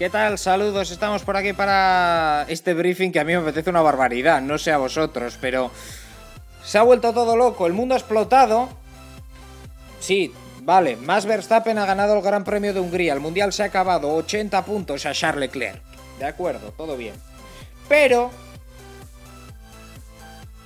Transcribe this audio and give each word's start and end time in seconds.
¿Qué 0.00 0.08
tal? 0.08 0.38
Saludos, 0.38 0.90
estamos 0.90 1.24
por 1.24 1.36
aquí 1.36 1.52
para 1.52 2.46
este 2.48 2.72
briefing 2.72 3.12
que 3.12 3.20
a 3.20 3.24
mí 3.24 3.34
me 3.34 3.42
apetece 3.42 3.68
una 3.68 3.82
barbaridad, 3.82 4.40
no 4.40 4.56
sé 4.56 4.72
a 4.72 4.78
vosotros, 4.78 5.36
pero 5.38 5.70
se 6.64 6.78
ha 6.78 6.82
vuelto 6.82 7.12
todo 7.12 7.36
loco, 7.36 7.66
el 7.66 7.74
mundo 7.74 7.94
ha 7.94 7.98
explotado. 7.98 8.70
Sí, 10.00 10.32
vale, 10.62 10.96
Max 10.96 11.26
Verstappen 11.26 11.76
ha 11.76 11.84
ganado 11.84 12.16
el 12.16 12.22
Gran 12.22 12.44
Premio 12.44 12.72
de 12.72 12.80
Hungría, 12.80 13.12
el 13.12 13.20
Mundial 13.20 13.52
se 13.52 13.62
ha 13.62 13.66
acabado, 13.66 14.14
80 14.14 14.64
puntos 14.64 15.04
a 15.04 15.12
Charles 15.12 15.40
Leclerc. 15.40 15.82
De 16.18 16.24
acuerdo, 16.24 16.72
todo 16.72 16.96
bien. 16.96 17.16
Pero 17.86 18.30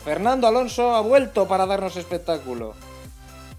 Fernando 0.05 0.47
Alonso 0.47 0.95
ha 0.95 1.01
vuelto 1.01 1.49
para 1.49 1.67
darnos 1.67 1.97
espectáculo. 1.97 2.77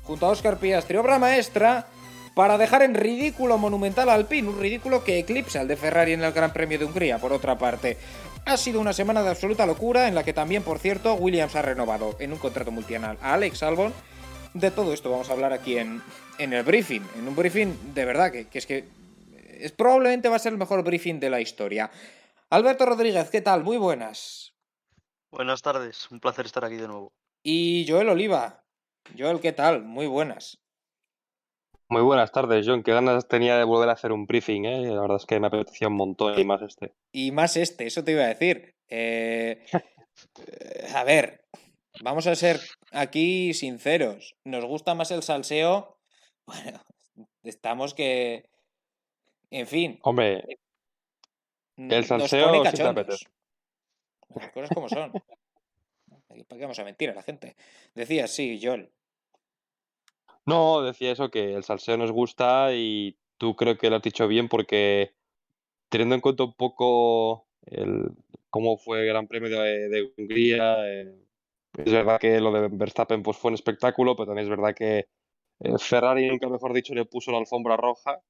Junto 0.06 0.26
a 0.26 0.30
Oscar 0.30 0.56
Piastri, 0.56 0.96
obra 0.96 1.20
maestra 1.20 1.88
para 2.36 2.58
dejar 2.58 2.84
en 2.84 2.94
ridículo 2.94 3.58
monumental 3.58 4.10
al 4.10 4.20
Alpine, 4.20 4.50
un 4.50 4.60
ridículo 4.60 5.04
que 5.04 5.18
eclipsa 5.18 5.62
al 5.62 5.68
de 5.68 5.78
Ferrari 5.78 6.12
en 6.12 6.24
el 6.24 6.34
Gran 6.34 6.54
Premio 6.54 6.78
de 6.78 6.86
Hungría, 6.86 7.18
por 7.18 7.34
otra 7.34 7.58
parte. 7.58 7.98
Ha 8.46 8.58
sido 8.58 8.80
una 8.82 8.94
semana 8.94 9.24
de 9.24 9.30
absoluta 9.30 9.66
locura 9.66 10.08
en 10.08 10.14
la 10.14 10.24
que 10.24 10.34
también, 10.34 10.62
por 10.62 10.78
cierto, 10.78 11.16
Williams 11.16 11.56
ha 11.56 11.62
renovado 11.62 12.16
en 12.20 12.34
un 12.34 12.38
contrato 12.38 12.72
multianual 12.72 13.18
a 13.22 13.34
Alex 13.34 13.64
Albon. 13.64 13.94
De 14.54 14.70
todo 14.70 14.94
esto 14.94 15.10
vamos 15.10 15.30
a 15.30 15.34
hablar 15.34 15.54
aquí 15.54 15.78
en, 15.78 16.04
en 16.38 16.54
el 16.54 16.64
briefing, 16.64 17.02
en 17.18 17.28
un 17.28 17.36
briefing 17.36 17.94
de 17.94 18.06
verdad 18.06 18.32
que, 18.32 18.48
que 18.48 18.60
es 18.60 18.66
que 18.66 18.86
es, 19.60 19.72
probablemente 19.72 20.30
va 20.30 20.36
a 20.36 20.40
ser 20.40 20.52
el 20.52 20.60
mejor 20.60 20.84
briefing 20.84 21.20
de 21.20 21.30
la 21.30 21.40
historia. 21.40 21.90
Alberto 22.50 22.86
Rodríguez, 22.86 23.30
¿qué 23.30 23.42
tal? 23.42 23.64
Muy 23.64 23.78
buenas. 23.78 24.54
Buenas 25.32 25.62
tardes, 25.62 26.10
un 26.12 26.20
placer 26.20 26.46
estar 26.46 26.66
aquí 26.66 26.76
de 26.76 26.88
nuevo. 26.88 27.14
Y 27.44 27.86
Joel 27.88 28.10
Oliva. 28.10 28.64
Joel, 29.18 29.40
¿qué 29.40 29.52
tal? 29.52 29.84
Muy 29.84 30.08
buenas. 30.08 30.58
Muy 31.88 32.02
buenas 32.02 32.32
tardes, 32.32 32.66
John. 32.68 32.82
Qué 32.82 32.94
ganas 32.94 33.28
tenía 33.28 33.58
de 33.58 33.64
volver 33.64 33.90
a 33.90 33.94
hacer 33.94 34.12
un 34.12 34.26
briefing, 34.26 34.66
¿eh? 34.66 34.82
La 34.88 35.02
verdad 35.02 35.18
es 35.18 35.26
que 35.26 35.40
me 35.40 35.48
apetecía 35.48 35.88
un 35.88 35.96
montón 35.96 36.38
y 36.40 36.44
más 36.44 36.62
este. 36.64 36.94
Y 37.12 37.32
más 37.32 37.58
este, 37.58 37.86
eso 37.86 38.04
te 38.04 38.12
iba 38.12 38.24
a 38.24 38.28
decir. 38.28 38.74
Eh, 38.88 39.66
a 40.94 41.04
ver, 41.04 41.44
vamos 42.02 42.26
a 42.28 42.36
ser 42.36 42.62
aquí 42.94 43.54
sinceros. 43.54 44.38
¿Nos 44.46 44.64
gusta 44.64 44.96
más 44.96 45.12
el 45.12 45.24
salseo? 45.24 45.98
Bueno, 46.46 46.80
estamos 47.44 47.94
que... 47.94 48.48
En 49.50 49.68
fin. 49.68 50.00
Hombre, 50.04 50.60
el 51.76 51.90
nos 51.90 52.08
salseo 52.08 52.46
pone 52.46 52.58
sí 52.60 52.64
cachondos. 52.64 53.04
apetece. 53.04 53.26
Las 54.36 54.52
cosas 54.52 54.70
como 54.74 54.88
son. 54.88 55.12
¿Para 56.48 56.60
qué 56.60 56.62
vamos 56.62 56.80
a 56.80 56.84
mentir 56.84 57.10
a 57.10 57.16
la 57.16 57.24
gente? 57.24 57.56
Decías, 57.94 58.32
sí, 58.32 58.60
Joel. 58.62 58.92
No, 60.46 60.82
decía 60.84 61.12
eso, 61.12 61.32
que 61.32 61.56
el 61.56 61.64
salseo 61.64 61.98
nos 61.98 62.12
gusta 62.12 62.74
y 62.74 63.18
tú 63.38 63.56
creo 63.56 63.78
que 63.78 63.90
lo 63.90 63.96
has 63.98 64.04
dicho 64.04 64.28
bien 64.28 64.48
porque 64.48 65.14
teniendo 65.90 66.16
en 66.16 66.22
cuenta 66.22 66.44
un 66.44 66.54
poco 66.54 67.48
el, 67.66 68.12
cómo 68.50 68.78
fue 68.78 69.02
el 69.02 69.08
Gran 69.08 69.28
Premio 69.28 69.50
de, 69.50 70.14
Hungría, 70.18 70.88
eh, 70.88 71.16
es 71.78 71.92
verdad 71.92 72.20
que 72.20 72.40
lo 72.40 72.52
de 72.52 72.70
Verstappen 72.72 73.24
pues, 73.24 73.38
fue 73.38 73.50
un 73.50 73.56
espectáculo, 73.56 74.16
pero 74.16 74.28
también 74.28 74.46
es 74.46 74.50
verdad 74.50 74.76
que 74.76 75.08
eh, 75.60 75.78
Ferrari, 75.80 76.30
nunca 76.30 76.48
mejor 76.48 76.74
dicho, 76.74 76.94
le 76.94 77.06
puso 77.06 77.32
la 77.32 77.40
alfombra 77.40 77.76
roja. 77.76 78.22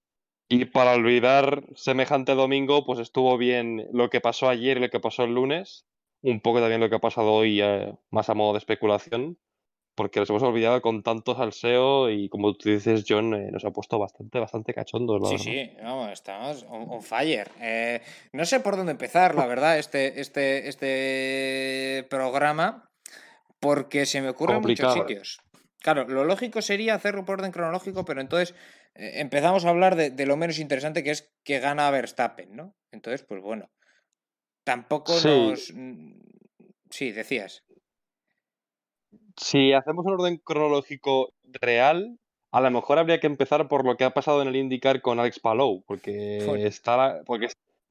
Y 0.48 0.66
para 0.66 0.94
olvidar 0.94 1.66
semejante 1.76 2.36
domingo, 2.36 2.86
pues 2.86 3.00
estuvo 3.00 3.38
bien 3.38 3.88
lo 3.92 4.10
que 4.10 4.22
pasó 4.22 4.48
ayer 4.48 4.78
y 4.78 4.82
lo 4.82 4.90
que 4.90 5.00
pasó 5.00 5.24
el 5.24 5.34
lunes, 5.34 5.86
un 6.22 6.40
poco 6.40 6.60
también 6.60 6.82
lo 6.82 6.90
que 6.90 6.96
ha 6.96 7.00
pasado 7.00 7.34
hoy, 7.34 7.62
eh, 7.62 7.94
más 8.12 8.30
a 8.30 8.36
modo 8.36 8.54
de 8.54 8.60
especulación 8.60 9.38
porque 9.96 10.20
nos 10.20 10.30
hemos 10.30 10.44
olvidado 10.44 10.82
con 10.82 11.02
tanto 11.04 11.36
salseo 11.36 12.10
y 12.10 12.28
como 12.30 12.54
tú 12.56 12.70
dices, 12.70 13.06
John, 13.08 13.34
eh, 13.34 13.50
nos 13.52 13.64
ha 13.66 13.72
puesto 13.72 13.98
bastante, 13.98 14.40
bastante 14.40 14.74
cachondos, 14.74 15.22
la 15.22 15.38
Sí, 15.38 15.50
verdad. 15.50 15.72
sí, 15.74 15.78
vamos, 15.82 16.12
estamos 16.12 16.64
on, 16.70 16.86
on 16.90 17.02
fire. 17.02 17.50
Eh, 17.62 18.02
no 18.34 18.46
sé 18.46 18.60
por 18.60 18.76
dónde 18.76 18.92
empezar, 18.92 19.36
la 19.36 19.46
verdad, 19.48 19.80
este, 19.80 20.20
este, 20.20 20.68
este 20.68 22.06
programa, 22.10 22.90
porque 23.60 24.06
se 24.06 24.22
me 24.22 24.30
ocurren 24.30 24.58
muchos 24.62 24.80
Complicado. 24.86 25.08
sitios. 25.08 25.40
Claro, 25.82 26.08
lo 26.08 26.24
lógico 26.26 26.62
sería 26.62 26.96
hacerlo 26.96 27.26
por 27.26 27.40
orden 27.40 27.52
cronológico, 27.52 28.06
pero 28.06 28.20
entonces 28.20 28.56
eh, 28.96 29.14
empezamos 29.16 29.66
a 29.66 29.70
hablar 29.70 29.96
de, 29.96 30.10
de 30.10 30.26
lo 30.26 30.36
menos 30.36 30.60
interesante 30.60 31.04
que 31.04 31.12
es 31.12 31.32
que 31.44 31.60
gana 31.60 31.90
Verstappen, 31.92 32.56
¿no? 32.56 32.76
Entonces, 32.92 33.24
pues 33.24 33.42
bueno, 33.42 33.70
tampoco 34.64 35.14
Sí. 35.14 35.28
nos... 35.30 35.74
Sí, 36.90 37.12
decías. 37.12 37.64
Si 39.38 39.74
hacemos 39.74 40.06
un 40.06 40.14
orden 40.14 40.38
cronológico 40.38 41.34
real, 41.44 42.18
a 42.52 42.62
lo 42.62 42.72
mejor 42.72 43.00
habría 43.00 43.20
que 43.20 43.28
empezar 43.28 43.68
por 43.68 43.86
lo 43.86 43.98
que 43.98 44.06
ha 44.06 44.14
pasado 44.14 44.42
en 44.42 44.48
el 44.48 44.56
IndyCar 44.56 45.02
con 45.02 45.20
Alex 45.20 45.40
Palou, 45.40 45.84
porque 45.86 46.42
Joder. 46.46 46.68
está 46.68 46.96
la- 46.98 47.24
porque 47.26 47.48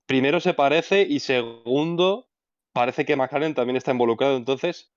primero 0.06 0.40
se 0.40 0.54
parece 0.54 1.02
y 1.02 1.20
segundo 1.20 2.28
parece 2.72 3.04
que 3.04 3.14
McLaren 3.16 3.54
también 3.54 3.76
está 3.76 3.90
involucrado, 3.92 4.36
entonces 4.36 4.90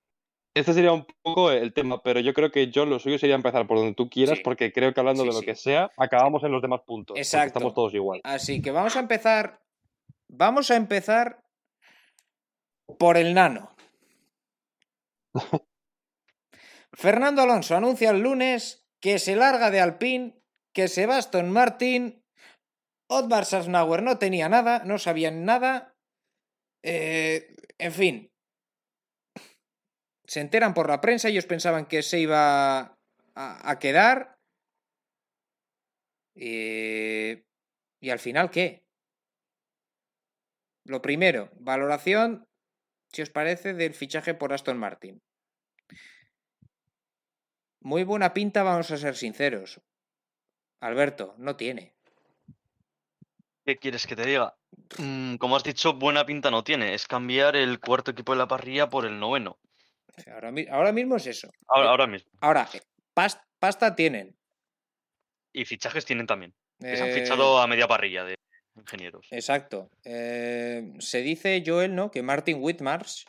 este 0.55 0.73
sería 0.73 0.91
un 0.91 1.05
poco 1.21 1.51
el 1.51 1.71
tema, 1.73 2.01
pero 2.01 2.19
yo 2.19 2.33
creo 2.33 2.49
que 2.49 2.71
John 2.73 2.89
lo 2.89 2.97
suyo 2.97 3.19
sería 3.19 3.35
empezar 3.35 3.67
por 3.67 3.77
donde 3.77 3.93
tú 3.93 4.09
quieras, 4.09 4.37
Sí. 4.39 4.43
porque 4.43 4.71
creo 4.73 4.93
que 4.93 4.99
hablando 4.99 5.21
Sí, 5.23 5.29
de 5.29 5.33
lo 5.35 5.39
sí. 5.41 5.45
que 5.45 5.55
sea, 5.55 5.91
acabamos 5.97 6.43
en 6.43 6.51
los 6.51 6.61
demás 6.63 6.81
puntos, 6.85 7.15
Exacto. 7.17 7.47
estamos 7.47 7.73
todos 7.75 7.93
igual. 7.93 8.21
Así 8.23 8.61
que 8.61 8.71
vamos 8.71 8.95
a 8.95 8.99
empezar. 9.01 9.59
Vamos 10.29 10.71
a 10.71 10.75
empezar 10.75 11.43
por 12.97 13.17
el 13.17 13.33
nano. 13.33 13.69
Fernando 16.97 17.43
Alonso 17.43 17.75
anuncia 17.75 18.09
el 18.09 18.21
lunes 18.21 18.87
que 18.99 19.19
se 19.19 19.35
larga 19.35 19.69
de 19.69 19.79
Alpine, 19.79 20.41
que 20.73 20.87
se 20.87 21.05
va 21.05 21.15
a 21.15 21.19
Aston 21.19 21.51
Martin. 21.51 22.25
Otmar 23.07 23.45
Sasnauer 23.45 24.01
no 24.01 24.17
tenía 24.17 24.49
nada, 24.49 24.83
no 24.83 24.97
sabían 24.97 25.45
nada. 25.45 25.95
Eh, 26.83 27.55
en 27.77 27.91
fin. 27.91 28.31
Se 30.25 30.41
enteran 30.41 30.73
por 30.73 30.89
la 30.89 30.99
prensa, 30.99 31.29
ellos 31.29 31.45
pensaban 31.45 31.85
que 31.85 32.01
se 32.01 32.19
iba 32.19 32.79
a, 32.79 32.95
a 33.35 33.79
quedar. 33.79 34.39
Eh, 36.35 37.45
¿Y 38.01 38.09
al 38.09 38.19
final 38.19 38.49
qué? 38.49 38.87
Lo 40.83 41.03
primero, 41.03 41.51
valoración, 41.59 42.47
si 43.13 43.21
os 43.21 43.29
parece, 43.29 43.75
del 43.75 43.93
fichaje 43.93 44.33
por 44.33 44.51
Aston 44.51 44.79
Martin. 44.79 45.21
Muy 47.87 48.03
buena 48.03 48.33
pinta, 48.33 48.63
vamos 48.63 48.91
a 48.91 48.97
ser 48.97 49.15
sinceros. 49.15 49.79
Alberto, 50.81 51.35
no 51.37 51.55
tiene. 51.55 51.95
¿Qué 53.63 53.77
quieres 53.77 54.05
que 54.05 54.13
te 54.17 54.25
diga? 54.25 54.57
Mm, 54.97 55.35
como 55.37 55.55
has 55.55 55.63
dicho, 55.63 55.93
buena 55.93 56.25
pinta 56.25 56.51
no 56.51 56.65
tiene. 56.65 56.93
Es 56.93 57.07
cambiar 57.07 57.55
el 57.55 57.79
cuarto 57.79 58.11
equipo 58.11 58.33
de 58.33 58.39
la 58.39 58.47
parrilla 58.49 58.89
por 58.89 59.05
el 59.05 59.17
noveno. 59.17 59.57
Ahora, 60.33 60.51
mi- 60.51 60.67
ahora 60.67 60.91
mismo 60.91 61.15
es 61.15 61.27
eso. 61.27 61.49
Ahora, 61.69 61.85
Eh, 61.85 61.89
ahora 61.89 62.07
mismo. 62.07 62.29
Ahora, 62.41 62.67
eh, 62.73 62.81
pas- 63.15 63.41
pasta 63.57 63.95
tienen. 63.95 64.37
Y 65.53 65.63
fichajes 65.63 66.03
tienen 66.03 66.27
también. 66.27 66.53
Que 66.81 66.97
se 66.97 67.03
han 67.03 67.09
Eh, 67.09 67.13
fichado 67.13 67.57
a 67.61 67.67
media 67.67 67.87
parrilla 67.87 68.25
de 68.25 68.35
ingenieros. 68.75 69.27
Exacto. 69.31 69.89
Eh, 70.03 70.91
se 70.99 71.21
dice, 71.21 71.63
Joel, 71.65 71.95
¿no? 71.95 72.11
Que 72.11 72.21
Martin 72.21 72.57
Whitmarsh, 72.61 73.23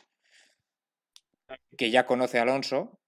que 1.77 1.91
ya 1.91 2.05
conoce 2.05 2.39
a 2.39 2.41
Alonso, 2.41 2.99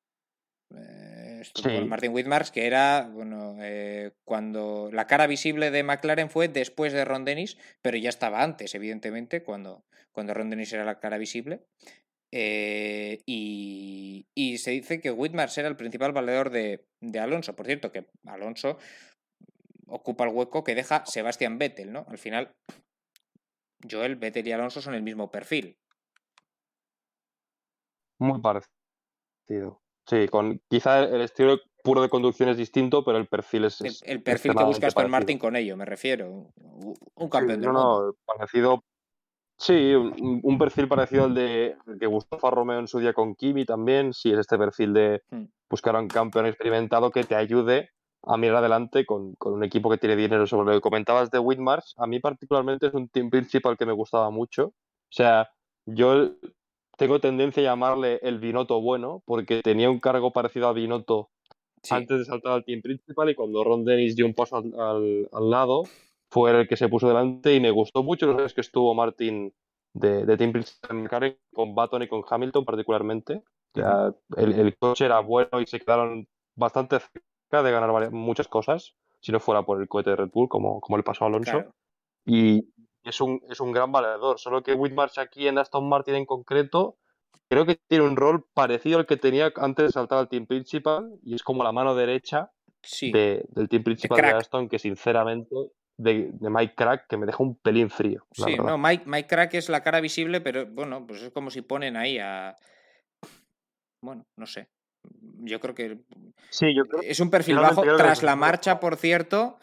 eh, 0.74 1.20
estuvo 1.42 1.70
Sí. 1.70 1.76
con 1.76 1.90
Martin 1.90 2.14
Whitmarsh, 2.14 2.50
que 2.52 2.66
era, 2.66 3.10
bueno, 3.12 3.56
eh, 3.60 4.12
cuando 4.24 4.90
la 4.92 5.08
cara 5.08 5.28
visible 5.28 5.72
de 5.72 5.84
McLaren 5.84 6.30
fue 6.30 6.48
después 6.48 6.94
de 6.94 7.06
Ron 7.06 7.26
Dennis, 7.26 7.58
pero 7.82 7.98
ya 7.98 8.10
estaba 8.10 8.44
antes, 8.44 8.74
evidentemente, 8.76 9.44
cuando, 9.44 9.84
cuando 10.12 10.34
Ron 10.34 10.50
Dennis 10.50 10.74
era 10.74 10.86
la 10.86 11.00
cara 11.00 11.18
visible. 11.18 11.66
Eh, 12.34 13.22
y, 13.26 14.26
y 14.34 14.58
se 14.58 14.72
dice 14.72 15.02
que 15.02 15.12
Whitmarsh 15.12 15.60
era 15.60 15.68
el 15.68 15.76
principal 15.76 16.14
valedor 16.14 16.50
de, 16.50 16.86
de 17.02 17.20
Alonso. 17.20 17.56
Por 17.56 17.66
cierto, 17.66 17.92
que 17.92 18.06
Alonso 18.26 18.78
ocupa 19.88 20.24
el 20.24 20.30
hueco 20.34 20.64
que 20.64 20.76
deja 20.76 21.06
Sebastian 21.06 21.58
Vettel, 21.58 21.92
¿no? 21.92 22.06
Al 22.08 22.18
final, 22.18 22.56
Joel, 23.90 24.16
Vettel 24.16 24.48
y 24.48 24.54
Alonso 24.54 24.82
son 24.82 24.94
el 24.94 25.02
mismo 25.04 25.30
perfil. 25.30 25.78
Muy 28.20 28.40
parecido. 28.40 29.81
Sí, 30.07 30.27
con 30.27 30.59
quizá 30.69 31.03
el 31.03 31.21
estilo 31.21 31.59
puro 31.83 32.01
de 32.01 32.09
conducción 32.09 32.50
es 32.50 32.57
distinto, 32.57 33.03
pero 33.03 33.18
el 33.18 33.27
perfil 33.27 33.65
es. 33.65 33.81
El, 33.81 33.95
el 34.03 34.24
perfil 34.24 34.56
que 34.56 34.63
busca 34.63 34.88
Aston. 34.88 35.09
Martin 35.09 35.38
con 35.38 35.56
ello, 35.56 35.77
me 35.77 35.86
refiero. 35.86 36.51
Un 37.15 37.30
campeón 37.30 37.59
Sí, 37.59 37.62
del 37.62 37.71
no, 37.71 37.74
mundo. 37.74 38.06
no, 38.07 38.15
parecido. 38.25 38.83
Sí, 39.57 39.94
un, 39.94 40.39
un 40.44 40.57
perfil 40.57 40.88
parecido 40.88 41.25
al 41.25 41.36
de 41.36 41.75
que 42.00 42.07
gustó 42.07 42.50
Romeo 42.50 42.80
en 42.80 42.88
su 42.88 43.00
día 43.00 43.13
con 43.13 43.36
Kimi 43.36 43.63
también. 43.65 44.12
Sí, 44.13 44.31
es 44.31 44.39
este 44.39 44.57
perfil 44.57 44.94
de 44.94 45.21
Hmm. 45.30 45.45
buscar 45.69 45.95
a 45.95 46.00
un 46.00 46.07
campeón 46.07 46.47
experimentado 46.47 47.12
que 47.12 47.24
te 47.24 47.36
ayude 47.36 47.92
a 48.24 48.38
mirar 48.38 48.57
adelante 48.57 49.06
con, 49.06 49.33
con 49.36 49.54
un 49.54 49.63
equipo 49.63 49.89
que 49.89 49.97
tiene 50.00 50.15
dinero. 50.15 50.47
Sobre 50.47 50.68
lo 50.68 50.74
que 50.74 50.81
comentabas 50.81 51.30
de 51.30 51.38
Whitmarsh, 51.39 51.94
a 51.97 52.07
mí 52.07 52.19
particularmente 52.19 52.88
es 52.88 52.94
un 52.95 53.07
team 53.09 53.30
principal 53.30 53.77
que 53.77 53.86
me 53.86 53.94
gustaba 53.94 54.31
mucho. 54.31 54.65
O 54.68 54.74
sea, 55.13 55.50
yo 55.86 56.31
tengo 56.98 57.20
tendencia 57.20 57.62
a 57.62 57.66
llamarle 57.66 58.20
el 58.24 58.40
Binotto 58.40 58.82
bueno, 58.82 59.24
porque 59.26 59.62
tenía 59.62 59.90
un 59.90 60.00
cargo 60.00 60.32
parecido 60.32 60.68
a 60.68 60.74
Binotto 60.74 61.30
Sí, 61.84 61.96
antes 61.96 62.20
de 62.20 62.26
saltar 62.26 62.54
al 62.54 62.64
team 62.66 62.82
principal 62.82 63.30
y 63.30 63.36
cuando 63.36 63.64
Ron 63.64 63.84
Dennis 63.86 64.16
dio 64.16 64.26
un 64.28 64.34
paso 64.36 64.58
al, 64.58 64.74
al- 64.80 65.30
al 65.32 65.50
lado, 65.50 65.84
fue 66.30 66.52
el 66.52 66.68
que 66.68 66.78
se 66.78 66.90
puso 66.90 67.08
delante 67.08 67.56
y 67.56 67.60
me 67.60 67.72
gustó 67.72 68.04
mucho 68.04 68.28
los 68.28 68.38
años 68.38 68.54
que 68.54 68.62
estuvo 68.62 68.94
Martin 68.94 69.54
de, 69.94 70.26
de 70.26 70.38
team 70.38 70.52
principal 70.52 70.92
en 70.98 71.04
McLaren, 71.04 71.38
con 71.54 71.74
Baton 71.76 72.04
y 72.04 72.08
con 72.08 72.24
Hamilton 72.30 72.66
particularmente. 72.66 73.44
Sea, 73.74 74.14
el, 74.38 74.54
el 74.54 74.78
coche 74.78 75.06
era 75.06 75.20
bueno 75.22 75.60
y 75.62 75.66
se 75.66 75.80
quedaron 75.80 76.28
bastante 76.56 77.00
cerca 77.00 77.64
de 77.64 77.72
ganar 77.72 77.92
varias- 77.92 78.12
muchas 78.12 78.48
cosas, 78.48 78.96
si 79.20 79.32
no 79.32 79.40
fuera 79.40 79.64
por 79.64 79.82
el 79.82 79.88
cohete 79.88 80.12
de 80.12 80.16
Red 80.18 80.30
Bull, 80.32 80.50
como, 80.50 80.80
como 80.82 80.98
le 80.98 81.04
pasó 81.04 81.24
a 81.26 81.28
Alonso. 81.28 81.52
claro. 81.52 81.72
Y 82.26 82.68
es 83.03 83.19
un, 83.21 83.42
es 83.50 83.59
un 83.59 83.71
gran 83.71 83.92
valedor, 83.92 84.39
solo 84.39 84.62
que 84.63 84.74
Whitmarsh 84.74 85.19
aquí 85.19 85.48
en 85.48 85.57
Aston 85.57 85.88
Martin 85.88 86.15
en 86.15 86.25
concreto 86.25 86.98
creo 87.50 87.65
que 87.65 87.75
tiene 87.88 88.06
un 88.06 88.15
rol 88.15 88.45
parecido 88.53 89.00
al 89.00 89.06
que 89.06 89.18
tenía 89.18 89.51
antes 89.57 89.86
de 89.86 89.92
saltar 89.92 90.19
al 90.19 90.30
team 90.30 90.45
principal 90.45 91.19
y 91.24 91.36
es 91.36 91.44
como 91.44 91.63
la 91.63 91.71
mano 91.71 91.95
derecha 91.95 92.51
Sí, 92.83 93.12
de- 93.12 93.45
del 93.50 93.69
team 93.69 93.83
principal 93.83 94.21
de. 94.21 94.31
Aston 94.31 94.69
que 94.69 94.80
sinceramente 94.80 95.56
de, 95.98 96.30
de 96.31 96.50
Mike 96.50 96.74
Crack 96.75 97.07
que 97.07 97.18
me 97.18 97.25
deja 97.25 97.44
un 97.44 97.56
pelín 97.56 97.89
frío. 97.89 98.25
la 98.38 98.45
sí, 98.45 98.51
verdad. 98.53 98.65
no, 98.65 98.77
Mike, 98.77 99.04
Mike 99.06 99.27
Crack 99.27 99.54
es 99.54 99.69
la 99.69 99.83
cara 99.83 100.00
visible, 100.01 100.42
pero 100.42 100.65
bueno, 100.65 101.06
pues 101.06 101.21
es 101.21 101.31
como 101.31 101.51
si 101.51 101.62
ponen 101.62 101.95
ahí 101.95 102.18
a. 102.18 102.56
Bueno, 104.04 104.25
no 104.38 104.45
sé. 104.47 104.68
Yo 105.44 105.59
creo 105.59 105.75
que 105.75 106.00
Sí, 106.50 106.74
yo 106.74 106.86
creo 106.86 107.01
es 107.04 107.19
un 107.19 107.30
perfil 107.30 107.57
bajo 107.57 107.83
tras 107.97 108.24
la 108.24 108.36
marcha, 108.36 108.80
por 108.80 108.95
cierto, 108.97 109.59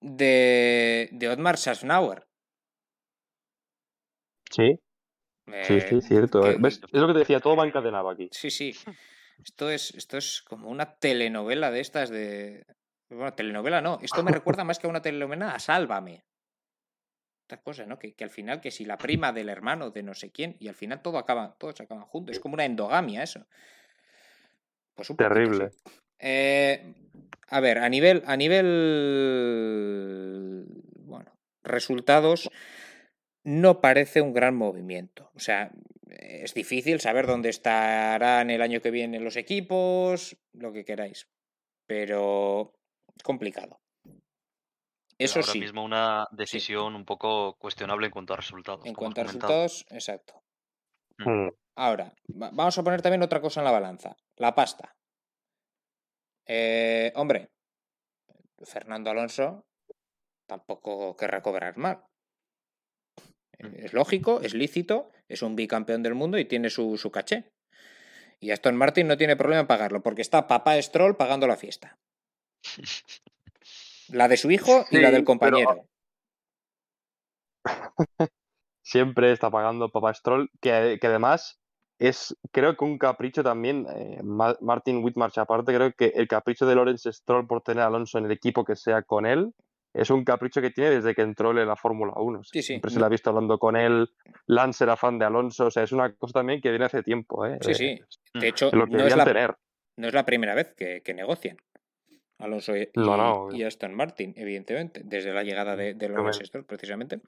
de, 0.00 1.08
de 1.12 1.28
Otmar 1.28 1.56
Schaffnauer. 1.56 2.26
Sí, 4.50 4.78
sí, 5.62 5.74
Eh, 5.74 5.80
sí, 5.88 6.00
cierto. 6.02 6.42
que- 6.42 6.50
eh. 6.50 6.56
¿Ves? 6.58 6.80
Es 6.92 7.00
lo 7.00 7.06
que 7.06 7.12
te 7.14 7.18
decía, 7.20 7.40
todo 7.40 7.56
va 7.56 7.66
encadenado 7.66 8.10
aquí. 8.10 8.28
Sí, 8.32 8.50
sí. 8.50 8.74
Esto 9.44 9.70
es, 9.70 9.94
esto 9.94 10.18
es 10.18 10.42
como 10.42 10.68
una 10.68 10.96
telenovela 10.96 11.70
de 11.70 11.80
estas 11.80 12.10
de. 12.10 12.66
Bueno, 13.08 13.32
telenovela 13.32 13.80
no. 13.80 13.98
Esto 14.02 14.22
me 14.22 14.32
recuerda 14.32 14.64
más 14.64 14.78
que 14.78 14.86
a 14.86 14.90
una 14.90 15.00
telenovela 15.02 15.52
a 15.52 15.58
Sálvame. 15.58 16.24
Estas 17.42 17.60
cosas, 17.64 17.88
¿no? 17.88 17.98
Que, 17.98 18.14
que 18.14 18.22
al 18.24 18.30
final, 18.30 18.60
que 18.60 18.70
si 18.70 18.84
la 18.84 18.96
prima 18.96 19.32
del 19.32 19.48
hermano 19.48 19.90
de 19.90 20.02
no 20.04 20.14
sé 20.14 20.30
quién, 20.30 20.56
y 20.60 20.68
al 20.68 20.74
final 20.76 21.02
todo 21.02 21.18
acaba, 21.18 21.56
todos 21.58 21.80
acaban 21.80 22.04
juntos. 22.04 22.36
Es 22.36 22.40
como 22.40 22.54
una 22.54 22.64
endogamia 22.64 23.24
eso. 23.24 23.44
Pues 24.94 25.10
un 25.10 25.16
Terrible. 25.16 25.70
Eh, 26.18 26.94
a 27.48 27.60
ver, 27.60 27.78
a 27.78 27.88
nivel. 27.88 28.22
A 28.26 28.36
nivel. 28.36 28.66
Bueno, 30.98 31.32
resultados. 31.64 32.48
No 33.44 33.80
parece 33.80 34.20
un 34.20 34.32
gran 34.34 34.54
movimiento. 34.56 35.30
O 35.34 35.38
sea, 35.40 35.70
es 36.08 36.52
difícil 36.54 37.00
saber 37.00 37.26
dónde 37.26 37.48
estarán 37.48 38.50
el 38.50 38.60
año 38.62 38.80
que 38.80 38.90
viene 38.90 39.18
los 39.20 39.36
equipos, 39.36 40.36
lo 40.52 40.72
que 40.72 40.84
queráis. 40.84 41.28
Pero 41.86 42.74
complicado. 43.24 43.80
Eso 45.18 45.40
Ahora 45.40 45.52
sí, 45.52 45.60
mismo 45.60 45.84
una 45.84 46.26
decisión 46.32 46.94
un 46.94 47.04
poco 47.04 47.54
cuestionable 47.58 48.06
en 48.06 48.12
cuanto 48.12 48.32
a 48.32 48.36
resultados. 48.36 48.86
en 48.86 48.94
cuanto 48.94 49.20
a 49.20 49.24
resultados, 49.24 49.84
exacto. 49.90 50.42
Mm. 51.18 51.48
Ahora, 51.76 52.14
va- 52.30 52.50
vamos 52.52 52.78
a 52.78 52.82
poner 52.82 53.02
también 53.02 53.22
otra 53.22 53.40
cosa 53.40 53.60
en 53.60 53.64
la 53.66 53.70
balanza. 53.70 54.16
La 54.36 54.54
pasta. 54.54 54.94
Eh, 56.46 57.12
hombre, 57.16 57.50
Fernando 58.64 59.10
Alonso 59.10 59.66
tampoco 60.46 61.14
querrá 61.16 61.42
cobrar 61.42 61.76
mal. 61.76 62.02
Es 63.76 63.92
lógico, 63.92 64.40
es 64.40 64.54
lícito, 64.54 65.10
es 65.28 65.42
un 65.42 65.54
bicampeón 65.56 66.02
del 66.02 66.14
mundo 66.14 66.38
y 66.38 66.44
tiene 66.44 66.70
su, 66.70 66.96
su 66.96 67.10
caché. 67.10 67.44
Y 68.40 68.52
Aston 68.52 68.76
Martin 68.76 69.06
no 69.06 69.16
tiene 69.18 69.36
problema 69.36 69.60
en 69.60 69.66
pagarlo, 69.66 70.02
porque 70.02 70.22
está 70.22 70.46
papá 70.48 70.80
Stroll 70.80 71.16
pagando 71.16 71.46
la 71.46 71.56
fiesta. 71.56 71.98
La 74.08 74.28
de 74.28 74.36
su 74.36 74.50
hijo 74.50 74.86
y 74.90 74.96
la 74.98 75.10
del 75.10 75.24
pero- 75.24 75.24
compañero. 75.26 75.86
Siempre 78.82 79.32
está 79.32 79.50
pagando 79.50 79.90
Papá 79.90 80.12
Stroll, 80.14 80.50
que, 80.60 80.98
que 81.00 81.06
además 81.06 81.60
es, 81.98 82.34
creo 82.50 82.76
que 82.76 82.84
un 82.84 82.98
capricho 82.98 83.42
también, 83.44 83.86
eh, 83.94 84.20
Ma- 84.24 84.56
Martin 84.60 85.04
Whitmarsh 85.04 85.38
aparte, 85.38 85.74
creo 85.74 85.92
que 85.92 86.06
el 86.16 86.26
capricho 86.26 86.66
de 86.66 86.74
Lawrence 86.74 87.12
Stroll 87.12 87.46
por 87.46 87.62
tener 87.62 87.84
a 87.84 87.86
Alonso 87.88 88.18
en 88.18 88.24
el 88.24 88.32
equipo 88.32 88.64
que 88.64 88.74
sea 88.74 89.02
con 89.02 89.26
él, 89.26 89.52
es 89.92 90.10
un 90.10 90.24
capricho 90.24 90.60
que 90.60 90.70
tiene 90.70 90.90
desde 90.90 91.14
que 91.14 91.22
entró 91.22 91.50
él 91.50 91.58
en 91.58 91.68
la 91.68 91.76
Fórmula 91.76 92.12
1. 92.16 92.44
Sí, 92.44 92.50
sí. 92.54 92.62
Siempre 92.62 92.90
se 92.90 93.00
le 93.00 93.06
ha 93.06 93.08
visto 93.08 93.30
hablando 93.30 93.58
con 93.58 93.76
él, 93.76 94.08
Lance 94.46 94.84
era 94.84 94.96
fan 94.96 95.18
de 95.18 95.24
Alonso, 95.26 95.66
o 95.66 95.70
sea, 95.70 95.82
es 95.82 95.92
una 95.92 96.12
cosa 96.14 96.34
también 96.40 96.60
que 96.60 96.70
viene 96.70 96.84
hace 96.84 97.02
tiempo. 97.02 97.44
¿eh? 97.46 97.58
Sí, 97.60 97.74
sí. 97.74 98.00
De 98.34 98.40
Mm. 98.40 98.44
hecho, 98.44 98.70
que 98.70 98.76
no 98.76 99.04
es, 99.06 99.16
la, 99.16 99.24
tener. 99.24 99.54
no 99.96 100.06
es 100.08 100.14
la 100.14 100.24
primera 100.24 100.54
vez 100.54 100.72
que, 100.76 101.02
que 101.02 101.14
negocian. 101.14 101.56
Alonso 102.38 102.74
y, 102.76 102.88
No, 102.94 103.16
no. 103.16 103.48
y 103.54 103.64
Aston 103.64 103.92
Martin, 103.94 104.32
evidentemente, 104.36 105.02
desde 105.04 105.32
la 105.34 105.42
llegada 105.42 105.76
de, 105.76 105.92
de. 105.94 106.08
Lawrence 106.08 106.44
Stroll, 106.46 106.64
precisamente. 106.64 107.20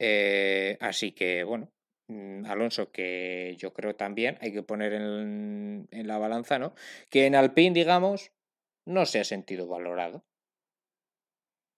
Eh, 0.00 0.76
así 0.80 1.12
que, 1.12 1.44
bueno, 1.44 1.70
mm, 2.08 2.44
Alonso, 2.46 2.90
que 2.90 3.54
yo 3.58 3.72
creo 3.72 3.94
también 3.94 4.36
hay 4.40 4.52
que 4.52 4.62
poner 4.62 4.94
en, 4.94 5.86
en 5.90 6.06
la 6.08 6.18
balanza, 6.18 6.58
¿no? 6.58 6.74
Que 7.10 7.26
en 7.26 7.34
Alpine, 7.36 7.72
digamos, 7.74 8.32
no 8.86 9.04
se 9.06 9.20
ha 9.20 9.24
sentido 9.24 9.68
valorado. 9.68 10.24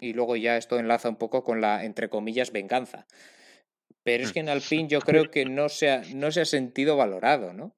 Y 0.00 0.12
luego 0.12 0.36
ya 0.36 0.56
esto 0.56 0.78
enlaza 0.78 1.08
un 1.08 1.16
poco 1.16 1.44
con 1.44 1.60
la, 1.60 1.84
entre 1.84 2.08
comillas, 2.08 2.52
venganza. 2.52 3.06
Pero 4.02 4.24
es 4.24 4.30
Mm. 4.30 4.32
que 4.32 4.40
en 4.40 4.48
Alpine 4.48 4.88
yo 4.88 5.00
creo 5.26 5.30
que 5.30 5.44
no 5.44 5.68
se 5.68 5.90
ha, 5.90 6.02
no 6.14 6.30
se 6.30 6.40
ha 6.40 6.44
sentido 6.46 6.96
valorado, 6.96 7.52
¿no? 7.52 7.76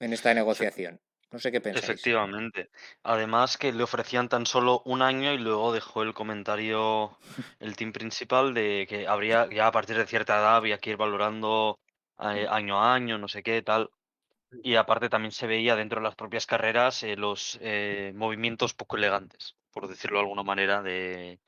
En 0.00 0.12
esta 0.12 0.34
negociación. 0.34 1.00
No 1.32 1.38
sé 1.38 1.50
qué 1.50 1.60
pensáis. 1.60 1.84
Efectivamente. 1.84 2.70
Además 3.02 3.56
que 3.56 3.72
le 3.72 3.82
ofrecían 3.82 4.28
tan 4.28 4.46
solo 4.46 4.82
un 4.84 5.02
año 5.02 5.32
y 5.32 5.38
luego 5.38 5.72
dejó 5.72 6.02
el 6.02 6.14
comentario 6.14 7.18
el 7.58 7.74
team 7.76 7.92
principal 7.92 8.54
de 8.54 8.86
que 8.88 9.08
habría 9.08 9.48
ya 9.50 9.66
a 9.66 9.72
partir 9.72 9.96
de 9.96 10.06
cierta 10.06 10.38
edad 10.38 10.56
había 10.56 10.78
que 10.78 10.90
ir 10.90 10.96
valorando 10.96 11.80
eh, 12.20 12.46
año 12.48 12.80
a 12.80 12.94
año, 12.94 13.18
no 13.18 13.28
sé 13.28 13.42
qué, 13.42 13.60
tal. 13.62 13.90
Y 14.62 14.76
aparte 14.76 15.08
también 15.08 15.32
se 15.32 15.46
veía 15.46 15.74
dentro 15.74 16.00
de 16.00 16.04
las 16.04 16.14
propias 16.14 16.46
carreras 16.46 17.02
eh, 17.02 17.16
los 17.16 17.58
eh, 17.60 18.12
movimientos 18.14 18.72
poco 18.74 18.96
elegantes, 18.96 19.56
por 19.76 19.88
decirlo 19.88 20.16
de 20.18 20.22
alguna 20.24 20.42
manera, 20.42 20.82
de 20.82 21.38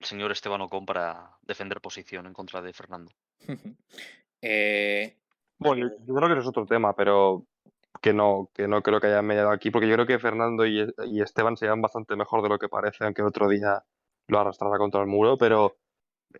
el 0.00 0.06
señor 0.06 0.32
Esteban 0.32 0.62
Ocon 0.62 0.86
para 0.86 1.36
defender 1.42 1.82
posición 1.82 2.26
en 2.26 2.32
contra 2.32 2.62
de 2.62 2.72
Fernando. 2.72 3.12
Eh, 4.46 5.16
Bueno, 5.58 5.88
yo- 6.06 6.14
creo 6.14 6.28
que 6.28 6.32
eso 6.34 6.42
es 6.42 6.48
otro 6.48 6.66
tema, 6.66 6.94
pero 6.94 7.46
que 8.02 8.12
no, 8.12 8.50
que 8.54 8.68
no 8.68 8.82
creo 8.82 9.00
que 9.00 9.08
hayan 9.08 9.26
mediado 9.26 9.50
aquí, 9.50 9.70
porque 9.70 9.88
yo 9.88 9.94
creo 9.94 10.06
que 10.06 10.18
Fernando 10.18 10.66
y, 10.66 10.86
y 11.06 11.22
Esteban 11.22 11.56
se 11.56 11.66
llevan 11.66 11.82
bastante 11.82 12.16
mejor 12.16 12.42
de 12.42 12.50
lo 12.50 12.58
que 12.58 12.68
parece, 12.68 13.04
aunque 13.04 13.22
el 13.22 13.28
otro 13.28 13.48
día 13.48 13.84
lo 14.28 14.38
arrastrará 14.40 14.78
contra 14.78 15.00
el 15.02 15.06
muro, 15.08 15.38
pero 15.38 15.76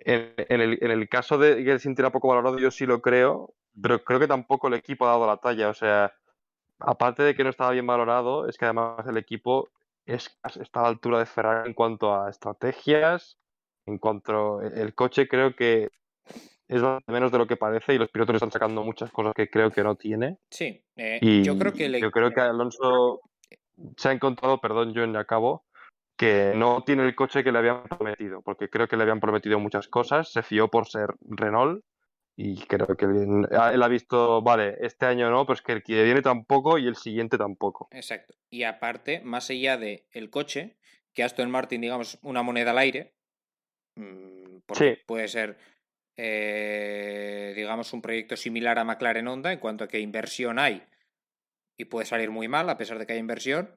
en, 0.01 0.35
en 0.39 0.61
el, 0.63 0.79
en 0.83 0.91
el 0.93 1.09
caso 1.09 1.39
de 1.39 1.65
que 1.65 1.73
se 1.73 1.81
sintiera 1.81 2.13
poco 2.13 2.29
valorado, 2.29 2.59
yo 2.59 2.71
sí 2.71 2.87
lo 2.87 3.03
creo, 3.03 3.55
pero 3.83 4.05
creo 4.05 4.21
que 4.21 4.29
tampoco 4.29 4.69
el 4.69 4.75
equipo 4.75 5.07
ha 5.07 5.11
dado 5.11 5.27
la 5.27 5.39
talla. 5.39 5.71
O 5.71 5.75
sea, 5.75 6.13
aparte 6.79 7.23
de 7.23 7.35
que 7.35 7.45
no 7.45 7.51
estaba 7.51 7.71
bien 7.73 7.87
valorado, 7.87 8.49
es 8.49 8.59
que 8.59 8.65
además 8.67 9.07
el 9.09 9.17
equipo 9.17 9.71
es, 10.07 10.39
está 10.61 10.81
a 10.81 10.83
la 10.85 10.89
altura 10.89 11.19
de 11.19 11.27
Ferrari 11.27 11.69
en 11.69 11.75
cuanto 11.75 12.15
a 12.15 12.31
estrategias, 12.31 13.39
en 13.87 13.99
cuanto 13.99 14.61
el 14.63 14.95
coche 14.95 15.29
creo 15.29 15.55
que 15.55 15.91
es 16.69 16.83
menos 17.07 17.31
de 17.31 17.39
lo 17.39 17.47
que 17.47 17.57
parece 17.57 17.95
y 17.95 17.99
los 17.99 18.11
pilotos 18.11 18.37
están 18.37 18.51
sacando 18.51 18.83
muchas 18.83 19.11
cosas 19.11 19.35
que 19.35 19.49
creo 19.51 19.71
que 19.71 19.83
no 19.83 19.97
tiene. 19.97 20.39
Sí, 20.51 20.83
eh, 20.97 21.19
Y 21.21 21.43
yo 21.43 21.59
creo 21.59 21.73
que 21.73 21.89
le- 21.89 22.01
yo 22.01 22.11
creo 22.11 22.31
que 22.33 22.41
Alonso 22.41 23.21
se 23.97 24.09
ha 24.09 24.13
encontrado, 24.13 24.61
perdón, 24.61 24.93
yo 24.95 25.05
ya 25.05 25.21
acabo, 25.21 25.65
que 26.17 26.53
no 26.55 26.83
tiene 26.85 27.05
el 27.05 27.15
coche 27.15 27.43
que 27.45 27.53
le 27.53 27.59
habían 27.59 27.83
prometido, 27.85 28.41
porque 28.41 28.71
creo 28.71 28.89
que 28.89 28.97
le 28.97 29.03
habían 29.03 29.21
prometido 29.21 29.59
muchas 29.59 29.89
cosas, 29.89 30.31
se 30.33 30.43
fió 30.43 30.69
por 30.69 30.87
ser 30.87 31.15
Renault 31.21 31.83
y 32.37 32.57
creo 32.67 32.97
que 32.97 33.05
él, 33.05 33.47
él 33.51 33.83
ha 33.83 33.89
visto, 33.89 34.43
vale, 34.43 34.77
este 34.81 35.07
año 35.07 35.31
no, 35.31 35.47
pues 35.47 35.63
que 35.63 35.73
el 35.73 35.83
que 35.83 36.03
viene 36.03 36.23
tampoco 36.23 36.79
y 36.79 36.87
el 36.87 36.97
siguiente 36.97 37.39
tampoco. 37.39 37.89
Exacto. 37.93 38.35
Y 38.51 38.65
aparte, 38.65 39.21
más 39.21 39.51
allá 39.51 39.77
de 39.77 40.07
el 40.13 40.31
coche, 40.31 40.77
que 41.13 41.23
Aston 41.23 41.51
Martin, 41.51 41.81
digamos, 41.81 42.19
una 42.23 42.43
moneda 42.43 42.73
al 42.73 42.79
aire, 42.79 43.15
mm, 43.97 44.59
porque 44.67 44.97
Sí. 44.97 45.03
puede 45.07 45.29
ser, 45.29 45.57
eh, 46.17 47.53
digamos, 47.57 47.93
un 47.93 48.03
proyecto 48.03 48.37
similar 48.37 48.79
a 48.79 48.85
McLaren 48.85 49.29
Honda 49.29 49.53
en 49.53 49.59
cuanto 49.61 49.85
a 49.85 49.89
que 49.89 50.01
inversión 50.01 50.59
hay 50.59 50.83
y 51.77 51.85
puede 51.87 52.07
salir 52.07 52.31
muy 52.31 52.49
mal 52.49 52.69
a 52.71 52.77
pesar 52.77 52.99
de 52.99 53.07
que 53.07 53.13
haya 53.13 53.21
inversión. 53.21 53.77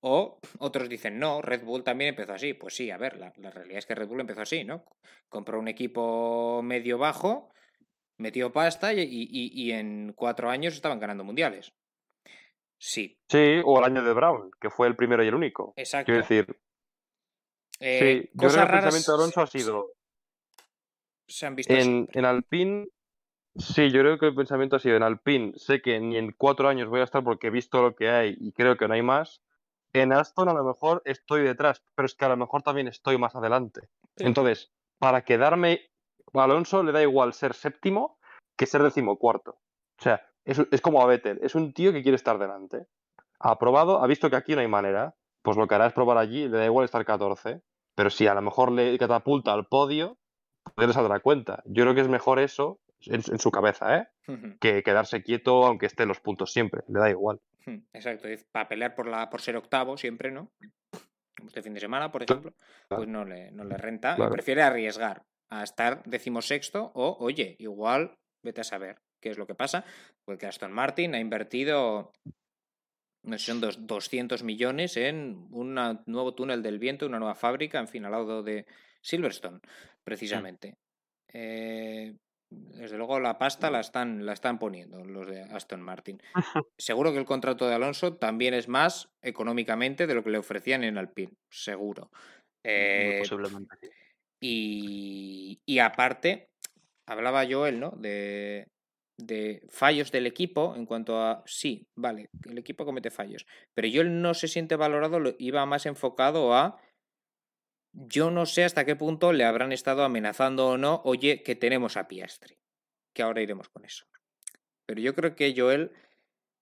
O 0.00 0.38
otros 0.58 0.88
dicen, 0.88 1.18
no, 1.18 1.40
Red 1.42 1.64
Bull 1.64 1.82
también 1.82 2.10
empezó 2.10 2.34
así. 2.34 2.52
Pues 2.54 2.74
sí, 2.76 2.90
a 2.90 2.98
ver, 2.98 3.16
la, 3.16 3.32
la 3.36 3.50
realidad 3.50 3.78
es 3.78 3.86
que 3.86 3.94
Red 3.94 4.08
Bull 4.08 4.20
empezó 4.20 4.42
así, 4.42 4.62
¿no? 4.64 4.84
Compró 5.28 5.58
un 5.58 5.68
equipo 5.68 6.60
medio 6.62 6.98
bajo, 6.98 7.50
metió 8.18 8.52
pasta 8.52 8.92
y, 8.92 9.00
y- 9.00 9.28
y- 9.52 9.72
en 9.72 10.12
cuatro 10.14 10.50
años 10.50 10.74
estaban 10.74 11.00
ganando 11.00 11.24
mundiales. 11.24 11.72
Sí, 12.78 13.18
Sí, 13.28 13.60
o 13.64 13.78
el 13.78 13.84
año 13.84 14.02
de 14.02 14.12
Brown, 14.12 14.50
que 14.60 14.68
fue 14.70 14.88
el 14.88 14.96
primero 14.96 15.22
y 15.24 15.28
el 15.28 15.34
único. 15.34 15.74
exacto. 15.76 16.06
Quiero 16.06 16.20
decir, 16.22 16.56
Eh, 17.80 18.18
sí, 18.22 18.30
yo 18.34 18.50
creo 18.50 18.52
que 18.52 18.62
el 18.62 18.70
pensamiento 18.70 19.12
de 19.12 19.16
Alonso 19.18 19.40
ha 19.40 19.46
sido 19.46 19.86
se 21.28 21.46
han 21.46 21.54
visto 21.56 21.74
en, 21.74 22.08
en 22.12 22.24
Alpine. 22.24 22.88
Sí, 23.56 23.90
yo 23.90 24.00
creo 24.00 24.18
que 24.18 24.26
el 24.26 24.34
pensamiento 24.34 24.76
ha 24.76 24.80
sido 24.80 24.96
en 24.96 25.02
Alpine. 25.02 25.52
Sé 25.56 25.82
que 25.82 26.00
ni 26.00 26.16
en 26.16 26.32
cuatro 26.32 26.68
años 26.68 26.88
voy 26.88 27.00
a 27.00 27.04
estar 27.04 27.24
porque 27.24 27.48
he 27.48 27.50
visto 27.50 27.82
lo 27.82 27.94
que 27.96 28.10
hay 28.10 28.36
y 28.40 28.52
creo 28.52 28.76
que 28.76 28.88
no 28.88 28.94
hay 28.94 29.02
más. 29.02 29.42
En 29.92 30.12
Aston 30.12 30.48
a 30.48 30.54
lo 30.54 30.64
mejor 30.64 31.02
estoy 31.06 31.42
detrás, 31.42 31.82
pero 31.94 32.06
es 32.06 32.14
que 32.14 32.24
a 32.26 32.28
lo 32.30 32.36
mejor 32.36 32.62
también 32.62 32.88
estoy 32.88 33.18
más 33.18 33.36
adelante. 33.36 33.88
Sí. 34.16 34.26
Entonces, 34.26 34.72
para 34.98 35.24
quedarme, 35.24 35.90
a 36.40 36.44
Alonso 36.44 36.82
le 36.82 36.92
da 36.92 37.02
igual 37.02 37.32
ser 37.32 37.54
séptimo 37.54 38.18
que 38.56 38.66
ser 38.66 38.82
decimocuarto. 38.82 39.52
O 39.98 40.02
sea, 40.02 40.26
es, 40.44 40.58
es 40.70 40.80
como 40.80 41.02
a 41.02 41.06
Vettel, 41.06 41.38
es 41.42 41.54
un 41.54 41.72
tío 41.72 41.92
que 41.92 42.02
quiere 42.02 42.16
estar 42.16 42.38
delante. 42.38 42.86
Ha 43.38 43.58
probado, 43.58 44.02
ha 44.02 44.06
visto 44.06 44.30
que 44.30 44.36
aquí 44.36 44.54
no 44.54 44.60
hay 44.60 44.68
manera, 44.68 45.14
pues 45.42 45.56
lo 45.56 45.68
que 45.68 45.74
hará 45.74 45.86
es 45.86 45.92
probar 45.92 46.18
allí, 46.18 46.48
le 46.48 46.58
da 46.58 46.64
igual 46.64 46.84
estar 46.84 47.04
14, 47.04 47.60
pero 47.94 48.10
si 48.10 48.26
a 48.26 48.34
lo 48.34 48.42
mejor 48.42 48.72
le 48.72 48.96
catapulta 48.98 49.52
al 49.52 49.66
podio, 49.66 50.18
pues 50.74 50.88
le 50.88 50.94
saldrá 50.94 51.20
cuenta. 51.20 51.62
Yo 51.66 51.84
creo 51.84 51.94
que 51.94 52.00
es 52.00 52.08
mejor 52.08 52.38
eso 52.38 52.80
en, 53.02 53.22
en 53.30 53.38
su 53.38 53.50
cabeza, 53.50 53.98
¿eh? 53.98 54.08
Que 54.60 54.82
quedarse 54.82 55.22
quieto 55.22 55.66
aunque 55.66 55.86
esté 55.86 56.02
en 56.02 56.08
los 56.08 56.20
puntos 56.20 56.52
siempre, 56.52 56.82
le 56.88 56.98
da 56.98 57.10
igual. 57.10 57.40
Exacto, 57.92 58.28
para 58.52 58.68
pelear 58.68 58.94
por, 58.94 59.06
la, 59.06 59.28
por 59.28 59.40
ser 59.40 59.56
octavo 59.56 59.96
siempre, 59.96 60.30
¿no? 60.30 60.50
Como 61.36 61.48
este 61.48 61.62
fin 61.62 61.74
de 61.74 61.80
semana, 61.80 62.10
por 62.10 62.22
ejemplo, 62.22 62.54
pues 62.88 63.08
no 63.08 63.24
le, 63.24 63.50
no 63.52 63.64
le 63.64 63.76
renta. 63.76 64.16
Claro. 64.16 64.32
Prefiere 64.32 64.62
arriesgar 64.62 65.22
a 65.50 65.62
estar 65.62 66.02
decimosexto 66.04 66.90
o, 66.94 67.16
oye, 67.20 67.56
igual, 67.58 68.14
vete 68.44 68.60
a 68.62 68.64
saber 68.64 68.98
qué 69.22 69.30
es 69.30 69.38
lo 69.38 69.46
que 69.46 69.54
pasa, 69.54 69.84
porque 70.24 70.46
Aston 70.46 70.72
Martin 70.72 71.14
ha 71.14 71.20
invertido, 71.20 72.12
no 73.24 73.38
sé, 73.38 73.46
son 73.46 73.60
dos- 73.60 73.86
200 73.86 74.42
millones 74.42 74.96
en 74.96 75.46
un 75.50 75.74
nuevo 76.06 76.34
túnel 76.34 76.62
del 76.62 76.78
viento, 76.78 77.06
una 77.06 77.18
nueva 77.18 77.34
fábrica, 77.34 77.78
en 77.78 77.88
fin, 77.88 78.04
al 78.04 78.12
lado 78.12 78.42
de 78.42 78.66
Silverstone, 79.00 79.60
precisamente. 80.04 80.74
Eh, 81.32 82.16
desde 82.48 82.96
luego 82.96 83.18
la 83.18 83.38
pasta 83.38 83.70
la 83.70 83.80
están, 83.80 84.24
la 84.24 84.32
están 84.32 84.58
poniendo 84.60 85.04
los 85.04 85.26
de 85.26 85.42
Aston 85.42 85.82
Martin. 85.82 86.22
Seguro 86.78 87.12
que 87.12 87.18
el 87.18 87.24
contrato 87.24 87.66
de 87.66 87.74
Alonso 87.74 88.16
también 88.16 88.54
es 88.54 88.68
más 88.68 89.08
económicamente 89.22 90.06
de 90.06 90.14
lo 90.14 90.22
que 90.22 90.30
le 90.30 90.38
ofrecían 90.38 90.84
en 90.84 90.96
Alpine, 90.98 91.32
seguro. 91.50 92.10
Muy 92.12 92.20
Eh, 92.64 93.16
posiblemente. 93.20 93.90
Y, 94.40 95.78
aparte, 95.78 96.48
hablaba 97.06 97.46
Joel, 97.48 97.80
¿no? 97.80 97.90
De, 97.92 98.68
de 99.18 99.62
fallos 99.68 100.12
del 100.12 100.26
equipo 100.26 100.74
en 100.76 100.86
cuanto 100.86 101.20
a, 101.22 101.42
sí, 101.46 101.86
vale, 101.96 102.28
el 102.44 102.58
equipo 102.58 102.84
comete 102.84 103.10
fallos, 103.10 103.46
pero 103.74 103.88
Joel 103.92 104.20
no 104.20 104.34
se 104.34 104.48
siente 104.48 104.76
valorado, 104.76 105.20
lo- 105.20 105.34
iba 105.38 105.64
más 105.66 105.86
enfocado 105.86 106.54
a, 106.54 106.80
yo 107.92 108.30
no 108.30 108.44
sé 108.46 108.64
hasta 108.64 108.84
qué 108.84 108.94
punto 108.94 109.32
le 109.32 109.44
habrán 109.44 109.72
estado 109.72 110.04
amenazando 110.04 110.68
o 110.68 110.76
no, 110.78 111.00
oye, 111.04 111.42
que 111.42 111.54
tenemos 111.54 111.96
a 111.96 112.08
Piastri, 112.08 112.58
que 113.14 113.22
ahora 113.22 113.40
iremos 113.40 113.68
con 113.70 113.84
eso. 113.84 114.04
Pero 114.86 115.00
yo 115.00 115.14
creo 115.14 115.34
que 115.34 115.54
Joel... 115.56 115.92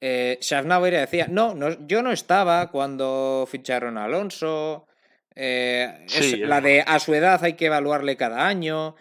Eh, 0.00 0.38
Schaffnauer 0.42 0.92
decía, 0.92 1.28
no, 1.28 1.54
no, 1.54 1.86
yo 1.86 2.02
no 2.02 2.12
estaba 2.12 2.70
cuando 2.70 3.46
ficharon 3.48 3.96
a 3.96 4.04
Alonso. 4.04 4.86
Eh, 5.34 6.04
es 6.06 6.12
Sí, 6.12 6.36
la 6.36 6.60
de 6.60 6.82
a 6.82 6.98
su 6.98 7.14
edad 7.14 7.42
hay 7.44 7.54
que 7.54 7.66
evaluarle 7.66 8.16
cada 8.16 8.46
año. 8.46 8.94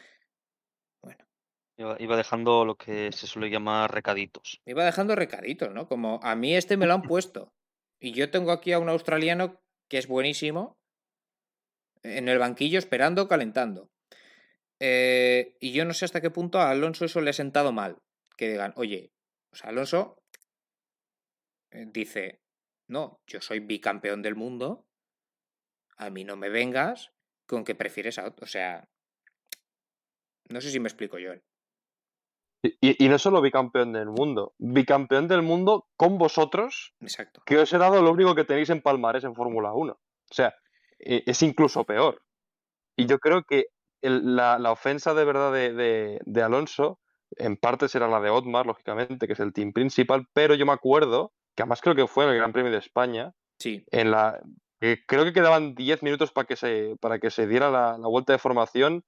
Iba, 1.77 1.97
iba 1.99 2.17
dejando 2.17 2.65
lo 2.65 2.75
que 2.75 3.11
se 3.11 3.27
suele 3.27 3.49
llamar 3.49 3.91
recaditos. 3.91 4.61
Iba 4.65 4.85
dejando 4.85 5.15
recaditos, 5.15 5.71
¿no? 5.73 5.87
Como 5.87 6.19
a 6.21 6.35
mí 6.35 6.55
este 6.55 6.77
me 6.77 6.85
lo 6.85 6.93
han 6.93 7.01
puesto. 7.03 7.53
Y 7.99 8.11
yo 8.11 8.29
tengo 8.29 8.51
aquí 8.51 8.71
a 8.73 8.79
un 8.79 8.89
australiano 8.89 9.61
que 9.87 9.97
es 9.97 10.07
buenísimo 10.07 10.77
en 12.03 12.27
el 12.27 12.37
banquillo 12.37 12.77
esperando, 12.77 13.27
calentando. 13.27 13.89
Eh, 14.79 15.55
y 15.59 15.71
yo 15.71 15.85
no 15.85 15.93
sé 15.93 16.05
hasta 16.05 16.21
qué 16.21 16.29
punto 16.29 16.59
a 16.59 16.69
Alonso 16.69 17.05
eso 17.05 17.21
le 17.21 17.29
ha 17.29 17.33
sentado 17.33 17.71
mal. 17.71 17.97
Que 18.35 18.49
digan, 18.49 18.73
oye, 18.75 19.13
o 19.51 19.55
sea, 19.55 19.69
Alonso 19.69 20.21
eh, 21.71 21.85
dice, 21.87 22.41
no, 22.87 23.21
yo 23.25 23.41
soy 23.41 23.59
bicampeón 23.59 24.21
del 24.21 24.35
mundo, 24.35 24.85
a 25.97 26.09
mí 26.09 26.23
no 26.23 26.35
me 26.35 26.49
vengas 26.49 27.11
con 27.47 27.63
que 27.63 27.75
prefieres 27.75 28.17
a 28.19 28.25
otro. 28.25 28.45
O 28.45 28.47
sea, 28.47 28.87
no 30.49 30.61
sé 30.61 30.69
si 30.71 30.79
me 30.79 30.87
explico 30.89 31.19
yo. 31.19 31.33
Y, 32.63 33.03
y 33.05 33.09
no 33.09 33.19
solo 33.19 33.41
bicampeón 33.41 33.91
del 33.91 34.09
mundo, 34.09 34.53
bicampeón 34.57 35.27
del 35.27 35.41
mundo 35.41 35.87
con 35.97 36.17
vosotros, 36.17 36.93
Exacto. 37.01 37.41
que 37.45 37.57
os 37.57 37.73
he 37.73 37.77
dado 37.77 38.01
lo 38.01 38.11
único 38.11 38.35
que 38.35 38.45
tenéis 38.45 38.69
en 38.69 38.81
Palmares 38.81 39.25
en 39.25 39.35
Fórmula 39.35 39.73
1. 39.73 39.91
O 39.93 40.33
sea, 40.33 40.55
e- 40.99 41.23
es 41.25 41.41
incluso 41.43 41.83
peor. 41.83 42.21
Y 42.95 43.05
yo 43.05 43.19
creo 43.19 43.43
que 43.43 43.65
el- 44.01 44.35
la, 44.37 44.59
la 44.59 44.71
ofensa 44.71 45.13
de 45.13 45.25
verdad 45.25 45.51
de, 45.51 45.73
de- 45.73 46.19
de 46.25 46.41
Alonso, 46.41 46.99
en 47.35 47.57
parte 47.57 47.89
será 47.89 48.07
la 48.07 48.21
de 48.21 48.29
Otmar, 48.29 48.65
lógicamente, 48.65 49.27
que 49.27 49.33
es 49.33 49.39
el 49.41 49.51
team 49.51 49.73
principal, 49.73 50.27
pero 50.33 50.55
yo 50.55 50.65
me 50.65 50.71
acuerdo, 50.73 51.33
que 51.55 51.63
además 51.63 51.81
creo 51.81 51.95
que 51.95 52.07
fue 52.07 52.23
en 52.23 52.29
el 52.31 52.37
Gran 52.37 52.53
Premio 52.53 52.71
de 52.71 52.77
España, 52.77 53.33
Sí. 53.59 53.83
en 53.91 54.11
la 54.11 54.41
que 54.83 55.05
creo 55.05 55.23
que 55.23 55.31
quedaban 55.31 55.75
10 55.75 56.03
minutos 56.03 56.33
para 56.33 56.45
que 56.45 56.57
se, 56.57 56.97
para 56.99 57.17
que 57.17 57.29
se 57.31 57.47
diera 57.47 57.71
la, 57.71 57.97
la 57.97 58.07
vuelta 58.09 58.33
de 58.33 58.37
formación 58.39 59.05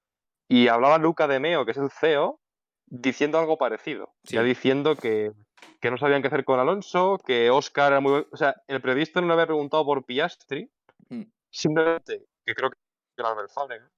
y 0.48 0.70
hablaba 0.70 0.98
Luca 1.00 1.28
de 1.28 1.42
Meo, 1.42 1.66
que 1.66 1.72
es 1.72 1.78
el 1.78 1.92
CEO, 1.92 2.40
diciendo 2.86 3.40
algo 3.40 3.58
parecido. 3.58 4.14
Ya 4.24 4.42
diciendo 4.42 4.96
que, 4.96 5.34
que 5.82 5.92
no 5.92 5.98
sabían 5.98 6.22
qué 6.22 6.30
hacer 6.30 6.46
con 6.46 6.62
Alonso, 6.62 7.18
que 7.18 7.50
Oscar 7.50 7.92
era 7.92 8.00
muy... 8.00 8.26
O 8.32 8.38
sea, 8.38 8.56
el 8.68 8.80
periodista 8.80 9.20
no 9.20 9.28
le 9.28 9.34
había 9.34 9.48
preguntado 9.48 9.84
por 9.86 10.06
Piastri, 10.06 10.72
Mm. 11.10 11.24
simplemente, 11.52 12.26
que 12.46 12.56
creo 12.56 12.70
que 12.72 12.78
era 13.18 13.30
Albert 13.32 13.52
Fábrega, 13.52 13.92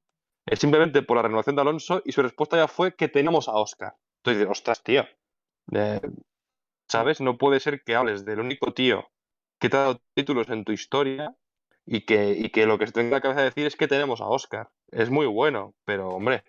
es 0.48 0.58
simplemente 0.58 1.04
por 1.04 1.16
la 1.18 1.24
renovación 1.24 1.56
de 1.56 1.62
Alonso 1.62 2.02
y 2.04 2.12
su 2.12 2.24
respuesta 2.24 2.58
ya 2.58 2.68
fue 2.68 2.96
que 2.96 3.08
tenemos 3.08 3.48
a 3.48 3.54
Oscar. 3.54 3.94
Entonces, 4.24 4.48
ostras, 4.50 4.82
tío. 4.82 5.06
eh, 5.74 6.02
¿Sabes? 6.90 7.22
No 7.22 7.38
puede 7.38 7.60
ser 7.60 7.84
que 7.84 7.96
hables 7.96 8.26
del 8.26 8.40
único 8.40 8.74
tío 8.74 9.08
que 9.60 9.70
te 9.70 9.78
ha 9.78 9.82
dado 9.82 10.02
títulos 10.16 10.50
en 10.50 10.66
tu 10.66 10.72
historia 10.72 11.36
y 11.88 12.02
que, 12.02 12.32
y 12.32 12.50
que 12.50 12.66
lo 12.66 12.78
que 12.78 12.86
se 12.86 12.94
tenga 12.94 13.08
en 13.08 13.14
la 13.14 13.22
cabeza 13.22 13.40
de 13.40 13.46
decir 13.46 13.66
es 13.66 13.76
que 13.78 13.88
tenemos 13.88 14.20
a 14.22 14.28
Oscar. 14.28 14.70
Es 14.92 15.10
muy 15.10 15.26
bueno, 15.26 15.74
pero 15.86 16.10
hombre, 16.10 16.44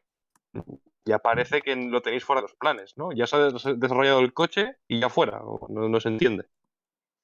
ya 1.04 1.20
parece 1.20 1.62
que 1.62 1.74
lo 1.76 2.02
tenéis 2.02 2.24
fuera 2.24 2.42
de 2.42 2.48
los 2.48 2.56
planes, 2.56 2.94
¿no? 2.96 3.12
Ya 3.12 3.26
se 3.26 3.36
ha 3.36 3.38
des- 3.50 3.80
desarrollado 3.80 4.20
el 4.20 4.34
coche 4.34 4.76
y 4.88 5.00
ya 5.00 5.08
fuera, 5.08 5.40
o 5.42 5.66
no, 5.70 5.88
no 5.88 6.00
se 6.00 6.08
entiende. 6.08 6.44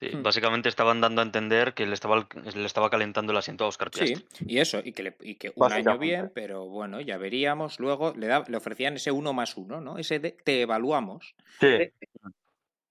Sí, 0.00 0.11
Hmm. 0.12 0.23
Básicamente 0.23 0.68
estaban 0.68 1.00
dando 1.00 1.23
a 1.23 1.25
entender 1.25 1.73
que 1.73 1.87
le 1.87 1.94
estaba, 1.94 2.28
le 2.54 2.66
estaba 2.66 2.90
calentando 2.90 3.33
el 3.33 3.38
asiento 3.38 3.64
a 3.64 3.68
Oscar 3.68 3.90
Sí, 3.92 4.04
Piastri. 4.04 4.26
y 4.47 4.59
eso, 4.59 4.80
y 4.85 4.92
que, 4.92 5.02
le- 5.02 5.16
y 5.21 5.37
que 5.37 5.52
un 5.56 5.73
año 5.73 5.99
bien, 5.99 6.30
pero 6.35 6.66
bueno, 6.66 7.00
ya 7.00 7.16
veríamos. 7.16 7.80
Luego 7.80 8.12
le, 8.14 8.26
da- 8.26 8.44
le 8.47 8.56
ofrecían 8.56 8.94
ese 8.97 9.12
uno 9.12 9.33
más 9.33 9.56
uno, 9.56 9.80
¿no? 9.80 9.97
Ese 9.99 10.18
de 10.18 10.33
te 10.33 10.61
evaluamos. 10.62 11.35
Sí, 11.61 11.90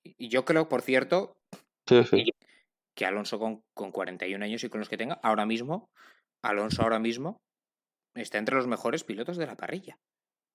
Y 0.03 0.15
y 0.17 0.29
yo 0.29 0.43
creo, 0.43 0.67
por 0.69 0.81
cierto, 0.81 1.35
sí, 1.87 2.03
sí. 2.03 2.31
Que 2.95 3.05
Alonso 3.05 3.39
con, 3.39 3.61
con 3.75 3.91
41 3.91 4.43
años 4.43 4.63
y 4.63 4.69
con 4.69 4.79
los 4.79 4.89
que 4.89 4.97
tenga, 4.97 5.19
ahora 5.23 5.45
mismo, 5.45 5.89
Alonso 6.43 6.83
ahora 6.83 6.99
mismo, 6.99 7.37
está 8.15 8.37
entre 8.37 8.55
los 8.55 8.67
mejores 8.67 9.03
pilotos 9.03 9.37
de 9.37 9.47
la 9.47 9.55
parrilla. 9.55 9.97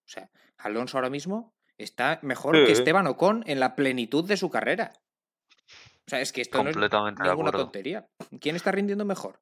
O 0.06 0.10
sea, 0.10 0.30
Alonso 0.58 0.96
ahora 0.96 1.10
mismo 1.10 1.52
está 1.76 2.18
mejor 2.22 2.54
que. 2.64 2.72
Esteban 2.72 3.06
Ocon 3.06 3.44
en 3.46 3.60
la 3.60 3.74
plenitud 3.74 4.26
de 4.26 4.36
su 4.36 4.50
carrera. 4.50 4.92
O 6.06 6.10
sea, 6.10 6.20
es 6.20 6.32
que 6.32 6.40
esto 6.40 6.62
no 6.62 6.70
es 6.70 6.76
ninguna 6.76 7.50
tontería. 7.50 8.06
¿Quién 8.40 8.56
está 8.56 8.72
rindiendo 8.72 9.04
mejor? 9.04 9.40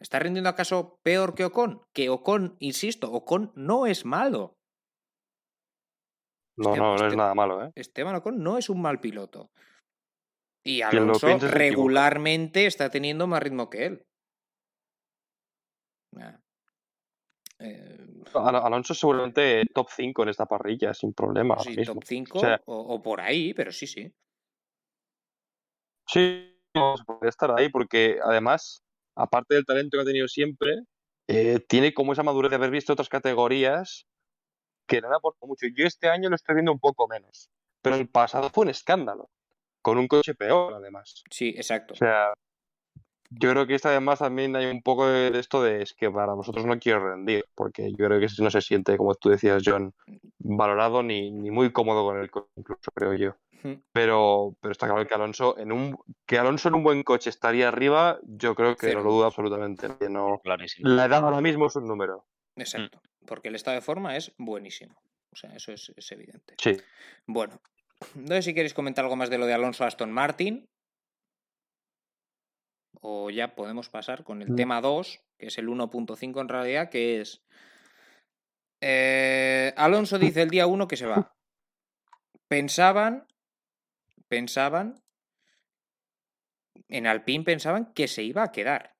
¿Está 0.00 0.18
rindiendo 0.18 0.48
acaso 0.48 0.98
peor 1.02 1.34
que 1.34 1.44
Ocon? 1.44 1.82
Que 1.92 2.08
Ocon, 2.08 2.56
insisto, 2.60 3.12
Ocon 3.12 3.52
no 3.54 3.86
es 3.86 4.04
malo. 4.04 4.54
No, 6.56 6.70
Hostia, 6.70 6.82
no, 6.82 6.88
no 6.90 6.96
es 6.96 7.02
este- 7.02 7.16
nada 7.16 7.34
malo, 7.34 7.64
¿eh? 7.64 7.72
Esteban 7.74 8.14
Ocon 8.16 8.42
no 8.42 8.58
es 8.58 8.68
un 8.70 8.80
mal 8.80 9.00
piloto. 9.00 9.50
Y 10.64 10.82
Alonso 10.82 11.26
piense 11.26 11.48
regularmente 11.48 12.66
está 12.66 12.90
teniendo 12.90 13.26
más 13.26 13.42
ritmo 13.42 13.70
que 13.70 13.86
él. 13.86 14.06
Ah. 16.16 16.38
Eh, 17.60 18.06
Al- 18.34 18.56
Alonso 18.56 18.94
seguramente 18.94 19.64
top 19.74 19.88
5 19.90 20.22
en 20.22 20.28
esta 20.28 20.46
parrilla, 20.46 20.94
sin 20.94 21.12
problema. 21.12 21.58
sí, 21.58 21.76
mismo. 21.76 21.94
top 21.94 22.04
5 22.04 22.38
O 22.38 22.40
sea, 22.40 22.60
o, 22.66 22.76
o 22.76 23.02
por 23.02 23.20
ahí, 23.20 23.54
pero 23.54 23.72
sí, 23.72 23.86
sí. 23.86 24.12
sí, 26.06 26.54
puede 27.06 27.28
estar 27.28 27.50
ahí 27.58 27.68
porque 27.68 28.18
además, 28.22 28.82
aparte 29.16 29.54
del 29.54 29.64
talento 29.64 29.96
que 29.96 30.02
ha 30.02 30.06
tenido 30.06 30.28
siempre, 30.28 30.82
eh, 31.28 31.60
tiene 31.68 31.92
como 31.92 32.12
esa 32.12 32.22
madurez 32.22 32.50
de 32.50 32.56
haber 32.56 32.70
visto 32.70 32.92
otras 32.92 33.08
categorías 33.08 34.06
que 34.86 35.00
le 35.00 35.06
han 35.06 35.14
aportado 35.14 35.46
mucho. 35.48 35.66
Yo 35.74 35.86
este 35.86 36.08
año 36.08 36.30
lo 36.30 36.36
estoy 36.36 36.54
viendo 36.54 36.72
un 36.72 36.78
poco 36.80 37.06
menos, 37.08 37.50
pero 37.82 37.96
el 37.96 38.08
pasado 38.08 38.50
fue 38.50 38.64
un 38.64 38.70
escándalo, 38.70 39.28
con 39.88 39.98
un 39.98 40.08
coche 40.08 40.34
peor 40.34 40.74
además. 40.74 41.22
Sí, 41.30 41.48
exacto. 41.56 41.94
O 41.94 41.96
sea, 41.96 42.32
yo 43.30 43.50
creo 43.50 43.66
que 43.66 43.74
esta 43.74 43.90
además 43.90 44.20
también 44.20 44.56
hay 44.56 44.66
un 44.66 44.82
poco 44.82 45.06
de 45.06 45.38
esto 45.38 45.62
de 45.62 45.82
es 45.82 45.92
que 45.94 46.10
para 46.10 46.34
nosotros 46.34 46.64
no 46.64 46.78
quiero 46.78 47.10
rendir, 47.10 47.44
porque 47.54 47.90
yo 47.90 48.06
creo 48.06 48.20
que 48.20 48.26
no 48.38 48.50
se 48.50 48.60
siente, 48.60 48.96
como 48.96 49.14
tú 49.14 49.28
decías, 49.28 49.62
John, 49.64 49.92
valorado 50.38 51.02
ni, 51.02 51.30
ni 51.30 51.50
muy 51.50 51.72
cómodo 51.72 52.04
con 52.04 52.18
el 52.18 52.30
coche, 52.30 52.48
incluso 52.56 52.90
creo 52.94 53.14
yo. 53.14 53.36
Pero, 53.92 54.54
pero 54.60 54.72
está 54.72 54.86
claro 54.86 55.06
que 55.06 55.14
Alonso 55.14 55.58
en 55.58 55.72
un 55.72 55.98
que 56.26 56.38
Alonso 56.38 56.68
en 56.68 56.76
un 56.76 56.84
buen 56.84 57.02
coche 57.02 57.28
estaría 57.28 57.68
arriba, 57.68 58.20
yo 58.22 58.54
creo 58.54 58.76
que 58.76 58.86
Cero 58.86 59.00
no 59.00 59.04
lo 59.06 59.10
duda 59.10 59.18
dudas. 59.18 59.32
absolutamente. 59.32 59.88
no, 60.08 60.40
Clarísimo. 60.44 60.88
la 60.88 61.06
edad 61.06 61.24
ahora 61.24 61.40
mismo 61.40 61.66
es 61.66 61.74
un 61.74 61.86
número. 61.88 62.24
Exacto. 62.56 63.00
Porque 63.26 63.48
el 63.48 63.56
estado 63.56 63.74
de 63.74 63.80
forma 63.80 64.16
es 64.16 64.32
buenísimo. 64.38 64.94
O 65.32 65.36
sea, 65.36 65.54
eso 65.54 65.72
es, 65.72 65.92
es 65.96 66.12
evidente. 66.12 66.54
Sí. 66.56 66.76
Bueno, 67.26 67.60
no 68.14 68.28
sé 68.34 68.42
si 68.42 68.54
queréis 68.54 68.74
comentar 68.74 69.04
algo 69.04 69.16
más 69.16 69.30
de 69.30 69.38
lo 69.38 69.46
de 69.46 69.54
Alonso 69.54 69.84
Aston 69.84 70.12
Martin. 70.12 70.64
O 73.00 73.30
ya 73.30 73.54
podemos 73.54 73.88
pasar 73.88 74.24
con 74.24 74.42
el 74.42 74.50
Mm. 74.52 74.56
tema 74.56 74.80
2, 74.80 75.20
que 75.38 75.46
es 75.46 75.58
el 75.58 75.68
1.5 75.68 76.40
en 76.40 76.48
realidad, 76.48 76.90
que 76.90 77.20
es. 77.20 77.42
eh, 78.80 79.72
Alonso 79.76 80.18
dice 80.18 80.42
el 80.42 80.50
día 80.50 80.66
1 80.68 80.86
que 80.88 80.96
se 80.96 81.06
va. 81.06 81.34
Pensaban. 82.48 83.26
Pensaban. 84.28 85.00
En 86.88 87.06
Alpine 87.06 87.44
pensaban 87.44 87.92
que 87.92 88.06
se 88.08 88.22
iba 88.22 88.42
a 88.44 88.52
quedar. 88.52 88.94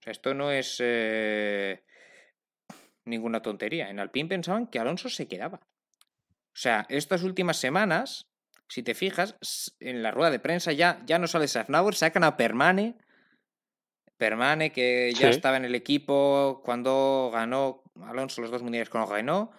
O 0.00 0.02
sea, 0.04 0.12
esto 0.12 0.32
no 0.34 0.50
es 0.50 0.78
eh, 0.80 1.84
ninguna 3.04 3.42
tontería. 3.42 3.90
En 3.90 4.00
Alpine 4.00 4.28
pensaban 4.28 4.66
que 4.66 4.78
Alonso 4.78 5.08
se 5.08 5.28
quedaba. 5.28 5.60
O 5.60 6.60
sea, 6.60 6.86
estas 6.88 7.22
últimas 7.22 7.58
semanas, 7.58 8.26
si 8.68 8.82
te 8.82 8.94
fijas, 8.94 9.36
en 9.80 10.02
la 10.02 10.10
rueda 10.10 10.30
de 10.30 10.40
prensa 10.40 10.72
ya, 10.72 11.00
ya 11.06 11.18
no 11.18 11.26
sale 11.26 11.48
Safnauer, 11.48 11.94
sacan 11.94 12.24
a 12.24 12.36
Permane. 12.36 12.96
Permane, 14.16 14.72
que 14.72 15.12
ya 15.14 15.28
Sí. 15.30 15.36
estaba 15.36 15.56
en 15.56 15.64
el 15.64 15.74
equipo 15.74 16.60
cuando 16.64 17.30
ganó 17.32 17.82
Alonso 18.02 18.40
los 18.42 18.50
dos 18.50 18.62
mundiales 18.62 18.88
con 18.90 19.08
Renault. 19.08 19.50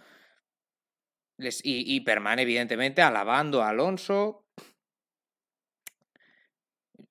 Les- 1.38 1.62
y, 1.64 1.96
y 1.96 2.02
Permane, 2.02 2.44
evidentemente, 2.44 3.02
alabando 3.02 3.64
a 3.64 3.70
Alonso. 3.70 4.46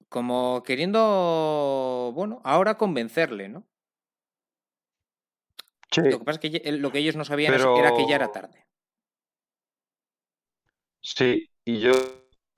Como 0.08 0.62
queriendo, 0.62 2.12
bueno, 2.14 2.40
ahora 2.44 2.78
convencerle, 2.78 3.48
¿no? 3.48 3.66
Sí. 5.90 6.02
Lo 6.02 6.18
que 6.18 6.24
pasa 6.24 6.40
es 6.42 6.50
que 6.62 6.72
lo 6.72 6.90
que 6.92 6.98
ellos 6.98 7.16
no 7.16 7.24
sabían 7.24 7.54
era 7.54 7.92
que 7.94 8.06
ya 8.06 8.16
era 8.16 8.32
tarde. 8.32 8.66
Sí, 11.00 11.50
y 11.68 11.80
yo 11.80 11.92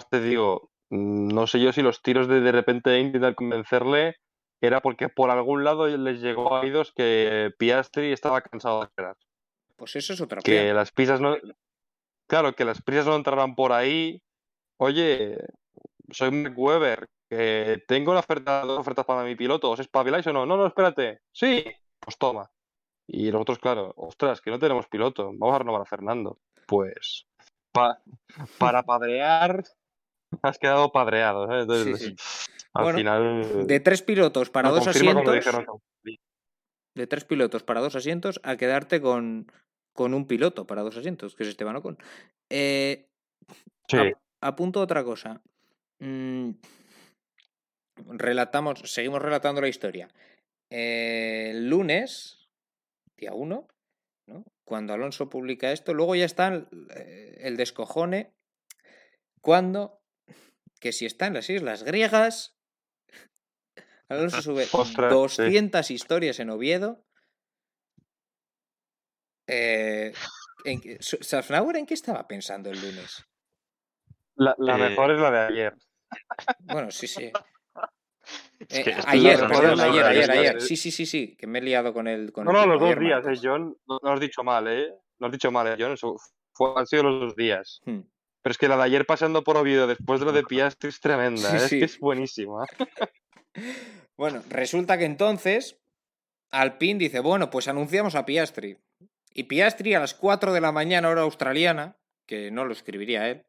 te 0.09 0.21
digo, 0.21 0.71
no 0.89 1.49
sé 1.49 1.61
yo 1.61 1.73
si 1.73 1.83
los 1.83 2.01
tiros 2.01 2.29
de 2.29 2.41
de 2.41 2.53
repente 2.53 2.97
intentar 3.01 3.35
convencerle 3.35 4.15
era 4.61 4.81
porque 4.81 5.09
por 5.09 5.31
algún 5.31 5.65
lado 5.65 5.89
les 5.89 6.21
llegó 6.21 6.55
a 6.55 6.61
oídos 6.61 6.93
que 6.95 7.51
Piastri 7.59 8.13
estaba 8.13 8.41
cansado 8.41 8.79
de 8.79 8.85
esperar. 8.87 9.17
Pues 9.75 9.97
eso 9.97 10.13
es 10.13 10.21
otra 10.21 10.41
Que 10.43 10.73
las 10.73 10.93
prisas 10.93 11.21
no. 11.21 11.37
Claro, 12.29 12.55
que 12.55 12.65
las 12.65 12.83
prisas 12.83 13.07
no 13.07 13.17
entrarán 13.17 13.57
por 13.57 13.73
ahí. 13.73 14.23
Oye, 14.77 15.39
soy 16.11 16.31
Mark 16.31 16.55
Webber, 16.57 17.09
que 17.29 17.83
tengo 17.89 18.13
una 18.13 18.21
oferta, 18.21 18.61
dos 18.61 18.79
ofertas 18.79 19.07
para 19.07 19.25
mi 19.25 19.35
piloto, 19.35 19.73
¿os 19.73 19.81
espabiláis 19.81 20.27
o 20.29 20.33
no? 20.33 20.47
No, 20.47 20.57
no, 20.57 20.69
espérate. 20.69 21.23
Sí, 21.33 21.65
pues 21.99 22.17
toma. 22.17 22.49
Y 23.09 23.33
los 23.33 23.43
otros, 23.43 23.59
claro, 23.59 23.93
ostras, 23.97 24.41
que 24.41 24.53
no 24.53 24.61
tenemos 24.61 24.87
piloto, 24.87 25.33
vamos 25.35 25.57
a 25.57 25.59
renovar 25.59 25.83
a 25.83 25.87
Fernando. 25.87 26.39
Pues, 26.69 27.27
pa- 27.73 28.01
para 28.59 28.83
padrear, 28.83 29.65
has 30.43 30.59
quedado 30.59 30.93
padreado. 30.93 31.47
¿sabes? 31.47 31.63
Entonces, 31.63 31.99
Sí, 31.99 32.09
sí. 32.11 32.17
al 32.75 32.85
Bueno, 32.85 32.99
final. 32.99 33.67
De 33.67 33.81
tres 33.81 34.03
pilotos 34.03 34.51
para 34.51 34.71
dos 34.71 34.87
asientos. 34.87 35.35
dijeron 35.35 35.65
De 36.95 37.07
tres 37.07 37.25
pilotos 37.25 37.63
para 37.63 37.81
dos 37.81 37.95
asientos 37.97 38.41
a 38.43 38.57
quedarte 38.57 39.01
con, 39.01 39.51
con 39.93 40.13
un 40.15 40.27
piloto 40.27 40.67
para 40.67 40.83
dos 40.83 40.97
asientos, 40.97 41.35
que 41.35 41.45
es 41.45 41.49
Esteban 41.51 41.77
Ocon. 41.77 41.99
Eh, 42.51 43.07
Sí, 43.89 43.97
ap- 43.97 44.19
apunto 44.41 44.81
otra 44.81 45.03
cosa. 45.03 45.41
Mm, 45.99 46.51
relatamos, 48.17 48.81
seguimos 48.85 49.21
relatando 49.21 49.61
la 49.61 49.69
historia. 49.69 50.09
Eh, 50.71 51.51
el 51.51 51.69
lunes, 51.69 52.49
día 53.17 53.33
1, 53.35 53.67
¿no? 54.29 54.45
Cuando 54.71 54.93
Alonso 54.95 55.29
publica 55.29 55.73
esto, 55.73 55.95
luego 55.95 56.15
ya 56.15 56.25
está 56.25 56.47
el, 56.47 56.69
eh, 56.95 57.39
el 57.41 57.57
descojone 57.57 58.37
cuando, 59.41 60.01
que 60.79 60.93
si 60.93 61.07
está 61.07 61.27
en 61.27 61.35
las 61.35 61.51
islas 61.51 61.83
griegas, 61.83 62.57
Alonso 64.09 64.41
sube 64.43 64.69
Ostras, 64.71 65.13
sí. 65.33 65.43
200 65.43 65.91
historias 65.91 66.39
en 66.39 66.51
Oviedo. 66.51 67.05
Eh, 69.49 70.13
¿en 70.65 70.81
Safnauer 71.01 71.77
en 71.77 71.87
qué 71.87 71.95
estaba 71.95 72.29
pensando 72.29 72.71
el 72.71 72.81
lunes? 72.81 73.25
la, 74.37 74.55
la 74.57 74.77
Eh, 74.77 74.91
mejor 74.91 75.11
es 75.11 75.19
la 75.19 75.31
de 75.33 75.39
ayer. 75.41 75.75
Bueno, 76.61 76.93
sí, 76.93 77.09
sí. 77.09 77.33
Es 78.69 78.79
Eh, 78.79 78.85
que 78.85 78.95
ayer, 79.07 79.39
perdón, 79.41 79.81
ayer, 79.81 80.05
ayer, 80.05 80.31
ayer. 80.31 80.31
ayer. 80.31 80.61
Sí, 80.61 80.77
sí, 80.77 80.91
sí, 80.91 81.07
sí, 81.07 81.37
que 81.39 81.47
me 81.47 81.59
he 81.61 81.63
liado 81.63 81.93
con 81.95 82.07
el. 82.07 82.31
Con 82.33 82.45
No, 82.45 82.51
el 82.51 82.57
no, 82.57 82.67
los 82.67 82.81
dos 82.81 82.91
Ayer 82.91 83.01
días, 83.01 83.27
eh, 83.27 83.41
John. 83.43 83.77
No, 83.87 83.99
no 84.03 84.13
has 84.13 84.21
dicho 84.21 84.43
mal, 84.43 84.69
¿eh? 84.69 84.93
No 85.19 85.27
has 85.27 85.33
dicho 85.33 85.51
mal, 85.51 85.67
eh, 85.69 85.77
John. 85.79 85.93
Eso 85.93 86.17
fue, 86.53 86.73
han 86.77 86.87
sido 86.87 87.05
los 87.05 87.21
dos 87.21 87.37
días. 87.37 87.81
Hmm. 87.87 88.01
Pero 88.43 88.53
es 88.53 88.59
que 88.59 88.69
la 88.69 88.77
de 88.77 88.85
ayer 88.85 89.05
pasando 89.07 89.43
por 89.45 89.57
Oviedo 89.57 89.87
después 89.87 90.21
de 90.21 90.27
lo 90.27 90.33
de 90.33 90.43
Piastri 90.45 90.89
es 90.89 91.01
tremenda, 91.01 91.51
Sí, 91.51 91.57
¿eh? 91.57 91.59
es 91.59 91.69
sí. 91.69 91.79
que 91.79 91.85
es 91.87 91.99
buenísima. 91.99 92.65
Bueno, 94.17 94.43
resulta 94.51 94.97
que 94.99 95.07
entonces 95.07 95.79
Alpine 96.53 96.99
dice, 97.01 97.21
bueno, 97.21 97.51
pues 97.51 97.69
anunciamos 97.69 98.15
a 98.15 98.25
Piastri. 98.27 98.77
Y 99.33 99.45
Piastri 99.45 99.95
a 99.95 100.01
las 100.01 100.15
4 100.15 100.53
de 100.53 100.61
la 100.61 100.73
mañana, 100.73 101.09
hora 101.09 101.23
australiana, 101.23 101.97
que 102.29 102.51
no 102.51 102.65
lo 102.65 102.73
escribiría 102.73 103.29
él. 103.29 103.45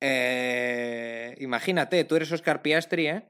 eh, 0.00 1.34
imagínate, 1.40 2.04
tú 2.04 2.16
eres 2.16 2.32
Oscar 2.32 2.62
Piastri, 2.62 3.08
¿eh? 3.08 3.28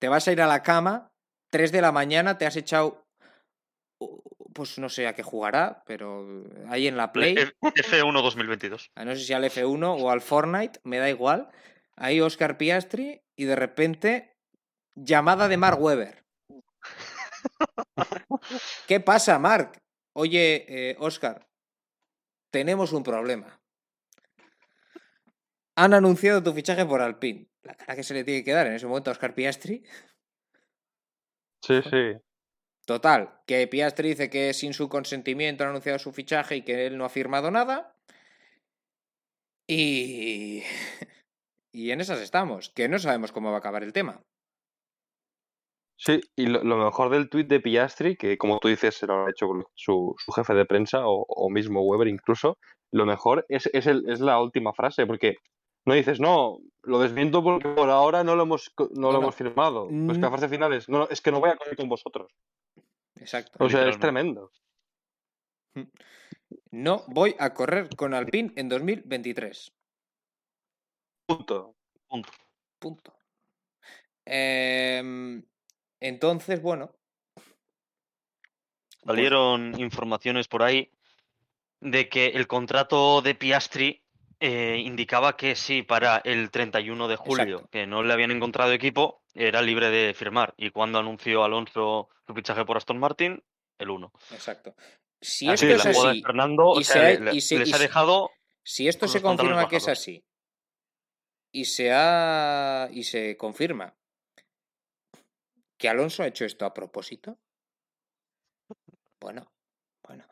Te 0.00 0.08
vas 0.08 0.26
a 0.26 0.32
ir 0.32 0.40
a 0.42 0.46
la 0.48 0.62
cama, 0.62 1.12
3 1.50 1.70
de 1.72 1.82
la 1.82 1.92
mañana, 1.92 2.38
te 2.38 2.46
has 2.46 2.56
echado, 2.56 3.06
pues 4.54 4.78
no 4.78 4.88
sé 4.88 5.06
a 5.06 5.14
qué 5.14 5.22
jugará, 5.22 5.82
pero 5.86 6.26
ahí 6.68 6.86
en 6.88 6.96
la 6.96 7.12
Play. 7.12 7.34
F- 7.36 7.54
F1 7.60 8.22
2022. 8.22 8.90
a 8.94 9.04
no 9.04 9.14
sé 9.14 9.20
si 9.24 9.32
al 9.34 9.44
F1 9.44 10.02
o 10.02 10.10
al 10.10 10.22
Fortnite, 10.22 10.80
me 10.84 10.96
da 10.98 11.10
igual. 11.10 11.50
Ahí 11.96 12.18
Oscar 12.22 12.56
Piastri 12.56 13.20
y 13.36 13.44
de 13.44 13.56
repente 13.56 14.38
llamada 14.94 15.48
de 15.48 15.58
Mark 15.58 15.80
Webber. 15.82 16.24
¿Qué 18.88 19.00
pasa, 19.00 19.38
Mark? 19.38 19.82
Oye, 20.14 20.64
eh, 20.68 20.96
Oscar, 20.98 21.46
tenemos 22.50 22.92
un 22.94 23.02
problema. 23.02 23.60
Han 25.76 25.92
anunciado 25.92 26.42
tu 26.42 26.54
fichaje 26.54 26.86
por 26.86 27.02
Alpine. 27.02 27.49
La 27.62 27.74
cara 27.74 27.96
que 27.96 28.02
se 28.02 28.14
le 28.14 28.24
tiene 28.24 28.44
que 28.44 28.52
dar 28.52 28.66
en 28.66 28.74
ese 28.74 28.86
momento 28.86 29.10
a 29.10 29.12
Oscar 29.12 29.34
Piastri. 29.34 29.82
Sí, 31.62 31.80
sí. 31.82 32.14
Total, 32.86 33.40
que 33.46 33.66
Piastri 33.68 34.10
dice 34.10 34.30
que 34.30 34.52
sin 34.54 34.72
su 34.74 34.88
consentimiento 34.88 35.62
han 35.64 35.70
anunciado 35.70 35.98
su 35.98 36.12
fichaje 36.12 36.56
y 36.56 36.62
que 36.62 36.86
él 36.86 36.96
no 36.98 37.04
ha 37.04 37.08
firmado 37.10 37.50
nada. 37.50 37.94
Y. 39.68 40.62
Y 41.72 41.92
en 41.92 42.00
esas 42.00 42.20
estamos, 42.20 42.70
que 42.70 42.88
no 42.88 42.98
sabemos 42.98 43.30
cómo 43.30 43.50
va 43.50 43.56
a 43.56 43.58
acabar 43.60 43.84
el 43.84 43.92
tema. 43.92 44.20
Sí, 45.96 46.20
y 46.34 46.46
lo, 46.46 46.64
lo 46.64 46.78
mejor 46.78 47.10
del 47.10 47.28
tuit 47.28 47.46
de 47.46 47.60
Piastri, 47.60 48.16
que 48.16 48.38
como 48.38 48.58
tú 48.58 48.68
dices 48.68 48.96
se 48.96 49.06
lo 49.06 49.26
ha 49.26 49.30
hecho 49.30 49.46
su, 49.76 50.14
su 50.18 50.32
jefe 50.32 50.54
de 50.54 50.64
prensa 50.64 51.06
o, 51.06 51.24
o 51.28 51.50
mismo 51.50 51.82
Weber 51.82 52.08
incluso, 52.08 52.58
lo 52.90 53.06
mejor 53.06 53.44
es, 53.48 53.68
es, 53.72 53.86
el- 53.86 54.08
es 54.08 54.18
la 54.20 54.40
última 54.40 54.72
frase, 54.72 55.06
porque 55.06 55.36
no 55.86 55.94
dices, 55.94 56.20
no, 56.20 56.58
lo 56.82 56.98
desmiento 57.00 57.42
porque 57.42 57.68
por 57.68 57.90
ahora 57.90 58.22
no 58.24 58.36
lo 58.36 58.42
hemos, 58.44 58.72
no 58.94 59.12
lo 59.12 59.18
hemos 59.18 59.34
firmado. 59.34 59.86
Pues 59.88 60.18
que 60.18 60.22
la 60.22 60.28
Mm. 60.28 60.32
frase 60.32 60.48
final 60.48 60.72
es, 60.74 60.88
no, 60.88 61.08
es 61.08 61.20
que 61.20 61.30
no 61.30 61.40
voy 61.40 61.50
a 61.50 61.56
correr 61.56 61.76
con 61.76 61.88
vosotros. 61.88 62.32
Exacto. 63.16 63.64
O 63.64 63.68
sea, 63.68 63.88
es 63.88 63.98
tremendo. 63.98 64.50
No 66.70 67.04
voy 67.08 67.34
a 67.38 67.52
correr 67.54 67.88
con 67.96 68.14
Alpine 68.14 68.52
en 68.56 68.68
2023. 68.68 69.72
Punto. 71.26 71.76
Punto. 72.08 72.30
Punto. 72.78 73.14
Em, 74.24 75.44
entonces, 76.00 76.60
bueno. 76.62 76.92
pues- 77.34 77.46
Salieron 79.16 79.78
informaciones 79.80 80.46
por 80.48 80.62
ahí 80.62 80.90
de 81.80 82.08
que 82.08 82.26
el 82.26 82.46
contrato 82.46 83.22
de 83.22 83.34
Piastri 83.34 84.02
eh, 84.40 84.78
indicaba 84.84 85.36
que 85.36 85.54
sí, 85.54 85.82
para 85.82 86.18
el 86.24 86.50
31 86.50 87.06
de 87.08 87.16
julio, 87.16 87.44
Exacto. 87.56 87.68
que 87.70 87.86
no 87.86 88.02
le 88.02 88.12
habían 88.12 88.30
encontrado 88.30 88.72
equipo, 88.72 89.22
era 89.34 89.60
libre 89.62 89.90
de 89.90 90.14
firmar. 90.14 90.54
Y 90.56 90.70
cuando 90.70 90.98
anunció 90.98 91.44
Alonso 91.44 92.08
su 92.26 92.34
fichaje 92.34 92.64
por 92.64 92.76
Aston 92.78 92.98
Martin, 92.98 93.42
el 93.78 93.90
1. 93.90 94.12
Exacto. 94.32 94.74
Si 95.20 95.48
Así 95.48 95.66
esto 95.70 95.90
es 95.90 95.98
así, 95.98 96.22
Fernando, 96.22 96.70
o 96.70 96.80
y 96.80 96.84
sea, 96.84 96.94
se 96.94 97.00
ha- 97.16 97.20
le- 97.20 97.34
y 97.34 97.40
se- 97.42 97.58
les 97.58 97.68
y 97.68 97.72
ha 97.74 97.78
dejado 97.78 98.30
si 98.64 98.88
esto 98.88 99.06
se 99.06 99.20
confirma 99.22 99.68
que 99.68 99.76
es 99.76 99.88
así 99.88 100.24
y 101.52 101.66
se 101.66 101.92
ha 101.92 102.88
y 102.90 103.04
se 103.04 103.36
confirma 103.36 103.94
que 105.78 105.88
Alonso 105.88 106.22
ha 106.22 106.26
hecho 106.26 106.44
esto 106.46 106.64
a 106.64 106.72
propósito, 106.72 107.38
bueno, 109.20 109.50
bueno. 110.06 110.24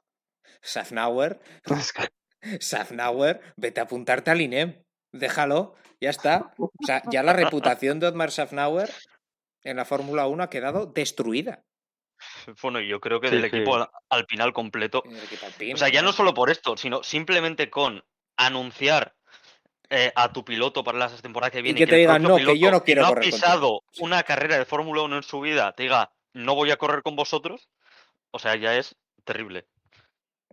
Safnauer, 0.62 1.40
Safnauer, 2.61 3.40
vete 3.57 3.81
a 3.81 3.85
apuntarte 3.85 4.31
al 4.31 4.40
INEM. 4.40 4.83
Déjalo, 5.12 5.74
ya 6.01 6.11
está. 6.11 6.55
O 6.59 6.70
sea, 6.85 7.03
ya 7.11 7.22
la 7.22 7.33
reputación 7.33 8.01
de 8.01 8.07
Otmar 8.07 8.31
Safnauer 8.31 8.90
en 9.64 9.77
la 9.77 9.85
Fórmula 9.85 10.27
1 10.27 10.42
ha 10.44 10.51
quedado 10.51 10.87
destruida. 10.87 11.64
Bueno, 12.62 12.81
yo 12.81 13.01
creo 13.01 13.20
que 13.20 13.29
Sí, 13.29 13.37
del 13.37 13.48
sí. 13.51 13.57
equipo 13.57 13.77
al, 13.77 13.88
al 14.11 14.27
final 14.27 14.53
completo. 14.53 15.03
O 15.72 15.77
sea, 15.77 15.88
ya 15.88 16.03
no 16.03 16.12
solo 16.12 16.35
por 16.35 16.51
esto, 16.51 16.77
sino 16.77 17.03
simplemente 17.03 17.70
con 17.70 18.03
anunciar 18.37 19.14
eh, 19.90 20.12
a 20.14 20.33
tu 20.33 20.44
piloto 20.44 20.85
para 20.85 20.98
la 20.98 21.09
temporada 21.09 21.51
que 21.51 21.62
viene 21.62 21.79
que 21.79 21.87
te 21.87 21.96
digan, 21.96 22.22
"No, 22.22 22.37
que 22.37 22.59
yo 22.59 22.70
no 22.70 22.83
quiero 22.85 23.05
ha 23.05 23.09
correr 23.09 23.22
contigo". 23.24 23.37
pisado 23.37 23.83
una 24.01 24.22
carrera 24.22 24.59
de 24.59 24.64
Fórmula 24.66 25.03
1 25.03 25.16
en 25.16 25.22
su 25.22 25.40
vida, 25.40 25.72
te 25.72 25.85
diga, 25.85 26.12
no 26.35 26.55
voy 26.55 26.70
a 26.70 26.77
correr 26.77 27.03
con 27.03 27.16
vosotros, 27.16 27.70
o 28.31 28.38
sea, 28.38 28.55
ya 28.57 28.77
es 28.77 28.96
terrible. 29.24 29.66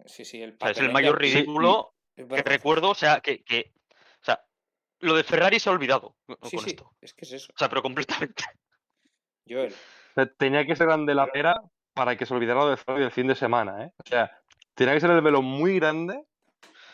Sí, 0.06 0.26
sí, 0.26 0.42
el 0.42 0.52
O 0.54 0.58
sea, 0.60 0.72
es 0.72 0.80
el 0.80 0.92
mayor 0.92 1.20
ridículo 1.20 1.94
que 2.16 2.26
recuerdo, 2.44 2.90
o 2.90 2.96
sea, 2.96 3.20
que, 3.22 3.44
que- 3.44 3.74
o 4.22 4.26
sea, 4.26 4.44
lo 5.00 5.16
de 5.16 5.24
Ferrari 5.24 5.60
se 5.60 5.70
ha 5.70 5.74
olvidado 5.74 6.16
con 6.26 6.38
Sí, 6.50 6.58
con 6.58 6.66
sí, 6.66 6.70
esto. 6.72 6.92
es 7.02 7.14
que 7.14 7.26
es 7.26 7.32
eso. 7.34 7.54
O 7.54 7.58
sea, 7.58 7.70
pero 7.70 7.82
completamente. 7.82 8.44
Joel. 9.48 9.74
o 9.74 10.14
sea, 10.16 10.26
tenía 10.38 10.66
que 10.66 10.76
ser 10.76 10.88
grande 10.88 11.14
la 11.14 11.28
pera 11.32 11.62
para 11.94 12.18
que 12.18 12.26
se 12.26 12.34
olvidara 12.34 12.62
lo 12.62 12.70
de 12.72 12.78
Ferrari 12.78 13.04
del 13.04 13.12
fin 13.12 13.28
de 13.28 13.36
semana, 13.36 13.84
¿eh? 13.86 13.92
O 13.98 14.08
sea, 14.10 14.32
tenía 14.74 14.94
que 14.94 15.00
ser 15.00 15.12
el 15.12 15.22
velo 15.22 15.42
muy 15.42 15.80
grande 15.80 16.24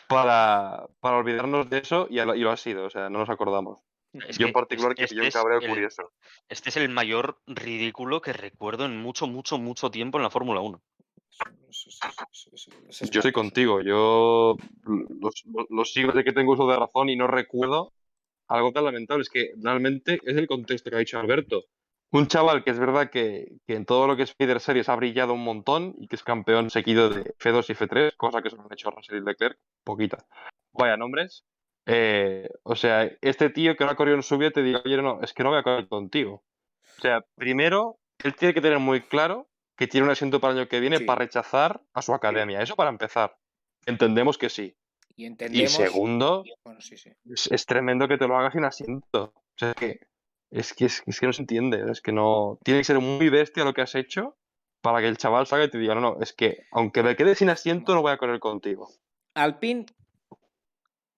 para, 0.06 0.86
para 1.00 1.16
olvidarnos 1.16 1.68
de 1.70 1.78
eso 1.78 2.06
y, 2.10 2.16
lo- 2.20 2.34
y 2.34 2.40
lo 2.40 2.50
ha 2.50 2.56
sido, 2.56 2.84
o 2.84 2.90
sea, 2.90 3.08
no 3.08 3.18
nos 3.20 3.30
acordamos. 3.30 3.80
Es 4.12 4.36
Yo 4.36 4.46
en 4.46 4.52
particular 4.52 4.92
es- 4.92 4.96
que 4.96 5.02
este 5.04 5.16
yo 5.16 5.22
un 5.22 5.52
es 5.54 5.62
el- 5.62 5.68
curioso. 5.70 6.12
Este 6.48 6.68
es 6.68 6.76
el 6.76 6.90
mayor 6.90 7.40
ridículo 7.46 8.20
que 8.20 8.34
recuerdo 8.34 8.84
en 8.84 8.98
mucho, 9.00 9.26
mucho, 9.26 9.56
mucho 9.58 9.90
tiempo 9.90 10.18
en 10.18 10.24
la 10.24 10.30
Fórmula 10.30 10.60
1. 10.60 10.82
Yo 13.10 13.20
estoy 13.20 13.32
contigo, 13.32 13.80
yo 13.80 14.56
los 15.70 15.92
sigo 15.92 16.12
de 16.12 16.24
que 16.24 16.32
tengo 16.32 16.52
uso 16.52 16.66
de 16.66 16.76
razón 16.76 17.08
y 17.08 17.16
no 17.16 17.26
recuerdo 17.26 17.92
algo 18.48 18.72
tan 18.72 18.84
lamentable. 18.84 19.22
Es 19.22 19.30
que 19.30 19.52
realmente 19.56 20.20
es 20.24 20.36
el 20.36 20.46
contexto 20.46 20.90
que 20.90 20.96
ha 20.96 21.00
dicho 21.00 21.18
Alberto. 21.18 21.64
Un 22.10 22.26
chaval 22.26 22.62
que 22.62 22.70
es 22.70 22.78
verdad 22.78 23.08
que, 23.10 23.56
que 23.66 23.74
en 23.74 23.86
todo 23.86 24.06
lo 24.06 24.16
que 24.16 24.24
es 24.24 24.34
Feeder 24.34 24.60
Series 24.60 24.90
ha 24.90 24.96
brillado 24.96 25.32
un 25.32 25.42
montón 25.42 25.94
y 25.98 26.08
que 26.08 26.16
es 26.16 26.22
campeón 26.22 26.68
seguido 26.68 27.08
de 27.08 27.24
F2 27.38 27.70
y 27.70 27.74
F3, 27.74 28.16
cosa 28.16 28.42
que 28.42 28.50
solo 28.50 28.64
han 28.64 28.72
hecho 28.72 28.90
Russell 28.90 29.16
y 29.16 29.24
Leclerc, 29.24 29.58
poquita. 29.82 30.18
Vaya 30.74 30.98
nombres. 30.98 31.46
Eh, 31.86 32.50
o 32.64 32.76
sea, 32.76 33.10
este 33.22 33.48
tío 33.48 33.76
que 33.76 33.84
no 33.84 33.90
ha 33.90 33.96
corrido 33.96 34.16
en 34.16 34.22
su 34.22 34.36
vida 34.36 34.50
te 34.50 34.62
diga, 34.62 34.82
oye, 34.84 34.98
no, 34.98 35.22
es 35.22 35.32
que 35.32 35.42
no 35.42 35.50
voy 35.50 35.60
a 35.60 35.62
correr 35.62 35.88
contigo. 35.88 36.44
O 36.98 37.00
sea, 37.00 37.24
primero, 37.34 37.98
él 38.22 38.34
tiene 38.36 38.52
que 38.52 38.60
tener 38.60 38.78
muy 38.78 39.00
claro 39.00 39.48
que 39.76 39.86
tiene 39.86 40.04
un 40.06 40.12
asiento 40.12 40.40
para 40.40 40.52
el 40.52 40.60
año 40.60 40.68
que 40.68 40.80
viene 40.80 40.98
Sí. 40.98 41.04
para 41.04 41.20
rechazar 41.20 41.82
a 41.94 42.02
su 42.02 42.12
academia. 42.14 42.60
Eso 42.60 42.76
para 42.76 42.90
empezar. 42.90 43.36
Entendemos 43.86 44.38
que 44.38 44.48
sí. 44.50 44.76
Y 45.16 45.66
segundo, 45.68 46.44
Bueno, 46.64 46.80
sí, 46.80 46.96
sí. 46.96 47.10
es, 47.30 47.46
es 47.50 47.66
tremendo 47.66 48.08
que 48.08 48.16
te 48.18 48.26
lo 48.26 48.36
hagas 48.36 48.52
sin 48.54 48.64
asiento. 48.64 49.32
O 49.34 49.58
sea, 49.58 49.70
es 49.70 49.74
que, 49.76 50.00
es 50.50 50.72
que, 50.74 50.84
es, 50.86 51.02
es 51.06 51.20
que 51.20 51.26
no 51.26 51.32
se 51.32 51.42
entiende. 51.42 51.84
Es 51.90 52.00
que 52.00 52.12
no. 52.12 52.58
Tiene 52.64 52.80
que 52.80 52.84
ser 52.84 52.98
muy 53.00 53.28
bestia 53.28 53.64
lo 53.64 53.74
que 53.74 53.82
has 53.82 53.94
hecho 53.94 54.36
para 54.80 55.00
que 55.00 55.08
el 55.08 55.16
chaval 55.18 55.46
salga 55.46 55.66
y 55.66 55.70
te 55.70 55.78
diga, 55.78 55.94
no, 55.94 56.00
no, 56.00 56.20
es 56.20 56.32
que 56.32 56.66
aunque 56.72 57.02
me 57.02 57.14
quede 57.14 57.34
sin 57.34 57.50
asiento, 57.50 57.94
no 57.94 58.02
voy 58.02 58.12
a 58.12 58.16
correr 58.18 58.40
contigo. 58.40 58.90
Alpine 59.34 59.86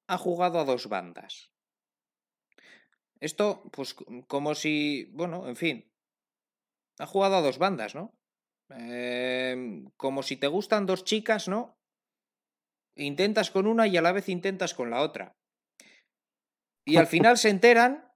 ha 0.08 0.18
jugado 0.18 0.58
a 0.58 0.64
dos 0.64 0.88
bandas. 0.88 1.50
Esto, 3.20 3.62
pues, 3.72 3.94
como 4.26 4.54
si. 4.54 5.04
Bueno, 5.12 5.48
en 5.48 5.56
fin. 5.56 5.90
Ha 6.98 7.06
jugado 7.06 7.36
a 7.36 7.40
dos 7.42 7.58
bandas, 7.58 7.94
¿no? 7.94 8.12
Em, 8.76 9.90
como 9.96 10.22
si 10.22 10.36
te 10.36 10.46
gustan 10.46 10.86
dos 10.86 11.04
chicas, 11.04 11.48
¿no? 11.48 11.78
Intentas 12.96 13.50
con 13.50 13.66
una 13.66 13.86
y 13.86 13.96
a 13.96 14.02
la 14.02 14.12
vez 14.12 14.28
intentas 14.28 14.74
con 14.74 14.90
la 14.90 15.00
otra. 15.00 15.36
Y 16.84 16.96
al 16.96 17.06
final 17.06 17.38
se 17.38 17.48
enteran 17.48 18.12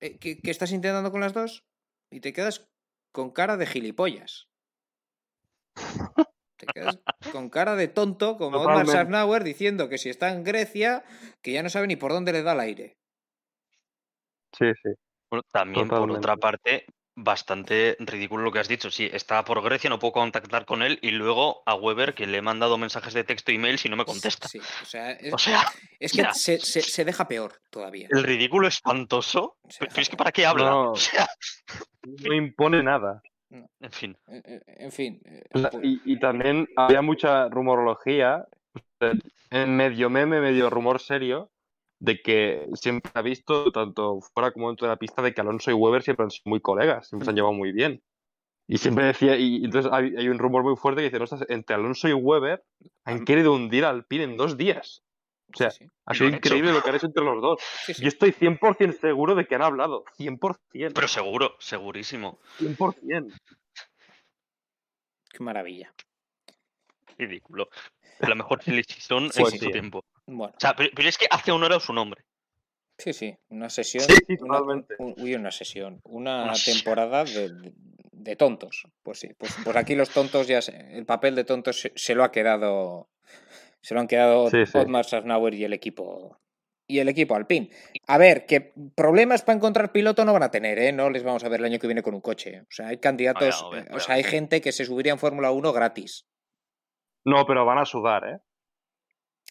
eh, 0.00 0.18
que, 0.18 0.38
que 0.38 0.50
estás 0.50 0.72
intentando 0.72 1.12
con 1.12 1.20
las 1.20 1.32
dos 1.32 1.64
y 2.10 2.20
te 2.20 2.32
quedas 2.32 2.68
con 3.12 3.30
cara 3.30 3.56
de 3.56 3.66
gilipollas. 3.66 4.48
Te 6.56 6.66
quedas 6.66 6.98
con 7.32 7.50
cara 7.50 7.76
de 7.76 7.88
tonto, 7.88 8.36
como 8.38 8.58
Otmar. 8.58 8.86
Safnauer 8.86 9.44
diciendo 9.44 9.88
que 9.88 9.98
si 9.98 10.08
está 10.08 10.30
en 10.32 10.42
Grecia, 10.42 11.04
que 11.42 11.52
ya 11.52 11.62
no 11.62 11.68
sabe 11.68 11.86
ni 11.86 11.96
por 11.96 12.12
dónde 12.12 12.32
le 12.32 12.42
da 12.42 12.54
el 12.54 12.60
aire. 12.60 12.96
Sí, 14.52 14.66
sí. 14.82 14.90
Bueno, 15.30 15.42
también, 15.52 15.88
por 15.88 16.10
otra 16.10 16.36
parte, 16.36 16.86
bastante 17.18 17.96
ridículo 17.98 18.44
lo 18.44 18.52
que 18.52 18.58
has 18.60 18.68
dicho. 18.68 18.90
Sí, 18.90 19.08
está 19.12 19.42
por 19.44 19.62
Grecia, 19.62 19.90
no 19.90 19.98
puedo 19.98 20.12
contactar 20.12 20.64
con 20.66 20.82
él 20.82 20.98
y 21.02 21.10
luego 21.12 21.62
a 21.66 21.74
Weber, 21.74 22.14
que 22.14 22.26
le 22.26 22.38
he 22.38 22.42
mandado 22.42 22.76
mensajes 22.78 23.14
de 23.14 23.24
texto 23.24 23.50
y 23.52 23.58
mail 23.58 23.78
si 23.78 23.88
no 23.88 23.96
me 23.96 24.04
contesta. 24.04 24.46
Sí, 24.48 24.58
o 24.58 24.84
sea, 24.84 25.12
es, 25.12 25.32
O 25.32 25.38
sea, 25.38 25.64
es 25.98 26.12
que 26.12 26.24
se, 26.34 26.58
se- 26.60 26.82
se 26.82 27.04
deja 27.04 27.26
peor 27.26 27.60
todavía. 27.70 28.06
el 28.10 28.22
ridículo 28.22 28.68
espantoso. 28.68 29.56
Pero 29.78 29.92
es 29.96 30.08
que. 30.10 30.16
¿para 30.16 30.30
qué 30.30 30.46
habla? 30.46 30.70
No. 30.70 30.92
O 30.92 30.96
sea, 30.96 31.26
No 32.22 32.34
impone 32.34 32.82
nada. 32.82 33.20
en 33.50 33.92
fin. 33.92 34.16
En 34.28 34.92
fin. 34.92 35.20
eh, 35.24 35.42
O 35.54 35.58
sea, 35.58 35.70
pues- 35.70 35.84
y, 35.84 36.00
y 36.04 36.18
también 36.20 36.68
había 36.76 37.00
mucha 37.02 37.48
rumorología, 37.48 38.46
en 39.50 39.76
medio 39.76 40.10
meme, 40.10 40.40
medio 40.40 40.68
rumor 40.70 41.00
serio, 41.00 41.50
de 41.98 42.20
que 42.20 42.66
siempre 42.74 43.10
ha 43.14 43.22
visto, 43.22 43.72
tanto 43.72 44.20
fuera 44.34 44.50
como 44.52 44.68
dentro 44.68 44.86
de 44.86 44.92
la 44.92 44.98
pista, 44.98 45.22
de 45.22 45.32
que 45.32 45.40
Alonso 45.40 45.70
y 45.70 45.74
Weber 45.74 46.02
siempre 46.02 46.24
han 46.24 46.30
sido 46.30 46.42
muy 46.46 46.60
colegas, 46.60 47.08
siempre 47.08 47.24
se 47.24 47.30
han 47.30 47.36
llevado 47.36 47.54
muy 47.54 47.72
bien. 47.72 48.02
Y 48.68 48.78
siempre 48.78 49.04
decía, 49.06 49.36
y 49.36 49.64
entonces 49.64 49.90
hay, 49.92 50.14
hay 50.16 50.28
un 50.28 50.38
rumor 50.38 50.62
muy 50.64 50.76
fuerte 50.76 51.00
que 51.00 51.04
dice, 51.04 51.18
no, 51.18 51.24
ostras, 51.24 51.44
entre 51.48 51.76
Alonso 51.76 52.08
y 52.08 52.12
Weber 52.12 52.64
han 53.04 53.18
Am- 53.18 53.24
querido 53.24 53.54
hundir 53.54 53.84
al 53.84 53.96
Alpine 53.96 54.24
en 54.24 54.36
dos 54.36 54.56
días. 54.56 55.02
O 55.54 55.56
sea, 55.56 55.70
sí, 55.70 55.84
sí, 55.84 55.90
ha 56.06 56.14
sido 56.14 56.24
lo 56.24 56.28
han 56.34 56.38
hecho. 56.38 56.48
increíble 56.48 56.72
lo 56.72 56.82
que 56.82 56.90
han 56.90 56.96
hecho 56.96 57.06
entre 57.06 57.24
los 57.24 57.40
dos. 57.40 57.60
sí, 57.84 57.94
sí. 57.94 58.02
Yo 58.02 58.08
estoy 58.08 58.32
100% 58.32 58.98
seguro 59.00 59.36
de 59.36 59.46
que 59.46 59.54
han 59.54 59.62
hablado. 59.62 60.04
100%. 60.18 60.92
Pero 60.94 61.06
seguro, 61.08 61.54
segurísimo. 61.60 62.40
100%. 62.58 63.32
Qué 65.32 65.42
maravilla. 65.44 65.94
Ridículo. 67.18 67.68
La 68.18 68.34
mejor 68.34 68.62
felicitación 68.62 69.30
Sí, 69.30 69.42
en 69.42 69.44
mucho 69.44 69.70
tiempo. 69.70 70.04
Bueno, 70.26 70.52
O 70.56 70.60
sea, 70.60 70.74
pero, 70.74 70.90
pero 70.94 71.08
es 71.08 71.16
que 71.18 71.26
hace 71.30 71.52
honor 71.52 71.72
a 71.72 71.80
su 71.80 71.92
nombre. 71.92 72.24
sí, 72.98 73.12
sí. 73.12 73.36
Una 73.48 73.68
sesión. 73.70 74.04
Sí, 74.04 74.14
sí, 74.26 74.36
una, 74.40 74.58
totalmente. 74.58 74.94
un- 74.98 75.14
uy, 75.18 75.34
una 75.34 75.50
sesión. 75.50 76.00
Una 76.04 76.44
Una 76.44 76.54
temporada 76.54 77.24
de, 77.24 77.48
de- 77.50 77.72
de 78.12 78.36
tontos. 78.36 78.84
Pues 79.02 79.20
sí. 79.20 79.28
Pues, 79.38 79.54
pues 79.62 79.76
aquí 79.76 79.94
los 79.94 80.10
tontos 80.10 80.46
ya. 80.48 80.60
se- 80.62 80.96
el 80.96 81.06
papel 81.06 81.34
de 81.36 81.44
tontos 81.44 81.80
se, 81.80 81.92
se 81.94 82.14
lo 82.14 82.24
ha 82.24 82.32
quedado. 82.32 83.08
Se 83.82 83.94
lo 83.94 84.00
han 84.00 84.08
quedado 84.08 84.50
Sí, 84.50 84.66
sí. 84.66 84.76
Otmar 84.78 85.04
Safnauer 85.04 85.54
y 85.54 85.64
el 85.64 85.72
equipo. 85.72 86.40
Y 86.88 86.98
el 87.00 87.08
equipo 87.08 87.34
Alpine. 87.36 87.70
A 88.08 88.16
ver, 88.18 88.46
que 88.46 88.72
problemas 88.94 89.42
para 89.42 89.56
encontrar 89.56 89.92
piloto 89.92 90.24
no 90.24 90.32
van 90.32 90.42
a 90.44 90.50
tener, 90.50 90.78
¿eh? 90.78 90.92
No 90.92 91.10
les 91.10 91.22
vamos 91.24 91.44
a 91.44 91.48
ver 91.48 91.60
el 91.60 91.66
año 91.66 91.78
que 91.78 91.86
viene 91.88 92.02
con 92.02 92.14
un 92.14 92.20
coche. 92.20 92.60
O 92.62 92.66
sea, 92.70 92.88
hay 92.88 92.98
candidatos. 92.98 93.64
Vaya, 93.70 93.82
eh, 93.84 93.88
o 93.94 94.00
sea, 94.00 94.14
hay 94.16 94.24
gente 94.24 94.60
que 94.60 94.72
se 94.72 94.84
subiría 94.84 95.12
en 95.12 95.18
Fórmula 95.18 95.50
1 95.52 95.72
gratis. 95.72 96.26
No, 97.24 97.44
pero 97.46 97.64
van 97.64 97.78
a 97.78 97.84
sudar, 97.84 98.24
¿eh? 98.28 98.38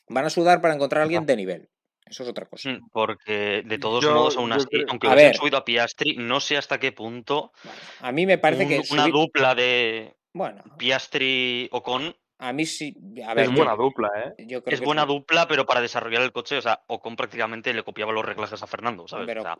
Van 0.07 0.25
a 0.25 0.29
sudar 0.29 0.61
para 0.61 0.73
encontrar 0.75 1.01
a 1.01 1.03
alguien 1.03 1.25
de 1.25 1.35
nivel. 1.35 1.69
Eso 2.05 2.21
es 2.23 2.29
otra 2.29 2.45
cosa. 2.45 2.69
Mm, 2.69 2.89
Porque 2.91 3.63
de 3.65 3.77
todos 3.79 4.03
Yo- 4.03 4.13
modos, 4.13 4.37
aún 4.37 4.51
así, 4.51 4.67
creo- 4.67 4.85
aunque 4.89 5.07
ver. 5.09 5.35
subido 5.35 5.57
a 5.57 5.65
Piastri, 5.65 6.15
no 6.17 6.39
sé 6.39 6.55
hasta 6.57 6.79
qué 6.79 6.91
punto 6.91 7.51
Bueno, 7.63 7.79
a 8.01 8.11
mí 8.11 8.25
me 8.27 8.37
parece 8.37 8.63
un- 8.63 8.69
que 8.69 8.75
una 8.93 9.05
subir- 9.07 9.11
dupla 9.13 9.55
de 9.55 10.15
Bueno, 10.33 10.63
Piastri-Ocon 10.77 12.15
a 12.37 12.51
mí 12.51 12.65
sí. 12.65 12.93
A 13.25 13.33
ver, 13.33 13.45
Es 13.45 13.49
yo- 13.49 13.55
buena 13.55 13.75
dupla, 13.75 14.09
¿eh? 14.17 14.45
yo 14.45 14.61
creo 14.61 14.73
es 14.73 14.79
que 14.81 14.85
buena 14.85 15.03
sí. 15.03 15.07
dupla, 15.07 15.47
pero 15.47 15.65
para 15.65 15.79
desarrollar 15.79 16.21
el 16.21 16.33
coche, 16.33 16.57
o 16.57 16.61
sea, 16.61 16.83
Ocon 16.87 17.15
prácticamente 17.15 17.73
le 17.73 17.83
copiaba 17.83 18.11
los 18.11 18.25
reglajes 18.25 18.61
a 18.61 18.67
Fernando, 18.67 19.07
¿sabes? 19.07 19.25
Pero 19.25 19.41
O 19.41 19.45
sea, 19.45 19.57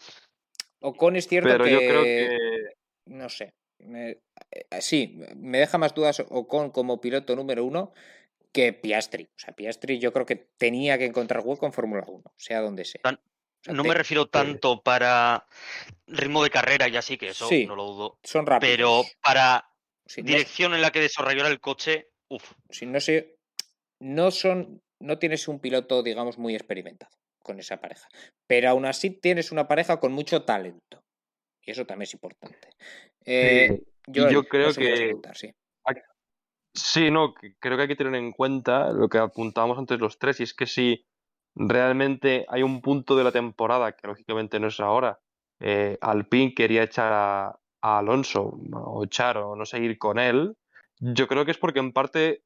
Ocon 0.82 1.16
es 1.16 1.26
cierto 1.28 1.50
Pero 1.50 1.64
que. 1.64 1.72
yo 1.72 1.78
creo 1.80 2.04
que 2.04 2.38
No 3.08 3.30
sé. 3.30 3.54
me- 3.80 4.18
eh, 4.52 4.82
sí, 4.82 5.18
me 5.38 5.60
deja 5.60 5.78
más 5.78 5.94
dudas 5.96 6.22
Ocon 6.30 6.70
como 6.72 7.00
piloto 7.00 7.36
número 7.36 7.64
uno 7.64 7.94
que 8.56 8.72
Piastri. 8.72 9.26
O 9.26 9.38
sea, 9.40 9.54
Piastri 9.54 10.00
yo 10.00 10.14
creo 10.14 10.26
que 10.26 10.38
tenía 10.58 10.98
que 10.98 11.04
encontrar 11.06 11.42
hueco 11.44 11.66
en 11.66 11.74
Fórmula 11.74 12.06
1, 12.08 12.24
sea 12.38 12.62
donde 12.62 12.86
sea. 12.86 13.02
Tan- 13.04 13.16
O 13.16 13.64
sea, 13.66 13.74
no 13.74 13.84
te- 13.84 13.90
me 13.90 13.96
refiero 13.96 14.28
tanto 14.28 14.82
para 14.82 15.46
ritmo 16.08 16.42
de 16.42 16.50
carrera 16.50 16.88
y 16.88 16.96
así, 16.96 17.18
que 17.18 17.28
eso 17.30 17.50
Sí. 17.50 17.66
no 17.66 17.76
lo 17.76 17.84
dudo. 17.84 18.20
Son 18.24 18.46
rápidos. 18.46 18.72
Pero 18.74 19.02
para 19.22 19.68
Sí, 20.06 20.22
no- 20.22 20.28
dirección 20.28 20.74
en 20.74 20.82
la 20.82 20.92
que 20.92 21.02
desarrollar 21.02 21.48
el 21.52 21.60
coche, 21.60 22.08
uff. 22.30 22.54
si 22.70 22.86
no 22.86 23.00
sé, 23.02 23.36
no 24.00 24.32
son, 24.32 24.82
no 25.02 25.20
tienes 25.20 25.48
un 25.50 25.60
piloto, 25.60 26.02
digamos, 26.02 26.38
muy 26.38 26.56
experimentado 26.56 27.12
con 27.40 27.60
esa 27.60 27.82
pareja. 27.82 28.08
Pero 28.48 28.70
aún 28.70 28.86
así 28.86 29.10
tienes 29.10 29.52
una 29.52 29.68
pareja 29.68 30.00
con 30.00 30.14
mucho 30.14 30.44
talento. 30.44 31.04
Y 31.62 31.72
eso 31.72 31.86
también 31.86 32.04
es 32.04 32.14
importante. 32.14 32.70
Eh, 33.26 33.82
yo 34.08 34.30
no 34.32 34.44
creo 34.44 34.72
sé 34.72 34.80
que- 34.82 34.94
preguntar, 34.96 35.36
sí. 35.36 35.52
Sí, 36.76 37.10
no, 37.10 37.34
creo 37.60 37.78
que 37.78 37.84
hay 37.84 37.88
que 37.88 37.96
tener 37.96 38.16
en 38.16 38.34
cuenta 38.34 38.92
lo 38.92 39.08
que 39.08 39.18
apuntábamos 39.18 39.78
antes 39.78 40.00
los 40.00 40.20
tres, 40.20 40.42
y 40.42 40.44
es 40.44 40.54
que 40.54 40.68
si 40.68 41.06
realmente 41.56 42.46
hay 42.50 42.64
un 42.64 42.82
punto 42.82 43.16
de 43.16 43.24
la 43.24 43.32
temporada, 43.32 43.94
que 43.94 44.08
lógicamente 44.08 44.60
no 44.60 44.68
es 44.68 44.80
ahora, 44.82 45.20
eh, 45.62 45.98
Alpine 46.02 46.54
quería 46.54 46.84
echar 46.84 47.14
a, 47.14 47.60
Alonso, 47.82 48.60
o 48.74 49.04
echar 49.06 49.38
o 49.38 49.56
no 49.56 49.66
seguir 49.66 49.98
con 49.98 50.20
él, 50.20 50.58
yo 51.00 51.28
creo 51.28 51.46
que 51.46 51.52
es 51.52 51.58
porque 51.58 51.80
en 51.80 51.94
parte 51.94 52.44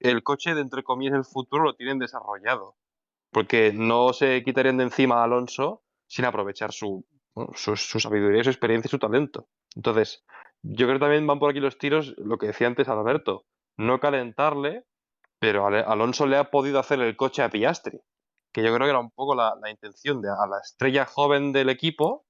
el 0.00 0.22
coche 0.22 0.54
de 0.54 0.60
entre 0.60 0.82
comillas 0.82 1.14
el 1.14 1.24
futuro 1.24 1.64
lo 1.64 1.74
tienen 1.74 1.98
desarrollado, 1.98 2.76
porque 3.32 3.72
no 3.72 4.12
se 4.12 4.44
quitarían 4.44 4.76
de 4.76 4.84
encima 4.84 5.20
a 5.20 5.24
Alonso 5.24 5.82
sin 6.06 6.24
aprovechar 6.26 6.72
su, 6.72 7.04
su, 7.54 7.74
su 7.74 7.98
sabiduría, 7.98 8.44
su 8.44 8.50
experiencia 8.50 8.88
y 8.88 8.90
su 8.90 8.98
talento. 8.98 9.48
Entonces, 9.74 10.24
yo 10.62 10.86
creo 10.86 10.98
que 10.98 11.04
también 11.04 11.26
van 11.26 11.38
por 11.38 11.50
aquí 11.50 11.60
los 11.60 11.78
tiros, 11.78 12.14
lo 12.18 12.38
que 12.38 12.48
decía 12.48 12.66
antes 12.66 12.88
Alberto, 12.88 13.46
no 13.76 14.00
calentarle, 14.00 14.84
pero 15.38 15.66
Alonso 15.66 16.26
le 16.26 16.36
ha 16.36 16.50
podido 16.50 16.78
hacer 16.78 17.00
el 17.00 17.16
coche 17.16 17.42
a 17.42 17.50
Piastri, 17.50 18.00
que 18.52 18.62
yo 18.62 18.74
creo 18.74 18.86
que 18.86 18.90
era 18.90 19.00
un 19.00 19.10
poco 19.10 19.34
la, 19.34 19.54
intención 19.70 20.22
de 20.22 20.28
a 20.30 20.46
la 20.46 20.58
estrella 20.62 21.04
joven 21.04 21.52
del 21.52 21.68
equipo, 21.68 22.24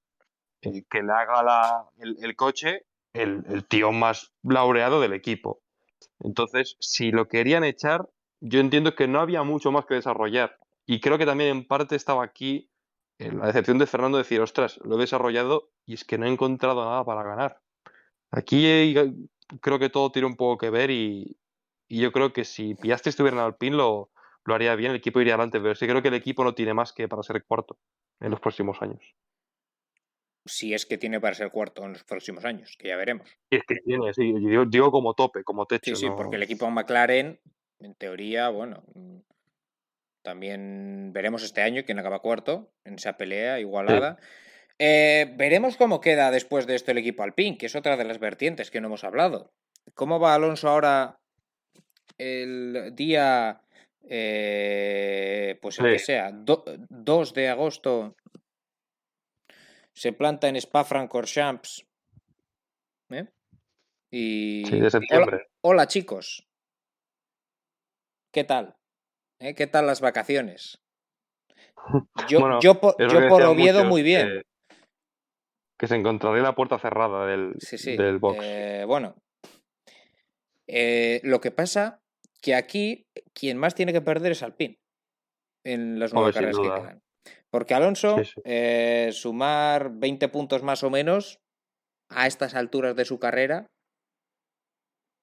que 0.61 1.03
le 1.03 1.13
haga 1.13 1.43
la- 1.43 1.85
el, 1.99 2.35
coche 2.35 2.85
el, 3.13 3.43
el 3.47 3.65
tío 3.65 3.91
más 3.91 4.33
laureado 4.43 4.99
del 4.99 5.13
equipo. 5.13 5.61
Entonces, 6.19 6.75
si 6.79 7.11
lo 7.11 7.27
querían 7.27 7.63
echar, 7.63 8.09
yo 8.41 8.59
entiendo 8.59 8.95
que 8.95 9.07
no 9.07 9.19
había 9.19 9.43
mucho 9.43 9.71
más 9.71 9.85
que 9.85 9.95
desarrollar. 9.95 10.57
Y 10.85 10.99
creo 10.99 11.17
que 11.17 11.25
también 11.25 11.49
en 11.49 11.67
parte 11.67 11.95
estaba 11.95 12.23
aquí 12.23 12.69
la 13.19 13.47
decepción 13.47 13.77
de 13.79 13.87
Fernando 13.87 14.17
de 14.17 14.23
decir, 14.23 14.41
ostras, 14.41 14.79
lo 14.83 14.95
he 14.95 14.99
desarrollado 14.99 15.69
y 15.85 15.95
es 15.95 16.03
que 16.05 16.17
no 16.17 16.25
he 16.25 16.31
encontrado 16.31 16.85
nada 16.85 17.03
para 17.03 17.23
ganar. 17.23 17.61
Aquí 18.31 18.93
creo 19.61 19.79
que 19.79 19.89
todo 19.89 20.11
tiene 20.11 20.27
un 20.27 20.35
poco 20.35 20.57
que 20.57 20.69
ver 20.69 20.91
y, 20.91 21.37
y 21.87 22.01
yo 22.01 22.11
creo 22.11 22.33
que 22.33 22.45
si 22.45 22.75
Piastri 22.75 23.09
estuviera 23.09 23.37
en 23.37 23.43
Alpine 23.43 23.75
lo, 23.77 24.11
lo 24.45 24.55
haría 24.55 24.75
bien, 24.75 24.91
el 24.91 24.97
equipo 24.97 25.21
iría 25.21 25.33
adelante, 25.35 25.59
pero 25.59 25.75
sí 25.75 25.87
creo 25.87 26.01
que 26.01 26.09
el 26.09 26.13
equipo 26.15 26.43
no 26.43 26.53
tiene 26.55 26.73
más 26.73 26.93
que 26.93 27.07
para 27.07 27.23
ser 27.23 27.43
cuarto 27.45 27.77
en 28.19 28.31
los 28.31 28.39
próximos 28.39 28.81
años. 28.81 29.01
Si 30.45 30.73
es 30.73 30.85
que 30.85 30.97
tiene 30.97 31.19
para 31.19 31.35
ser 31.35 31.51
cuarto 31.51 31.83
en 31.83 31.93
los 31.93 32.03
próximos 32.05 32.45
años, 32.45 32.75
que 32.79 32.87
ya 32.87 32.95
veremos. 32.95 33.29
Y 33.49 33.57
es 33.57 33.63
que 33.67 33.75
tiene, 33.75 34.13
sí, 34.13 34.33
yo 34.41 34.65
digo, 34.65 34.91
como 34.91 35.13
tope, 35.13 35.43
como 35.43 35.65
techo. 35.65 35.95
Sí, 35.95 36.01
sí, 36.01 36.05
no- 36.07 36.15
porque 36.15 36.37
el 36.37 36.43
equipo 36.43 36.69
McLaren, 36.69 37.39
en 37.79 37.95
teoría, 37.95 38.49
bueno, 38.49 38.83
también 40.21 41.11
veremos 41.13 41.43
este 41.43 41.61
año 41.61 41.83
quién 41.85 41.99
acaba 41.99 42.19
cuarto 42.19 42.69
en 42.83 42.95
esa 42.95 43.17
pelea 43.17 43.59
igualada. 43.59 44.17
Eh, 44.79 45.33
veremos 45.35 45.75
cómo 45.77 45.99
queda 46.01 46.29
después 46.31 46.67
de 46.67 46.75
esto 46.75 46.91
el 46.91 46.99
equipo 46.99 47.23
Alpine, 47.23 47.57
que 47.57 47.65
es 47.65 47.75
otra 47.75 47.97
de 47.97 48.03
las 48.05 48.19
vertientes 48.19 48.69
que 48.69 48.79
no 48.79 48.87
hemos 48.87 49.03
hablado. 49.03 49.51
¿Cómo 49.95 50.19
va 50.19 50.35
Alonso 50.35 50.69
ahora 50.69 51.19
el 52.17 52.93
día, 52.95 53.61
eh, 54.07 55.57
pues 55.61 55.79
el 55.79 55.93
que 55.93 55.99
sea, 55.99 56.31
do- 56.31 56.63
2 56.89 57.33
de 57.33 57.49
agosto? 57.49 58.15
Se 59.93 60.13
planta 60.13 60.47
en 60.47 60.57
Spa-Francorchamps. 60.57 61.83
¿eh? 63.09 63.25
Y, 64.11 64.63
Sí, 64.65 64.71
de 64.75 64.79
hola, 64.81 64.89
septiembre. 64.91 65.47
hola, 65.61 65.87
chicos. 65.87 66.47
¿Qué 68.31 68.43
tal? 68.43 68.75
¿Eh? 69.39 69.55
¿Qué 69.55 69.65
tal 69.65 69.87
las 69.87 70.01
vacaciones? 70.01 70.79
Yo, 72.29 72.39
Bueno, 72.41 72.59
yo 72.61 72.79
por, 72.79 72.95
yo 72.99 73.27
por 73.27 73.43
Oviedo 73.43 73.79
muchos, 73.79 73.89
muy 73.89 74.03
bien. 74.03 74.43
Que 75.77 75.87
se 75.87 75.95
encontraría 75.95 76.41
la 76.41 76.55
puerta 76.55 76.79
cerrada 76.79 77.25
del, 77.25 77.53
Sí, 77.59 77.77
sí. 77.77 77.95
del 77.95 78.17
box. 78.19 78.39
eh, 78.41 78.83
bueno. 78.87 79.15
Eh, 80.67 81.21
lo 81.23 81.39
que 81.39 81.51
pasa 81.51 82.01
que 82.41 82.55
aquí 82.55 83.07
quien 83.33 83.57
más 83.57 83.75
tiene 83.75 83.93
que 83.93 84.01
perder 84.01 84.33
es 84.33 84.43
Alpine 84.43 84.79
en 85.65 85.99
las 85.99 86.13
nueve 86.13 86.33
carreras 86.33 86.57
que 86.57 86.63
quedan. 86.63 87.01
Porque 87.49 87.73
Alonso, 87.73 88.23
Sí, 88.23 88.41
eh, 88.43 89.09
sumar 89.13 89.91
20 89.93 90.27
puntos 90.29 90.63
más 90.63 90.83
o 90.83 90.89
menos 90.89 91.39
a 92.09 92.27
estas 92.27 92.55
alturas 92.55 92.95
de 92.95 93.05
su 93.05 93.19
carrera, 93.19 93.67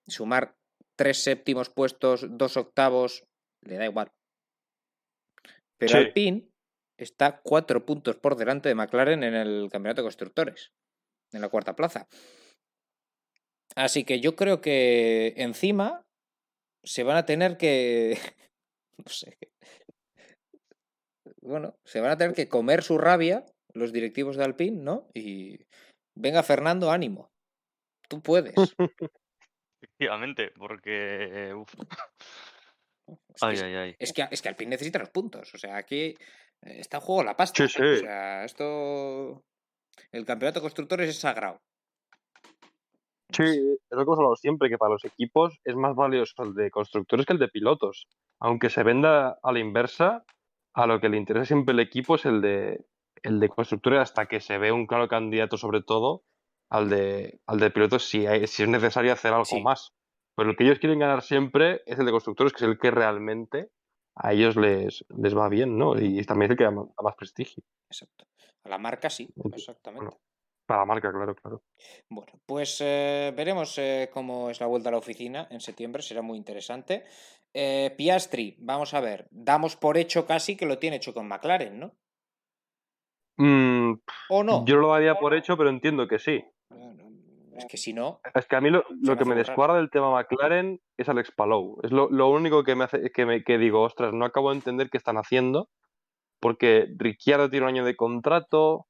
sumar 0.07 0.55
tres 0.97 1.23
séptimos 1.23 1.71
puestos, 1.71 2.27
dos 2.31 2.57
octavos, 2.57 3.25
le 3.63 3.77
da 3.77 3.85
igual. 3.87 4.11
Pero. 5.79 5.99
Alpine 5.99 6.49
está 6.99 7.41
cuatro 7.43 7.85
puntos 7.85 8.17
por 8.17 8.37
delante 8.37 8.69
de 8.69 8.75
McLaren 8.75 9.23
en 9.25 9.35
el 9.35 9.69
campeonato 9.71 10.03
de 10.03 10.07
constructores, 10.07 10.73
en 11.33 11.41
la 11.41 11.49
cuarta 11.49 11.75
plaza. 11.77 12.07
Así 13.77 14.05
que 14.05 14.21
yo 14.21 14.37
creo 14.37 14.61
que 14.61 15.35
encima 15.37 16.03
se 16.85 17.03
van 17.03 17.17
a 17.17 17.27
tener 17.27 17.57
que. 17.57 18.19
No 18.97 19.11
sé. 19.11 19.37
Bueno, 21.43 21.75
se 21.85 22.01
van 22.01 22.13
a 22.13 22.17
tener 22.17 22.35
que 22.35 22.49
comer 22.49 22.83
su 22.85 22.97
rabia 22.97 23.45
los 23.73 23.93
directivos 23.93 24.37
de 24.37 24.45
Alpine, 24.45 24.83
¿no? 24.83 25.09
Y. 25.15 25.59
Venga, 26.17 26.45
Fernando, 26.45 26.93
ánimo. 26.93 27.29
Tú 28.09 28.23
puedes. 28.23 28.55
Efectivamente, 29.83 30.53
porque. 30.57 31.53
uf. 31.55 31.75
Es 33.35 33.41
que, 33.41 33.47
Ay, 33.47 33.55
es- 33.57 33.63
ay, 33.65 33.75
ay. 33.75 33.97
es 33.99 34.13
que, 34.13 34.29
es 34.31 34.41
que 34.43 34.49
Alpine 34.49 34.71
necesita 34.71 35.01
los 35.01 35.11
puntos. 35.11 35.53
O 35.53 35.59
sea, 35.59 35.77
aquí 35.77 36.01
eh, 36.03 36.17
está 36.65 36.99
en 36.99 37.03
juego 37.03 37.23
la 37.25 37.37
pasta. 37.37 37.67
Sí, 37.69 37.83
O 37.83 37.95
sí. 37.95 38.01
sea, 38.01 38.45
esto. 38.45 39.43
El 40.13 40.25
campeonato 40.25 40.61
de 40.61 40.65
constructores 40.65 41.09
es 41.09 41.19
sagrado. 41.19 41.59
Sí, 43.33 43.43
es 43.43 43.79
lo 43.91 43.99
que 43.99 44.03
hemos 44.03 44.19
hablado 44.19 44.37
siempre, 44.37 44.69
que 44.69 44.79
para 44.79 44.93
los 44.93 45.05
equipos 45.05 45.59
es 45.65 45.75
más 45.75 45.95
valioso 45.97 46.43
el 46.45 46.55
de 46.55 46.71
constructores 46.71 47.27
que 47.27 47.33
el 47.33 47.39
de 47.39 47.49
pilotos. 47.49 48.07
Aunque 48.41 48.71
se 48.71 48.83
venda 48.83 49.39
a 49.43 49.53
la 49.53 49.59
inversa, 49.59 50.25
a 50.75 50.87
lo 50.87 51.01
que 51.01 51.09
le 51.09 51.17
interesa 51.17 51.47
siempre 51.47 51.73
el 51.73 51.81
equipo 51.81 52.15
es 52.17 52.27
el 52.27 52.41
de, 52.41 52.85
el 53.23 53.41
de 53.41 53.49
constructores 53.49 54.01
hasta 54.01 54.27
que 54.27 54.41
se 54.41 54.59
ve 54.59 54.73
un 54.73 54.87
claro 54.87 55.09
candidato 55.09 55.57
sobre 55.57 55.83
todo 55.83 56.23
al 56.71 56.89
de, 56.91 57.41
al 57.47 57.59
de 57.59 57.71
pilotos 57.71 58.09
si, 58.09 58.27
hay- 58.27 58.47
si 58.47 58.63
es 58.65 58.69
necesario 58.69 59.13
hacer 59.13 59.33
algo 59.33 59.45
Sí. 59.45 59.63
más. 59.63 59.93
Pero 60.37 60.51
el 60.51 60.57
que 60.57 60.65
ellos 60.65 60.79
quieren 60.79 60.99
ganar 60.99 61.23
siempre 61.23 61.83
es 61.87 61.99
el 61.99 62.07
de 62.07 62.13
constructores, 62.13 62.53
que 62.53 62.65
es 62.65 62.71
el 62.71 62.79
que 62.79 62.91
realmente 62.91 63.71
a 64.17 64.33
ellos 64.33 64.57
les, 64.57 65.05
les 65.17 65.37
va 65.37 65.49
bien, 65.49 65.77
¿no? 65.77 65.99
Y 65.99 66.23
también 66.25 66.51
es 66.51 66.53
el 66.53 66.59
que 66.59 66.65
da 66.65 66.71
más, 66.71 67.15
prestigio. 67.17 67.63
Exacto. 67.91 68.27
A 68.65 68.69
la 68.69 68.79
marca 68.79 69.11
sí, 69.11 69.29
exactamente. 69.53 70.07
bueno. 70.07 70.21
Para 70.67 70.81
la 70.81 70.87
marca, 70.87 71.13
claro, 71.13 71.35
claro. 71.35 71.63
Bueno, 72.09 72.33
pues 72.47 72.79
eh, 72.81 73.35
veremos 73.37 73.77
eh, 73.77 74.09
cómo 74.13 74.49
es 74.49 74.61
la 74.61 74.67
vuelta 74.67 74.89
a 74.89 74.93
la 74.93 74.99
oficina 74.99 75.47
en 75.51 75.61
septiembre, 75.61 76.03
será 76.03 76.23
muy 76.23 76.39
interesante. 76.39 77.05
Eh, 77.53 77.95
Piastri, 77.99 78.57
vamos 78.61 78.95
a 78.95 79.01
ver, 79.01 79.29
damos 79.31 79.77
por 79.77 79.99
hecho 79.99 80.27
casi 80.27 80.57
que 80.57 80.65
lo 80.65 80.79
tiene 80.79 80.97
hecho 80.97 81.13
con 81.13 81.29
McLaren, 81.29 81.79
¿no? 81.79 81.93
Mm, 83.37 84.01
¿O 84.31 84.43
no? 84.43 84.65
Yo 84.65 84.77
lo 84.77 84.89
daría 84.89 85.17
por 85.17 85.35
hecho, 85.35 85.57
pero 85.57 85.69
entiendo 85.69 86.09
que 86.09 86.19
sí. 86.19 86.43
Bueno, 86.71 87.04
Es 87.57 87.67
que 87.67 87.77
si 87.77 87.93
no, 87.93 88.21
Es 88.35 88.47
que 88.47 88.57
a 88.57 88.61
mí 88.61 88.71
lo, 88.71 88.83
que 88.85 89.25
me 89.25 89.35
descuadra 89.35 89.77
del 89.77 89.91
tema 89.91 90.11
McLaren 90.11 90.81
es 90.97 91.09
Alex 91.09 91.31
Palou. 91.33 91.79
Es 91.83 91.93
lo, 91.93 92.09
lo 92.11 92.29
único 92.29 92.65
que 92.65 92.75
me 92.75 92.85
hace 92.85 93.11
que, 93.13 93.27
me, 93.27 93.45
que 93.45 93.59
digo, 93.59 93.83
ostras, 93.83 94.13
no 94.13 94.25
acabo 94.25 94.51
de 94.51 94.57
entender 94.57 94.91
qué 94.91 94.99
están 94.99 95.17
haciendo. 95.17 95.69
Porque 96.41 96.89
Ricciardo 96.97 97.49
tiene 97.49 97.65
un 97.67 97.71
año 97.71 97.85
de 97.85 97.97
contrato. 97.97 98.87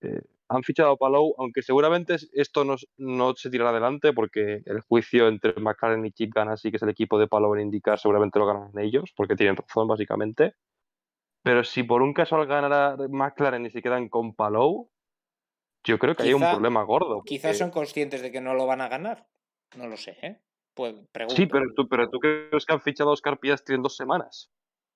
eh, 0.00 0.22
han 0.48 0.62
fichado 0.62 0.92
a 0.92 0.96
Palou, 0.96 1.34
aunque 1.38 1.62
seguramente 1.62 2.14
es- 2.14 2.30
esto 2.34 2.64
no, 2.64 2.76
no 2.98 3.34
se 3.34 3.50
tirará 3.50 3.70
adelante 3.70 4.12
porque 4.12 4.60
el 4.66 4.80
juicio 4.82 5.26
entre 5.28 5.54
McLaren 5.58 6.04
y 6.04 6.12
Chip 6.12 6.34
Ganassi, 6.34 6.70
que 6.70 6.76
es 6.76 6.82
el 6.82 6.90
equipo 6.90 7.18
de 7.18 7.26
Palou 7.28 7.54
en 7.54 7.62
indicar, 7.62 7.98
seguramente 7.98 8.38
lo 8.38 8.46
ganan 8.46 8.70
ellos, 8.78 9.12
porque 9.16 9.36
tienen 9.36 9.56
razón, 9.56 9.88
básicamente. 9.88 10.54
Pero 11.42 11.64
si 11.64 11.82
por 11.82 12.02
un 12.02 12.12
casual 12.14 12.46
ganara 12.46 12.96
McLaren 13.10 13.66
y 13.66 13.70
se 13.70 13.82
quedan 13.82 14.08
con 14.08 14.34
Palou, 14.34 14.90
yo 15.84 15.98
creo 15.98 16.16
que 16.16 16.24
hay 16.24 16.34
un 16.34 16.40
problema 16.40 16.82
gordo. 16.82 17.22
Quizás 17.22 17.58
son 17.58 17.70
conscientes 17.70 18.22
de 18.22 18.32
que 18.32 18.40
no 18.40 18.54
lo 18.54 18.66
van 18.66 18.80
a 18.80 18.88
ganar. 18.88 19.26
No 19.76 19.86
lo 19.88 19.96
sé, 19.96 20.16
¿eh? 20.22 20.40
Pues 20.74 20.94
pregunto. 21.12 21.36
Sí, 21.36 21.46
pero 21.46 21.66
tú, 21.74 21.88
pero 21.88 22.08
tú 22.10 22.18
crees 22.18 22.66
que 22.66 22.72
han 22.72 22.80
fichado 22.80 23.10
a 23.10 23.12
Oscar 23.12 23.38
Piastri 23.38 23.76
en 23.76 23.82
dos 23.82 23.96
semanas. 23.96 24.50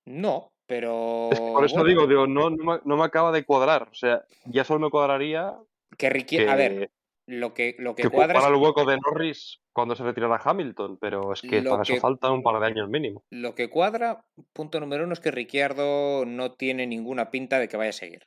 No, 0.05 0.53
pero. 0.67 1.29
Es 1.31 1.41
que 1.41 1.53
por 1.53 1.65
eso 1.65 1.75
bueno, 1.77 1.89
digo, 1.89 2.07
digo 2.07 2.27
no, 2.27 2.51
no, 2.51 2.65
me, 2.65 2.81
no 2.85 2.97
me 2.97 3.05
acaba 3.05 3.31
de 3.31 3.45
cuadrar. 3.45 3.89
O 3.91 3.95
sea, 3.95 4.25
ya 4.47 4.65
solo 4.65 4.81
me 4.81 4.91
cuadraría 4.91 5.55
que 5.97 6.11
Ricky- 6.11 6.39
que, 6.39 6.49
A 6.49 6.57
ver, 6.57 6.91
lo 7.27 7.55
que, 7.55 7.77
lo 7.79 7.95
que 7.95 8.03
que 8.05 8.11
cuadra 8.11 8.39
es 8.39 8.45
ocupara 8.45 8.57
el 8.57 8.63
hueco 8.63 8.85
de 8.91 8.99
Norris 8.99 9.61
cuando 9.73 9.95
se 9.95 10.03
retirara 10.03 10.41
Hamilton, 10.43 10.99
pero 10.99 11.33
es 11.33 11.43
que 11.43 11.61
Lo 11.63 11.71
para 11.71 11.83
eso 11.83 11.97
faltan 11.97 12.33
un 12.33 12.43
par 12.43 12.59
de 12.61 12.67
años 12.67 12.89
mínimo. 12.89 13.23
Lo 13.31 13.55
que 13.55 13.69
cuadra, 13.69 14.25
punto 14.53 14.81
número 14.81 15.05
uno, 15.05 15.13
es 15.13 15.21
que 15.21 15.31
Ricciardo 15.31 16.25
no 16.25 16.53
tiene 16.53 16.87
ninguna 16.87 17.31
pinta 17.31 17.59
de 17.59 17.69
que 17.69 17.77
vaya 17.77 17.91
a 17.91 17.93
seguir. 17.93 18.23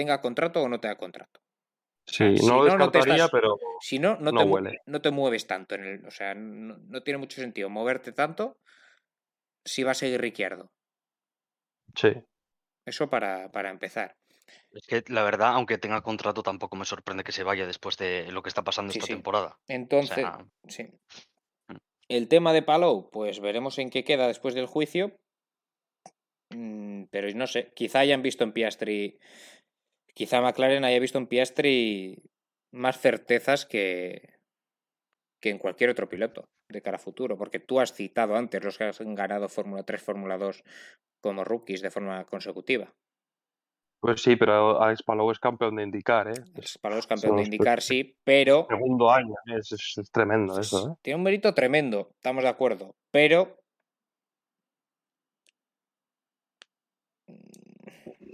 Tenga 0.00 0.18
contrato 0.22 0.62
o 0.62 0.68
no 0.70 0.80
tenga 0.80 0.96
contrato. 0.96 1.40
Sí, 2.06 2.38
si 2.38 2.46
no 2.46 2.62
lo 2.64 2.70
no, 2.70 2.78
no 2.78 2.90
te 2.90 3.00
estás- 3.00 3.30
pero 3.30 3.58
Si 3.82 3.98
no, 3.98 4.16
no, 4.16 4.32
No 4.32 4.40
te, 4.40 4.44
huele. 4.46 4.80
no 4.86 5.02
te 5.02 5.10
mueves 5.10 5.46
tanto 5.46 5.74
en 5.74 5.84
el. 5.84 6.06
O 6.06 6.10
sea, 6.10 6.32
no, 6.34 6.78
no 6.78 7.02
tiene 7.02 7.18
mucho 7.18 7.38
sentido 7.38 7.68
moverte 7.68 8.12
tanto 8.12 8.56
si 9.62 9.82
va 9.82 9.90
a 9.90 9.94
seguir 9.94 10.18
Ricciardo. 10.18 10.72
sí. 11.94 12.12
Eso 12.86 13.10
para, 13.10 13.50
para 13.52 13.68
empezar. 13.68 14.16
Es 14.72 14.86
que 14.86 15.04
la 15.08 15.22
verdad, 15.22 15.48
aunque 15.52 15.76
tenga 15.76 16.00
contrato, 16.00 16.42
tampoco 16.42 16.76
me 16.76 16.86
sorprende 16.86 17.22
que 17.24 17.30
se 17.32 17.44
vaya 17.44 17.66
después 17.66 17.98
de 17.98 18.32
lo 18.32 18.42
que 18.42 18.48
está 18.48 18.62
pasando 18.64 18.90
Sí, 18.92 18.98
esta 19.00 19.06
sí. 19.08 19.12
temporada. 19.12 19.58
O 19.60 19.64
Entonces, 19.68 20.14
sea, 20.14 20.38
sí. 20.66 20.84
Mm. 21.68 21.76
El 22.08 22.26
tema 22.28 22.54
de 22.54 22.62
Palou, 22.62 23.10
pues 23.10 23.38
veremos 23.40 23.78
en 23.78 23.90
qué 23.90 24.02
queda 24.02 24.26
después 24.28 24.54
del 24.54 24.64
juicio. 24.66 25.14
Mm, 26.52 27.04
Pero 27.10 27.28
no 27.36 27.46
sé, 27.46 27.70
quizá 27.74 28.00
hayan 28.00 28.22
visto 28.22 28.42
en 28.44 28.52
Piastri. 28.52 29.18
Quizá 30.14 30.40
McLaren 30.40 30.84
haya 30.84 30.98
visto 30.98 31.18
en 31.18 31.26
Piastri 31.26 32.22
más 32.72 32.98
certezas 33.00 33.66
que, 33.66 34.38
que 35.40 35.50
en 35.50 35.58
cualquier 35.58 35.90
otro 35.90 36.08
piloto 36.08 36.48
de 36.68 36.82
cara 36.82 36.96
a 36.96 37.00
futuro. 37.00 37.36
Porque 37.36 37.60
tú 37.60 37.80
has 37.80 37.92
citado 37.92 38.36
antes 38.36 38.62
los 38.62 38.78
que 38.78 38.84
han 38.84 39.14
ganado 39.14 39.48
Fórmula 39.48 39.82
3, 39.82 40.02
Fórmula 40.02 40.38
2 40.38 40.62
como 41.20 41.44
rookies 41.44 41.82
de 41.82 41.90
forma 41.90 42.24
consecutiva. 42.24 42.92
Pues 44.02 44.22
sí, 44.22 44.36
pero 44.36 44.80
Alex 44.80 45.02
Palou 45.02 45.30
es 45.30 45.38
campeón 45.38 45.76
de 45.76 45.82
indicar, 45.82 46.26
¿eh? 46.28 46.32
Es 46.56 46.78
Palou 46.78 46.98
es 46.98 47.06
campeón 47.06 47.36
de 47.36 47.42
indicar, 47.42 47.82
sí, 47.82 48.16
pero 48.24 48.66
segundo 48.70 49.10
año, 49.10 49.34
¿eh? 49.46 49.58
es, 49.58 49.72
es- 49.72 49.98
es 49.98 50.10
tremendo 50.10 50.58
eso, 50.58 50.92
¿eh? 50.92 50.94
Tiene 51.02 51.16
un 51.18 51.22
mérito 51.22 51.52
tremendo, 51.52 52.08
estamos 52.14 52.42
de 52.42 52.48
acuerdo. 52.48 52.94
Pero. 53.10 53.58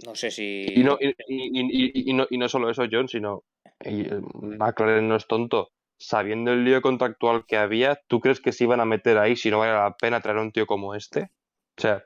No 0.05 0.15
sé 0.15 0.31
si. 0.31 0.65
Y 0.75 0.83
no, 0.83 0.97
y, 0.99 1.09
y- 1.27 2.09
y- 2.09 2.13
no, 2.13 2.27
no 2.29 2.49
solo 2.49 2.69
eso, 2.69 2.83
John, 2.91 3.07
sino 3.07 3.43
eh, 3.79 4.19
McLaren 4.41 5.07
no 5.07 5.15
es 5.15 5.27
tonto. 5.27 5.69
Sabiendo 5.99 6.51
el 6.51 6.63
lío 6.63 6.81
contractual 6.81 7.45
que 7.47 7.57
había, 7.57 7.99
¿tú 8.07 8.19
crees 8.19 8.39
que 8.39 8.51
se 8.51 8.65
iban 8.65 8.79
a 8.79 8.85
meter 8.85 9.17
ahí 9.17 9.35
si 9.35 9.49
no 9.49 9.59
vale 9.59 9.73
la 9.73 9.95
pena 9.97 10.21
traer 10.21 10.37
a 10.37 10.41
un 10.41 10.51
tío 10.51 10.67
como 10.67 10.93
este? 10.93 11.31
O 11.77 11.81
sea, 11.81 12.03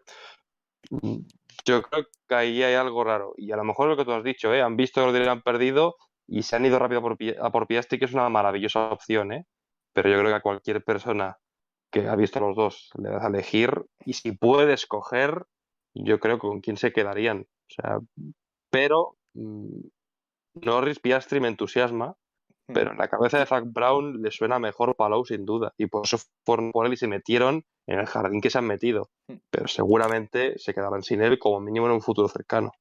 mm, 0.89 1.17
yo 1.65 1.81
creo 1.83 2.05
que 2.27 2.35
ahí 2.35 2.63
hay 2.63 2.75
algo 2.75 3.03
raro. 3.03 3.33
Y 3.37 3.51
a 3.51 3.57
lo 3.57 3.63
mejor 3.63 3.89
lo 3.89 3.97
que 3.97 4.05
tú 4.05 4.11
has 4.13 4.23
dicho, 4.23 4.53
¿eh? 4.53 4.61
Han 4.61 4.77
visto 4.77 5.11
que 5.11 5.19
lo 5.19 5.31
han 5.31 5.41
perdido 5.41 5.95
y 6.27 6.43
se 6.43 6.55
han 6.55 6.65
ido 6.65 6.79
rápido 6.79 7.01
por, 7.01 7.17
a 7.41 7.51
por 7.51 7.67
Piastri, 7.67 7.99
que 7.99 8.05
es 8.05 8.13
una 8.13 8.29
maravillosa 8.29 8.91
opción, 8.91 9.33
¿eh? 9.33 9.45
Pero 9.93 10.09
yo 10.09 10.17
creo 10.19 10.29
que 10.29 10.35
a 10.37 10.41
cualquier 10.41 10.83
persona 10.83 11.37
que 11.91 12.07
ha 12.07 12.15
visto 12.15 12.39
a 12.39 12.43
los 12.43 12.55
dos 12.55 12.89
le 12.97 13.09
das 13.09 13.23
a 13.23 13.27
elegir 13.27 13.71
y 14.05 14.13
si 14.13 14.31
puede 14.33 14.73
escoger, 14.73 15.45
yo 15.93 16.19
creo 16.19 16.37
que 16.37 16.47
con 16.47 16.61
quién 16.61 16.77
se 16.77 16.91
quedarían. 16.93 17.47
O 17.71 17.81
sea, 17.81 17.99
pero 18.69 19.15
mm, 19.33 19.79
Norris 20.61 20.99
Piastri 20.99 21.39
me 21.39 21.47
entusiasma, 21.47 22.15
Mm. 22.71 22.73
pero 22.73 22.91
en 22.91 22.97
la 22.97 23.07
cabeza 23.07 23.39
de 23.39 23.45
Zach 23.45 23.65
Brown 23.65 24.21
le 24.21 24.31
suena 24.31 24.59
mejor 24.59 24.95
Palou 24.95 25.25
sin 25.25 25.45
duda. 25.45 25.73
Y 25.77 25.87
por 25.87 26.05
eso 26.05 26.17
fueron 26.45 26.71
por 26.71 26.85
él 26.85 26.93
y 26.93 26.97
se 26.97 27.07
metieron 27.07 27.63
en 27.87 27.99
el 27.99 28.05
jardín 28.05 28.41
que 28.41 28.49
se 28.49 28.57
han 28.57 28.65
metido. 28.67 29.09
Mm. 29.27 29.35
Pero 29.49 29.67
seguramente 29.67 30.57
se 30.57 30.73
quedarán 30.73 31.03
sin 31.03 31.21
él 31.21 31.37
como 31.39 31.59
mínimo 31.59 31.87
en 31.87 31.93
un 31.93 32.01
futuro 32.01 32.27
cercano. 32.27 32.71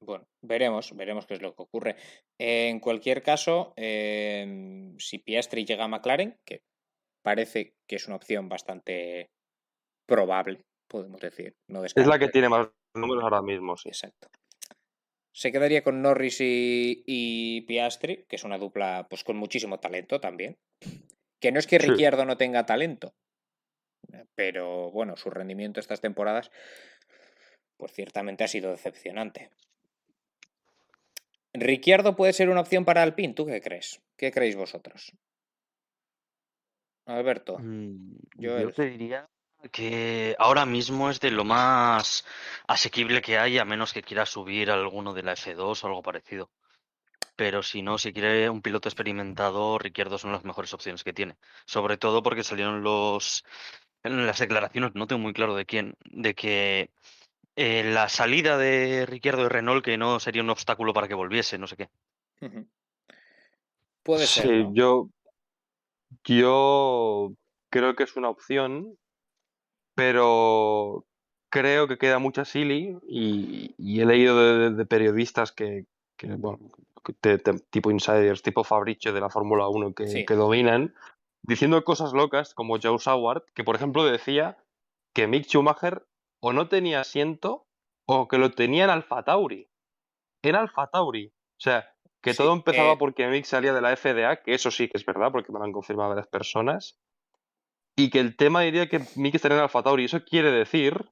Bueno, 0.00 0.24
veremos, 0.42 0.94
veremos 0.94 1.26
qué 1.26 1.34
es 1.34 1.42
lo 1.42 1.54
que 1.54 1.62
ocurre. 1.62 1.96
Eh, 2.38 2.68
en 2.68 2.78
cualquier 2.78 3.22
caso, 3.22 3.72
eh, 3.76 4.94
si 4.98 5.18
Piastri 5.18 5.64
llega 5.64 5.84
a 5.84 5.88
McLaren, 5.88 6.36
que 6.46 6.60
parece 7.24 7.74
que 7.88 7.96
es 7.96 8.06
una 8.06 8.16
opción 8.16 8.48
bastante 8.48 9.26
probable, 10.06 10.62
podemos 10.88 11.20
decir. 11.20 11.54
No 11.68 11.84
Es 11.84 11.94
la 12.06 12.18
que 12.18 12.28
tiene 12.28 12.48
más 12.48 12.68
números 12.94 13.24
ahora 13.24 13.42
mismo, 13.42 13.76
sí. 13.76 13.88
Exacto. 13.88 14.28
Se 15.38 15.52
quedaría 15.52 15.84
con 15.84 16.02
Norris 16.02 16.40
y, 16.40 17.04
y 17.06 17.60
Piastri, 17.60 18.24
que 18.28 18.34
es 18.34 18.42
una 18.42 18.58
dupla 18.58 19.06
pues 19.08 19.22
con 19.22 19.36
muchísimo 19.36 19.78
talento 19.78 20.20
también. 20.20 20.58
Que 21.38 21.52
no 21.52 21.60
es 21.60 21.68
que 21.68 21.78
Sí. 21.78 21.86
Ricciardo 21.86 22.24
no 22.24 22.36
tenga 22.36 22.66
talento, 22.66 23.14
pero 24.34 24.90
bueno, 24.90 25.16
su 25.16 25.30
rendimiento 25.30 25.78
estas 25.78 26.00
temporadas, 26.00 26.50
pues 27.76 27.92
ciertamente 27.92 28.42
ha 28.42 28.48
sido 28.48 28.72
decepcionante. 28.72 29.50
Ricciardo 31.52 32.16
puede 32.16 32.32
ser 32.32 32.48
una 32.48 32.62
opción 32.62 32.84
para 32.84 33.04
Alpine, 33.04 33.34
¿tú 33.34 33.46
qué 33.46 33.60
crees? 33.60 34.02
¿Qué 34.16 34.32
creéis 34.32 34.56
vosotros? 34.56 35.12
Alberto, 37.06 37.58
Mm. 37.60 38.16
Yo 38.38 38.72
te 38.72 38.86
diría 38.90 39.24
que 39.72 40.36
ahora 40.38 40.66
mismo 40.66 41.10
es 41.10 41.20
de 41.20 41.30
lo 41.30 41.44
más 41.44 42.24
asequible 42.66 43.20
que 43.20 43.38
hay, 43.38 43.58
a 43.58 43.64
menos 43.64 43.92
que 43.92 44.02
quiera 44.02 44.26
subir 44.26 44.70
a 44.70 44.74
alguno 44.74 45.14
de 45.14 45.22
la 45.22 45.32
F2 45.34 45.82
o 45.82 45.86
algo 45.86 46.02
parecido. 46.02 46.50
Pero 47.36 47.62
si 47.62 47.82
no, 47.82 47.98
si 47.98 48.12
quiere 48.12 48.50
un 48.50 48.62
piloto 48.62 48.88
experimentado, 48.88 49.78
Ricciardo 49.78 50.18
son 50.18 50.32
las 50.32 50.44
mejores 50.44 50.74
opciones 50.74 51.04
que 51.04 51.12
tiene. 51.12 51.36
Sobre 51.66 51.96
todo 51.96 52.22
porque 52.22 52.42
salieron 52.42 52.82
los 52.82 53.44
en 54.02 54.26
las 54.26 54.38
declaraciones, 54.38 54.94
no 54.94 55.06
tengo 55.06 55.20
muy 55.20 55.32
claro 55.32 55.54
de 55.54 55.66
quién, 55.66 55.96
de 56.04 56.34
que 56.34 56.90
eh, 57.56 57.82
la 57.84 58.08
salida 58.08 58.56
de 58.56 59.06
Ricciardo 59.06 59.42
de 59.42 59.48
Renault 59.48 59.84
que 59.84 59.98
no 59.98 60.20
sería 60.20 60.42
un 60.42 60.50
obstáculo 60.50 60.92
para 60.92 61.08
que 61.08 61.14
volviese, 61.14 61.58
no 61.58 61.66
sé 61.66 61.76
qué. 61.76 61.88
Puede 64.02 64.26
ser. 64.26 64.46
Sí, 64.46 64.64
¿no? 64.64 64.74
yo, 64.74 65.10
yo 66.24 67.32
creo 67.70 67.96
que 67.96 68.04
es 68.04 68.16
una 68.16 68.28
opción, 68.28 68.96
pero 69.98 71.04
creo 71.50 71.88
que 71.88 71.98
queda 71.98 72.20
mucha 72.20 72.44
silly 72.44 72.96
y, 73.08 73.74
y 73.76 74.00
he 74.00 74.06
leído 74.06 74.38
de, 74.38 74.70
de 74.70 74.86
periodistas 74.86 75.50
que, 75.50 75.86
que, 76.16 76.28
bueno, 76.36 76.60
que 77.04 77.14
te- 77.14 77.38
te- 77.38 77.58
tipo 77.70 77.90
insiders, 77.90 78.42
tipo 78.42 78.62
Fabricio 78.62 79.12
de 79.12 79.20
la 79.20 79.28
Fórmula 79.28 79.66
1 79.68 79.94
que, 79.94 80.06
Sí. 80.06 80.24
que 80.24 80.34
dominan, 80.34 80.94
diciendo 81.42 81.82
cosas 81.82 82.12
locas 82.12 82.54
como 82.54 82.78
Joe 82.80 83.00
Saward, 83.00 83.42
que 83.54 83.64
por 83.64 83.74
ejemplo 83.74 84.04
decía 84.04 84.56
que 85.14 85.26
Mick 85.26 85.46
Schumacher 85.46 86.06
o 86.40 86.52
no 86.52 86.68
tenía 86.68 87.00
asiento 87.00 87.66
o 88.06 88.28
que 88.28 88.38
lo 88.38 88.52
tenía 88.52 88.84
en 88.84 88.90
Alfa 88.90 89.24
Tauri. 89.24 89.68
Era 90.44 90.60
Alfa 90.60 90.86
Tauri. 90.86 91.26
O 91.26 91.60
sea, 91.60 91.92
que 92.22 92.32
Sí, 92.34 92.38
todo 92.38 92.52
empezaba 92.52 92.92
eh, 92.92 92.96
porque 93.00 93.26
Mick 93.26 93.44
salía 93.46 93.74
de 93.74 93.80
la 93.80 93.96
FDA, 93.96 94.42
que 94.44 94.54
eso 94.54 94.70
sí 94.70 94.88
que 94.88 94.96
es 94.96 95.04
verdad, 95.04 95.32
porque 95.32 95.50
me 95.50 95.58
lo 95.58 95.64
han 95.64 95.72
confirmado 95.72 96.10
varias 96.10 96.28
personas. 96.28 97.00
Y 97.98 98.10
que 98.10 98.20
el 98.20 98.36
tema 98.36 98.62
diría 98.62 98.88
que 98.88 99.00
Mick 99.16 99.34
estaría 99.34 99.56
en 99.58 99.64
Alfa 99.64 99.82
Tauri. 99.82 100.04
Eso 100.04 100.24
quiere 100.24 100.52
decir 100.52 101.10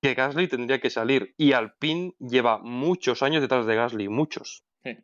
que 0.00 0.14
Gasly 0.14 0.48
tendría 0.48 0.80
que 0.80 0.88
salir. 0.88 1.34
Y 1.36 1.52
Alpine 1.52 2.14
lleva 2.18 2.58
muchos 2.58 3.22
años 3.22 3.42
detrás 3.42 3.66
de 3.66 3.74
Gasly, 3.76 4.08
muchos. 4.08 4.64
Sí. 4.82 4.96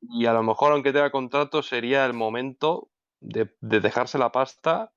Y 0.00 0.26
a 0.26 0.32
lo 0.32 0.42
mejor, 0.42 0.72
aunque 0.72 0.92
tenga 0.92 1.10
contrato, 1.10 1.62
sería 1.62 2.06
el 2.06 2.14
momento 2.14 2.90
de, 3.20 3.54
de 3.60 3.80
dejarse 3.80 4.16
la 4.18 4.32
pasta 4.32 4.92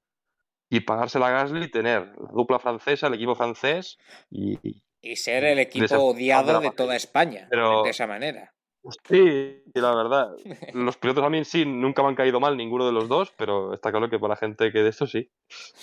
y 0.69 0.79
pagársela 0.81 1.27
a 1.27 1.31
Gasly 1.31 1.65
y 1.65 1.71
tener 1.71 2.13
la 2.17 2.29
dupla 2.33 2.59
francesa, 2.59 3.07
el 3.07 3.15
equipo 3.15 3.35
francés 3.35 3.97
y, 4.29 4.57
Y 5.01 5.15
ser 5.17 5.43
el 5.43 5.59
equipo 5.59 5.95
odiado 5.97 6.59
de 6.61 6.71
toda. 6.71 6.95
España, 6.95 7.47
Pero- 7.49 7.83
de 7.83 7.89
esa 7.89 8.07
manera. 8.07 8.53
Sí, 9.09 9.63
la 9.73 9.95
verdad. 9.95 10.29
Los 10.73 10.97
pilotos 10.97 11.23
a 11.23 11.29
mí 11.29 11.43
sí 11.45 11.65
nunca 11.65 12.01
me 12.03 12.09
han 12.09 12.15
caído 12.15 12.39
mal 12.39 12.55
ninguno 12.55 12.85
de 12.85 12.91
los 12.91 13.07
dos, 13.07 13.33
pero 13.37 13.73
está 13.73 13.91
claro 13.91 14.09
que 14.09 14.19
para 14.19 14.33
la 14.33 14.37
gente 14.37 14.71
que 14.71 14.79
de 14.83 14.89
esto 14.89 15.07
sí. 15.07 15.29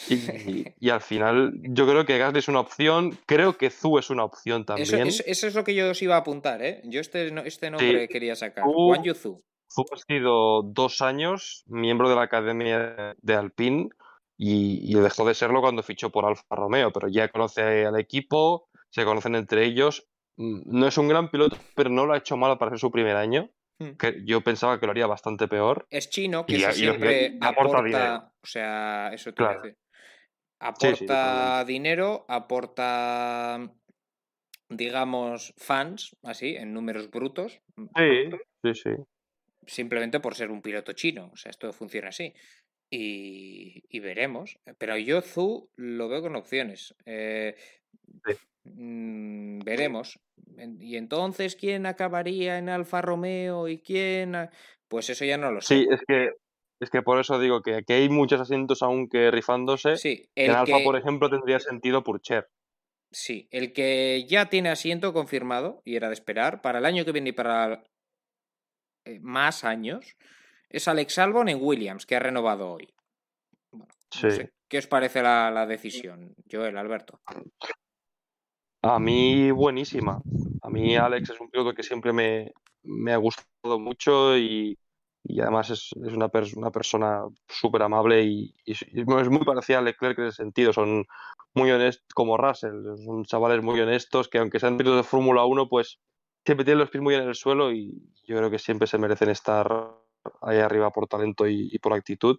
Y, 0.08 0.64
y 0.78 0.90
al 0.90 1.00
final 1.00 1.52
yo 1.62 1.86
creo 1.86 2.04
que 2.06 2.18
Gasly 2.18 2.38
es 2.38 2.48
una 2.48 2.60
opción, 2.60 3.18
creo 3.26 3.56
que 3.58 3.70
Zu 3.70 3.98
es 3.98 4.10
una 4.10 4.24
opción 4.24 4.64
también. 4.64 5.06
eso- 5.06 5.22
eso 5.26 5.46
es 5.46 5.54
lo 5.54 5.64
que 5.64 5.74
yo 5.74 5.90
os 5.90 6.00
iba 6.02 6.14
a 6.16 6.18
apuntar, 6.18 6.62
¿eh? 6.62 6.80
Yo 6.84 7.00
este, 7.00 7.32
este 7.46 7.70
nombre 7.70 8.08
quería 8.08 8.36
sacar. 8.36 8.64
Juan 8.64 9.02
Yuzu. 9.04 9.42
Zu 9.68 9.84
ha 9.92 9.96
sido 9.96 10.62
dos 10.62 11.02
años 11.02 11.64
miembro 11.66 12.08
de 12.08 12.14
la 12.16 12.22
academia 12.22 13.14
de 13.20 13.34
Alpine 13.34 13.88
y, 14.36 14.80
y 14.90 14.94
dejó 15.00 15.26
de 15.26 15.34
serlo 15.34 15.60
cuando 15.60 15.82
fichó 15.82 16.10
por 16.10 16.24
Alfa 16.24 16.42
Romeo, 16.54 16.92
pero 16.92 17.08
ya 17.08 17.28
conoce 17.28 17.84
al 17.86 17.98
equipo, 17.98 18.68
se 18.90 19.04
conocen 19.04 19.34
entre 19.34 19.64
ellos. 19.64 20.06
Mm, 20.36 20.62
No 20.78 20.86
es 20.88 20.98
un 20.98 21.08
gran 21.08 21.30
piloto, 21.30 21.56
pero 21.74 21.90
no 21.90 22.06
lo 22.06 22.12
ha 22.14 22.18
hecho 22.18 22.36
mal 22.36 22.56
para 22.58 22.70
ser 22.72 22.78
su 22.80 22.90
primer 22.90 23.16
año. 23.16 23.50
Hmm. 23.80 23.96
Que 23.98 24.22
yo 24.24 24.40
pensaba 24.42 24.78
que 24.78 24.86
lo 24.86 24.92
haría 24.92 25.06
bastante 25.08 25.48
peor. 25.48 25.86
Es 25.90 26.08
chino, 26.08 26.46
que 26.46 26.52
Y 26.54 26.56
eso 26.56 26.68
a- 26.68 26.74
y 26.76 26.82
lo 26.86 26.92
que- 26.92 26.98
siempre 26.98 27.38
aporta 27.40 27.82
dinero. 27.82 28.32
O 28.42 28.46
sea, 28.46 29.10
eso 29.12 29.30
te 29.32 29.36
Claro. 29.36 29.62
decir. 29.62 29.76
Sí, 29.76 29.78
sí, 30.60 31.04
Aporta 31.04 31.64
dinero, 31.66 32.24
aporta 32.28 33.68
digamos, 34.68 35.52
fans, 35.58 36.16
así, 36.22 36.56
en 36.56 36.72
números 36.72 37.10
brutos, 37.10 37.60
Sí, 37.96 38.30
sí, 38.62 38.74
sí. 38.74 38.90
simplemente 39.66 40.20
por 40.20 40.34
ser 40.34 40.50
un 40.50 40.62
piloto 40.62 40.92
chino. 40.92 41.30
O 41.32 41.36
sea, 41.36 41.50
esto 41.50 41.72
funciona 41.72 42.08
así. 42.08 42.32
Y, 42.90 43.82
y 43.88 44.00
veremos. 44.00 44.58
Pero 44.78 44.96
yo 44.96 45.20
Zu 45.20 45.70
lo 45.76 46.08
veo 46.08 46.22
con 46.22 46.36
opciones. 46.36 46.94
Eh, 47.04 47.56
Sí. 48.26 48.32
Mm, 48.64 49.60
veremos. 49.60 50.18
En- 50.56 50.80
Y 50.80 50.96
entonces, 50.96 51.56
¿quién 51.56 51.86
acabaría 51.86 52.58
en 52.58 52.68
Alfa 52.68 53.00
Romeo 53.02 53.68
y 53.68 53.78
quién? 53.80 54.34
a- 54.34 54.50
Pues 54.88 55.10
eso 55.10 55.24
ya 55.24 55.36
no 55.38 55.50
lo 55.50 55.60
sé. 55.60 55.74
Sí, 55.76 55.86
es 55.90 56.00
que, 56.06 56.30
es 56.80 56.90
que 56.90 57.02
por 57.02 57.18
eso 57.18 57.38
digo 57.38 57.62
que 57.62 57.76
aquí 57.76 57.92
hay 57.94 58.08
muchos 58.08 58.40
asientos 58.40 58.82
aún 58.82 59.08
que 59.08 59.30
rifándose. 59.30 59.96
Sí, 59.96 60.28
En 60.34 60.50
el 60.50 60.56
Alfa, 60.56 60.78
que, 60.78 60.84
por 60.84 60.96
ejemplo, 60.96 61.30
tendría 61.30 61.58
sentido 61.60 62.02
Purcher. 62.02 62.48
sí, 63.10 63.48
el 63.52 63.72
que 63.72 64.26
ya 64.28 64.48
tiene 64.48 64.70
asiento 64.70 65.12
confirmado, 65.12 65.80
y 65.84 65.94
era 65.96 66.08
de 66.08 66.14
esperar, 66.14 66.60
para 66.62 66.78
el 66.80 66.84
año 66.86 67.04
que 67.04 67.12
viene 67.12 67.30
y 67.30 67.32
para 67.32 67.84
eh, 69.04 69.20
más 69.20 69.64
años, 69.64 70.16
es 70.68 70.88
Alex 70.88 71.18
Albon 71.18 71.48
en 71.48 71.58
Williams, 71.60 72.06
que 72.06 72.16
ha 72.16 72.20
renovado 72.20 72.72
hoy. 72.72 72.88
Bueno, 73.70 73.92
Sí. 74.10 74.26
no 74.26 74.30
sé, 74.30 74.50
¿Qué 74.68 74.78
os 74.78 74.86
parece 74.88 75.22
la, 75.22 75.50
la 75.50 75.66
decisión, 75.66 76.34
Joel, 76.50 76.76
Alberto? 76.78 77.20
A 78.84 78.98
mí, 78.98 79.50
buenísima. 79.50 80.20
A 80.62 80.68
mí, 80.70 80.96
Alex 80.96 81.30
es 81.30 81.40
un 81.40 81.48
piloto 81.50 81.74
que 81.74 81.82
siempre 81.82 82.12
me, 82.12 82.52
me 82.82 83.12
ha 83.12 83.16
gustado 83.16 83.78
mucho 83.78 84.36
y, 84.36 84.78
y 85.24 85.40
además 85.40 85.70
es, 85.70 85.90
es 86.06 86.12
una, 86.12 86.28
pers- 86.30 86.54
una 86.56 86.70
persona 86.70 87.22
súper 87.48 87.82
amable 87.82 88.22
y, 88.24 88.54
es 88.66 88.84
muy 89.30 89.44
parecida 89.44 89.78
a 89.78 89.82
Leclerc 89.82 90.18
en 90.18 90.26
ese 90.26 90.36
sentido. 90.36 90.72
Son 90.74 91.06
muy 91.54 91.70
honestos, 91.70 92.06
como 92.14 92.36
Russell, 92.36 92.84
son 93.04 93.24
chavales 93.24 93.62
muy 93.62 93.80
honestos 93.80 94.28
que, 94.28 94.38
aunque 94.38 94.60
sean 94.60 94.76
pilotos 94.76 94.98
de 95.04 95.08
Fórmula 95.10 95.44
1, 95.46 95.68
pues 95.68 95.98
siempre 96.44 96.64
tienen 96.66 96.80
los 96.80 96.90
pies 96.90 97.02
muy 97.02 97.14
en 97.14 97.22
el 97.22 97.34
suelo 97.34 97.72
y 97.72 98.12
yo 98.26 98.36
creo 98.36 98.50
que 98.50 98.58
siempre 98.58 98.86
se 98.86 98.98
merecen 98.98 99.30
estar 99.30 99.66
ahí 100.42 100.58
arriba 100.58 100.90
por 100.90 101.06
talento 101.08 101.46
y 101.48 101.78
por 101.78 101.94
actitud. 101.94 102.36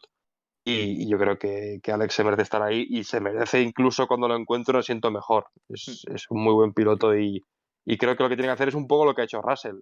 Y, 0.66 1.04
y 1.04 1.10
yo 1.10 1.18
creo 1.20 1.38
que, 1.38 1.80
que 1.84 1.92
Alex 1.92 2.16
se 2.16 2.24
merece 2.24 2.42
estar 2.42 2.62
ahí 2.64 2.88
y 2.90 3.04
se 3.04 3.20
merece 3.22 3.62
incluso 3.62 4.08
cuando 4.08 4.28
lo 4.28 4.36
encuentro 4.36 4.78
lo 4.78 4.84
siento 4.84 5.12
mejor. 5.12 5.48
Es, 5.70 6.04
es 6.12 6.26
un 6.30 6.44
muy 6.44 6.54
buen 6.54 6.74
piloto 6.74 7.16
y, 7.18 7.42
y 7.86 7.98
creo 7.98 8.18
que 8.18 8.24
lo 8.24 8.30
que 8.30 8.36
tiene 8.36 8.48
que 8.50 8.54
hacer 8.54 8.70
es 8.70 8.76
un 8.76 8.88
poco 8.88 9.06
lo 9.06 9.14
que 9.14 9.22
ha 9.22 9.26
hecho 9.26 9.42
Russell. 9.42 9.78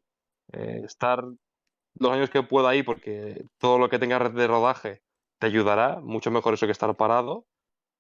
Eh, 0.52 0.82
estar 0.84 1.24
los 1.96 2.12
años 2.12 2.30
que 2.30 2.44
pueda 2.44 2.70
ahí 2.70 2.84
porque 2.84 3.46
todo 3.60 3.78
lo 3.80 3.90
que 3.90 4.00
tenga 4.00 4.20
red 4.20 4.34
de 4.34 4.48
rodaje 4.48 5.02
te 5.40 5.48
ayudará, 5.48 6.00
mucho 6.02 6.32
mejor 6.32 6.56
eso 6.56 6.66
que 6.66 6.72
estar 6.74 6.96
parado. 6.96 7.46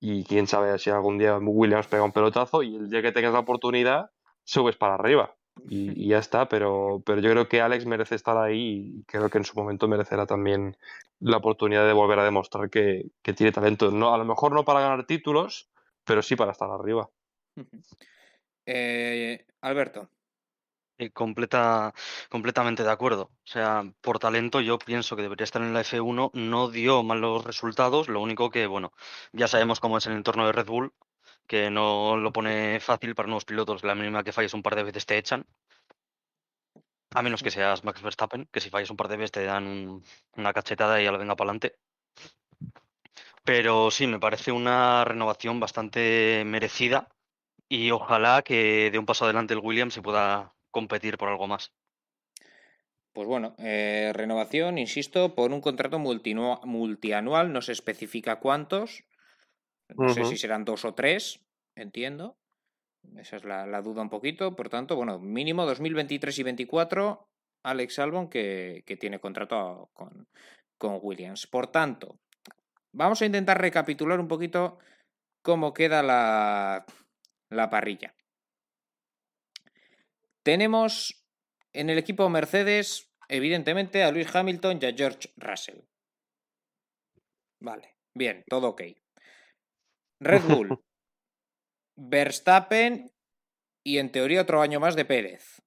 Y 0.01 0.25
quién 0.25 0.47
sabe 0.47 0.77
si 0.79 0.89
algún 0.89 1.17
día 1.17 1.37
Williams 1.37 1.87
pega 1.87 2.03
un 2.03 2.11
pelotazo 2.11 2.63
y 2.63 2.75
el 2.75 2.89
día 2.89 3.01
que 3.01 3.13
tengas 3.13 3.33
la 3.33 3.39
oportunidad 3.39 4.07
subes 4.43 4.75
para 4.75 4.95
arriba. 4.95 5.35
Y, 5.67 6.05
y 6.05 6.09
ya 6.09 6.17
está, 6.19 6.47
pero, 6.49 7.01
pero 7.05 7.21
yo 7.21 7.31
creo 7.31 7.47
que 7.47 7.61
Alex 7.61 7.85
merece 7.85 8.15
estar 8.15 8.37
ahí 8.37 8.99
y 8.99 9.03
creo 9.05 9.29
que 9.29 9.37
en 9.37 9.45
su 9.45 9.55
momento 9.57 9.87
merecerá 9.87 10.25
también 10.25 10.77
la 11.19 11.37
oportunidad 11.37 11.85
de 11.87 11.93
volver 11.93 12.19
a 12.19 12.25
demostrar 12.25 12.69
que, 12.69 13.11
que 13.21 13.33
tiene 13.33 13.51
talento. 13.51 13.91
No, 13.91 14.13
a 14.13 14.17
lo 14.17 14.25
mejor 14.25 14.51
no 14.53 14.65
para 14.65 14.81
ganar 14.81 15.05
títulos, 15.05 15.69
pero 16.03 16.21
sí 16.21 16.35
para 16.35 16.51
estar 16.51 16.69
arriba. 16.69 17.09
Eh, 18.65 19.45
Alberto, 19.61 20.09
Eh, 20.97 21.11
completa, 21.11 21.93
completamente 22.29 22.83
de 22.83 22.91
acuerdo. 22.91 23.23
O 23.23 23.47
sea, 23.47 23.83
por 24.01 24.19
talento 24.19 24.61
yo 24.61 24.77
pienso 24.79 25.15
que 25.15 25.23
debería 25.23 25.43
estar 25.45 25.61
en 25.61 25.73
la 25.73 25.81
F1. 25.81 26.31
No 26.33 26.69
dio 26.69 27.03
malos 27.03 27.45
resultados. 27.45 28.09
Lo 28.09 28.21
único 28.21 28.49
que, 28.51 28.67
bueno, 28.67 28.93
ya 29.33 29.47
sabemos 29.47 29.79
cómo 29.79 29.97
es 29.97 30.07
el 30.07 30.13
entorno 30.13 30.45
de 30.45 30.53
Red 30.53 30.67
Bull, 30.67 30.93
que 31.47 31.69
no 31.69 32.17
lo 32.17 32.31
pone 32.31 32.79
fácil 32.79 33.15
para 33.15 33.27
nuevos 33.27 33.45
pilotos. 33.45 33.83
La 33.83 33.95
mínima 33.95 34.23
que 34.23 34.31
falles 34.31 34.53
un 34.53 34.63
par 34.63 34.75
de 34.75 34.83
veces 34.83 35.05
te 35.05 35.17
echan. 35.17 35.45
A 37.17 37.21
menos 37.25 37.43
que 37.43 37.51
seas 37.55 37.83
Max 37.85 38.01
Verstappen, 38.01 38.47
que 38.51 38.61
si 38.61 38.69
fallas 38.69 38.89
un 38.93 38.97
par 38.97 39.07
de 39.09 39.17
veces 39.17 39.31
te 39.31 39.43
dan 39.45 39.65
un- 39.67 40.03
una 40.35 40.53
cachetada 40.53 40.99
y 40.99 41.03
ya 41.05 41.11
lo 41.11 41.19
venga 41.19 41.35
para 41.35 41.47
adelante. 41.51 41.75
Pero 43.43 43.91
sí, 43.91 44.07
me 44.07 44.19
parece 44.19 44.51
una 44.51 45.05
renovación 45.05 45.59
bastante 45.59 46.43
merecida 46.45 47.07
y 47.69 47.91
ojalá 47.91 48.41
que 48.41 48.89
de 48.91 48.99
un 48.99 49.05
paso 49.05 49.25
adelante 49.25 49.53
el 49.53 49.59
Williams 49.61 49.93
se 49.93 50.01
pueda 50.01 50.53
competir 50.71 51.17
por 51.17 51.29
algo 51.29 51.47
más. 51.47 51.71
pues 53.13 53.27
bueno, 53.27 53.53
eh, 53.59 54.11
renovación, 54.13 54.79
insisto, 54.79 55.35
por 55.35 55.51
un 55.51 55.61
contrato 55.61 55.99
multianual, 55.99 57.53
no 57.53 57.61
se 57.61 57.71
especifica 57.71 58.39
cuántos, 58.39 59.03
no 59.97 60.09
sé 60.09 60.25
si 60.25 60.37
serán 60.37 60.65
dos 60.65 60.85
o 60.85 60.93
tres, 60.93 61.41
entiendo. 61.75 62.37
Esa 63.17 63.37
es 63.37 63.43
la, 63.43 63.65
la 63.65 63.81
duda 63.81 64.01
un 64.01 64.09
poquito. 64.09 64.55
Por 64.55 64.69
tanto, 64.69 64.95
bueno, 64.95 65.19
mínimo 65.19 65.65
2023 65.65 66.39
y 66.39 66.43
24, 66.43 67.27
Alex 67.63 67.99
Albon 67.99 68.29
que, 68.29 68.83
que 68.85 68.97
tiene 68.97 69.19
contrato 69.19 69.89
con, 69.93 70.27
con 70.77 70.99
Williams. 71.01 71.47
Por 71.47 71.67
tanto, 71.67 72.19
vamos 72.91 73.21
a 73.21 73.25
intentar 73.25 73.59
recapitular 73.59 74.19
un 74.19 74.27
poquito 74.27 74.79
cómo 75.41 75.73
queda 75.73 76.01
la, 76.01 76.85
la 77.49 77.69
parrilla. 77.69 78.15
Tenemos 80.43 81.23
en 81.71 81.89
el 81.89 81.97
equipo 81.97 82.29
Mercedes, 82.29 83.11
evidentemente, 83.29 84.03
a 84.03 84.11
Luis 84.11 84.33
Hamilton 84.33 84.79
y 84.81 84.85
a 84.85 84.93
George 84.93 85.29
Russell. 85.37 85.81
Vale, 87.59 87.95
bien, 88.13 88.43
todo 88.49 88.69
ok. 88.69 88.81
Red 90.23 90.41
Bull, 90.65 90.79
Verstappen 91.95 93.11
y 93.85 93.97
en 93.97 94.11
teoría 94.11 94.41
otro 94.41 94.61
año 94.61 94.79
más 94.79 94.95
de 94.95 95.05
Pérez. 95.05 95.61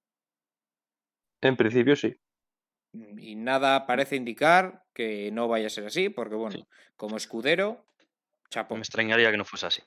En 1.43 1.57
principio 1.57 1.97
sí. 1.97 2.17
Y 3.19 3.37
nada 3.37 3.87
parece 3.87 4.17
indicar 4.17 4.85
que 4.95 5.31
no 5.31 5.49
vaya 5.49 5.67
a 5.67 5.71
ser 5.71 5.87
así, 5.87 6.09
porque 6.09 6.35
bueno, 6.35 6.57
Sí. 6.57 6.65
como 6.97 7.17
escudero, 7.17 7.87
chapo. 8.49 8.75
Me 8.75 8.81
extrañaría 8.81 9.31
que 9.31 9.37
no 9.37 9.45
fuese 9.45 9.67
así. 9.67 9.83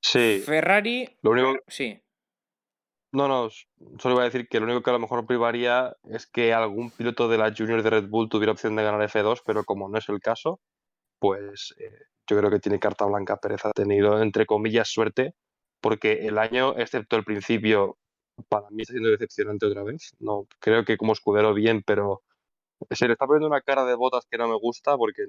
Sí. 0.00 0.40
Ferrari, 0.44 1.18
Lo 1.22 1.32
único, 1.32 1.56
sí, 1.66 2.00
no, 3.12 3.26
no, 3.26 3.50
solo 3.98 4.14
iba 4.14 4.22
a 4.22 4.26
decir 4.26 4.46
que 4.48 4.60
lo 4.60 4.66
único 4.66 4.82
que 4.82 4.90
a 4.90 4.92
lo 4.92 5.00
mejor 5.00 5.26
privaría 5.26 5.96
es 6.04 6.26
que 6.28 6.52
algún 6.52 6.92
piloto 6.92 7.28
de 7.28 7.38
la 7.38 7.52
Junior 7.56 7.82
de 7.82 7.90
Red 7.90 8.08
Bull 8.08 8.28
tuviera 8.28 8.52
opción 8.52 8.76
de 8.76 8.84
ganar 8.84 9.00
F2, 9.02 9.42
pero 9.44 9.64
como 9.64 9.88
no 9.88 9.98
es 9.98 10.08
el 10.08 10.20
caso, 10.20 10.60
pues 11.18 11.74
eh, 11.78 11.90
yo 12.30 12.38
creo 12.38 12.50
que 12.50 12.60
tiene 12.60 12.78
carta 12.78 13.04
blanca 13.06 13.36
Pérez. 13.36 13.64
Ha 13.64 13.72
tenido, 13.72 14.22
entre 14.22 14.46
comillas, 14.46 14.88
suerte, 14.88 15.34
porque 15.80 16.26
el 16.26 16.38
año, 16.38 16.74
excepto 16.78 17.16
el 17.16 17.24
principio, 17.24 17.98
para 18.48 18.70
mí 18.70 18.82
está 18.82 18.92
siendo 18.92 19.10
decepcionante 19.10 19.66
otra 19.66 19.82
vez. 19.82 20.12
No, 20.18 20.46
creo 20.60 20.84
que 20.84 20.96
como 20.96 21.12
escudero 21.12 21.54
bien, 21.54 21.82
pero 21.84 22.22
se 22.90 23.06
le 23.06 23.12
está 23.14 23.26
poniendo 23.26 23.48
una 23.48 23.60
cara 23.62 23.84
de 23.84 23.94
botas 23.94 24.26
que 24.30 24.38
no 24.38 24.48
me 24.48 24.56
gusta 24.56 24.96
porque 24.96 25.22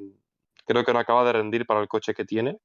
creo 0.66 0.86
que 0.86 0.93
no 0.93 0.99
acaba 0.99 1.26
de 1.26 1.34
rendir 1.34 1.66
para 1.66 1.82
el 1.82 1.88
coche 1.88 2.14
que 2.14 2.26
tiene. 2.26 2.60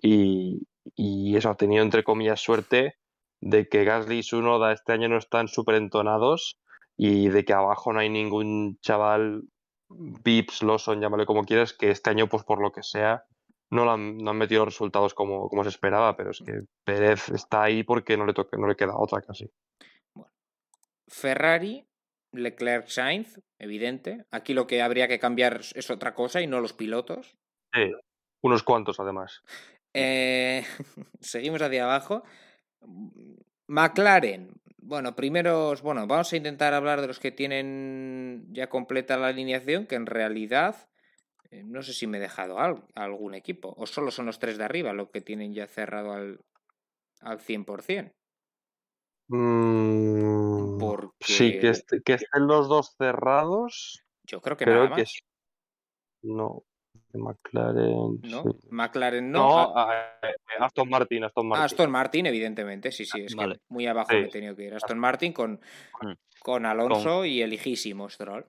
Y, 0.00 0.66
y 0.94 1.36
eso 1.36 1.50
ha 1.50 1.56
tenido, 1.56 1.82
entre 1.82 2.04
comillas, 2.04 2.40
suerte 2.40 2.96
de 3.40 3.68
que 3.68 3.84
Gasly 3.84 4.18
y 4.18 4.22
Sunoda 4.22 4.72
este 4.72 4.92
año 4.92 5.08
no 5.08 5.18
están 5.18 5.48
súper 5.48 5.76
entonados 5.76 6.58
y 6.96 7.28
de 7.28 7.44
que 7.44 7.52
abajo 7.52 7.92
no 7.92 8.00
hay 8.00 8.08
ningún 8.08 8.78
chaval, 8.80 9.42
Vips, 9.88 10.62
Lawson, 10.62 11.00
llámale 11.00 11.26
como 11.26 11.44
quieras, 11.44 11.72
que 11.72 11.90
este 11.90 12.10
año, 12.10 12.28
pues 12.28 12.42
por 12.44 12.60
lo 12.60 12.72
que 12.72 12.82
sea, 12.82 13.24
no, 13.70 13.90
han, 13.90 14.18
no 14.18 14.30
han 14.30 14.38
metido 14.38 14.64
los 14.64 14.74
resultados 14.74 15.14
como, 15.14 15.48
como 15.48 15.62
se 15.62 15.70
esperaba, 15.70 16.16
pero 16.16 16.30
es 16.30 16.40
que 16.44 16.62
Pérez 16.84 17.28
está 17.30 17.64
ahí 17.64 17.82
porque 17.82 18.16
no 18.16 18.26
le, 18.26 18.34
toque, 18.34 18.56
no 18.56 18.68
le 18.68 18.76
queda 18.76 18.96
otra 18.96 19.20
casi. 19.22 19.50
Ferrari, 21.08 21.86
Leclerc 22.32 22.88
Sainz, 22.88 23.40
evidente. 23.58 24.24
Aquí 24.30 24.54
lo 24.54 24.66
que 24.66 24.82
habría 24.82 25.08
que 25.08 25.18
cambiar 25.18 25.60
es 25.74 25.90
otra 25.90 26.14
cosa 26.14 26.40
y 26.40 26.46
no 26.46 26.60
los 26.60 26.72
pilotos. 26.72 27.36
Sí, 27.72 27.92
unos 28.42 28.62
cuantos 28.62 29.00
además. 29.00 29.42
Eh, 29.94 30.64
seguimos 31.20 31.62
hacia 31.62 31.84
abajo. 31.84 32.22
McLaren. 33.66 34.52
Bueno, 34.78 35.16
primero, 35.16 35.74
bueno, 35.82 36.06
vamos 36.06 36.32
a 36.32 36.36
intentar 36.36 36.72
hablar 36.72 37.00
de 37.00 37.08
los 37.08 37.18
que 37.18 37.32
tienen 37.32 38.46
ya 38.50 38.68
completa 38.68 39.16
la 39.16 39.28
alineación, 39.28 39.86
que 39.86 39.96
en 39.96 40.06
realidad 40.06 40.88
no 41.64 41.82
sé 41.82 41.92
si 41.92 42.06
me 42.06 42.18
he 42.18 42.20
dejado 42.20 42.58
al- 42.58 42.82
algún 42.94 43.34
equipo, 43.34 43.74
o 43.76 43.86
solo 43.86 44.10
son 44.10 44.26
los 44.26 44.38
tres 44.38 44.58
de 44.58 44.64
arriba 44.64 44.92
los 44.92 45.10
que 45.10 45.20
tienen 45.20 45.52
ya 45.54 45.66
cerrado 45.66 46.12
al, 46.12 46.40
al 47.20 47.38
100%. 47.40 48.12
Mm, 49.28 50.78
Porque 50.78 51.12
Sí, 51.20 51.58
que, 51.58 51.70
est- 51.70 51.92
que 52.04 52.12
estén 52.14 52.46
los 52.46 52.68
dos 52.68 52.94
cerrados, 52.96 54.04
yo 54.24 54.40
creo 54.40 54.56
que 54.56 54.64
creo 54.64 54.84
nada 54.84 54.86
que 54.96 55.02
más. 55.02 55.12
es... 55.12 55.20
No, 56.22 56.62
McLaren... 57.12 58.20
¿No? 58.22 58.42
sí. 58.42 58.48
McLaren 58.70 59.30
no. 59.30 59.38
No, 59.38 59.72
Ah, 59.76 60.18
eh, 60.22 60.34
Aston 60.58 60.88
Martin, 60.88 61.24
Aston 61.24 61.48
Martin. 61.48 61.64
Aston 61.64 61.90
Martin, 61.90 62.26
evidentemente, 62.26 62.90
sí, 62.92 63.04
sí, 63.04 63.20
es 63.22 63.34
que 63.34 63.60
muy 63.68 63.86
abajo 63.86 64.10
Sí. 64.10 64.16
me 64.16 64.26
he 64.26 64.30
tenido 64.30 64.54
que 64.56 64.64
ir. 64.64 64.74
Aston 64.74 64.98
Martin 64.98 65.32
con, 65.32 65.60
Mm. 66.02 66.12
con 66.40 66.66
Alonso 66.66 67.24
y 67.24 67.42
el 67.42 67.52
hijísimo 67.52 68.08
Stroll. 68.08 68.46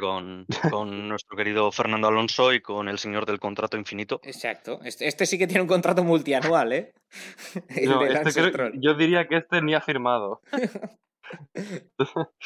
Con, 0.00 0.46
con 0.80 1.08
nuestro 1.08 1.36
querido 1.36 1.70
Fernando 1.72 2.08
Alonso 2.08 2.52
y 2.52 2.60
con 2.60 2.88
el 2.88 2.98
señor 2.98 3.26
del 3.26 3.38
contrato 3.40 3.76
infinito. 3.76 4.20
Exacto. 4.24 4.80
Este, 4.84 5.06
este 5.06 5.26
sí 5.26 5.38
que 5.38 5.46
tiene 5.46 5.62
un 5.62 5.68
contrato 5.68 6.02
multianual, 6.04 6.72
¿eh? 6.72 6.92
El 7.68 7.88
No, 7.90 8.00
de 8.00 8.12
este 8.14 8.52
creo- 8.52 8.70
yo 8.74 8.94
diría 8.94 9.26
que 9.28 9.36
este 9.36 9.60
ni 9.62 9.74
ha 9.74 9.80
firmado. 9.80 10.40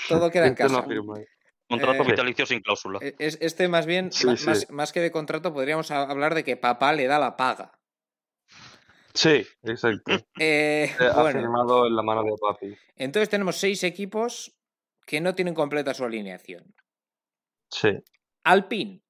Todo 0.08 0.30
queda 0.30 0.46
en 0.46 0.52
Este 0.52 0.62
casa. 0.64 0.84
Contrato 1.68 2.02
Eh, 2.04 2.06
vitalicio 2.06 2.46
sin 2.46 2.60
cláusula. 2.60 3.00
E- 3.02 3.16
es- 3.18 3.38
Este 3.40 3.66
más 3.68 3.86
bien, 3.86 4.12
Sí, 4.12 4.26
ma- 4.26 4.36
sí. 4.36 4.46
Más, 4.46 4.70
más 4.70 4.92
que 4.92 5.00
de 5.00 5.10
contrato, 5.10 5.52
podríamos 5.52 5.90
hablar 5.90 6.34
de 6.34 6.44
que 6.44 6.56
papá 6.56 6.92
le 6.92 7.06
da 7.08 7.18
la 7.18 7.36
paga. 7.36 7.72
Sí, 9.14 9.44
exacto. 9.64 10.12
Eh, 10.38 10.84
Eh, 11.00 11.08
Ha 11.12 11.22
bueno, 11.22 11.40
firmado 11.40 11.86
en 11.86 11.96
la 11.96 12.02
mano 12.02 12.22
de 12.22 12.32
papi. 12.40 12.76
entonces 12.96 13.28
tenemos 13.28 13.56
seis 13.56 13.82
equipos 13.82 14.56
que 15.06 15.20
no 15.20 15.34
tienen 15.34 15.54
completa 15.54 15.92
su 15.94 16.04
alineación. 16.04 16.72
Sí. 17.70 17.90
Alpine. 18.44 19.02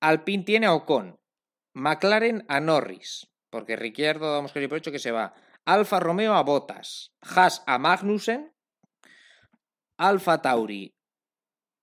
Alpine 0.00 0.44
tiene 0.44 0.66
a 0.66 0.74
Ocon. 0.74 1.18
McLaren 1.74 2.44
a 2.48 2.60
Norris. 2.60 3.28
Porque 3.50 3.76
Ricciardo 3.76 4.32
damos 4.32 4.52
casi 4.52 4.68
por 4.68 4.78
hecho 4.78 4.92
que 4.92 4.98
se 4.98 5.12
va. 5.12 5.34
Alfa 5.64 6.00
Romeo 6.00 6.34
a 6.34 6.42
Bottas. 6.42 7.12
Haas 7.20 7.62
a 7.66 7.78
Magnussen. 7.78 8.52
Alfa 9.98 10.42
Tauri 10.42 10.94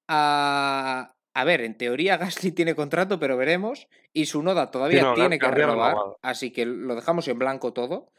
a. 0.10 1.16
A 1.36 1.44
ver, 1.44 1.62
en 1.62 1.78
teoría 1.78 2.18
Gasly 2.18 2.52
tiene 2.52 2.76
contrato, 2.76 3.20
pero 3.20 3.38
veremos. 3.38 3.88
Y 4.12 4.26
su 4.26 4.42
Noda 4.42 4.72
todavía 4.72 5.00
Sí, 5.00 5.06
no, 5.06 5.14
tiene 5.14 5.40
que 5.40 5.50
renovar. 5.50 5.96
Así 6.22 6.52
que 6.52 6.66
lo 6.66 6.96
dejamos 6.96 7.28
en 7.28 7.40
blanco 7.40 7.72
todo. 7.72 8.12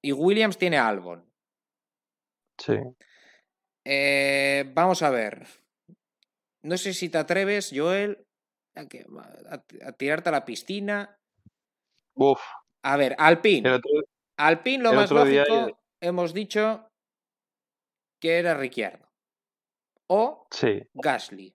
Y 0.00 0.12
Williams 0.12 0.56
tiene 0.56 0.78
a 0.78 0.86
Albon. 0.86 1.28
Sí. 2.56 2.76
Eh, 3.84 4.70
vamos 4.74 5.02
a 5.02 5.10
ver. 5.10 5.46
No 6.62 6.76
sé 6.76 6.92
si 6.94 7.08
te 7.08 7.18
atreves, 7.18 7.70
Joel, 7.74 8.26
a, 8.74 8.80
a- 8.82 9.64
a 9.88 9.92
tirarte 9.92 10.28
a 10.28 10.32
la 10.32 10.44
piscina. 10.44 11.18
Uf. 12.14 12.40
A 12.82 12.96
ver, 12.96 13.14
Alpine. 13.18 13.70
Otro, 13.70 13.90
Alpine, 14.36 14.82
lo 14.82 14.92
más 14.92 15.08
día 15.26 15.44
lógico, 15.46 15.78
hemos 16.00 16.32
dicho 16.34 16.90
que 18.20 18.38
era 18.38 18.54
Ricciardo. 18.54 19.08
O 20.08 20.46
sí. 20.50 20.82
Gasly. 20.94 21.54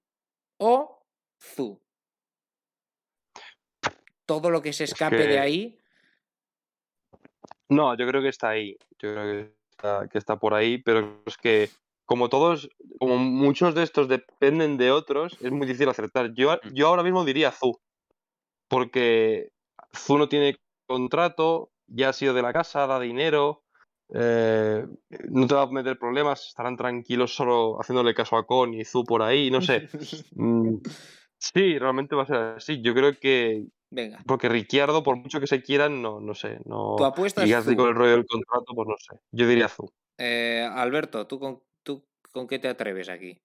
O 0.59 1.05
Zu. 1.39 1.81
Todo 4.25 4.49
lo 4.49 4.61
que 4.61 4.71
se 4.73 4.85
escape 4.85 5.17
de 5.17 5.27
que- 5.27 5.39
ahí. 5.39 5.79
No, 7.69 7.97
yo 7.97 8.07
creo 8.07 8.21
que 8.21 8.29
está 8.29 8.49
ahí. 8.49 8.77
Yo 8.99 9.13
creo 9.13 9.23
que 9.23 9.55
está, 9.71 10.07
que 10.07 10.17
está 10.17 10.37
por 10.37 10.53
ahí, 10.53 10.77
pero 10.77 11.21
es 11.25 11.37
que 11.37 11.69
como 12.13 12.29
todos, 12.29 12.69
como 12.99 13.17
muchos 13.17 13.73
de 13.73 13.81
estos 13.81 14.07
dependen 14.07 14.77
de 14.77 14.91
otros, 14.91 15.35
es 15.41 15.51
muy 15.51 15.65
difícil 15.65 15.89
acertar. 15.89 16.31
Yo, 16.35 16.51
Mm. 16.51 16.73
yo 16.75 16.87
ahora 16.89 17.01
mismo 17.01 17.25
diría 17.25 17.51
Zu, 17.51 17.81
porque 18.67 19.49
Zu 19.95 20.19
no 20.19 20.29
tiene 20.29 20.57
contrato, 20.85 21.71
ya 21.87 22.09
ha 22.09 22.13
sido 22.13 22.35
de 22.35 22.43
la 22.43 22.53
casa, 22.53 22.85
da 22.85 22.99
dinero, 22.99 23.63
eh, 24.13 24.85
no 25.27 25.47
te 25.47 25.55
va 25.55 25.63
a 25.63 25.71
meter 25.71 25.97
problemas, 25.97 26.45
estarán 26.49 26.77
tranquilos 26.77 27.33
solo 27.33 27.81
haciéndole 27.81 28.13
caso 28.13 28.37
a 28.37 28.45
Con 28.45 28.75
y 28.75 28.85
Zu 28.85 29.05
por 29.05 29.23
ahí, 29.23 29.49
no 29.49 29.59
sé. 29.63 29.89
Mm, 30.35 30.81
sí, 31.39 31.79
realmente 31.79 32.15
va 32.15 32.23
a 32.23 32.27
ser 32.27 32.37
así. 32.57 32.79
Yo 32.83 32.93
creo 32.93 33.17
que, 33.19 33.65
Venga, 33.89 34.19
porque 34.27 34.49
Ricciardo, 34.49 35.01
por 35.01 35.15
mucho 35.15 35.39
que 35.39 35.47
se 35.47 35.63
quieran, 35.63 35.99
no, 36.03 36.19
no 36.19 36.35
sé. 36.35 36.59
No... 36.65 36.95
tu 36.95 37.05
apuesta 37.05 37.43
Y 37.43 37.53
es 37.53 37.65
con 37.65 37.87
el 37.87 37.95
rollo 37.95 38.11
del 38.11 38.27
contrato, 38.27 38.65
pues 38.75 38.87
no 38.87 38.95
sé. 38.99 39.19
Yo 39.31 39.47
diría 39.47 39.67
Zu. 39.67 39.91
Eh, 40.19 40.67
Alberto, 40.71 41.25
¿tú 41.27 41.39
con, 41.39 41.55
¿tú 41.57 41.63
con 42.33 42.47
qué 42.47 42.59
te 42.59 42.67
atreves 42.67 43.07
aquí? 43.09 43.37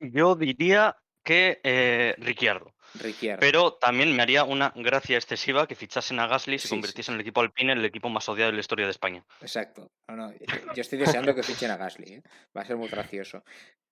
Yo 0.00 0.34
diría 0.36 0.96
que 1.24 1.60
eh, 1.64 2.14
Ricciardo. 2.18 2.74
Ricciardo. 3.00 3.40
Pero 3.40 3.74
también 3.74 4.14
me 4.14 4.22
haría 4.22 4.44
una 4.44 4.72
gracia 4.76 5.16
excesiva 5.16 5.66
que 5.66 5.74
fichasen 5.74 6.20
a 6.20 6.26
Gasly 6.26 6.56
y 6.56 6.58
se 6.58 6.62
Sí, 6.64 6.68
sí. 6.68 6.74
convirtiese 6.74 7.10
en 7.10 7.14
el 7.16 7.20
equipo 7.22 7.40
alpine, 7.40 7.72
el 7.72 7.84
equipo 7.84 8.08
más 8.10 8.28
odiado 8.28 8.50
de 8.50 8.56
la 8.56 8.60
historia 8.60 8.84
de 8.84 8.90
España. 8.92 9.24
Exacto. 9.40 9.88
No, 10.08 10.16
no, 10.16 10.32
yo, 10.32 10.38
yo 10.74 10.80
estoy 10.82 10.98
deseando 10.98 11.34
que 11.34 11.42
fichen 11.42 11.70
a 11.70 11.76
Gasly. 11.78 12.12
¿eh? 12.14 12.22
Va 12.56 12.60
a 12.60 12.64
ser 12.66 12.76
muy 12.76 12.88
gracioso. 12.88 13.42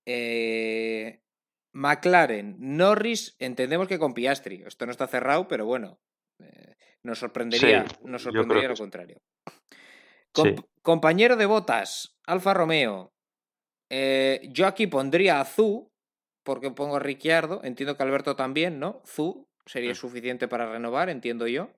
Eh, 0.07 1.21
McLaren, 1.75 2.57
Norris, 2.59 3.35
entendemos 3.39 3.89
que 3.89 3.99
con 3.99 4.13
Piastri. 4.15 4.63
Esto 4.67 4.85
no 4.85 4.93
está 4.93 5.07
cerrado, 5.07 5.49
pero 5.49 5.65
bueno. 5.65 5.99
eh, 6.39 6.75
nos 7.03 7.19
sorprendería, 7.19 7.85
Sí, 7.89 7.97
nos 8.05 8.23
sorprendería 8.23 8.69
lo 8.69 8.77
contrario. 8.77 9.19
Com-. 10.33 10.57
Compañero 10.83 11.37
de 11.37 11.47
botas, 11.47 12.17
Alfa 12.27 12.53
Romeo. 12.55 13.12
Eh, 13.95 14.49
yo 14.53 14.67
aquí 14.67 14.87
pondría 14.87 15.41
a 15.41 15.45
Zu, 15.45 15.91
porque 16.45 16.71
pongo 16.71 16.97
a 16.97 16.99
Ricciardo. 16.99 17.61
Entiendo 17.63 17.95
que 17.97 18.03
Alberto 18.03 18.35
también, 18.37 18.81
¿no? 18.81 19.03
Zu 19.05 19.47
sería 19.67 19.93
Mm. 19.93 19.97
suficiente 19.97 20.49
para 20.49 20.73
renovar, 20.73 21.11
entiendo 21.11 21.47
yo. 21.47 21.69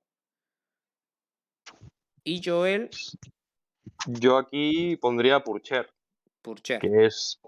Y 2.22 2.40
Joel, 2.42 2.88
Yo 4.06 4.38
aquí 4.38 4.96
pondría 4.96 5.36
a 5.36 5.44
Purcher, 5.44 5.90
Purcher. 6.42 6.80
que 6.80 7.04
es 7.06 7.40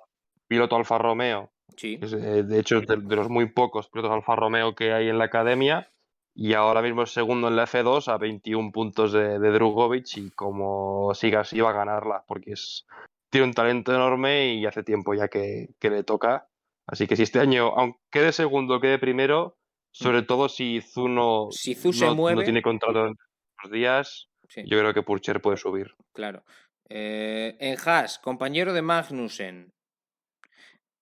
piloto 0.48 0.76
Alfa 0.76 0.98
Romeo. 0.98 1.50
Sí. 1.76 1.98
Es, 2.02 2.12
eh, 2.12 2.42
de 2.42 2.58
hecho, 2.58 2.78
es 2.78 2.86
de, 2.86 2.96
de 2.96 3.16
los 3.16 3.28
muy 3.28 3.46
pocos 3.46 3.88
pilotos 3.88 4.12
Alfa 4.12 4.36
Romeo 4.36 4.74
que 4.74 4.92
hay 4.92 5.08
en 5.08 5.18
la 5.18 5.24
academia. 5.26 5.90
Y 6.34 6.52
ahora 6.52 6.82
mismo 6.82 7.02
es 7.02 7.10
segundo 7.12 7.48
en 7.48 7.56
la 7.56 7.64
F2 7.66 8.08
a 8.08 8.18
21 8.18 8.70
puntos 8.70 9.12
de, 9.12 9.38
de 9.38 9.50
Drugovic. 9.50 10.16
Y 10.18 10.30
como 10.32 11.14
siga 11.14 11.40
así, 11.40 11.60
va 11.60 11.70
a 11.70 11.74
ganarla. 11.74 12.24
Porque 12.26 12.52
es, 12.52 12.86
tiene 13.36 13.46
un 13.48 13.54
talento 13.54 13.92
enorme 13.94 14.54
y 14.54 14.64
hace 14.66 14.82
tiempo 14.82 15.14
ya 15.14 15.28
que, 15.28 15.68
que 15.78 15.90
le 15.90 16.02
toca. 16.04 16.48
Así 16.86 17.06
que 17.06 17.16
si 17.16 17.22
este 17.24 17.38
año, 17.40 17.68
aunque 17.76 17.98
quede 18.10 18.32
segundo 18.32 18.80
quede 18.80 18.98
primero, 18.98 19.56
sobre 19.92 20.22
todo 20.22 20.48
si 20.48 20.80
Zu 20.80 21.08
no, 21.08 21.48
Si 21.50 21.74
Zu 21.74 21.92
se 21.92 22.04
no- 22.06 22.10
no 22.12 22.16
mueve- 22.16 22.44
tiene 22.44 22.62
contrato 22.62 23.06
en 23.06 23.14
los 23.62 23.72
días, 23.72 24.28
Sí, 24.48 24.62
yo 24.66 24.78
creo 24.78 24.94
que 24.94 25.02
Purcher 25.02 25.40
puede 25.40 25.56
subir. 25.56 25.94
claro. 26.12 26.44
Eh, 26.88 27.56
en 27.58 27.76
Haas, 27.84 28.20
compañero 28.20 28.72
de 28.72 28.80
Magnussen. 28.82 29.72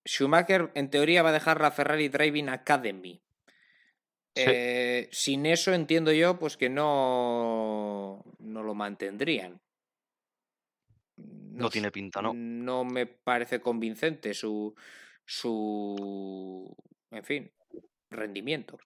Schumacher, 0.07 0.71
en 0.75 0.89
teoría, 0.89 1.21
va 1.23 1.29
a 1.29 1.33
dejar 1.33 1.61
la 1.61 1.71
Ferrari 1.71 2.09
Driving 2.09 2.49
Academy. 2.49 3.21
Sí. 4.35 4.43
Eh, 4.47 5.09
sin 5.11 5.45
eso 5.45 5.73
entiendo 5.73 6.11
yo, 6.11 6.37
pues 6.39 6.57
que 6.57 6.69
no, 6.69 8.23
no 8.39 8.63
lo 8.63 8.73
mantendrían. 8.73 9.61
No 11.17 11.67
sé, 11.67 11.73
tiene 11.73 11.91
pinta, 11.91 12.21
¿no? 12.21 12.33
No 12.33 12.83
me 12.83 13.05
parece 13.05 13.61
convincente 13.61 14.33
su, 14.33 14.75
su, 15.25 16.75
en 17.11 17.23
fin, 17.23 17.51
rendimiento. 18.09 18.77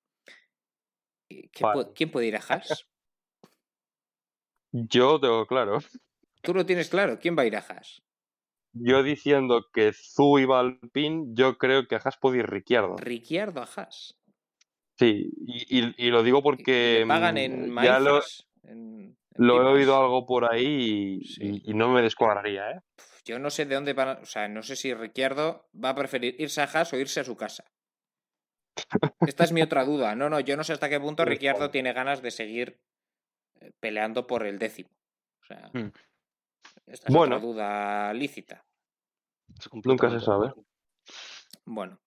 ¿Qué 1.30 1.50
Vale. 1.62 1.82
pu- 1.82 1.94
¿Quién 1.96 2.12
puede 2.12 2.28
ir 2.28 2.36
a 2.36 2.40
Haas? 2.48 2.88
Yo 4.72 5.20
tengo 5.20 5.46
claro. 5.48 5.80
Tú 6.42 6.54
lo 6.54 6.66
tienes 6.66 6.90
claro. 6.90 7.20
¿Quién 7.20 7.38
va 7.38 7.42
a 7.44 7.46
ir 7.46 7.56
a 7.56 7.60
Haas? 7.60 8.02
Yo 8.74 9.02
diciendo 9.02 9.66
que 9.74 9.94
Zu 9.94 10.38
iba 10.40 10.60
al 10.60 10.80
pin, 10.92 11.36
yo 11.36 11.58
creo 11.58 11.88
que 11.88 11.96
a 11.96 12.00
Haas 12.00 12.18
puede 12.18 12.40
ir 12.40 12.48
Ricciardo. 12.48 12.98
Ricciardo 12.98 13.62
a 13.62 13.70
Haas. 13.76 14.16
Sí, 14.98 15.32
y, 15.48 15.80
y- 15.80 15.96
y 15.98 16.10
lo 16.12 16.24
digo 16.24 16.44
porque 16.44 17.04
pagan 17.08 17.36
mm, 17.36 18.04
lo, 18.04 18.22
en 18.64 19.18
lo 19.42 19.62
he 19.62 19.66
oído 19.74 19.98
algo 19.98 20.26
por 20.26 20.52
ahí 20.52 21.20
y, 21.22 21.26
Sí. 21.26 21.62
y- 21.66 21.72
y 21.72 21.74
no 21.74 21.90
me 21.90 22.02
descuadraría, 22.02 22.72
¿eh? 22.72 22.82
Yo 23.26 23.40
no 23.40 23.50
sé 23.50 23.66
de 23.66 23.76
dónde 23.76 23.94
van, 23.94 24.08
a- 24.10 24.20
o 24.22 24.26
sea, 24.26 24.48
no 24.48 24.62
sé 24.64 24.76
si 24.76 24.94
Ricciardo 24.94 25.70
va 25.74 25.90
a 25.90 25.96
preferir 25.96 26.36
irse 26.40 26.62
a 26.62 26.66
Haas 26.66 26.92
o 26.94 26.98
irse 26.98 27.20
a 27.20 27.24
su 27.24 27.36
casa. 27.38 27.64
Esta 29.28 29.44
es 29.44 29.52
mi 29.52 29.62
otra 29.62 29.84
duda. 29.84 30.16
No, 30.16 30.30
no, 30.30 30.40
yo 30.40 30.56
no 30.58 30.64
sé 30.64 30.74
hasta 30.74 30.90
qué 30.90 31.00
punto 31.00 31.24
Sí, 31.24 31.30
Ricciardo 31.30 31.70
tiene 31.70 31.94
ganas 31.94 32.22
de 32.22 32.32
seguir 32.32 32.80
eh, 33.62 33.72
peleando 33.80 34.26
por 34.26 34.46
el 34.46 34.58
décimo. 34.58 34.90
O 35.42 35.46
sea, 35.46 35.70
Mm. 35.74 35.92
esta 36.88 37.08
es 37.10 37.14
Bueno. 37.14 37.36
otra 37.38 37.48
duda 37.48 38.14
lícita. 38.14 38.64
Nunca 39.84 40.10
se 40.10 40.20
sabe. 40.22 40.54
Bueno, 41.66 42.00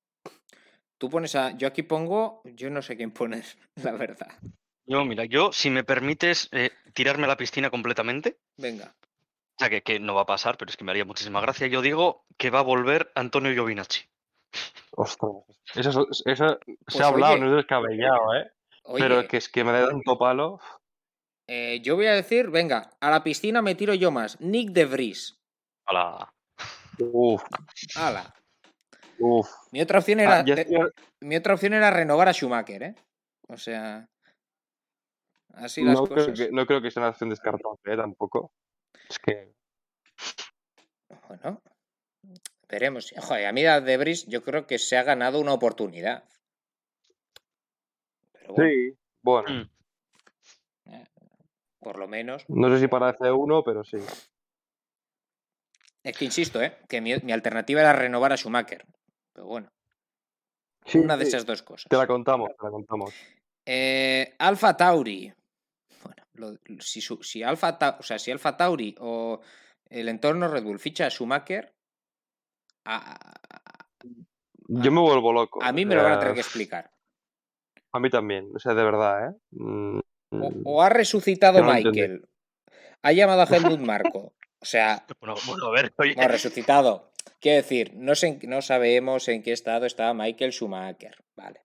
tú 0.98 1.10
pones 1.10 1.34
a. 1.34 1.50
Yo 1.56 1.68
aquí 1.68 1.82
pongo. 1.82 2.40
Yo 2.44 2.70
no 2.70 2.80
sé 2.82 2.96
quién 2.96 3.10
poner, 3.12 3.44
la 3.92 3.92
verdad. 3.92 4.30
Yo, 4.86 5.04
mira, 5.04 5.24
yo, 5.24 5.52
si 5.52 5.70
me 5.70 5.84
permites 5.84 6.48
eh, 6.52 6.70
tirarme 6.92 7.24
a 7.24 7.28
la 7.28 7.36
piscina 7.36 7.70
completamente, 7.70 8.38
Venga. 8.56 8.94
o 8.96 9.58
sea, 9.58 9.70
que, 9.70 9.82
que 9.82 10.00
no 10.00 10.14
va 10.14 10.22
a 10.22 10.26
pasar, 10.26 10.56
pero 10.56 10.70
es 10.70 10.76
que 10.76 10.84
me 10.84 10.90
haría 10.90 11.04
muchísima 11.04 11.40
gracia, 11.40 11.66
yo 11.68 11.82
digo 11.82 12.24
que 12.36 12.50
va 12.50 12.58
a 12.60 12.62
volver 12.62 13.12
Antonio 13.14 13.52
Giovinacci. 13.52 14.00
Ostras. 14.92 15.32
Eso, 15.74 16.06
es- 16.10 16.22
eso 16.26 16.58
Pues 16.64 16.96
se 16.96 17.02
ha 17.02 17.06
hablado, 17.06 17.34
oye. 17.34 17.42
no 17.42 17.48
es 17.50 17.56
descabellado, 17.56 18.34
¿eh? 18.34 18.50
Oye, 18.84 19.04
Pero 19.04 19.28
que 19.28 19.36
es 19.36 19.48
que 19.48 19.62
me 19.64 19.72
da 19.72 19.88
tanto 19.88 20.18
palo. 20.18 20.60
eh, 21.46 21.80
yo 21.82 21.94
voy 21.96 22.06
a 22.06 22.12
decir, 22.14 22.50
venga, 22.50 22.90
a 23.00 23.10
la 23.10 23.22
piscina 23.22 23.62
me 23.62 23.74
tiro 23.76 23.94
yo 23.94 24.10
más. 24.10 24.40
Nick 24.40 24.70
de 24.70 24.84
Vries. 24.84 25.38
A 25.86 25.92
la... 25.92 26.32
Uf, 26.98 27.42
Ala. 27.96 28.34
uf. 29.18 29.48
Mi 29.70 29.80
otra 29.80 29.98
opción 30.00 30.20
era. 30.20 30.40
Ah, 30.40 30.44
estoy- 30.46 30.90
Mi 31.20 31.36
otra 31.36 31.54
opción 31.54 31.72
era 31.72 31.90
renovar 31.90 32.28
a 32.28 32.32
Schumacher, 32.34 32.82
¿eh? 32.82 32.94
O 33.48 33.56
sea. 33.56 34.06
Así 35.54 35.82
las 35.82 35.94
no, 35.94 36.06
creo 36.06 36.32
que, 36.32 36.50
no 36.50 36.66
creo 36.66 36.80
que 36.82 36.90
sea 36.90 37.02
una 37.02 37.10
opción 37.10 37.30
descartable, 37.30 37.78
¿eh? 37.84 37.96
Tampoco. 37.96 38.52
Es 39.08 39.18
que. 39.18 39.52
Bueno. 41.28 41.60
veremos. 42.68 43.12
Joder, 43.18 43.46
a 43.46 43.52
mí 43.52 43.64
a 43.66 43.80
Debris 43.80 44.26
yo 44.26 44.42
creo 44.42 44.66
que 44.66 44.78
se 44.78 44.96
ha 44.96 45.02
ganado 45.02 45.40
una 45.40 45.52
oportunidad. 45.52 46.24
Pero 48.32 48.54
bueno, 48.54 48.70
Sí, 48.70 48.98
bueno, 49.22 49.48
Mm. 50.86 51.02
por 51.80 51.98
lo 51.98 52.08
menos. 52.08 52.44
no 52.48 52.68
sé 52.70 52.80
si 52.80 52.88
para 52.88 53.12
C1, 53.16 53.62
pero 53.64 53.84
sí. 53.84 53.98
Es 56.04 56.16
que 56.16 56.24
insisto, 56.24 56.60
¿eh? 56.62 56.78
que 56.88 57.00
mi, 57.00 57.14
mi 57.18 57.32
alternativa 57.32 57.80
era 57.80 57.92
renovar 57.92 58.32
a 58.32 58.36
Schumacher. 58.36 58.84
Pero 59.34 59.46
bueno, 59.46 59.68
Sí, 60.84 60.98
una 60.98 61.16
de 61.16 61.24
sí, 61.24 61.28
esas 61.28 61.46
dos 61.46 61.62
cosas. 61.62 61.88
Te 61.88 61.96
la 61.96 62.06
contamos, 62.08 62.50
te 62.58 62.64
la 62.64 62.70
contamos. 62.70 63.14
Eh, 63.64 64.34
Alfa 64.38 64.76
Tauri. 64.76 65.32
Lo- 66.34 66.56
si, 66.80 67.00
su- 67.00 67.22
si, 67.22 67.42
Alfa 67.42 67.78
o 67.98 68.02
sea, 68.02 68.18
si 68.18 68.30
Alfa 68.30 68.56
Tauri 68.56 68.94
o 69.00 69.40
el 69.90 70.08
entorno 70.08 70.48
Red 70.48 70.64
Bull 70.64 70.78
ficha 70.78 71.06
a 71.06 71.10
Schumacher, 71.10 71.74
a, 72.84 72.96
a- 72.96 73.86
Yo 74.68 74.90
me 74.92 75.00
vuelvo 75.00 75.32
loco. 75.32 75.62
a 75.62 75.72
mí 75.72 75.84
o 75.84 75.86
me 75.86 75.94
lo 75.94 76.02
van 76.02 76.12
a 76.14 76.18
tener 76.18 76.34
que 76.34 76.40
explicar. 76.40 76.90
A 77.92 78.00
mí 78.00 78.08
también, 78.08 78.50
o 78.54 78.58
sea, 78.58 78.74
de 78.74 78.84
verdad, 78.84 79.28
¿eh? 79.28 79.34
Mm, 79.50 79.98
O, 80.30 80.50
mm, 80.50 80.62
o 80.64 80.82
ha 80.82 80.88
resucitado 80.88 81.60
no. 81.62 81.72
Michael. 81.72 82.26
Ha 83.02 83.12
llamado 83.12 83.42
a 83.42 83.44
Helmut 83.44 83.80
Marco. 84.14 84.34
O 84.60 84.64
sea, 84.64 85.04
Bueno, 85.20 85.34
bueno, 85.46 85.66
a 85.66 85.70
ver, 85.72 85.92
oye. 85.98 86.14
no, 86.14 86.28
resucitado. 86.28 87.12
Quiero 87.40 87.56
decir, 87.56 87.92
no, 87.96 88.14
sé, 88.14 88.38
no 88.44 88.62
sabemos 88.62 89.28
en 89.28 89.42
qué 89.42 89.52
estado 89.52 89.84
está 89.86 90.14
Michael 90.14 90.52
Schumacher. 90.52 91.16
Vale. 91.36 91.60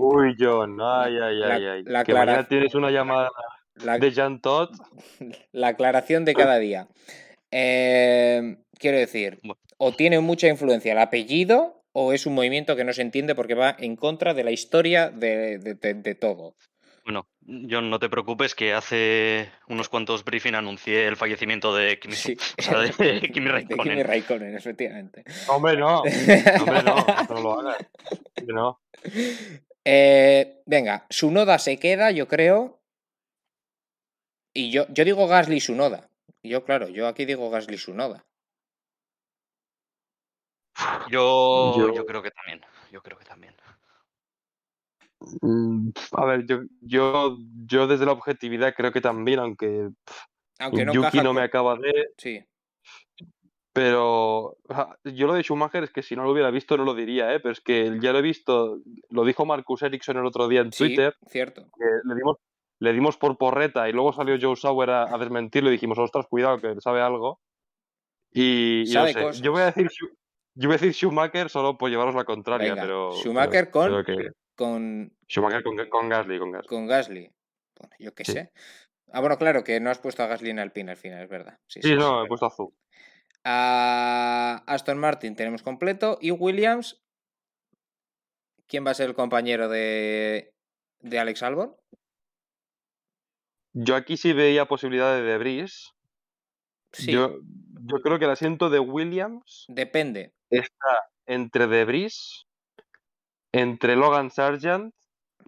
Uy, 0.00 0.36
John, 0.38 0.78
ay, 0.80 1.18
ay, 1.18 1.36
La- 1.40 1.54
ay, 1.56 1.64
ay. 1.66 1.82
la 1.84 2.04
que 2.04 2.14
mañana 2.14 2.46
tienes 2.46 2.74
una 2.76 2.90
llamada 2.90 3.30
La, 3.84 3.98
de 3.98 4.10
Jean 4.10 4.40
Todt. 4.40 4.70
la 5.52 5.68
aclaración 5.68 6.24
de 6.24 6.34
cada 6.34 6.58
día. 6.58 6.88
Eh, 7.50 8.56
quiero 8.78 8.98
decir, 8.98 9.40
o 9.78 9.92
tiene 9.92 10.20
mucha 10.20 10.48
influencia 10.48 10.92
el 10.92 10.98
apellido 10.98 11.84
o 11.92 12.12
es 12.12 12.26
un 12.26 12.34
movimiento 12.34 12.76
que 12.76 12.84
no 12.84 12.92
se 12.92 13.02
entiende 13.02 13.34
porque 13.34 13.54
va 13.54 13.74
en 13.78 13.96
contra 13.96 14.34
de 14.34 14.44
la 14.44 14.50
historia 14.50 15.10
de, 15.10 15.58
de- 15.58 15.74
de- 15.74 15.94
de 15.94 16.14
todo. 16.14 16.56
Bueno, 17.04 17.28
John, 17.70 17.88
no 17.88 18.00
te 18.00 18.08
preocupes 18.08 18.56
que 18.56 18.72
hace 18.74 19.48
unos 19.68 19.88
cuantos 19.88 20.24
briefing 20.24 20.54
anuncié 20.56 21.06
el 21.06 21.14
fallecimiento 21.16 21.74
de 21.74 22.00
Kimi, 22.00 22.14
Sí. 22.14 22.36
o 22.58 22.62
sea, 22.62 22.80
de 22.80 22.90
Kimi 23.32 23.46
De 23.46 23.52
Raikkonen. 23.52 23.84
Kimi 23.92 24.02
Raikkonen, 24.02 24.56
efectivamente. 24.56 25.22
Hombre, 25.48 25.76
no. 25.76 26.00
Hombre, 26.00 26.82
no. 26.84 27.06
No 27.28 27.40
lo 27.40 27.60
hagas. 27.60 27.76
No. 28.46 28.80
Eh, 29.84 30.62
venga, 30.66 31.06
Sunoda 31.08 31.58
se 31.58 31.78
queda, 31.78 32.10
yo 32.10 32.26
creo. 32.26 32.80
Y 34.56 34.70
yo, 34.70 34.86
yo 34.88 35.04
digo 35.04 35.28
Gasly 35.28 35.60
Sunoda. 35.60 36.08
Y 36.42 36.48
Yo, 36.48 36.64
claro, 36.64 36.88
yo 36.88 37.06
aquí 37.08 37.26
digo 37.26 37.50
Gasly 37.50 37.76
Sunoda. 37.76 38.24
Yo, 41.10 41.76
Yo- 41.76 41.94
yo 41.94 42.06
creo 42.06 42.22
que 42.22 42.30
también. 42.30 42.62
Yo 42.90 43.02
creo 43.02 43.18
que 43.18 43.24
también. 43.26 43.54
Mm, 45.42 45.90
A 46.12 46.24
ver, 46.24 46.46
yo, 46.46 46.60
yo, 46.80 47.36
yo 47.66 47.86
desde 47.86 48.06
la 48.06 48.12
objetividad 48.12 48.74
creo 48.74 48.92
que 48.92 49.00
también, 49.02 49.40
aunque 49.40 49.90
Aunque 50.58 50.84
no 50.86 50.92
Yuki 50.94 51.18
no 51.18 51.24
con- 51.24 51.36
me 51.36 51.42
acaba 51.42 51.76
de. 51.76 52.12
Sí, 52.16 52.42
Pero 53.74 54.56
yo 55.04 55.26
lo 55.26 55.34
de 55.34 55.42
Schumacher 55.42 55.84
es 55.84 55.90
que 55.90 56.02
si 56.02 56.16
no 56.16 56.24
lo 56.24 56.30
hubiera 56.32 56.50
visto 56.50 56.78
no 56.78 56.84
lo 56.84 56.94
diría, 56.94 57.34
¿eh? 57.34 57.40
Pero 57.40 57.52
es 57.52 57.60
que 57.60 57.98
ya 58.00 58.12
lo 58.12 58.20
he 58.20 58.22
visto, 58.22 58.78
lo 59.10 59.24
dijo 59.26 59.44
Marcus 59.44 59.82
Ericsson 59.82 60.16
el 60.16 60.24
otro 60.24 60.48
día 60.48 60.62
en 60.62 60.72
sí, 60.72 60.78
Twitter, 60.78 61.14
cierto. 61.26 61.62
que 61.76 61.84
le 62.04 62.14
dimos, 62.14 62.38
le 62.78 62.92
dimos 62.92 63.16
por 63.16 63.38
porreta 63.38 63.88
y 63.88 63.92
luego 63.92 64.12
salió 64.12 64.36
Joe 64.40 64.56
Sauer 64.56 64.90
a, 64.90 65.14
a 65.14 65.18
desmentirlo 65.18 65.70
y 65.70 65.72
dijimos, 65.72 65.98
ostras, 65.98 66.26
cuidado, 66.28 66.58
que 66.60 66.80
sabe 66.80 67.00
algo. 67.00 67.40
Y, 68.32 68.90
y 68.90 68.94
no 68.94 69.06
sé, 69.06 69.40
yo 69.42 69.52
voy 69.52 69.62
a 69.62 69.66
decir 69.66 69.88
yo 70.58 70.68
voy 70.68 70.74
a 70.76 70.78
decir 70.78 70.92
Schumacher 70.94 71.48
solo 71.50 71.76
por 71.78 71.90
llevaros 71.90 72.14
la 72.14 72.24
contraria, 72.24 72.70
Venga, 72.70 72.82
pero. 72.82 73.12
Schumacher 73.12 73.70
pero 73.70 74.04
con- 74.04 74.04
que- 74.04 74.30
Con, 74.54 75.12
Schumacher 75.28 75.62
con, 75.62 75.76
con 75.88 76.08
Gasly, 76.08 76.38
con 76.38 76.50
Gasly. 76.50 76.68
con 76.68 76.86
Gasly. 76.86 77.30
Bueno, 77.78 77.94
yo 77.98 78.14
qué 78.14 78.24
Sí. 78.24 78.32
sé. 78.32 78.52
Ah, 79.12 79.20
bueno, 79.20 79.36
claro, 79.38 79.62
que 79.62 79.78
no 79.80 79.90
has 79.90 79.98
puesto 79.98 80.22
a 80.22 80.26
Gasly 80.26 80.50
en 80.50 80.58
Alpine 80.58 80.90
al 80.92 80.96
final, 80.96 81.22
es 81.22 81.28
verdad. 81.28 81.58
Sí, 81.66 81.80
Sí, 81.82 81.88
sí, 81.90 81.94
no, 81.94 82.24
he 82.24 82.26
puesto 82.28 82.46
azul. 82.46 82.74
A 83.44 84.62
Aston 84.66 84.98
Martin 84.98 85.36
tenemos 85.36 85.62
completo. 85.62 86.18
Y 86.20 86.30
Williams. 86.30 87.02
¿Quién 88.66 88.84
va 88.84 88.90
a 88.90 88.94
ser 88.94 89.08
el 89.10 89.14
compañero 89.14 89.68
de, 89.68 90.52
de 91.00 91.18
Alex 91.20 91.42
Albon? 91.44 91.76
Yo 93.78 93.94
aquí 93.94 94.16
sí 94.16 94.32
veía 94.32 94.64
posibilidad 94.64 95.14
de. 95.14 95.66
Sí, 96.92 97.12
Yo, 97.12 97.40
yo 97.82 98.00
creo 98.00 98.18
que 98.18 98.24
el 98.24 98.30
asiento 98.30 98.70
de 98.70 98.78
Williams 98.78 99.66
depende. 99.68 100.32
está 100.48 101.10
entre 101.26 101.66
Debris, 101.66 102.46
entre 103.52 103.96
Logan 103.96 104.30
Sargent, 104.30 104.94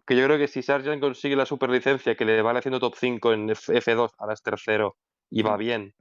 que 0.07 0.14
yo 0.14 0.26
creo 0.26 0.37
que 0.37 0.47
si 0.47 0.62
Sargent 0.62 1.01
consigue 1.01 1.37
la 1.37 1.47
superlicencia 1.47 2.16
que 2.16 2.26
le 2.26 2.43
vale 2.43 2.59
haciendo 2.59 2.81
top 2.81 2.97
5 2.97 3.33
en 3.33 3.49
F- 3.49 3.72
F2, 3.74 4.11
ahora 4.18 4.35
es 4.35 4.43
tercero 4.43 4.97
y 5.31 5.41
va 5.41 5.57
Mm. 5.57 5.59
bien, 5.61 5.95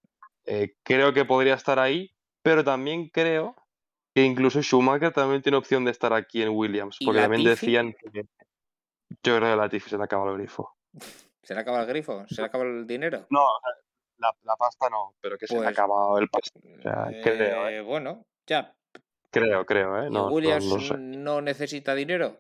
eh, 0.46 0.74
creo 0.84 1.14
que 1.14 1.24
podría 1.24 1.54
estar 1.54 1.80
ahí, 1.80 2.12
pero 2.42 2.62
también 2.66 3.08
creo 3.08 3.56
que 4.14 4.24
incluso 4.26 4.62
Schumacher 4.62 5.14
también 5.14 5.42
tiene 5.42 5.58
opción 5.58 5.86
de 5.86 5.92
estar 5.92 6.12
aquí 6.12 6.42
en 6.42 6.50
Williams, 6.50 6.98
¿Y 7.00 7.06
porque 7.06 7.22
también 7.22 7.46
decían 7.46 7.94
que 7.94 8.10
yo 8.14 8.24
creo 9.22 9.40
que 9.40 9.46
a 9.48 9.56
Latifi 9.56 9.90
se 9.90 9.98
le 9.98 10.04
acaba 10.04 10.30
el 10.30 10.38
grifo. 10.38 10.76
¿Se 11.48 11.54
le 11.56 11.62
acaba 11.62 11.80
el 11.80 11.88
grifo? 11.88 12.26
¿Se 12.28 12.42
le 12.42 12.48
acaba 12.48 12.66
el 12.66 12.86
dinero? 12.86 13.26
No, 13.30 13.40
la, 14.18 14.34
la 14.44 14.56
pasta 14.58 14.90
no, 14.90 15.16
pero 15.22 15.38
que 15.38 15.48
se 15.48 15.54
le 15.54 15.60
Pues- 15.60 15.68
ha 15.70 15.72
acabado 15.72 16.18
el 16.20 16.28
pasta. 16.28 16.60
sea, 16.84 17.08
creo, 17.24 17.70
Eh, 17.70 17.80
Bueno, 17.82 18.26
ya. 18.46 18.76
Creo, 19.32 19.66
creo, 19.66 20.04
¿eh? 20.04 20.08
¿Y 20.08 20.12
No, 20.14 20.28
Williams 20.28 20.66
no 20.66 20.80
sé. 20.82 20.98
no 20.98 21.40
necesita 21.42 21.96
dinero? 21.96 22.36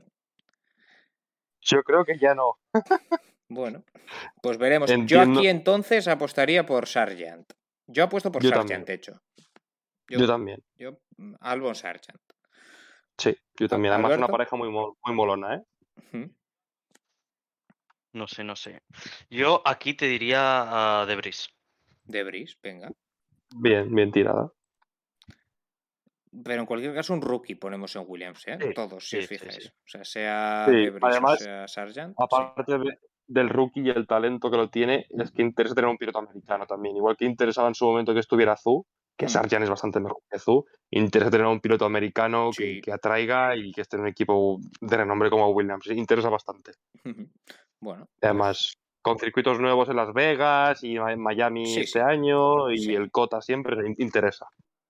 Yo 1.61 1.83
creo 1.83 2.03
que 2.03 2.17
ya 2.17 2.35
no. 2.35 2.57
Bueno, 3.47 3.85
pues 4.41 4.57
veremos. 4.57 4.91
Yo 5.05 5.21
aquí 5.21 5.47
entonces 5.47 6.05
apostaría 6.09 6.65
por 6.65 6.85
Sargent. 6.85 7.53
Yo 7.85 8.03
apuesto 8.03 8.29
por 8.29 8.41
Yo 8.43 8.49
Sargent, 8.49 8.67
también. 8.69 8.85
de 8.85 8.93
hecho. 8.93 9.21
Yo, 10.09 10.27
también. 10.27 10.61
Yo, 10.75 10.99
mm, 11.15 11.35
Albon 11.39 11.75
Sargent. 11.75 12.19
Sí, 13.17 13.33
yo 13.57 13.69
también. 13.69 13.93
Además, 13.93 14.09
¿Alberto? 14.11 14.25
una 14.25 14.31
pareja 14.37 14.55
muy, 14.57 14.69
muy 14.69 15.15
molona, 15.15 15.55
¿eh? 15.55 15.63
Ujú. 16.13 16.29
No 18.17 18.27
sé, 18.27 18.43
no 18.43 18.55
sé. 18.55 18.81
Yo 19.29 19.61
aquí 19.63 19.93
te 19.93 20.07
diría 20.07 21.01
a 21.01 21.05
Debris. 21.05 21.49
De 22.05 22.23
Bris, 22.23 22.57
venga. 22.63 22.89
Bien, 23.55 23.93
bien 23.93 24.11
tirada. 24.11 24.51
Pero 26.43 26.61
en 26.61 26.65
cualquier 26.65 26.95
caso, 26.95 27.13
un 27.13 27.21
rookie 27.21 27.55
ponemos 27.55 27.95
en 27.95 28.05
Williams, 28.07 28.47
¿eh? 28.47 28.57
Sí, 28.59 28.73
Todos, 28.73 29.03
si 29.07 29.17
sí, 29.17 29.23
os 29.23 29.27
fijáis. 29.27 29.55
sí. 29.55 29.69
O 29.69 29.87
sea, 29.87 30.03
sea 30.03 30.65
Sí, 30.67 30.71
De 30.75 30.89
Vries 30.89 31.03
o 31.03 31.07
además, 31.07 31.39
sea 31.39 31.67
Sargent. 31.67 32.15
sí. 32.17 32.23
Aparte 32.23 32.77
de- 32.79 32.99
del 33.27 33.49
rookie 33.49 33.81
y 33.81 33.89
el 33.89 34.07
talento 34.07 34.49
que 34.49 34.57
lo 34.57 34.69
tiene, 34.69 35.05
es 35.09 35.31
que 35.31 35.41
interesa 35.43 35.75
tener 35.75 35.89
un 35.89 35.97
piloto 35.97 36.19
americano 36.19 36.65
también. 36.65 36.95
Igual 36.95 37.17
que 37.17 37.25
interesaba 37.25 37.67
en 37.67 37.75
su 37.75 37.85
momento 37.85 38.13
que 38.13 38.21
estuviera 38.21 38.55
Zhu, 38.55 38.85
que 39.17 39.25
Mm. 39.25 39.29
Sargent 39.29 39.63
es 39.63 39.69
bastante 39.69 39.99
mejor 39.99 40.21
que 40.29 40.39
Zhu, 40.39 40.65
interesa 40.91 41.31
tener 41.31 41.45
un 41.47 41.59
piloto 41.59 41.83
americano 41.85 42.51
que, 42.55 42.79
que 42.81 42.91
atraiga 42.93 43.55
y 43.55 43.71
que 43.73 43.81
esté 43.81 43.97
en 43.97 44.03
un 44.03 44.07
equipo 44.09 44.59
de 44.79 44.95
renombre 44.97 45.29
como 45.29 45.49
Williams. 45.49 45.87
Interesa 45.87 46.29
bastante. 46.29 46.71
Bueno, 47.79 48.05
pues, 48.05 48.23
Además, 48.23 48.73
con 49.01 49.17
circuitos 49.19 49.59
nuevos 49.59 49.87
en 49.89 49.95
Las 49.95 50.13
Vegas 50.13 50.83
y 50.83 50.97
en 50.97 51.19
Miami 51.19 51.65
Sí, 51.65 51.79
este 51.81 51.99
sí. 51.99 52.05
año 52.05 52.71
y 52.71 52.77
Sí. 52.79 52.95
el 52.95 53.11
Cota 53.11 53.41
siempre 53.41 53.75
in- 53.87 53.95
interesa. 53.99 54.47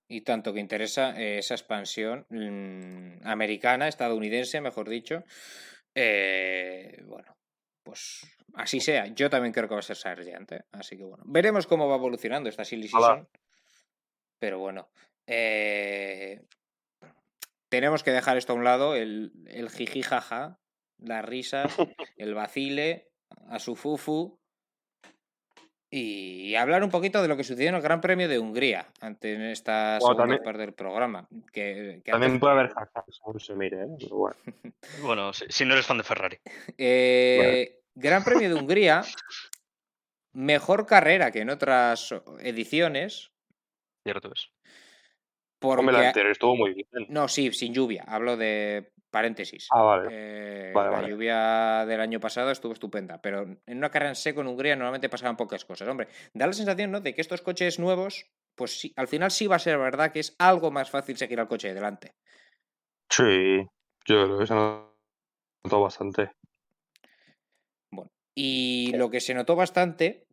y 0.09 0.21
tanto 0.21 0.53
que 0.53 0.61
interesa 0.61 1.19
eh, 1.19 1.39
esa 1.39 1.53
expansión 1.55 2.25
mm, 2.29 3.27
americana, 3.27 3.89
estadounidense, 3.89 4.61
mejor 4.61 4.87
dicho. 4.87 5.23
Eh, 5.93 7.01
bueno, 7.05 7.35
pues 7.83 8.21
así 8.53 8.79
sea. 8.79 9.07
Yo 9.07 9.29
también 9.29 9.51
creo 9.53 9.67
que 9.67 9.73
va 9.75 9.79
a 9.79 9.83
ser 9.83 9.97
Sargent. 9.97 10.51
¿eh? 10.53 10.63
Así 10.71 10.95
que 10.97 11.03
bueno, 11.03 11.23
veremos 11.27 11.67
cómo 11.67 11.89
va 11.89 11.95
evolucionando 11.97 12.47
esta 12.49 12.63
silly 12.63 12.87
season. 12.87 13.27
Pero 14.39 14.59
bueno, 14.59 14.89
eh, 15.25 16.41
tenemos 17.69 18.01
que 18.03 18.11
dejar 18.11 18.37
esto 18.37 18.53
a 18.53 18.55
un 18.55 18.63
lado, 18.63 18.95
el, 18.95 19.33
el 19.47 19.69
jiji 19.69 20.03
jaja, 20.03 20.57
las 20.99 21.23
risas, 21.25 21.75
el 22.17 22.33
vacile, 22.33 23.09
a 23.49 23.59
su 23.59 23.75
fufu. 23.75 24.39
Y 25.89 26.53
hablar 26.55 26.83
un 26.83 26.89
poquito 26.89 27.21
de 27.21 27.29
lo 27.29 27.37
que 27.37 27.45
sucedió 27.45 27.69
en 27.69 27.75
el 27.75 27.81
Gran 27.81 28.01
Premio 28.01 28.27
de 28.27 28.39
Hungría, 28.39 28.87
ante 28.99 29.33
en 29.35 29.41
esta 29.43 29.97
Bueno, 29.99 30.01
segunda 30.01 30.23
también- 30.23 30.43
parte 30.43 30.59
del 30.59 30.73
programa. 30.73 31.27
Que, 31.53 32.01
que 32.03 32.11
También 32.11 32.33
antes- 32.33 32.39
puede 32.41 32.53
haber 32.53 32.73
según 33.09 33.39
se 33.39 33.55
mire, 33.55 33.83
¿eh? 33.83 33.87
Pero 33.99 34.15
bueno. 34.17 34.35
Bueno, 35.01 35.31
si, 35.33 35.45
si 35.49 35.63
no 35.65 35.73
eres 35.73 35.85
fan 35.85 35.97
de 35.97 36.03
Ferrari. 36.03 36.37
Eh, 36.77 37.79
Gran 37.95 38.23
Premio 38.25 38.49
de 38.49 38.55
Hungría, 38.55 39.01
mejor 40.33 40.85
carrera 40.85 41.31
que 41.31 41.39
en 41.41 41.49
otras 41.51 42.13
ediciones, 42.41 43.31
Cierto 44.03 44.31
es. 44.33 44.51
porque... 45.59 45.89
La 45.91 46.09
estuvo 46.11 46.55
muy 46.57 46.73
bien. 46.73 46.87
No, 47.07 47.29
sí, 47.29 47.51
sin 47.53 47.73
lluvia, 47.73 48.03
hablo 48.07 48.35
de 48.35 48.91
paréntesis. 49.17 49.67
Ah, 49.71 49.81
vale. 49.81 50.07
Eh, 50.11 50.71
Vale, 50.73 50.91
la 50.91 50.97
vale. 50.97 51.09
lluvia 51.09 51.85
del 51.85 52.01
año 52.01 52.19
pasado 52.19 52.51
estuvo 52.51 52.73
estupenda, 52.73 53.19
pero 53.19 53.41
en 53.65 53.77
una 53.77 53.89
carrera 53.89 54.09
en 54.09 54.15
seco 54.15 54.41
en 54.41 54.47
Hungría 54.47 54.75
normalmente 54.75 55.09
pasaban 55.09 55.35
pocas 55.35 55.65
cosas. 55.65 55.87
Hombre, 55.87 56.07
da 56.33 56.45
la 56.45 56.53
sensación 56.53 56.91
¿no? 56.91 57.01
de 57.01 57.15
que 57.15 57.21
estos 57.21 57.41
coches 57.41 57.79
nuevos 57.79 58.27
pues 58.57 58.79
sí, 58.79 58.93
al 58.95 59.07
final 59.07 59.31
sí 59.31 59.47
va 59.47 59.55
a 59.57 59.59
ser 59.59 59.77
verdad 59.77 60.11
que 60.11 60.19
es 60.19 60.35
algo 60.39 60.71
más 60.71 60.89
fácil 60.89 61.15
seguir 61.15 61.39
al 61.39 61.47
coche 61.47 61.69
de 61.69 61.75
delante. 61.75 62.15
Sí, 63.09 63.65
yo 64.05 64.25
creo 64.25 64.39
que 64.39 64.47
se 64.47 64.55
notó 64.55 65.81
bastante. 65.81 66.31
Bueno, 67.91 68.09
y 68.35 68.93
lo 68.95 69.09
que 69.09 69.21
se 69.21 69.33
notó 69.33 69.55
bastante 69.55 70.25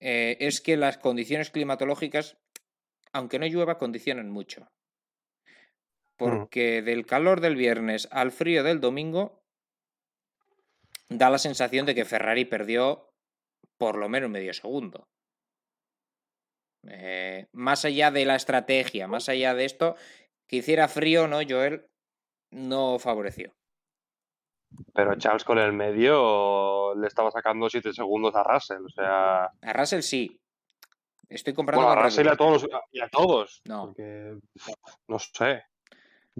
eh, 0.00 0.36
es 0.40 0.60
que 0.60 0.76
las 0.76 0.98
condiciones 0.98 1.50
climatológicas, 1.50 2.36
aunque 3.12 3.38
no 3.38 3.46
llueva, 3.46 3.78
condicionan 3.78 4.30
mucho. 4.30 4.68
Porque 6.18 6.82
del 6.82 7.06
calor 7.06 7.40
del 7.40 7.56
viernes 7.56 8.08
al 8.10 8.32
frío 8.32 8.64
del 8.64 8.80
domingo, 8.80 9.40
da 11.08 11.30
la 11.30 11.38
sensación 11.38 11.86
de 11.86 11.94
que 11.94 12.04
Ferrari 12.04 12.44
perdió 12.44 13.08
por 13.78 13.96
lo 13.96 14.08
menos 14.08 14.28
medio 14.28 14.52
segundo. 14.52 15.08
Eh, 16.88 17.46
más 17.52 17.84
allá 17.84 18.10
de 18.10 18.24
la 18.24 18.34
estrategia, 18.34 19.06
más 19.06 19.28
allá 19.28 19.54
de 19.54 19.64
esto, 19.64 19.96
que 20.48 20.56
hiciera 20.56 20.88
frío, 20.88 21.28
¿no? 21.28 21.38
Joel 21.48 21.86
no 22.50 22.98
favoreció. 22.98 23.52
Pero 24.92 25.16
Charles 25.16 25.44
con 25.44 25.58
el 25.58 25.72
medio 25.72 26.94
le 26.94 27.06
estaba 27.06 27.30
sacando 27.30 27.70
7 27.70 27.92
segundos 27.92 28.34
a 28.34 28.42
Russell, 28.42 28.84
o 28.84 28.90
sea... 28.90 29.44
A 29.44 29.72
Russell 29.72 30.00
sí. 30.00 30.40
Estoy 31.28 31.54
comprando 31.54 31.86
Bueno, 31.86 32.00
a 32.00 32.04
Russell 32.04 32.26
y 32.26 32.30
a 32.30 32.36
todos, 32.36 32.66
y 32.92 33.00
a 33.00 33.08
todos. 33.08 33.62
No. 33.66 33.86
porque, 33.86 34.38
no 35.08 35.18
sé. 35.18 35.62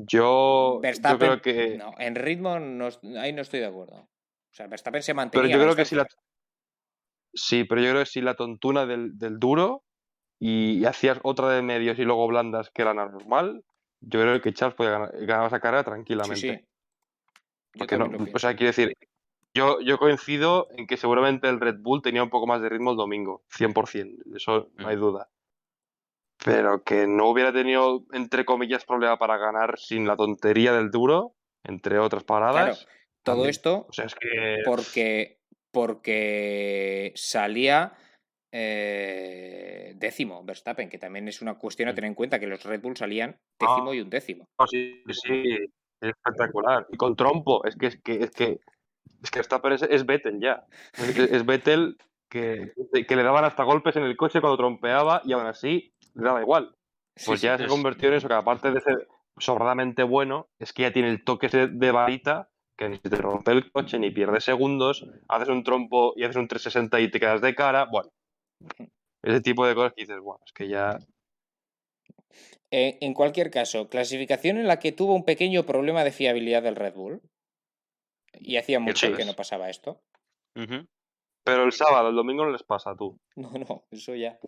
Yo, 0.07 0.80
yo 0.82 1.18
creo 1.18 1.42
que... 1.42 1.76
no, 1.76 1.92
en 1.99 2.14
ritmo 2.14 2.59
no, 2.61 2.88
ahí 3.18 3.32
no 3.32 3.42
estoy 3.42 3.61
de 3.61 3.66
acuerdo. 3.66 3.96
O 3.96 4.55
sea, 4.55 4.66
Verstappen 4.68 5.03
se 5.03 5.14
mantenía. 5.14 5.42
Pero 5.49 5.59
yo 5.59 5.62
creo 5.64 5.76
que 5.76 5.84
si 5.84 5.96
la... 5.96 6.07
Sí, 7.34 7.64
pero 7.64 7.80
yo 7.80 7.90
creo 7.90 8.03
que 8.03 8.11
si 8.11 8.20
la 8.20 8.34
tontuna 8.34 8.86
del, 8.86 9.18
del 9.18 9.38
duro 9.38 9.84
y, 10.38 10.78
y 10.78 10.84
hacías 10.84 11.18
otra 11.22 11.51
de 11.51 11.62
medios 11.62 11.99
y 11.99 12.05
luego 12.05 12.26
blandas 12.26 12.70
que 12.70 12.82
era 12.82 12.94
normal, 12.94 13.64
yo 14.01 14.20
creo 14.20 14.40
que 14.40 14.53
Charles 14.53 14.76
podía 14.76 14.92
ganar, 14.92 15.26
ganar 15.26 15.46
esa 15.46 15.61
carrera 15.61 15.84
tranquilamente. 15.84 16.59
sí. 16.59 16.64
Porque 17.76 17.99
no, 17.99 18.11
o 18.34 18.38
sea, 18.38 18.57
quiero 18.57 18.68
decir, 18.68 18.96
yo, 19.55 19.80
yo 19.80 19.99
coincido 19.99 20.68
en 20.70 20.86
que 20.86 20.96
seguramente 20.96 21.49
el 21.49 21.61
Red 21.61 21.76
Bull 21.80 22.03
tenía 22.03 22.22
un 22.22 22.30
poco 22.30 22.46
más 22.46 22.62
de 22.62 22.68
ritmo 22.68 22.92
el 22.92 22.96
domingo, 22.96 23.42
100%, 23.51 24.22
de 24.24 24.36
eso 24.36 24.70
no 24.76 24.88
hay 24.88 24.96
Mm. 24.96 25.01
duda. 25.01 25.28
Pero 26.45 26.82
que 26.84 27.07
no 27.07 27.28
hubiera 27.28 27.53
tenido, 27.53 28.05
entre 28.12 28.45
comillas, 28.45 28.84
problema 28.84 29.18
para 29.18 29.36
ganar 29.39 29.78
sin 29.78 30.07
la 30.07 30.16
tontería 30.16 30.72
del 30.72 30.91
duro, 30.91 31.34
entre 31.64 31.99
otras 31.99 32.24
paradas. 32.24 32.86
Todo 33.24 33.36
también. 33.36 33.51
esto 33.51 33.86
O 33.89 33.93
sea, 33.93 34.07
es 34.07 34.14
que. 34.14 34.59
porque, 34.64 35.41
porque 35.72 37.12
salía 37.16 37.93
eh, 38.53 39.95
décimo 39.97 40.45
Verstappen, 40.45 40.89
que 40.89 40.99
también 40.99 41.28
es 41.28 41.43
una 41.43 41.59
cuestión 41.59 41.89
a 41.89 41.95
tener 41.95 42.09
en 42.09 42.14
cuenta 42.14 42.39
que 42.39 42.47
los 42.47 42.62
Red 42.62 42.80
Bull 42.80 42.97
salían 42.97 43.36
décimo 43.59 43.91
Ah. 43.91 43.95
y 43.95 44.01
un 44.01 44.11
décimo. 44.11 44.45
No, 44.59 44.66
sí, 44.66 45.03
sí, 45.11 45.57
es 46.01 46.11
espectacular. 46.11 46.86
Y 46.91 46.97
con 46.97 47.16
trompo, 47.16 47.64
es 47.64 47.76
que 47.76 47.86
es 47.86 48.01
que 48.01 48.14
es 48.22 48.30
que 48.30 48.61
es 49.22 49.30
que 49.30 49.39
Verstappen 49.41 49.72
es, 49.72 49.82
es 49.82 50.07
Vettel 50.07 50.41
ya. 50.41 50.64
Es, 50.95 51.18
es 51.18 51.45
Vettel 51.45 51.97
que, 52.30 52.72
que 53.07 53.16
le 53.16 53.22
daban 53.22 53.45
hasta 53.45 53.64
golpes 53.64 53.97
en 53.97 54.05
el 54.05 54.16
coche 54.16 54.41
cuando 54.41 54.57
trompeaba 54.57 55.22
y 55.24 55.32
aún 55.32 55.47
así 55.47 55.93
le 56.18 56.24
daba 56.26 56.40
igual. 56.40 56.74
Pues 57.24 57.40
sí. 57.40 57.46
ya 57.46 57.56
se 57.56 57.64
es- 57.64 57.70
convirtió 57.70 58.08
en 58.08 58.14
eso, 58.16 58.28
que 58.28 58.34
aparte 58.34 58.70
de 58.70 58.80
ser 58.80 59.08
sobradamente 59.38 60.02
bueno, 60.02 60.48
es 60.58 60.72
que 60.72 60.82
ya 60.82 60.92
tiene 60.92 61.08
el 61.10 61.24
toque 61.24 61.48
de 61.48 61.90
varita, 61.90 62.50
que 62.76 62.88
ni 62.88 62.96
se 62.96 63.08
te 63.10 63.16
rompe 63.16 63.52
el 63.52 63.70
coche, 63.72 63.98
ni 63.98 64.10
pierdes 64.10 64.44
segundos, 64.44 65.06
haces 65.28 65.48
un 65.48 65.64
trompo 65.64 66.12
y 66.16 66.24
haces 66.24 66.36
un 66.36 66.46
360 66.48 67.00
y 67.00 67.10
te 67.10 67.18
quedas 67.20 67.40
de 67.40 67.54
cara. 67.54 67.86
Bueno, 67.86 68.10
ese 69.22 69.40
tipo 69.40 69.66
de 69.66 69.74
cosas 69.74 69.92
que 69.94 70.02
dices, 70.02 70.20
bueno, 70.20 70.40
es 70.44 70.52
que 70.52 70.68
ya. 70.68 70.98
Eh, 72.70 72.98
en 73.00 73.14
cualquier 73.14 73.50
caso, 73.50 73.88
clasificación 73.88 74.58
en 74.58 74.66
la 74.68 74.78
que 74.78 74.92
tuvo 74.92 75.14
un 75.14 75.24
pequeño 75.24 75.64
problema 75.64 76.04
de 76.04 76.12
fiabilidad 76.12 76.62
del 76.62 76.76
Red 76.76 76.94
Bull. 76.94 77.20
Y 78.34 78.56
hacía 78.56 78.78
mucho 78.78 79.12
que 79.14 79.24
no 79.24 79.34
pasaba 79.34 79.70
esto. 79.70 80.00
Pero 81.44 81.64
el 81.64 81.72
sábado, 81.72 82.10
el 82.10 82.14
domingo 82.16 82.44
no 82.44 82.50
les 82.52 82.62
pasa, 82.62 82.94
tú. 82.96 83.18
No, 83.36 83.50
no, 83.52 83.84
eso 83.90 84.14
ya. 84.14 84.38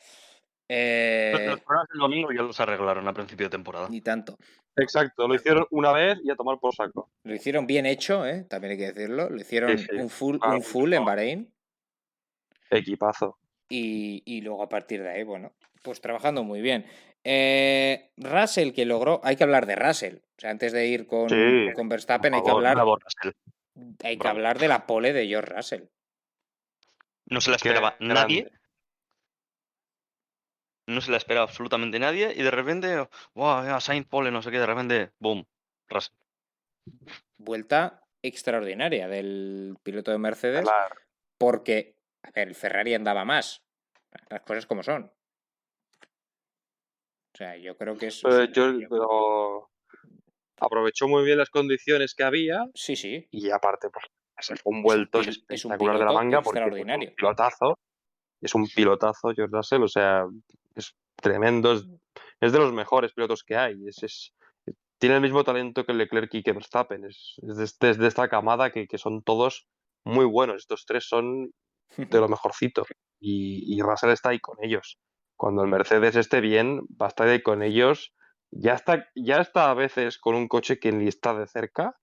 Los- 0.71 0.77
Eh, 0.79 1.47
Los 1.49 1.61
problemas 1.63 1.89
del 1.89 1.99
domingo 1.99 2.33
ya 2.33 2.43
los 2.43 2.61
arreglaron 2.61 3.09
a 3.09 3.13
principio 3.13 3.47
de 3.47 3.51
temporada. 3.51 3.89
ni 3.89 4.01
tanto. 4.01 4.37
Exacto, 4.77 5.27
lo 5.27 5.35
hicieron 5.35 5.67
una 5.71 5.93
vez 5.93 6.19
y 6.23 6.31
a 6.31 6.37
tomar 6.37 6.59
por 6.61 6.73
saco. 6.75 7.11
Lo 7.25 7.35
hicieron 7.35 7.67
bien 7.67 7.87
hecho, 7.87 8.25
¿eh? 8.25 8.45
también 8.49 8.73
hay 8.73 8.79
que 8.79 8.93
decirlo. 8.93 9.29
Lo 9.29 9.37
hicieron 9.41 9.77
Sí, 9.77 9.87
sí. 9.91 9.97
un 9.97 10.09
full, 10.09 10.39
Ah, 10.41 10.55
un 10.55 10.63
full 10.63 10.93
en. 10.93 11.05
Bahrein. 11.05 11.53
Equipazo. 12.71 13.39
Y, 13.69 14.23
y 14.25 14.41
luego 14.43 14.63
a 14.63 14.69
partir 14.69 15.03
de 15.03 15.11
ahí, 15.11 15.23
bueno, 15.25 15.53
pues 15.83 16.01
trabajando 16.01 16.45
muy 16.45 16.61
bien. 16.61 16.87
Eh, 17.25 18.13
Russell 18.17 18.73
que 18.73 18.85
logró, 18.85 19.21
hay 19.25 19.35
que 19.37 19.45
hablar 19.45 19.67
de 19.67 19.77
Russell. 19.77 20.17
O 20.17 20.41
sea, 20.41 20.51
antes 20.51 20.73
de 20.73 20.87
ir 20.87 21.07
con, 21.07 21.29
Sí, 21.29 21.67
con 21.75 21.89
Verstappen, 21.89 22.33
hay 22.35 22.43
que 22.43 22.51
hablar, 22.51 22.79
hay 22.79 24.17
que 24.17 24.19
bravo. 24.23 24.37
hablar 24.37 24.59
de 24.59 24.69
la 24.69 24.87
pole 24.87 25.13
de 25.13 25.27
George 25.27 25.53
Russell. 25.53 25.83
No 27.27 27.41
se 27.41 27.51
la 27.51 27.57
Qué 27.59 27.69
esperaba 27.69 27.97
nadie. 28.01 28.43
grande. 28.45 28.60
No 30.87 31.01
se 31.01 31.11
la 31.11 31.17
esperaba 31.19 31.45
absolutamente 31.45 31.99
nadie. 31.99 32.33
Y 32.35 32.43
de 32.43 32.51
repente, 32.51 33.09
wow, 33.35 33.81
Sainz 33.81 34.07
Pole, 34.09 34.31
no 34.31 34.43
sé 34.43 34.51
qué, 34.51 34.59
de 34.59 34.67
repente, 34.67 35.13
boom, 35.19 35.47
Russell. 35.89 36.15
Vuelta 37.39 38.03
extraordinaria 38.23 39.09
del 39.09 39.77
piloto 39.83 40.11
de 40.11 40.19
Mercedes, 40.19 40.63
Claro. 40.63 40.95
porque, 41.39 41.97
a 42.23 42.31
ver, 42.33 42.49
el 42.49 42.55
Ferrari 42.55 42.95
andaba 42.95 43.25
más. 43.25 43.63
Las 44.29 44.41
cosas 44.43 44.67
como 44.67 44.83
son. 44.83 45.13
O 47.33 47.37
sea, 47.37 47.57
yo 47.57 47.77
creo 47.77 47.97
que 47.97 48.09
es. 48.09 48.21
Pero 48.23 48.45
yo- 48.45 48.89
pero 48.89 49.71
aprovechó 50.59 51.09
muy 51.09 51.25
bien 51.25 51.39
las 51.39 51.49
condiciones 51.51 52.15
que 52.15 52.25
había 52.25 52.67
Sí, 52.75 52.97
sí. 52.97 53.27
y 53.31 53.51
aparte, 53.51 53.89
pues, 53.91 54.05
un 54.65 54.83
vuelto 54.83 55.21
es 55.21 55.29
un 55.29 55.33
espectacular 55.49 55.99
de 55.99 56.05
la 56.05 56.13
manga 56.13 56.43
porque 56.43 56.59
es 56.61 56.67
un 56.67 56.69
extraordinario. 56.73 57.15
pilotazo. 57.15 57.79
Es 58.43 58.55
un 58.55 58.67
pilotazo, 58.67 59.33
George 59.35 59.55
Russell, 59.55 59.83
o 59.83 59.89
sea, 59.89 60.25
es 60.75 60.95
tremendo, 61.17 61.73
es, 61.73 61.87
es 62.41 62.53
de 62.53 62.59
los 62.59 62.73
mejores 62.73 63.13
pilotos 63.13 63.45
que 63.45 63.57
hay. 63.57 63.75
Es, 63.87 64.03
es- 64.03 64.35
tiene 64.99 65.17
el 65.17 65.23
mismo 65.23 65.45
talento 65.45 65.87
que 65.87 65.95
Leclerc 65.95 66.33
y 66.35 66.43
que 66.43 66.53
Verstappen. 66.53 67.05
Es, 67.05 67.37
es 67.49 67.57
de, 67.57 67.65
este- 67.65 67.95
de 67.95 68.07
esta 68.09 68.29
camada 68.29 68.71
que, 68.71 68.87
que 68.87 68.99
son 68.99 69.23
todos 69.23 69.67
muy 70.05 70.25
buenos. 70.27 70.57
Estos 70.57 70.85
tres 70.87 71.07
son 71.09 71.53
de 71.97 72.21
lo 72.21 72.29
mejorcito. 72.29 72.85
Y, 73.21 73.75
y 73.77 73.81
Russell 73.83 74.11
está 74.11 74.31
ahí 74.31 74.41
con 74.41 74.57
ellos. 74.63 74.99
Cuando 75.37 75.63
el 75.63 75.71
Mercedes 75.71 76.17
esté 76.17 76.41
bien, 76.41 76.81
va 77.01 77.07
a 77.07 77.09
estar 77.09 77.29
ahí 77.29 77.43
con 77.43 77.63
ellos. 77.63 78.13
Ya 78.51 78.75
está, 78.75 79.07
ya 79.15 79.41
está 79.41 79.71
a 79.71 79.75
veces 79.75 80.19
con 80.19 80.35
un 80.35 80.49
coche 80.49 80.79
que 80.79 80.93
ni 80.93 81.09
está 81.09 81.35
de 81.35 81.47
cerca. 81.47 81.97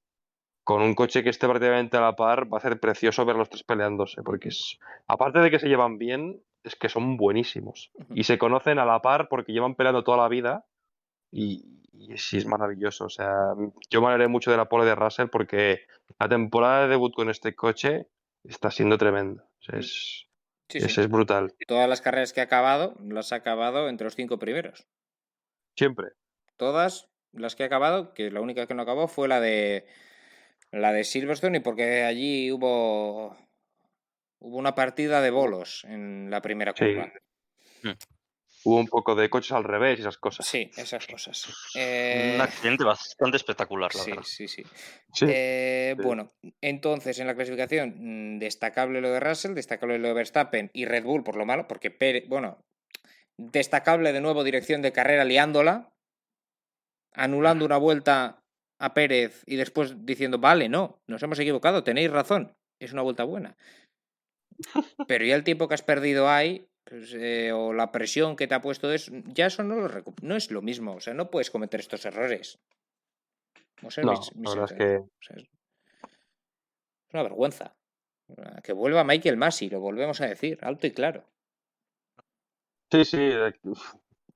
Con 0.64 0.82
un 0.82 0.96
coche 0.96 1.24
que 1.24 1.30
esté 1.30 1.48
prácticamente 1.48 1.98
a 1.98 2.02
la 2.02 2.16
par, 2.16 2.52
va 2.52 2.58
a 2.58 2.62
ser 2.62 2.80
precioso 2.80 3.26
ver 3.26 3.36
los 3.38 3.50
tres 3.50 3.64
peleándose. 3.64 4.22
Porque 4.24 4.50
es, 4.50 4.78
aparte 5.08 5.40
de 5.40 5.50
que 5.52 5.60
se 5.60 5.68
llevan 5.70 5.98
bien, 5.98 6.44
es 6.64 6.76
que 6.76 6.90
son 6.90 7.18
buenísimos. 7.18 7.92
Y 8.10 8.24
se 8.24 8.38
conocen 8.38 8.80
a 8.80 8.86
la 8.86 9.02
par 9.02 9.28
porque 9.30 9.54
llevan 9.54 9.76
peleando 9.76 10.04
toda 10.04 10.18
la 10.18 10.28
vida. 10.28 10.66
Y, 11.32 11.82
y 11.94 12.18
sí, 12.18 12.38
es 12.38 12.46
maravilloso. 12.46 13.06
O 13.06 13.10
sea, 13.10 13.54
yo 13.90 14.02
me 14.02 14.08
alegré 14.08 14.28
mucho 14.28 14.52
de 14.52 14.58
la 14.58 14.70
pole 14.70 14.86
de 14.86 14.96
Russell 14.96 15.28
porque 15.28 15.82
la 16.20 16.30
temporada 16.30 16.84
de 16.84 16.90
debut 16.90 17.14
con 17.14 17.30
este 17.30 17.56
coche 17.56 18.08
está 18.44 18.72
siendo 18.72 18.98
tremenda. 18.98 19.44
O 19.44 19.64
sea, 19.64 19.80
es, 19.80 20.28
Sí, 20.70 20.80
es, 20.80 20.94
sí. 20.94 21.02
es 21.02 21.10
brutal. 21.10 21.54
Todas 21.66 21.88
las 21.88 22.02
carreras 22.02 22.34
que 22.34 22.42
ha 22.42 22.46
acabado, 22.46 22.96
las 23.00 23.32
ha 23.32 23.38
acabado 23.38 23.88
entre 23.88 24.06
los 24.06 24.16
cinco 24.16 24.38
primeros. 24.38 24.86
Siempre. 25.78 26.08
Todas 26.58 27.10
las 27.32 27.56
que 27.56 27.64
ha 27.64 27.68
acabado, 27.68 28.14
que 28.14 28.32
la 28.32 28.42
única 28.42 28.68
que 28.68 28.74
no 28.74 28.82
acabó 28.82 29.08
fue 29.08 29.28
la 29.28 29.40
de 29.40 29.86
la 30.72 30.92
de 30.92 31.06
Silverstone 31.06 31.60
y 31.60 31.62
porque 31.62 32.04
allí 32.04 32.52
hubo 32.52 33.38
hubo 34.40 34.58
una 34.58 34.76
partida 34.76 35.22
de 35.22 35.30
bolos 35.32 35.84
en 35.86 36.30
la 36.30 36.42
primera 36.42 36.74
Sí. 36.76 36.86
curva. 36.86 37.12
Hubo 38.64 38.80
un 38.80 38.88
poco 38.88 39.16
de 39.16 39.30
coches 39.30 39.52
al 39.54 39.64
revés 39.64 39.98
y 39.98 40.02
esas 40.02 40.18
cosas. 40.18 40.46
Sí, 40.46 40.70
esas 40.76 41.06
cosas. 41.08 41.46
Un 41.76 41.82
Eh, 41.82 42.38
accidente 42.42 42.84
bastante 42.84 43.38
espectacular, 43.38 43.94
la 43.96 44.02
sí, 44.04 44.10
verdad. 44.10 44.24
sí, 44.26 44.48
sí. 44.48 44.64
Sí. 45.14 45.26
Eh, 45.30 45.94
sí. 45.98 46.04
Bueno, 46.04 46.34
entonces 46.62 47.18
en 47.20 47.28
la 47.28 47.36
clasificación, 47.36 47.96
mm, 48.36 48.40
destacable 48.40 49.00
lo 49.00 49.12
de 49.12 49.20
Russell, 49.22 49.54
destacable 49.54 50.00
lo 50.00 50.08
de 50.10 50.14
Verstappen 50.16 50.70
y 50.74 50.86
Red 50.86 51.04
Bull 51.06 51.24
por 51.24 51.38
lo 51.38 51.46
malo, 51.46 51.68
porque 51.68 51.92
Pérez, 51.92 52.26
bueno, 52.28 52.60
destacable 53.38 54.12
de 54.12 54.22
nuevo 54.22 54.44
dirección 54.44 54.82
de 54.82 54.92
carrera 54.92 55.24
liándola, 55.24 55.94
anulando 57.14 57.64
una 57.66 57.78
vuelta 57.78 58.42
a 58.80 58.94
Pérez 58.94 59.44
y 59.46 59.56
después 59.56 60.06
diciendo, 60.06 60.40
vale, 60.40 60.68
no, 60.68 61.00
nos 61.08 61.24
hemos 61.24 61.40
equivocado, 61.40 61.84
tenéis 61.84 62.12
razón, 62.12 62.56
es 62.80 62.92
una 62.92 63.02
vuelta 63.04 63.24
buena. 63.24 63.56
Pero 65.08 65.26
ya 65.26 65.36
el 65.36 65.44
tiempo 65.44 65.68
que 65.68 65.74
has 65.76 65.84
perdido 65.84 66.30
ahí, 66.30 66.68
pues, 66.84 67.14
eh, 67.14 67.52
o 67.52 67.74
la 67.74 67.92
presión 67.92 68.36
que 68.36 68.48
te 68.48 68.56
ha 68.56 68.62
puesto, 68.62 68.92
es, 68.92 69.12
ya 69.26 69.48
eso 69.48 69.64
no, 69.64 69.76
lo 69.76 69.88
recu- 69.90 70.16
no 70.22 70.36
es 70.36 70.52
lo 70.52 70.62
mismo, 70.62 70.94
o 70.96 71.00
sea, 71.02 71.14
no 71.14 71.30
puedes 71.30 71.52
cometer 71.52 71.80
estos 71.80 72.06
errores. 72.06 72.60
O 73.84 73.92
sea, 73.92 74.04
No, 74.04 74.12
mis- 74.14 74.36
mis 74.36 74.44
la 74.56 74.62
verdad 74.62 74.72
es 74.72 74.78
que 74.78 74.96
O 74.98 75.10
sea, 75.22 75.36
es 75.38 75.46
una 77.14 77.24
vergüenza. 77.24 77.76
Que 78.64 78.74
vuelva 78.74 79.04
Michael 79.06 79.38
Massey, 79.38 79.70
lo 79.70 79.80
volvemos 79.80 80.20
a 80.20 80.28
decir, 80.28 80.58
alto 80.62 80.86
y 80.88 80.92
claro. 80.92 81.24
sí, 82.92 83.06
sí. 83.06 83.18
eh, 83.20 83.54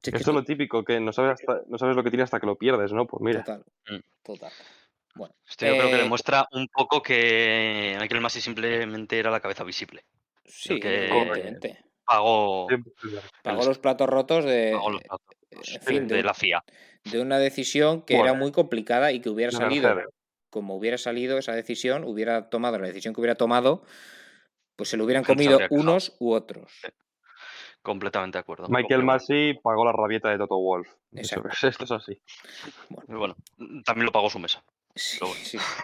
Esto 0.04 0.18
es 0.18 0.28
lo 0.28 0.44
típico, 0.44 0.84
que 0.84 1.00
no 1.00 1.12
sabes, 1.12 1.32
hasta- 1.42 1.62
no 1.68 1.78
sabes 1.78 1.96
lo 1.96 2.04
que 2.04 2.10
tiene 2.10 2.24
hasta 2.24 2.40
que 2.40 2.46
lo 2.46 2.56
pierdes, 2.58 2.94
¿no? 2.94 3.06
Pues 3.06 3.22
mira. 3.22 3.44
Total. 3.44 3.66
Mm. 3.90 4.00
Total. 4.24 4.52
Bueno. 5.16 5.36
Esto 5.48 5.66
yo 5.66 5.74
creo 5.74 5.90
que 5.90 5.96
eh, 5.96 6.04
demuestra 6.04 6.48
un 6.54 6.68
poco 6.70 7.02
que 7.02 7.98
Michael 8.00 8.22
Masi 8.22 8.40
simplemente 8.40 9.20
era 9.20 9.30
la 9.30 9.42
cabeza 9.42 9.64
visible. 9.66 10.06
Sí, 10.52 10.80
que- 10.80 11.08
evidentemente. 11.08 11.84
Pagó, 12.06 12.68
Pagó 13.44 13.64
los 13.66 13.80
platos 13.80 14.10
rotos 14.10 14.44
de, 14.44 14.72
pagó 14.74 14.90
los 14.90 15.02
platos 15.02 15.28
en 15.76 15.82
fin, 15.82 16.08
de 16.08 16.16
de, 16.18 16.24
la 16.24 16.34
FIA. 16.34 16.64
de 17.06 17.22
una 17.22 17.38
decisión 17.40 18.02
que 18.02 18.16
era 18.16 18.24
Bueno. 18.32 18.36
muy 18.40 18.52
complicada 18.52 19.12
y 19.14 19.22
que 19.22 19.30
hubiera 19.30 19.52
salido, 19.52 19.96
como 20.50 20.76
hubiera 20.76 20.98
salido 20.98 21.38
esa 21.38 21.54
decisión, 21.54 22.04
hubiera 22.04 22.50
tomado 22.50 22.78
la 22.80 22.88
decisión 22.88 23.14
que 23.14 23.22
hubiera 23.22 23.36
tomado, 23.36 23.84
pues 24.76 24.90
se 24.90 24.98
lo 24.98 25.06
hubieran 25.06 25.24
comido 25.24 25.60
unos 25.70 26.16
u 26.20 26.32
otros. 26.34 26.72
Completamente 27.82 28.38
de 28.38 28.42
acuerdo. 28.42 28.68
Michael 28.70 29.04
Masi 29.04 29.54
pagó 29.64 29.86
la 29.86 29.92
rabieta 29.92 30.30
de 30.30 30.38
Toto 30.38 30.58
Wolf. 30.58 30.88
Eso 31.14 31.40
Exacto. 31.40 31.50
es, 31.50 31.64
esto 31.82 31.84
es 31.86 31.92
así. 31.92 32.22
Y 33.08 33.14
Bueno, 33.14 33.36
también 33.86 34.06
lo 34.06 34.12
pagó 34.12 34.30
su 34.30 34.40
mesa. 34.40 34.64
Sí, 34.96 35.18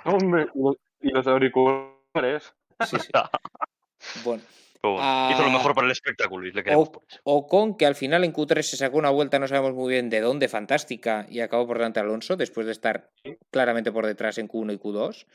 bueno. 0.03 0.17
Hombre, 0.17 0.47
y 0.53 0.59
los- 0.61 0.77
y 1.01 1.09
los 1.11 1.27
auriculares. 1.27 2.53
sí, 2.85 2.97
sí. 2.99 3.07
Bueno, 4.23 4.43
Pero 4.81 4.93
bueno, 4.93 5.29
hizo 5.31 5.41
lo 5.41 5.49
Ah, 5.49 5.51
mejor 5.57 5.73
para 5.75 5.85
el 5.87 5.91
espectáculo 5.91 6.47
y 6.47 6.51
le 6.51 6.63
queremos 6.63 6.89
O- 6.89 6.91
por 6.91 7.03
eso. 7.07 7.19
Ocon, 7.23 7.77
que 7.77 7.85
al 7.85 7.95
final 7.95 8.23
en 8.23 8.33
Q3 8.33 8.61
se 8.61 8.77
sacó 8.77 8.97
una 8.97 9.09
vuelta, 9.09 9.39
no 9.39 9.47
sabemos 9.47 9.73
muy 9.73 9.91
bien 9.93 10.09
de 10.09 10.21
dónde, 10.21 10.47
fantástica, 10.47 11.25
y 11.29 11.39
acabó 11.39 11.67
por 11.67 11.77
delante 11.77 11.99
de 11.99 12.05
Alonso, 12.05 12.35
después 12.35 12.65
de 12.65 12.73
estar 12.73 13.09
claramente 13.51 13.91
por 13.91 14.05
detrás 14.05 14.37
en 14.37 14.47
Q1 14.47 14.73
y 14.73 14.77
Q2. 14.77 15.25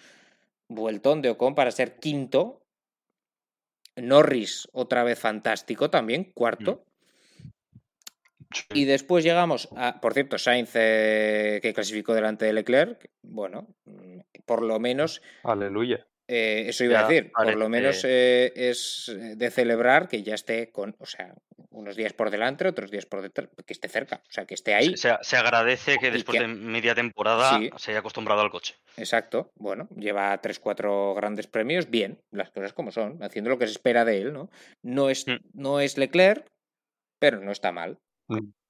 Vueltón 0.69 1.23
de 1.23 1.31
Ocon 1.31 1.55
para 1.55 1.71
ser 1.71 1.97
quinto. 1.97 2.63
Norris, 3.97 4.69
otra 4.73 5.05
vez 5.05 5.19
fantástico 5.19 5.91
también, 5.91 6.33
cuarto. 6.33 6.85
Y 8.73 8.85
después 8.85 9.25
llegamos 9.25 9.69
a, 9.77 10.01
por 10.01 10.13
cierto, 10.15 10.39
Sainz 10.39 10.71
eh, 10.75 11.59
que 11.63 11.73
clasificó 11.73 12.15
delante 12.15 12.45
de 12.45 12.53
Leclerc. 12.53 13.11
Bueno, 13.23 13.67
mm, 13.85 14.21
por 14.45 14.63
lo 14.63 14.79
menos 14.79 15.23
Aleluya. 15.43 16.07
Eh, 16.35 16.69
eso 16.69 16.85
iba 16.85 17.01
a 17.01 17.09
decir, 17.09 17.31
por 17.33 17.55
lo 17.57 17.69
menos 17.69 18.03
eh, 18.09 18.53
es 18.57 19.13
de 19.37 19.51
celebrar 19.51 20.09
que 20.09 20.23
ya 20.23 20.35
esté 20.35 20.71
con, 20.71 20.97
o 20.99 21.05
sea, 21.05 21.35
unos 21.71 21.95
días 21.97 22.13
por 22.15 22.31
delante, 22.31 22.67
otros 22.67 22.91
días 22.91 23.05
por 23.05 23.21
detrás, 23.21 23.49
que 23.67 23.73
esté 23.75 23.89
cerca, 23.89 24.23
o 24.29 24.33
sea, 24.33 24.47
que 24.47 24.55
esté 24.55 24.75
ahí. 24.75 24.97
Se, 24.97 25.37
agradece 25.37 25.99
que 25.99 26.11
después 26.11 26.39
que- 26.41 26.47
de 26.47 26.49
media 26.55 26.95
temporada 26.95 27.59
Sí. 27.59 27.71
se 27.77 27.91
haya 27.91 28.01
acostumbrado 28.01 28.41
al 28.41 28.51
coche. 28.51 28.77
Exacto, 28.97 29.53
bueno, 29.57 29.89
lleva 29.97 30.41
3-4 30.41 31.15
grandes 31.15 31.47
premios, 31.49 31.91
bien, 31.91 32.19
las 32.31 32.51
cosas 32.51 32.73
como 32.73 32.93
son, 32.93 33.23
haciendo 33.23 33.51
lo 33.51 33.59
que 33.59 33.67
se 33.67 33.73
espera 33.73 34.05
de 34.07 34.23
él, 34.23 34.33
¿no? 34.33 34.49
No 34.83 35.11
es, 35.11 35.27
Mm. 35.27 35.37
no 35.53 35.81
es 35.81 35.99
Leclerc, 35.99 36.47
pero 37.19 37.41
no 37.41 37.53
está 37.53 37.73
mal, 37.73 37.99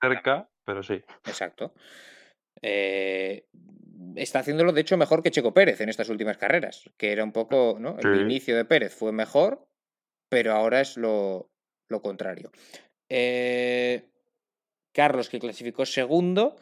Cerca, 0.01 0.49
pero 0.65 0.83
sí. 0.83 0.95
exacto. 1.27 1.75
Eh, 2.63 3.47
está 4.17 4.39
haciéndolo, 4.41 4.73
de 4.73 4.81
hecho, 4.81 4.97
mejor 4.97 5.23
que 5.23 5.31
Checo 5.31 5.53
Pérez 5.55 5.81
en 5.81 5.89
estas 5.89 6.09
últimas 6.09 6.37
carreras, 6.39 6.85
que 6.97 7.13
era 7.13 7.25
un 7.25 7.33
poco, 7.33 7.77
¿no? 7.81 7.99
El 7.99 8.15
Sí. 8.15 8.21
inicio 8.21 8.57
de 8.57 8.65
Pérez 8.65 8.95
fue 8.95 9.13
mejor, 9.13 9.67
pero 10.29 10.53
ahora 10.53 10.81
es 10.81 10.97
lo, 10.97 11.51
lo 11.89 12.01
contrario. 12.03 12.51
Eh, 13.09 14.09
Carlos, 14.93 15.29
que 15.29 15.39
clasificó 15.41 15.87
segundo, 15.87 16.57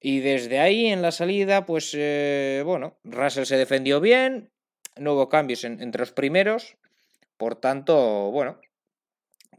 y 0.00 0.20
desde 0.20 0.60
ahí 0.60 0.86
en 0.86 1.00
la 1.02 1.12
salida, 1.12 1.64
pues 1.64 1.92
eh, 1.94 2.62
bueno, 2.64 2.98
Russell 3.04 3.44
se 3.44 3.56
defendió 3.56 4.00
bien, 4.00 4.50
no 4.96 5.14
hubo 5.14 5.28
cambios 5.30 5.64
en- 5.64 5.80
entre 5.82 6.00
los 6.00 6.12
primeros, 6.12 6.76
por 7.38 7.56
tanto, 7.56 8.30
bueno, 8.30 8.60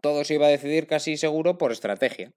todo 0.01 0.23
se 0.23 0.35
iba 0.35 0.45
a 0.45 0.49
decidir 0.49 0.85
casi 0.87 1.17
seguro 1.17 1.57
por 1.57 1.71
estrategia. 1.71 2.31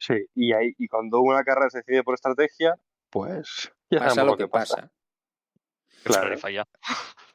Sí, 0.00 0.14
y, 0.34 0.52
ahí, 0.54 0.72
y 0.78 0.88
cuando 0.88 1.20
una 1.20 1.44
carrera 1.44 1.68
se 1.70 1.78
decide 1.78 2.02
por 2.02 2.14
estrategia, 2.14 2.74
pues 3.10 3.70
ya 3.90 3.98
Pasa 3.98 4.14
sabemos 4.14 4.32
lo 4.32 4.38
que 4.38 4.48
pasa. 4.48 4.90
Claro. 6.04 6.34
Ya. 6.48 6.64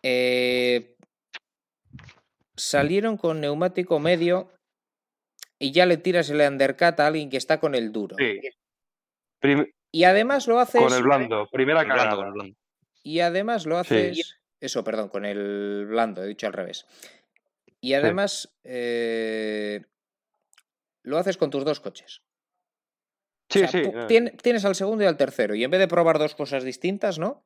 Eh, 0.02 0.96
salieron 2.56 3.18
con 3.18 3.40
neumático 3.42 4.00
medio 4.00 4.52
y 5.60 5.72
ya 5.72 5.86
le 5.86 5.98
tiras 5.98 6.30
el 6.30 6.42
undercut 6.42 7.00
a 7.00 7.08
alguien 7.08 7.30
que 7.30 7.38
está 7.38 7.60
con 7.60 7.76
el 7.76 7.92
duro. 7.92 8.16
Sí. 8.18 8.40
Prim- 9.40 9.72
Y 9.92 10.04
además 10.06 10.48
lo 10.48 10.60
haces. 10.60 10.82
con 10.82 10.94
el 10.94 11.04
blando, 11.04 11.48
primera 11.52 11.80
Con 11.82 11.88
blando, 11.90 12.04
cagada. 12.04 12.24
con 12.24 12.34
blando. 12.34 12.56
Y 13.04 13.20
además 13.20 13.66
lo 13.66 13.76
Sí. 13.84 13.96
haces. 13.96 14.40
Eso, 14.60 14.84
perdón, 14.84 15.10
con 15.10 15.26
el 15.26 15.86
blando, 15.88 16.24
he 16.24 16.28
dicho 16.28 16.48
al 16.48 16.54
revés. 16.54 16.88
Y 17.80 17.94
además 17.94 18.56
eh, 18.64 19.86
lo 21.04 21.18
haces 21.20 21.38
con 21.38 21.52
tus 21.52 21.64
dos 21.64 21.80
coches. 21.80 22.24
Sí, 23.50 23.64
O 23.64 23.68
sea, 23.68 24.08
sí. 24.08 24.32
tienes 24.42 24.66
al 24.66 24.76
segundo 24.76 25.04
y 25.04 25.08
al 25.08 25.18
tercero. 25.18 25.56
Y 25.56 25.64
en 25.64 25.72
vez 25.72 25.80
de 25.80 25.88
probar 25.88 26.18
dos 26.20 26.36
cosas 26.36 26.64
distintas, 26.64 27.20
¿no? 27.20 27.44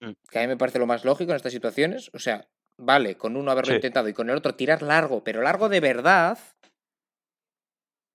Mm. 0.00 0.12
Que 0.30 0.38
a 0.38 0.42
mí 0.42 0.48
me 0.48 0.56
parece 0.56 0.78
lo 0.78 0.86
más 0.86 1.04
lógico 1.04 1.32
en 1.32 1.36
estas 1.36 1.52
situaciones. 1.52 2.10
O 2.14 2.18
sea, 2.18 2.46
vale, 2.78 3.16
con 3.16 3.36
uno 3.36 3.50
haberlo 3.50 3.70
Sí. 3.72 3.76
intentado 3.76 4.08
y 4.08 4.12
con 4.12 4.30
el 4.30 4.36
otro 4.36 4.54
tirar 4.54 4.82
largo, 4.82 5.24
pero 5.24 5.42
largo 5.42 5.68
de 5.68 5.80
verdad. 5.80 6.38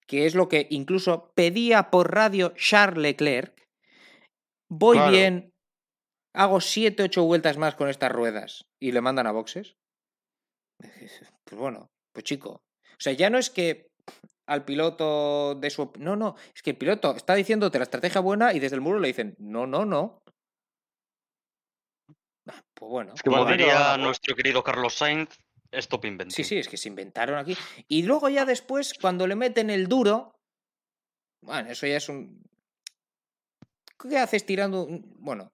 Que 0.08 0.26
es 0.26 0.34
lo 0.34 0.50
que 0.50 0.68
incluso 0.72 1.32
pedía 1.36 1.92
por 1.92 2.14
radio 2.14 2.54
Charles 2.56 2.98
Leclerc. 3.02 3.68
Voy 4.72 4.98
Claro. 4.98 5.12
bien, 5.12 5.52
hago 6.34 6.62
7, 6.62 7.04
8 7.04 7.24
vueltas 7.24 7.58
más 7.58 7.76
con 7.76 7.90
estas 7.90 8.12
ruedas 8.12 8.66
y 8.82 8.92
le 8.92 9.02
mandan 9.02 9.28
a 9.28 9.32
boxes. 9.32 9.76
Pues 11.50 11.60
bueno, 11.60 11.88
pues 12.14 12.24
chico. 12.26 12.62
O 12.92 13.00
sea, 13.02 13.14
ya 13.14 13.30
no 13.32 13.40
es 13.40 13.50
que 13.50 13.88
al 14.50 14.66
piloto 14.66 15.56
de 15.56 15.70
su... 15.70 15.92
No, 16.00 16.16
no, 16.16 16.36
es 16.56 16.62
que 16.62 16.72
el 16.72 16.78
piloto 16.78 17.16
está 17.16 17.36
diciéndote 17.36 17.78
la 17.78 17.84
estrategia 17.84 18.20
buena 18.20 18.52
y 18.54 18.60
desde 18.60 18.76
el 18.76 18.82
muro 18.82 19.00
le 19.00 19.08
dicen, 19.08 19.36
no, 19.38 19.68
no, 19.68 19.86
no. 19.86 20.22
Ah, 22.48 22.64
Pues 22.74 22.90
bueno. 22.90 23.14
Es 23.14 23.22
que 23.22 23.30
Como 23.30 23.44
no 23.46 23.52
diría 23.52 23.96
nuestro 23.98 24.36
querido 24.36 24.64
Carlos 24.64 24.96
Sainz, 24.96 25.30
stop 25.72 26.06
inventing. 26.06 26.36
Sí, 26.36 26.44
sí, 26.44 26.58
es 26.58 26.68
que 26.68 26.78
se 26.78 26.90
inventaron 26.90 27.38
aquí. 27.38 27.56
Y 27.88 28.04
luego 28.04 28.28
ya 28.30 28.44
después, 28.46 28.94
cuando 29.00 29.28
le 29.28 29.36
meten 29.36 29.70
el 29.70 29.88
duro, 29.88 30.36
bueno, 31.42 31.70
eso 31.70 31.86
ya 31.86 31.98
es 31.98 32.10
un... 32.10 32.42
¿Qué 34.00 34.18
haces 34.18 34.46
tirando? 34.46 34.84
un- 34.84 35.16
Bueno, 35.20 35.52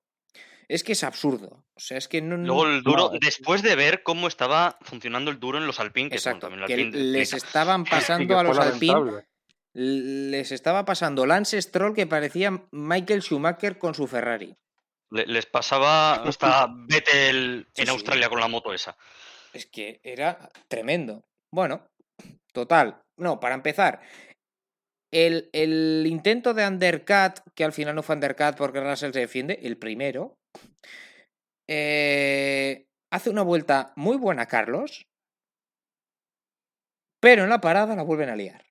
es 0.68 0.84
que 0.84 0.94
es 0.94 1.04
absurdo. 1.04 1.64
O 1.76 1.80
sea, 1.80 1.98
es 1.98 2.08
que 2.08 2.22
no... 2.22 2.38
Luego 2.38 2.66
el 2.68 2.82
duro, 2.84 3.10
No, 3.10 3.14
es- 3.14 3.20
después 3.20 3.62
de 3.62 3.76
ver 3.76 4.04
cómo 4.04 4.28
estaba 4.28 4.78
funcionando 4.82 5.32
el 5.32 5.40
duro 5.40 5.58
en 5.58 5.68
los 5.68 5.80
Alpine, 5.80 6.10
que 6.10 6.16
Exacto, 6.16 6.48
Alpine 6.48 6.92
les 6.92 7.34
estaban 7.34 7.84
pasando 7.90 8.40
a 8.40 8.44
los 8.44 8.58
Alpine, 8.58 9.26
les 9.74 10.52
estaba 10.52 10.86
pasando 10.86 11.26
Lance 11.26 11.62
Stroll 11.62 11.94
que 11.94 12.08
parecía 12.08 12.64
Michael 12.72 13.22
Schumacher 13.22 13.78
con 13.78 13.94
su 13.94 14.08
Ferrari. 14.08 14.56
Le- 15.12 15.26
les 15.28 15.46
pasaba 15.46 16.14
hasta 16.16 16.68
Vettel 16.88 17.68
Sí, 17.74 17.82
en 17.82 17.88
sí. 17.88 17.92
Australia 17.92 18.30
con 18.30 18.40
la 18.40 18.48
moto 18.48 18.74
esa. 18.74 18.98
Es 19.54 19.66
que 19.66 20.00
era 20.04 20.50
tremendo. 20.68 21.24
Bueno, 21.52 21.88
total. 22.52 23.02
No, 23.18 23.40
para 23.40 23.56
empezar, 23.56 24.02
el, 25.12 25.50
el 25.54 26.06
intento 26.08 26.54
de 26.54 26.68
undercut, 26.68 27.40
que 27.54 27.64
al 27.64 27.72
final 27.72 27.96
no 27.96 28.04
fue 28.04 28.16
undercut 28.16 28.56
porque 28.58 28.82
Russell 28.82 29.14
se 29.14 29.20
defiende, 29.20 29.60
el 29.64 29.78
primero, 29.78 30.38
eh, 31.68 32.88
hace 33.12 33.30
una 33.30 33.42
vuelta 33.42 33.94
muy 33.96 34.18
buena 34.18 34.48
Carlos, 34.48 35.08
pero 37.20 37.44
en 37.44 37.50
la 37.50 37.62
parada 37.62 37.96
la 37.96 38.04
vuelven 38.04 38.30
a 38.30 38.36
liar. 38.36 38.66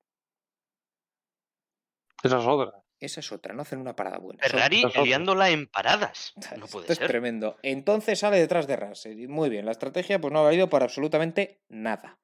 Esa 2.23 2.39
es 2.39 2.47
otra. 2.47 2.81
Esa 3.01 3.21
es 3.21 3.33
otra, 3.33 3.53
no 3.53 3.63
hacen 3.63 3.81
una 3.81 3.95
parada 3.95 4.19
buena. 4.19 4.43
Ferrari 4.43 4.83
liándola 5.03 5.51
en 5.51 5.67
paradas. 5.67 6.33
No 6.59 6.67
puede 6.67 6.85
Esto 6.85 6.93
es 6.95 6.99
ser. 6.99 7.09
tremendo. 7.09 7.59
Entonces 7.63 8.19
sale 8.19 8.39
detrás 8.39 8.67
de 8.67 8.77
Russell. 8.77 9.21
y 9.21 9.27
Muy 9.27 9.51
bien, 9.51 9.67
la 9.67 9.73
estrategia 9.73 10.21
pues 10.21 10.33
no 10.33 10.39
ha 10.39 10.45
valido 10.45 10.71
para 10.71 10.87
absolutamente 10.87 11.61
nada. 11.69 12.19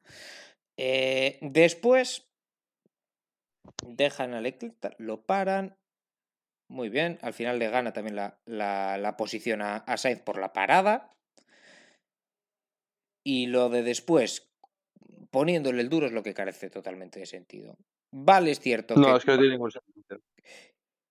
Eh, 0.78 1.38
después 1.42 2.30
dejan 3.84 4.32
a 4.32 4.40
Leclerc, 4.40 4.94
lo 4.98 5.22
paran. 5.22 5.76
Muy 6.70 6.88
bien, 6.88 7.18
al 7.22 7.34
final 7.34 7.58
le 7.58 7.68
gana 7.68 7.92
también 7.92 8.14
la, 8.14 8.38
la- 8.46 8.96
la 8.96 9.16
posición 9.16 9.60
a, 9.60 9.78
a 9.78 9.96
Sainz 9.96 10.22
por 10.22 10.38
la 10.40 10.52
parada. 10.52 11.12
Y 13.26 13.46
lo 13.48 13.68
de 13.68 13.82
después, 13.82 14.48
poniéndole 15.30 15.82
el 15.82 15.88
duro, 15.88 16.06
es 16.06 16.12
lo 16.12 16.22
que 16.22 16.32
carece 16.32 16.70
totalmente 16.70 17.18
de 17.18 17.26
sentido. 17.26 17.76
Vale, 18.12 18.52
es 18.52 18.60
cierto 18.60 18.94
No, 18.94 19.08
que 19.08 19.16
es 19.16 19.24
que 19.24 19.32
no 19.32 19.38
tiene 19.38 19.52
ningún 19.54 19.70
sentido. 19.72 20.20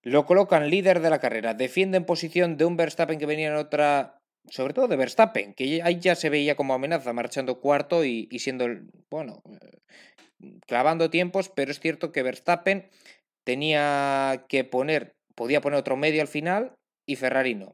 lo 0.03 0.25
colocan 0.25 0.69
líder 0.69 1.01
de 1.01 1.09
la 1.09 1.19
carrera, 1.19 1.53
defienden 1.53 2.05
posición 2.05 2.55
de 2.57 2.65
un 2.65 2.77
Verstappen 2.77 3.19
que 3.19 3.25
venía 3.25 3.49
en 3.49 3.55
otra, 3.55 4.17
sobre 4.49 4.73
todo 4.73 4.87
de 4.87 4.95
Verstappen, 4.95 5.53
que 5.53 5.81
ahí 5.83 5.99
ya 5.99 6.15
se 6.15 6.29
veía 6.29 6.55
como 6.55 6.73
amenaza, 6.73 7.11
marchando 7.13 7.59
cuarto 7.59 8.05
y, 8.05 8.27
y 8.31 8.39
siendo, 8.39 8.65
el- 8.65 8.89
bueno, 9.09 9.43
clavando 10.67 11.09
tiempos, 11.09 11.49
pero 11.49 11.71
es 11.71 11.79
cierto 11.79 12.11
que 12.11 12.23
Verstappen 12.23 12.89
tenía 13.45 14.45
que 14.47 14.63
poner, 14.63 15.15
podía 15.39 15.61
poner 15.61 15.79
otro 15.79 15.95
medio 15.95 16.21
al 16.21 16.27
final 16.27 16.75
y 17.07 17.15
Ferrari 17.15 17.55
no. 17.55 17.65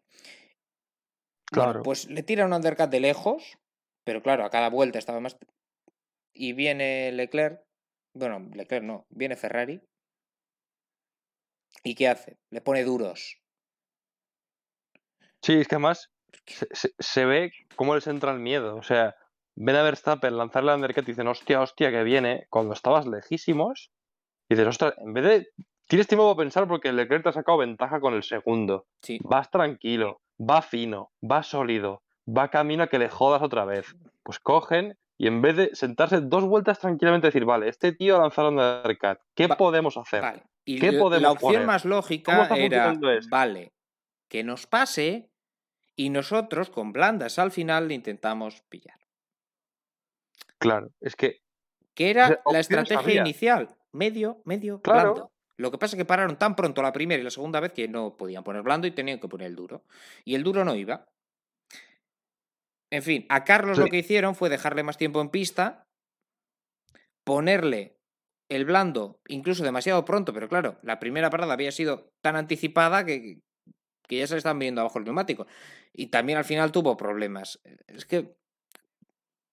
Bueno, 1.52 1.72
Claro. 1.72 1.84
pues 1.84 2.08
le 2.10 2.22
tira 2.24 2.46
un 2.46 2.54
undercut 2.54 2.90
de 2.90 3.00
lejos, 3.00 3.58
pero 4.06 4.22
claro, 4.22 4.46
a 4.46 4.50
cada 4.52 4.70
vuelta 4.70 5.00
estaba 5.00 5.20
más... 5.20 5.36
Y 6.34 6.54
viene 6.54 7.12
Leclerc, 7.12 7.62
bueno, 8.14 8.40
Leclerc 8.54 8.84
no, 8.86 9.06
viene 9.10 9.36
Ferrari 9.36 9.82
¿Y 11.84 11.96
qué 11.96 12.08
hace? 12.08 12.38
Le 12.52 12.62
pone 12.62 12.84
duros. 12.84 13.38
Sí, 15.42 15.54
es 15.54 15.68
que 15.68 15.76
además 15.76 16.12
se, 16.48 16.68
se- 16.72 16.94
se 16.98 17.26
ve 17.26 17.52
cómo 17.76 17.94
les 17.96 18.08
entra 18.08 18.32
el 18.32 18.40
miedo. 18.40 18.76
O 18.76 18.82
sea, 18.84 19.16
ven 19.56 19.76
a 19.76 19.84
Verstappen 19.84 20.36
lanzarle 20.38 20.72
al 20.72 20.78
undercut 20.78 21.04
y 21.08 21.12
dicen, 21.12 21.28
hostia, 21.28 21.62
hostia, 21.62 21.92
que 21.92 22.04
viene, 22.04 22.48
cuando 22.50 22.74
estabas 22.74 23.06
lejísimos. 23.06 23.92
Y 24.50 24.56
dices, 24.56 24.68
ostras, 24.68 24.96
en 24.98 25.14
vez 25.14 25.24
de. 25.26 25.48
Tienes 25.88 26.08
tiempo 26.08 26.26
para 26.34 26.44
pensar 26.44 26.68
porque 26.68 26.92
Leclerc 26.92 27.24
te 27.24 27.30
ha 27.30 27.34
sacado 27.34 27.60
ventaja 27.60 28.00
con 28.00 28.14
el 28.14 28.24
segundo. 28.24 28.88
Sí. 29.02 29.20
Vas 29.24 29.50
tranquilo, 29.52 30.22
va 30.40 30.62
fino, 30.62 31.12
va 31.24 31.44
sólido, 31.44 32.02
va 32.28 32.50
camino 32.50 32.84
a 32.84 32.88
que 32.88 32.98
le 33.00 33.10
jodas 33.10 33.42
otra 33.44 33.66
vez. 33.66 33.96
Pues 34.24 34.40
cogen 34.40 34.98
y 35.18 35.28
en 35.28 35.42
vez 35.42 35.56
de 35.56 35.76
sentarse 35.76 36.22
dos 36.22 36.44
vueltas 36.46 36.80
tranquilamente 36.80 37.28
decir, 37.28 37.46
vale, 37.46 37.70
este 37.70 37.92
tío 37.94 38.16
ha 38.18 38.22
lanzado 38.22 38.50
un 38.50 38.60
undercut, 38.60 39.20
¿qué 39.36 39.48
Va- 39.48 39.58
podemos 39.58 39.96
hacer? 39.98 40.22
Vale. 40.22 40.44
Y 40.66 40.80
¿Qué 40.80 40.88
l- 40.88 41.00
podemos 41.00 41.22
la 41.22 41.32
opción 41.32 41.52
poner? 41.54 41.68
más 41.68 41.84
¿Cómo 41.84 41.96
lógica 41.96 42.56
era, 42.58 42.92
esto? 42.92 43.30
vale, 43.30 43.72
que 44.28 44.44
nos 44.44 44.66
pase 44.66 45.30
y 45.96 46.10
nosotros 46.10 46.72
con 46.72 46.92
blandas 46.92 47.38
al 47.38 47.52
final 47.52 47.88
le 47.88 47.94
intentamos 47.94 48.64
pillar. 48.70 48.98
Claro, 50.58 50.90
es 51.00 51.16
que 51.16 51.42
Que 51.94 52.10
era 52.10 52.26
O 52.26 52.28
sea, 52.28 52.40
la 52.52 52.60
estrategia 52.60 53.22
inicial, 53.22 53.70
medio, 53.92 54.42
medio, 54.44 54.82
Claro. 54.82 55.14
blando. 55.14 55.32
Lo 55.58 55.72
que 55.72 55.78
pasa 55.78 55.96
es 55.96 55.98
que 55.98 56.06
pararon 56.06 56.38
tan 56.38 56.56
pronto 56.56 56.82
la 56.82 56.92
primera 56.92 57.22
y 57.22 57.24
la 57.24 57.30
segunda 57.30 57.60
vez 57.60 57.72
que 57.72 57.88
no 57.88 58.18
podían 58.18 58.44
poner 58.44 58.62
blando 58.62 58.88
y 58.88 58.92
tenían 58.92 59.20
que 59.20 59.28
poner 59.28 59.48
el 59.48 59.56
duro. 59.56 59.84
Y 60.24 60.36
el 60.36 60.44
duro 60.44 60.66
no 60.66 60.76
iba. 60.76 61.08
En 62.92 63.04
fin, 63.04 63.26
a 63.30 63.44
Carlos 63.44 63.78
lo 63.78 63.88
que 63.88 63.98
hicieron 63.98 64.36
fue 64.36 64.50
dejarle 64.50 64.84
más 64.84 64.98
tiempo 64.98 65.22
en 65.22 65.30
pista, 65.30 65.88
ponerle 67.24 67.98
el 68.50 68.66
blando 68.66 69.20
incluso 69.28 69.64
demasiado 69.64 70.06
pronto, 70.06 70.34
pero 70.34 70.48
claro, 70.48 70.78
la 70.84 71.00
primera 71.00 71.30
parada 71.30 71.54
había 71.54 71.72
sido 71.72 72.12
tan 72.22 72.36
anticipada 72.36 73.06
que, 73.06 73.40
que 74.08 74.18
ya 74.18 74.28
se 74.28 74.36
le 74.36 74.38
estaban 74.38 74.60
viendo 74.60 74.82
abajo 74.82 75.00
el 75.00 75.06
neumático. 75.06 75.48
Y 75.94 76.08
también 76.08 76.38
al 76.38 76.46
final 76.46 76.72
tuvo 76.72 76.98
problemas. 76.98 77.60
Es 77.88 78.06
que 78.06 78.36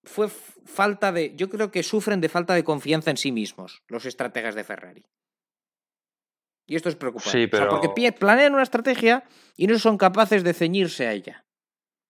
fue 0.03 0.27
falta 0.29 1.11
de. 1.11 1.35
Yo 1.35 1.49
creo 1.49 1.71
que 1.71 1.83
sufren 1.83 2.21
de 2.21 2.29
falta 2.29 2.53
de 2.53 2.63
confianza 2.63 3.09
en 3.09 3.17
sí 3.17 3.31
mismos, 3.31 3.81
los 3.87 4.05
estrategas 4.05 4.55
de 4.55 4.63
Ferrari. 4.63 5.05
Y 6.65 6.75
esto 6.75 6.89
es 6.89 6.95
preocupante. 6.95 7.31
Sí, 7.31 7.49
O 7.51 7.57
sea, 7.57 7.67
porque 7.69 7.89
pero- 7.93 8.15
planean 8.15 8.53
una 8.53 8.63
estrategia 8.63 9.23
y 9.57 9.67
no 9.67 9.77
son 9.79 9.97
capaces 9.97 10.43
de 10.43 10.53
ceñirse 10.53 11.07
a 11.07 11.13
ella. 11.13 11.45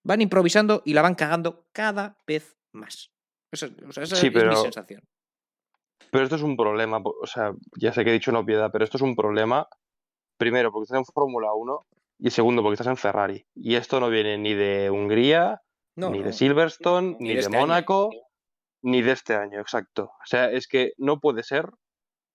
Van 0.03 0.21
improvisando 0.21 0.81
y 0.85 0.93
la 0.93 1.01
van 1.01 1.15
cagando 1.15 1.65
cada 1.71 2.21
vez 2.27 2.57
más. 2.73 3.11
Esa, 3.51 3.67
o 3.87 3.91
sea, 3.91 4.03
esa 4.03 4.15
Sí, 4.15 4.27
es 4.27 4.33
mi 4.33 4.39
pero- 4.39 4.55
sensación. 4.55 5.01
Pero 6.11 6.25
esto 6.25 6.35
es 6.35 6.43
un 6.43 6.55
problema, 6.55 7.01
o 7.03 7.25
sea, 7.25 7.53
ya 7.79 7.91
sé 7.91 8.03
que 8.03 8.11
he 8.11 8.13
dicho 8.13 8.29
una 8.29 8.41
obviedad, 8.41 8.69
pero 8.71 8.83
esto 8.83 8.97
es 8.97 9.01
un 9.01 9.15
problema, 9.15 9.67
primero, 10.37 10.71
porque 10.71 10.83
estás 10.83 10.99
en 10.99 11.05
Fórmula 11.05 11.53
1 11.55 11.87
y 12.19 12.29
segundo, 12.29 12.61
porque 12.61 12.73
estás 12.75 12.87
en 12.87 12.97
Ferrari. 12.97 13.45
Y 13.55 13.75
esto 13.75 13.99
no 13.99 14.09
viene 14.09 14.37
ni 14.37 14.53
de 14.53 14.91
Hungría, 14.91 15.61
No, 15.95 16.11
ni 16.11 16.19
no. 16.19 16.25
de 16.25 16.33
Silverstone, 16.33 17.13
Ni 17.13 17.17
ni 17.19 17.27
de 17.29 17.33
de 17.35 17.39
este 17.41 17.55
año. 17.55 17.65
Mónaco, 17.65 18.11
ni 18.83 19.01
de 19.01 19.11
este 19.13 19.33
año, 19.33 19.59
exacto. 19.59 20.03
O 20.03 20.25
sea, 20.25 20.51
es 20.51 20.67
que 20.67 20.91
no 20.97 21.19
puede 21.19 21.41
ser 21.41 21.69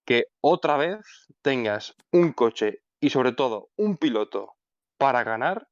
que 0.08 0.28
otra 0.40 0.78
vez 0.78 1.26
tengas 1.42 1.94
un 2.12 2.32
coche 2.32 2.80
y 2.98 3.10
sobre 3.10 3.32
todo 3.32 3.68
un 3.76 3.98
piloto 3.98 4.54
para 4.96 5.22
ganar 5.22 5.68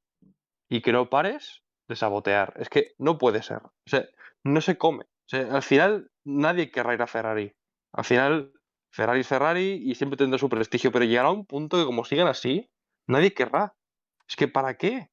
y 0.69 0.83
que 0.83 0.93
no 0.93 1.09
pares 1.09 1.63
de 1.89 1.97
sabotear. 1.97 2.53
Es 2.57 2.69
que 2.69 2.93
no 2.99 3.17
puede 3.17 3.43
ser. 3.43 3.63
O 3.65 3.73
sea, 3.87 4.07
no 4.45 4.61
se 4.61 4.77
come. 4.77 5.07
Al 5.33 5.63
final 5.63 6.11
nadie 6.27 6.71
querrá 6.71 6.93
ir 6.93 7.01
a 7.01 7.07
Ferrari. 7.07 7.55
Al 7.95 8.05
final 8.05 8.53
Ferrari 8.91 9.25
Ferrari 9.25 9.81
y 9.83 9.95
siempre 9.95 10.19
tendrá 10.19 10.39
su 10.39 10.51
prestigio, 10.51 10.93
pero 10.93 11.07
llegará 11.07 11.31
un 11.31 11.47
punto 11.47 11.79
que 11.79 11.87
como 11.87 12.05
sigan 12.05 12.29
así, 12.29 12.69
nadie 13.07 13.33
querrá. 13.33 13.75
Es 14.29 14.37
que 14.37 14.49
¿para 14.49 14.77
qué? 14.77 15.09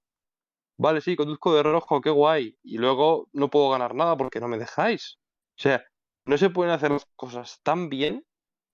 Vale, 0.78 1.00
sí, 1.00 1.16
conduzco 1.16 1.56
de 1.56 1.64
rojo, 1.64 2.02
qué 2.02 2.10
guay. 2.10 2.58
Y 2.62 2.78
luego 2.78 3.30
no 3.32 3.50
puedo 3.50 3.70
ganar 3.70 3.96
nada 3.96 4.18
porque 4.18 4.42
no 4.42 4.50
me 4.50 4.58
dejáis. 4.58 5.18
O 5.58 5.62
sea, 5.62 5.82
no 6.26 6.38
se 6.38 6.50
pueden 6.50 6.74
hacer 6.74 6.92
las 6.92 7.06
cosas 7.16 7.62
tan 7.64 7.88
bien 7.88 8.26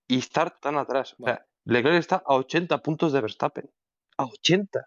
y 0.09 0.17
estar 0.19 0.59
tan 0.59 0.77
atrás. 0.77 1.15
O 1.19 1.25
sea, 1.25 1.45
Leclerc 1.65 1.97
está 1.99 2.17
a 2.25 2.33
80 2.35 2.79
puntos 2.81 3.13
de 3.13 3.21
Verstappen. 3.21 3.69
A 4.17 4.25
80. 4.25 4.85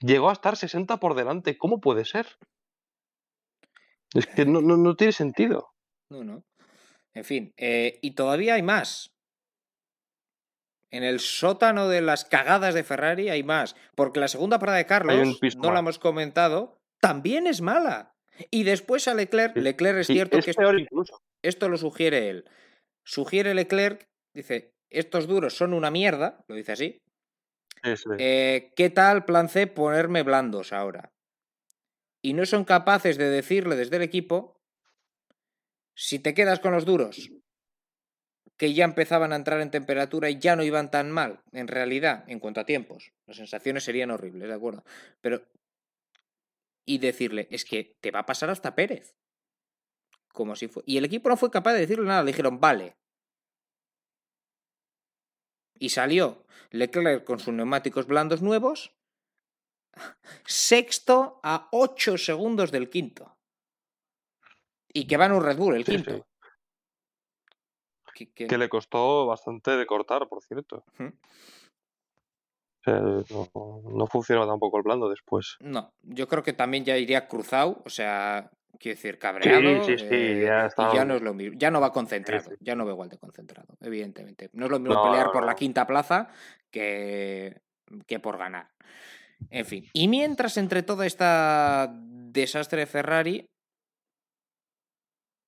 Llegó 0.00 0.30
a 0.30 0.34
estar 0.34 0.56
60 0.56 0.98
por 0.98 1.14
delante. 1.14 1.58
¿Cómo 1.58 1.80
puede 1.80 2.04
ser? 2.04 2.26
Es 4.14 4.26
que 4.26 4.44
no, 4.44 4.60
no, 4.60 4.76
no 4.76 4.94
tiene 4.94 5.12
sentido. 5.12 5.70
No, 6.10 6.22
no. 6.22 6.44
En 7.14 7.24
fin, 7.24 7.52
eh, 7.56 7.98
y 8.02 8.12
todavía 8.12 8.54
hay 8.54 8.62
más. 8.62 9.10
En 10.90 11.02
el 11.02 11.20
sótano 11.20 11.88
de 11.88 12.00
las 12.00 12.24
cagadas 12.24 12.74
de 12.74 12.84
Ferrari 12.84 13.28
hay 13.28 13.42
más. 13.42 13.76
Porque 13.94 14.20
la 14.20 14.28
segunda 14.28 14.58
parada 14.58 14.78
de 14.78 14.86
Carlos, 14.86 15.38
no 15.56 15.72
la 15.72 15.80
hemos 15.80 15.98
comentado, 15.98 16.78
también 17.00 17.46
es 17.46 17.60
mala. 17.60 18.14
Y 18.50 18.62
después 18.62 19.08
a 19.08 19.14
Leclerc, 19.14 19.56
Leclerc 19.56 19.98
es 19.98 20.06
Sí, 20.06 20.14
cierto 20.14 20.38
es 20.38 20.44
que 20.44 20.52
es- 20.52 20.56
peor 20.56 20.78
incluso. 20.78 21.20
esto 21.42 21.68
lo 21.68 21.76
sugiere 21.76 22.30
él. 22.30 22.44
Sugiere 23.04 23.52
Leclerc, 23.54 24.08
dice, 24.38 24.74
estos 24.90 25.26
duros 25.26 25.56
son 25.56 25.72
una 25.72 25.90
mierda, 25.90 26.44
lo 26.48 26.54
dice 26.54 26.72
así. 26.72 27.02
Sí, 27.82 27.96
sí. 27.96 28.08
Eh, 28.18 28.72
¿Qué 28.74 28.90
tal 28.90 29.24
plan 29.24 29.48
C 29.48 29.66
ponerme 29.66 30.22
blandos 30.22 30.72
ahora? 30.72 31.12
Y 32.22 32.32
no 32.32 32.44
son 32.46 32.64
capaces 32.64 33.16
de 33.18 33.30
decirle 33.30 33.76
desde 33.76 33.96
el 33.96 34.02
equipo, 34.02 34.60
si 35.94 36.18
te 36.18 36.34
quedas 36.34 36.60
con 36.60 36.72
los 36.72 36.84
duros, 36.84 37.30
que 38.56 38.74
ya 38.74 38.84
empezaban 38.84 39.32
a 39.32 39.36
entrar 39.36 39.60
en 39.60 39.70
temperatura 39.70 40.28
y 40.28 40.38
ya 40.38 40.56
no 40.56 40.64
iban 40.64 40.90
tan 40.90 41.12
mal, 41.12 41.40
en 41.52 41.68
realidad, 41.68 42.24
en 42.26 42.40
cuanto 42.40 42.60
a 42.60 42.66
tiempos. 42.66 43.12
Las 43.26 43.36
sensaciones 43.36 43.84
serían 43.84 44.10
horribles, 44.10 44.48
¿de 44.48 44.54
acuerdo? 44.54 44.84
Pero... 45.20 45.42
Y 46.84 46.98
decirle, 46.98 47.46
es 47.50 47.64
que 47.64 47.96
te 48.00 48.10
va 48.10 48.20
a 48.20 48.26
pasar 48.26 48.50
hasta 48.50 48.74
Pérez. 48.74 49.14
Como 50.32 50.56
si 50.56 50.68
fue... 50.68 50.82
Y 50.86 50.96
el 50.96 51.04
equipo 51.04 51.28
no 51.28 51.36
fue 51.36 51.50
capaz 51.50 51.74
de 51.74 51.80
decirle 51.80 52.06
nada, 52.06 52.22
le 52.22 52.32
dijeron, 52.32 52.58
vale. 52.58 52.96
Y 55.78 55.90
salió 55.90 56.44
Leclerc 56.70 57.24
con 57.24 57.38
sus 57.38 57.54
neumáticos 57.54 58.06
blandos 58.06 58.42
nuevos, 58.42 58.92
sexto 60.44 61.40
a 61.42 61.68
8 61.72 62.18
segundos 62.18 62.70
del 62.70 62.88
quinto. 62.90 63.36
Y 64.92 65.06
que 65.06 65.16
va 65.16 65.26
en 65.26 65.32
un 65.32 65.42
Red 65.44 65.56
Bull, 65.58 65.74
el 65.76 65.84
Sí, 65.84 65.92
quinto. 65.92 66.14
sí. 66.16 66.22
Que- 68.14 68.32
que- 68.32 68.46
Que 68.48 68.58
le 68.58 68.68
costó 68.68 69.26
bastante 69.26 69.76
de 69.76 69.86
cortar, 69.86 70.28
por 70.28 70.42
cierto. 70.42 70.84
Ujú. 70.94 71.04
O 72.80 72.82
sea, 72.84 73.00
no, 73.00 73.82
no 73.84 74.06
funcionó 74.06 74.46
tampoco 74.46 74.78
el 74.78 74.82
blando 74.82 75.08
después. 75.08 75.56
No, 75.60 75.92
yo 76.02 76.26
creo 76.26 76.42
que 76.42 76.52
también 76.52 76.84
ya 76.84 76.96
iría 76.96 77.28
cruzado, 77.28 77.82
o 77.84 77.90
sea, 77.90 78.50
quiero 78.78 78.96
decir, 78.96 79.18
cabreado. 79.18 79.84
sí, 79.84 79.98
sí, 79.98 80.06
eh, 80.10 80.42
ya 80.44 80.64
y 80.64 80.66
está. 80.66 80.94
ya 80.94 81.04
no 81.04 81.16
es 81.16 81.22
lo 81.22 81.34
mismo, 81.34 81.56
ya 81.58 81.70
no 81.70 81.80
va 81.80 81.92
concentrado, 81.92 82.50
sí. 82.50 82.56
ya 82.60 82.74
no 82.74 82.84
va 82.84 82.92
igual 82.92 83.08
de 83.08 83.18
concentrado, 83.18 83.76
evidentemente. 83.80 84.50
No 84.52 84.66
es 84.66 84.70
lo 84.70 84.78
mismo 84.78 84.94
No, 84.94 85.04
pelear 85.04 85.26
no, 85.26 85.32
por 85.32 85.44
la 85.44 85.54
quinta 85.54 85.86
plaza 85.86 86.28
que, 86.70 87.62
que 88.06 88.20
por 88.20 88.38
ganar. 88.38 88.70
En 89.50 89.64
fin, 89.64 89.88
y 89.92 90.08
mientras 90.08 90.56
entre 90.56 90.82
toda 90.82 91.06
esta 91.06 91.92
desastre 91.94 92.80
de 92.80 92.86
Ferrari, 92.86 93.46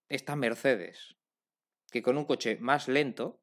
está 0.09 0.37
Mercedes, 0.37 1.17
que 1.91 2.03
con 2.03 2.17
un 2.17 2.25
coche 2.25 2.59
más 2.61 2.89
lento 2.89 3.41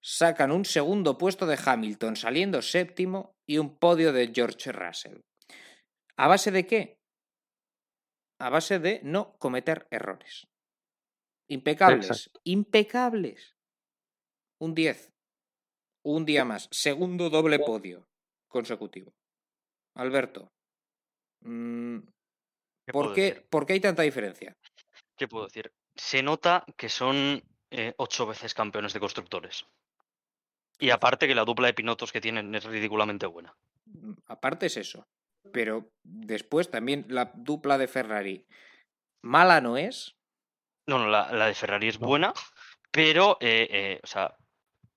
sacan 0.00 0.52
un 0.52 0.64
segundo 0.64 1.18
puesto 1.18 1.46
de 1.46 1.58
Hamilton 1.64 2.14
saliendo 2.14 2.62
séptimo 2.62 3.34
y 3.44 3.58
un 3.58 3.76
podio 3.76 4.12
de 4.12 4.30
George 4.32 4.70
Russell. 4.70 5.18
¿A 6.16 6.28
base 6.28 6.52
de 6.52 6.66
qué? 6.66 6.98
A 8.38 8.50
base 8.50 8.78
de 8.78 9.00
no 9.02 9.36
cometer 9.38 9.86
errores. 9.90 10.46
Impecables, 11.48 12.10
Exacto. 12.10 12.40
impecables. 12.44 13.54
Un 14.60 14.74
10. 14.74 15.12
Un 16.04 16.24
día 16.24 16.44
más. 16.44 16.68
Segundo 16.70 17.30
doble 17.30 17.58
podio 17.58 18.06
consecutivo. 18.48 19.12
Alberto, 19.94 20.48
mm, 21.40 21.98
¿Qué 22.86 22.92
¿por 22.92 23.14
qué? 23.14 23.46
¿por 23.50 23.66
qué 23.66 23.74
hay 23.74 23.80
tanta 23.80 24.02
diferencia? 24.02 24.56
¿Qué 25.16 25.26
puedo 25.28 25.46
decir? 25.46 25.72
Se 25.94 26.22
nota 26.22 26.64
que 26.76 26.88
son 26.88 27.42
eh, 27.70 27.94
ocho 27.96 28.26
veces 28.26 28.54
campeones 28.54 28.92
de 28.92 29.00
constructores. 29.00 29.66
Y 30.78 30.90
aparte 30.90 31.26
que 31.26 31.34
la 31.34 31.44
dupla 31.44 31.68
de 31.68 31.74
pilotos 31.74 32.12
que 32.12 32.20
tienen 32.20 32.54
es 32.54 32.64
ridículamente 32.64 33.26
buena. 33.26 33.56
Mm, 33.86 34.12
Aparte 34.26 34.66
es 34.66 34.76
eso. 34.76 35.06
Pero 35.52 35.90
después 36.02 36.70
también 36.70 37.06
la 37.08 37.32
dupla 37.34 37.78
de 37.78 37.88
Ferrari 37.88 38.46
mala 39.22 39.60
no 39.60 39.76
es. 39.76 40.16
No, 40.86 40.98
no, 40.98 41.08
la, 41.08 41.32
la 41.32 41.46
de 41.46 41.54
Ferrari 41.54 41.88
es 41.88 42.00
No. 42.00 42.06
buena, 42.06 42.32
pero, 42.90 43.38
eh, 43.40 43.68
eh, 43.70 44.00
o 44.02 44.06
sea, 44.06 44.36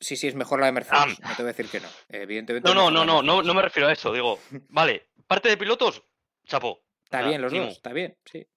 Sí, 0.01 0.15
sí, 0.15 0.27
es 0.27 0.35
mejor 0.35 0.61
la 0.61 0.67
de 0.67 0.71
Mercedes. 0.71 1.19
No 1.19 1.27
te 1.35 1.41
voy 1.43 1.49
a 1.49 1.53
decir 1.53 1.67
que 1.67 1.81
no. 1.81 1.89
Evidentemente. 2.07 2.69
no, 2.69 2.73
no, 2.73 2.89
no, 2.89 3.03
no, 3.03 3.21
no, 3.21 3.41
no 3.41 3.53
me 3.53 3.61
refiero 3.61 3.89
a 3.89 3.91
eso, 3.91 4.13
digo, 4.13 4.39
vale, 4.69 5.09
parte 5.27 5.49
de 5.49 5.57
pilotos, 5.57 6.03
chapo. 6.45 6.81
Está 7.03 7.21
bien 7.23 7.41
los 7.41 7.51
Timo. 7.51 7.65
dos, 7.65 7.73
está 7.75 7.91
bien, 7.91 8.15
sí. 8.23 8.47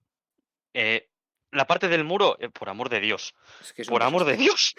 Eh, 0.73 1.09
la 1.51 1.67
parte 1.67 1.87
del 1.89 2.03
muro, 2.05 2.37
eh, 2.39 2.49
por 2.49 2.69
amor 2.69 2.87
de 2.89 2.99
Dios, 3.01 3.35
Es 3.61 3.73
que 3.73 3.81
es 3.81 3.87
un 3.89 3.93
por 3.93 4.03
amor 4.03 4.23
de. 4.23 4.37
Dios, 4.37 4.73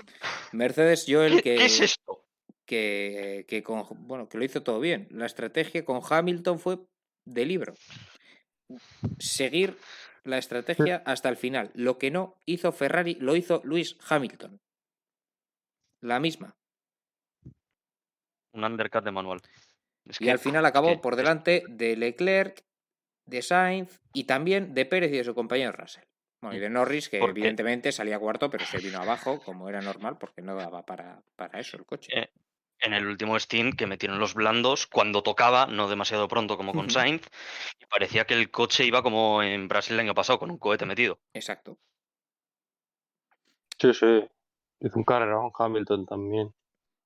Mercedes, 0.53 1.07
yo 1.07 1.23
el 1.23 1.35
¿qué, 1.37 1.43
que. 1.43 1.57
qué 1.57 1.65
es 1.67 1.81
esto? 1.81 2.25
que, 2.65 3.45
que 3.47 3.63
con, 3.63 3.85
bueno, 4.09 4.27
que 4.29 4.39
lo 4.39 4.45
hizo 4.45 4.63
todo 4.63 4.81
bien. 4.81 5.07
La 5.11 5.27
estrategia 5.27 5.85
con 5.85 6.01
Hamilton 6.09 6.59
fue 6.59 6.79
de 7.25 7.45
libro. 7.47 7.75
Seguir 9.19 9.79
la 10.25 10.39
estrategia 10.39 11.03
hasta 11.07 11.29
el 11.29 11.37
final. 11.37 11.71
Lo 11.75 11.99
que 11.99 12.11
no 12.11 12.37
hizo 12.47 12.73
Ferrari 12.73 13.15
lo 13.21 13.37
hizo 13.37 13.61
Luis 13.65 13.97
Hamilton. 14.09 14.61
La 16.03 16.21
misma. 16.21 16.55
Un 18.55 18.65
undercut 18.65 19.05
de 19.05 19.11
manual. 19.11 19.41
Es 20.07 20.21
Y 20.21 20.29
al 20.29 20.39
final 20.39 20.65
es 20.65 20.69
acabó 20.71 20.89
que- 20.89 20.99
por 20.99 21.17
delante 21.17 21.65
de 21.69 21.97
Leclerc, 21.97 22.63
de 23.27 23.43
Sainz 23.43 24.01
y 24.13 24.25
también 24.25 24.75
de 24.75 24.85
Pérez 24.87 25.13
y 25.13 25.17
de 25.17 25.25
su 25.25 25.35
compañero 25.35 25.73
Russell. 25.73 26.05
Bueno, 26.43 26.57
y 26.59 26.61
de 26.61 26.69
Norris, 26.69 27.09
que 27.09 27.19
evidentemente 27.19 27.91
salía 27.91 28.19
cuarto, 28.19 28.51
pero 28.51 28.67
se 28.67 28.77
vino 28.79 28.99
abajo, 29.01 29.41
como 29.41 29.67
era 29.71 29.81
normal, 29.81 30.19
porque 30.19 30.43
no 30.43 30.55
daba 30.55 30.85
para, 30.85 31.23
para 31.37 31.59
eso 31.59 31.79
el 31.79 31.87
coche. 31.87 32.13
Eh, 32.15 32.29
en 32.85 32.93
el 32.93 33.07
último 33.07 33.39
stint 33.39 33.77
que 33.77 33.87
metieron 33.87 34.19
los 34.19 34.35
blandos 34.35 34.87
cuando 34.87 35.23
tocaba, 35.23 35.67
no 35.67 35.89
demasiado 35.89 36.29
pronto 36.29 36.57
como 36.57 36.73
con. 36.73 36.91
Sainz, 36.91 37.27
y 37.81 37.87
parecía 37.87 38.27
que 38.27 38.35
el 38.35 38.51
coche 38.51 38.85
iba 38.85 39.03
como 39.03 39.43
en 39.43 39.69
Brasil 39.69 39.95
el 39.95 40.01
año 40.01 40.15
pasado, 40.15 40.39
con 40.39 40.51
un 40.51 40.59
cohete 40.59 40.85
metido. 40.87 41.19
Exacto. 41.33 41.79
Sí, 43.79 43.93
sí. 43.95 44.29
Hizo 44.81 44.99
un 44.99 45.05
carrerón 45.05 45.51
Hamilton 45.59 46.07
también. 46.07 46.55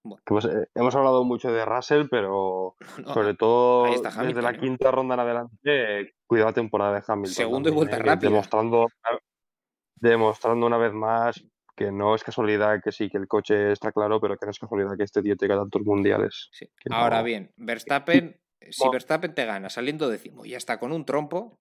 Bueno. 0.03 0.23
Pues, 0.27 0.45
eh, 0.47 0.69
hemos 0.75 0.95
hablado 0.95 1.25
mucho 1.25 1.53
de 1.53 1.65
Russell, 1.65 2.09
pero 2.11 2.77
No, 2.99 3.15
sobre 3.15 3.35
todo 3.35 3.85
desde 3.85 4.43
la 4.43 4.51
¿eh? 4.51 4.59
quinta 4.59 4.91
ronda 4.91 5.15
en 5.15 5.21
adelante, 5.21 5.57
eh, 5.65 6.15
cuidado 6.27 6.51
la 6.51 6.55
temporada 6.55 6.93
de 6.95 7.05
Hamilton. 7.07 7.35
Segundo 7.35 7.69
y 7.69 7.73
vuelta 7.73 7.97
eh, 7.97 8.01
rápida. 8.01 8.31
Demostrando, 8.31 8.89
demostrando 9.97 10.67
una 10.67 10.79
vez 10.79 10.93
más 10.93 11.45
que 11.79 11.93
no 11.93 12.15
es 12.17 12.25
casualidad 12.25 12.83
que 12.83 12.91
sí, 12.91 13.09
que 13.09 13.19
el 13.19 13.29
coche 13.29 13.71
está 13.71 13.93
claro, 13.93 14.21
pero 14.21 14.37
que 14.37 14.45
no 14.47 14.51
es 14.51 14.59
casualidad 14.59 14.97
que 14.97 15.05
este 15.05 15.23
tío 15.23 15.37
tenga 15.37 15.57
tantos 15.57 15.83
mundiales. 15.83 16.49
sí. 16.51 16.69
Ahora 16.91 17.19
no- 17.19 17.25
bien, 17.25 17.53
Verstappen, 17.57 18.37
si 18.71 18.85
No. 18.85 18.91
Verstappen 18.91 19.33
te 19.35 19.45
gana 19.45 19.71
saliendo 19.71 20.09
décimo 20.09 20.45
y 20.45 20.57
hasta 20.57 20.81
con 20.81 20.91
un 20.93 21.05
trompo, 21.05 21.57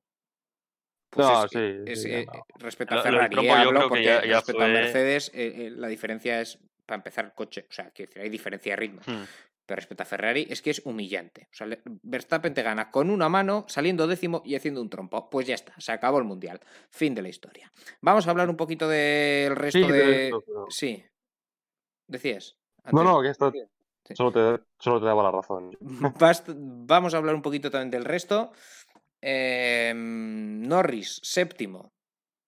pues 1.12 1.28
No, 1.28 1.46
es- 1.46 1.52
sí, 1.52 1.84
es, 1.86 2.02
sí, 2.02 2.12
eh, 2.12 2.26
no. 2.26 2.46
respecto 2.58 2.96
a 2.96 2.98
lo 2.98 3.04
Ferrari, 3.04 3.38
eh, 3.38 3.46
yo 3.48 3.54
hablo 3.54 3.80
que 3.82 3.88
porque 3.90 4.04
ya- 4.04 4.26
ya 4.26 4.36
respecto 4.38 4.64
a 4.64 4.68
Mercedes, 4.68 5.32
eh, 5.36 5.68
eh, 5.68 5.70
la 5.70 5.88
diferencia 5.88 6.42
es, 6.42 6.58
para 6.86 6.98
empezar, 6.98 7.26
el 7.26 7.34
coche. 7.34 7.68
O 7.70 7.74
sea, 7.74 7.92
quiero 7.92 8.10
decir, 8.10 8.24
hay 8.24 8.30
diferencia 8.30 8.72
de 8.72 8.76
ritmo. 8.76 9.02
Hmm. 9.06 9.24
Pero 9.68 9.76
respecto 9.76 10.02
a 10.02 10.06
Ferrari 10.08 10.48
es 10.50 10.62
que 10.64 10.70
es 10.72 10.82
humillante. 10.86 11.50
O 11.52 11.54
sea, 11.54 11.68
Verstappen 12.02 12.54
te 12.54 12.64
gana 12.64 12.90
con 12.90 13.10
una 13.12 13.28
mano, 13.30 13.66
saliendo 13.68 14.08
décimo 14.08 14.42
y 14.46 14.56
haciendo 14.56 14.82
un 14.82 14.90
trompo. 14.90 15.30
Pues 15.30 15.46
ya 15.46 15.56
está, 15.56 15.74
se 15.78 15.92
acabó 15.92 16.18
el 16.20 16.24
mundial. 16.24 16.60
Fin 16.90 17.14
de 17.14 17.22
la 17.22 17.28
historia. 17.30 17.72
Vamos 18.02 18.26
a 18.28 18.32
hablar 18.32 18.50
un 18.50 18.56
poquito 18.58 18.88
del 18.88 19.56
resto 19.56 19.78
Sí, 19.80 19.92
de. 19.92 19.98
de 19.98 20.26
esto, 20.28 20.44
pero- 20.46 20.66
Sí. 20.70 21.04
Decías. 22.08 22.56
No, 22.92 23.04
no, 23.04 23.22
que 23.22 23.30
esto 23.30 23.52
Sí. 23.52 24.16
solo 24.16 24.32
te, 24.32 24.64
solo 24.80 25.02
te 25.02 25.06
daba 25.06 25.22
la 25.22 25.32
razón. 25.32 25.72
Bast- 26.18 26.46
Vamos 26.56 27.14
a 27.14 27.18
hablar 27.18 27.36
un 27.36 27.42
poquito 27.42 27.70
también 27.70 27.92
del 27.92 28.06
resto. 28.06 28.54
Eh, 29.22 29.92
Norris, 29.96 31.20
séptimo. 31.24 31.92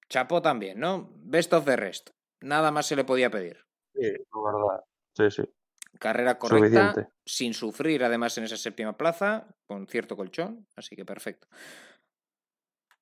Chapó 0.08 0.42
también, 0.42 0.80
¿no? 0.80 1.10
Best 1.18 1.52
of 1.52 1.66
the 1.66 1.76
rest. 1.76 2.12
Nada 2.40 2.72
más 2.72 2.86
se 2.86 2.96
le 2.96 3.04
podía 3.04 3.30
pedir. 3.30 3.58
Sí, 3.94 4.04
la 4.04 4.52
verdad. 4.52 4.84
Sí, 5.14 5.42
sí. 5.44 5.50
Carrera 5.98 6.38
correcta, 6.38 6.92
Suficiente. 6.92 7.14
sin 7.26 7.54
sufrir 7.54 8.04
además 8.04 8.38
en 8.38 8.44
esa 8.44 8.58
séptima 8.58 8.96
plaza, 8.98 9.48
con 9.68 9.88
cierto 9.88 10.16
colchón, 10.16 10.68
así 10.76 10.96
que 10.96 11.06
perfecto. 11.06 11.48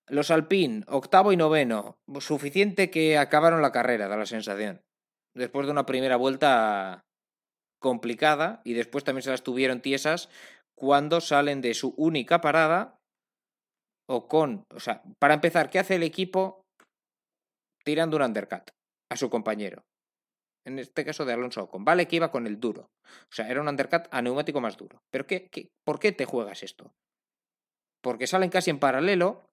Los 0.07 0.31
Alpine, 0.31 0.83
octavo 0.87 1.33
y 1.33 1.37
noveno, 1.37 1.99
suficiente 2.19 2.89
que 2.89 3.17
acabaron 3.17 3.61
la 3.61 3.73
carrera, 3.73 4.07
da 4.07 4.15
la 4.15 4.25
sensación. 4.25 4.81
Después 5.35 5.65
de 5.65 5.73
una 5.73 5.85
primera 5.85 6.15
vuelta 6.15 7.05
complicada 7.79 8.61
y 8.63 8.73
después 8.73 9.03
también 9.03 9.23
se 9.23 9.31
las 9.31 9.43
tuvieron 9.43 9.81
tiesas 9.81 10.29
cuando 10.75 11.21
salen 11.21 11.61
de 11.61 11.73
su 11.73 11.93
única 11.97 12.39
parada 12.39 12.99
o 14.09 14.27
con, 14.27 14.65
o 14.73 14.79
sea, 14.79 15.03
para 15.19 15.33
empezar, 15.33 15.69
¿qué 15.69 15.79
hace 15.79 15.95
el 15.95 16.03
equipo 16.03 16.65
tirando 17.83 18.15
un 18.15 18.23
undercut 18.23 18.69
a 19.11 19.17
su 19.17 19.29
compañero? 19.29 19.83
En 20.67 20.79
este 20.79 21.05
caso 21.05 21.23
de 21.23 21.31
Alonso 21.31 21.63
Ocon. 21.63 21.85
Vale 21.85 22.07
que 22.09 22.17
iba 22.17 22.29
con 22.29 22.45
el 22.45 22.59
duro. 22.59 22.91
O 23.05 23.31
sea, 23.33 23.47
era 23.49 23.61
un 23.61 23.69
undercut 23.69 24.03
a 24.11 24.21
neumático 24.21 24.59
más 24.59 24.75
duro. 24.75 25.01
Pero 25.09 25.25
qué, 25.25 25.47
qué, 25.49 25.69
¿por 25.85 25.97
qué 25.97 26.11
te 26.11 26.25
juegas 26.25 26.61
esto? 26.61 26.93
Porque 28.01 28.27
salen 28.27 28.49
casi 28.49 28.69
en 28.69 28.79
paralelo. 28.79 29.49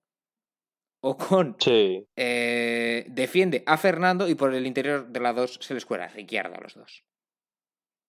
Ocon 1.02 1.54
Sí. 1.60 2.04
eh, 2.16 3.04
defiende 3.08 3.62
a 3.66 3.76
Fernando 3.76 4.28
y 4.28 4.34
por 4.34 4.52
el 4.54 4.66
interior 4.66 5.06
de 5.06 5.20
la 5.20 5.32
2 5.32 5.58
se 5.62 5.74
les 5.74 5.86
cuela 5.86 6.08
Ricciardo 6.08 6.56
a 6.56 6.60
los 6.60 6.74
dos. 6.74 7.04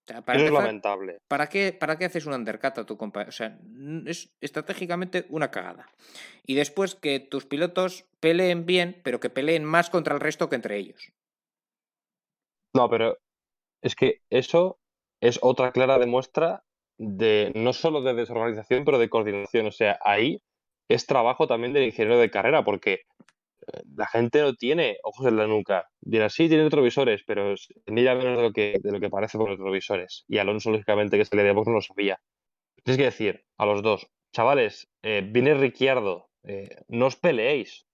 O 0.08 0.12
sea, 0.12 0.22
para 0.24 0.38
Eso 0.40 0.48
es 0.48 0.54
lamentable. 0.54 1.18
¿Para 1.28 1.48
qué, 1.48 1.74
¿Para 1.74 1.98
qué 1.98 2.06
haces 2.06 2.26
un 2.26 2.34
undercut 2.34 2.78
a 2.78 2.86
tu 2.86 2.98
compañero? 2.98 3.30
O 3.30 3.34
sea, 3.34 3.60
es 4.06 4.34
estratégicamente 4.42 5.26
una 5.30 5.52
cagada. 5.52 5.92
Y 6.46 6.56
después 6.56 6.96
que 6.96 7.20
tus 7.20 7.46
pilotos 7.46 8.06
peleen 8.20 8.66
bien, 8.66 9.00
pero 9.04 9.20
que 9.20 9.30
peleen 9.30 9.64
más 9.64 9.90
contra 9.90 10.14
el 10.16 10.22
resto 10.22 10.50
que 10.50 10.56
entre 10.56 10.78
ellos. 10.78 11.12
No, 12.76 12.90
pero 12.90 13.18
es 13.82 13.96
que 13.96 14.22
eso 14.30 14.80
es 15.22 15.40
otra 15.42 15.72
clara 15.72 15.98
demuestra 15.98 16.64
de 16.98 17.52
no 17.56 17.72
solo 17.72 18.02
de 18.02 18.14
desorganización, 18.14 18.84
pero 18.84 19.00
de 19.00 19.10
coordinación. 19.10 19.68
O 19.68 19.72
sea, 19.72 19.98
ahí 20.04 20.42
es 20.90 21.06
trabajo 21.06 21.48
también 21.48 21.72
del 21.72 21.86
ingeniero 21.86 22.20
de 22.20 22.30
carrera, 22.30 22.66
porque 22.66 22.94
eh, 22.94 23.82
la 23.96 24.08
gente 24.08 24.42
no 24.42 24.56
tiene 24.56 24.98
ojos 25.04 25.26
en 25.28 25.38
la 25.38 25.48
nuca. 25.48 25.88
Dirá, 26.02 26.30
sí, 26.30 26.50
tiene 26.50 26.66
retrovisores, 26.66 27.24
pero 27.26 27.56
mira 27.88 28.14
menos 28.16 28.38
de 28.38 28.44
lo 28.44 28.52
que, 28.52 28.78
de 28.82 28.92
lo 28.92 29.00
que 29.00 29.10
parece 29.10 29.38
por 29.38 29.50
los 29.50 29.58
retrovisores. 29.58 30.26
Y 30.28 30.38
Alonso, 30.38 30.70
lógicamente, 30.72 31.16
que 31.16 31.24
es 31.24 31.32
el 31.32 31.40
de 31.40 31.52
Box, 31.54 31.68
no 31.68 31.76
lo 31.76 31.82
sabía. 31.82 32.20
Tienes 32.84 32.98
que 32.98 33.06
decir 33.06 33.46
a 33.58 33.66
los 33.66 33.82
dos, 33.82 34.08
chavales, 34.34 34.90
eh, 35.02 35.24
viene 35.26 35.54
Ricciardo, 35.54 36.30
eh, 36.44 36.68
no 36.90 37.08
os 37.08 37.16
peleéis. 37.16 37.88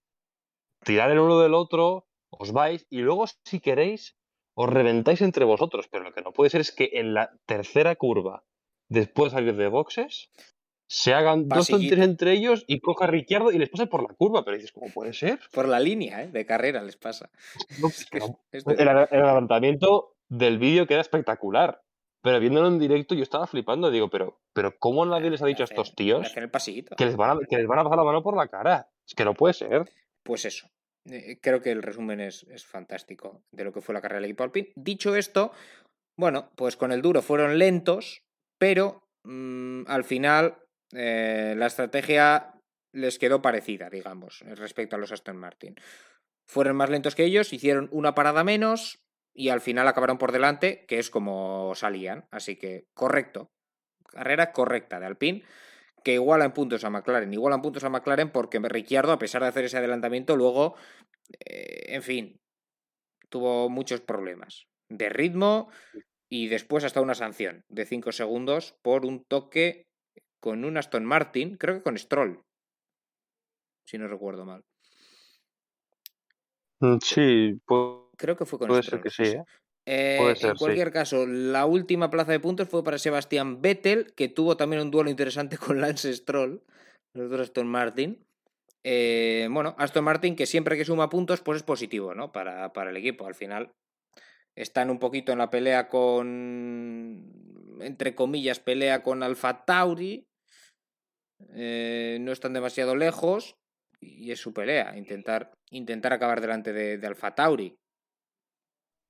Tirad 0.84 1.12
el 1.12 1.20
uno 1.20 1.38
del 1.38 1.54
otro, 1.54 2.08
os 2.30 2.52
vais, 2.52 2.84
y 2.90 2.98
luego, 2.98 3.26
si 3.44 3.60
queréis, 3.60 4.16
os 4.54 4.68
reventáis 4.68 5.20
entre 5.22 5.44
vosotros. 5.44 5.88
Pero 5.90 6.04
lo 6.04 6.12
que 6.12 6.22
no 6.22 6.32
puede 6.32 6.50
ser 6.50 6.60
es 6.60 6.72
que 6.72 6.90
en 6.94 7.14
la 7.14 7.30
tercera 7.46 7.96
curva, 7.96 8.44
después 8.88 9.32
de 9.32 9.38
salir 9.38 9.56
de 9.56 9.68
boxes, 9.68 10.30
se 10.86 11.14
hagan 11.14 11.48
dos 11.48 11.68
tonterías 11.68 12.06
entre 12.06 12.32
ellos 12.32 12.64
y 12.66 12.80
coja 12.80 13.06
a 13.06 13.08
Ricciardo 13.08 13.50
y 13.50 13.56
les 13.58 13.70
pase 13.70 13.86
por 13.86 14.02
la 14.02 14.14
curva. 14.14 14.44
Pero 14.44 14.56
dices, 14.58 14.72
¿cómo 14.72 14.92
puede 14.92 15.14
ser? 15.14 15.40
Por 15.52 15.66
la 15.66 15.80
línea 15.80 16.22
¿eh? 16.22 16.28
de 16.28 16.44
carrera 16.44 16.82
les 16.82 16.96
pasa. 16.96 17.30
No, 17.80 17.88
Es 17.88 18.04
que 18.04 18.18
pero 18.18 18.26
es- 18.50 18.58
es 18.58 18.64
de- 18.64 18.82
el, 18.82 18.88
adelantamiento 18.88 20.16
del 20.28 20.58
vídeo 20.58 20.86
queda 20.86 21.00
espectacular. 21.00 21.82
Pero 22.24 22.38
viéndolo 22.38 22.68
en 22.68 22.78
directo 22.78 23.14
yo 23.16 23.22
estaba 23.22 23.46
flipando. 23.46 23.90
Digo, 23.90 24.08
pero, 24.10 24.40
pero 24.52 24.76
¿cómo 24.78 25.04
nadie 25.06 25.30
les 25.30 25.42
ha 25.42 25.46
dicho 25.46 25.62
a 25.62 25.64
estos 25.64 25.94
tíos 25.96 26.32
que 26.96 27.04
les, 27.06 27.16
van 27.16 27.30
a, 27.30 27.40
que 27.48 27.56
les 27.56 27.66
van 27.66 27.80
a 27.80 27.82
pasar 27.84 27.98
la 27.98 28.04
mano 28.04 28.22
por 28.22 28.36
la 28.36 28.46
cara? 28.48 28.88
Es 29.06 29.14
que 29.14 29.24
no 29.24 29.34
puede 29.34 29.54
ser. 29.54 29.90
Pues 30.22 30.44
eso. 30.44 30.68
Eh, 31.10 31.38
Creo 31.40 31.60
que 31.60 31.70
el 31.70 31.82
resumen 31.82 32.20
es, 32.20 32.44
es 32.44 32.64
fantástico 32.64 33.42
de 33.52 33.64
lo 33.64 33.72
que 33.72 33.80
fue 33.80 33.94
la 33.94 34.00
carrera 34.00 34.20
del 34.20 34.30
equipo 34.30 34.44
Alpine. 34.44 34.72
Dicho 34.76 35.16
esto, 35.16 35.52
bueno, 36.18 36.50
pues 36.56 36.76
con 36.76 36.92
el 36.92 37.02
duro 37.02 37.22
fueron 37.22 37.58
lentos, 37.58 38.22
pero 38.58 39.02
mm, 39.24 39.84
al 39.86 40.04
final 40.04 40.58
eh, 40.92 41.54
la 41.56 41.66
estrategia 41.66 42.54
les 42.94 43.18
quedó 43.18 43.40
parecida, 43.40 43.88
digamos, 43.88 44.42
eh, 44.42 44.54
respecto 44.54 44.96
a 44.96 44.98
los 44.98 45.12
Aston 45.12 45.36
Martin. 45.36 45.74
Fueron 46.48 46.76
más 46.76 46.90
lentos 46.90 47.14
que 47.14 47.24
ellos, 47.24 47.52
hicieron 47.52 47.88
una 47.92 48.14
parada 48.14 48.44
menos 48.44 48.98
y 49.34 49.48
al 49.48 49.62
final 49.62 49.88
acabaron 49.88 50.18
por 50.18 50.32
delante, 50.32 50.84
que 50.86 50.98
es 50.98 51.08
como 51.08 51.74
salían. 51.74 52.26
Así 52.30 52.56
que 52.56 52.84
correcto. 52.94 53.48
Carrera 54.06 54.52
correcta 54.52 55.00
de 55.00 55.06
Alpine 55.06 55.44
que 56.04 56.14
iguala 56.14 56.44
en 56.44 56.52
puntos 56.52 56.84
a 56.84 56.90
McLaren. 56.90 57.32
Iguala 57.32 57.56
en 57.56 57.62
puntos 57.62 57.84
a 57.84 57.88
McLaren 57.88 58.30
porque 58.30 58.58
Ricciardo, 58.58 59.12
a 59.12 59.18
pesar 59.18 59.42
de 59.42 59.48
hacer 59.48 59.64
ese 59.64 59.78
adelantamiento, 59.78 60.36
luego, 60.36 60.74
eh, 61.46 61.94
en 61.94 62.02
fin, 62.02 62.40
tuvo 63.28 63.68
muchos 63.68 64.00
problemas 64.00 64.66
de 64.88 65.08
ritmo 65.08 65.70
y 66.28 66.48
después 66.48 66.84
hasta 66.84 67.00
una 67.00 67.14
sanción 67.14 67.64
de 67.68 67.86
5 67.86 68.12
segundos 68.12 68.74
por 68.82 69.06
un 69.06 69.24
toque 69.24 69.86
con 70.40 70.64
un 70.64 70.76
Aston 70.76 71.04
Martin, 71.04 71.56
creo 71.56 71.76
que 71.76 71.82
con 71.82 71.96
Stroll, 71.96 72.42
si 73.86 73.98
no 73.98 74.08
recuerdo 74.08 74.44
mal. 74.44 74.64
Mm, 76.80 76.98
Sí, 77.00 77.60
Creo 78.16 78.36
que 78.36 78.44
fue 78.44 78.58
con 78.58 78.68
puede 78.68 78.82
Stroll. 78.82 79.02
ser 79.02 79.02
que 79.02 79.10
sí. 79.10 79.36
¿eh? 79.36 79.44
Eh, 79.86 80.18
en 80.20 80.36
sí. 80.36 80.46
cualquier 80.58 80.92
caso, 80.92 81.26
la 81.26 81.66
última 81.66 82.10
plaza 82.10 82.32
de 82.32 82.40
puntos 82.40 82.68
fue 82.68 82.84
para 82.84 82.98
Sebastián 82.98 83.60
Vettel, 83.60 84.12
que 84.14 84.28
tuvo 84.28 84.56
también 84.56 84.82
un 84.82 84.90
duelo 84.90 85.10
interesante 85.10 85.56
con 85.58 85.80
Lance 85.80 86.12
Stroll, 86.14 86.62
los 87.14 87.30
dos 87.30 87.40
Aston 87.40 87.66
Martin. 87.66 88.24
Eh, 88.84 89.48
bueno, 89.50 89.74
Aston 89.78 90.04
Martin, 90.04 90.36
que 90.36 90.46
siempre 90.46 90.76
que 90.76 90.84
suma 90.84 91.08
puntos, 91.08 91.40
pues 91.40 91.56
es 91.56 91.62
positivo, 91.62 92.14
¿no? 92.14 92.32
Para, 92.32 92.72
para 92.72 92.90
el 92.90 92.96
equipo. 92.96 93.26
Al 93.26 93.34
final 93.34 93.72
están 94.56 94.90
un 94.90 94.98
poquito 94.98 95.32
en 95.32 95.38
la 95.38 95.50
pelea 95.50 95.88
con, 95.88 97.32
entre 97.80 98.14
comillas, 98.14 98.60
pelea 98.60 99.02
con 99.02 99.22
Alfa 99.22 99.64
Tauri. 99.64 100.26
Eh, 101.54 102.18
no 102.20 102.30
están 102.30 102.52
demasiado 102.52 102.94
lejos 102.94 103.56
y 104.00 104.30
es 104.30 104.40
su 104.40 104.52
pelea, 104.52 104.96
intentar, 104.96 105.52
intentar 105.70 106.12
acabar 106.12 106.40
delante 106.40 106.72
de, 106.72 106.98
de 106.98 107.06
Alfa 107.06 107.34
Tauri 107.34 107.76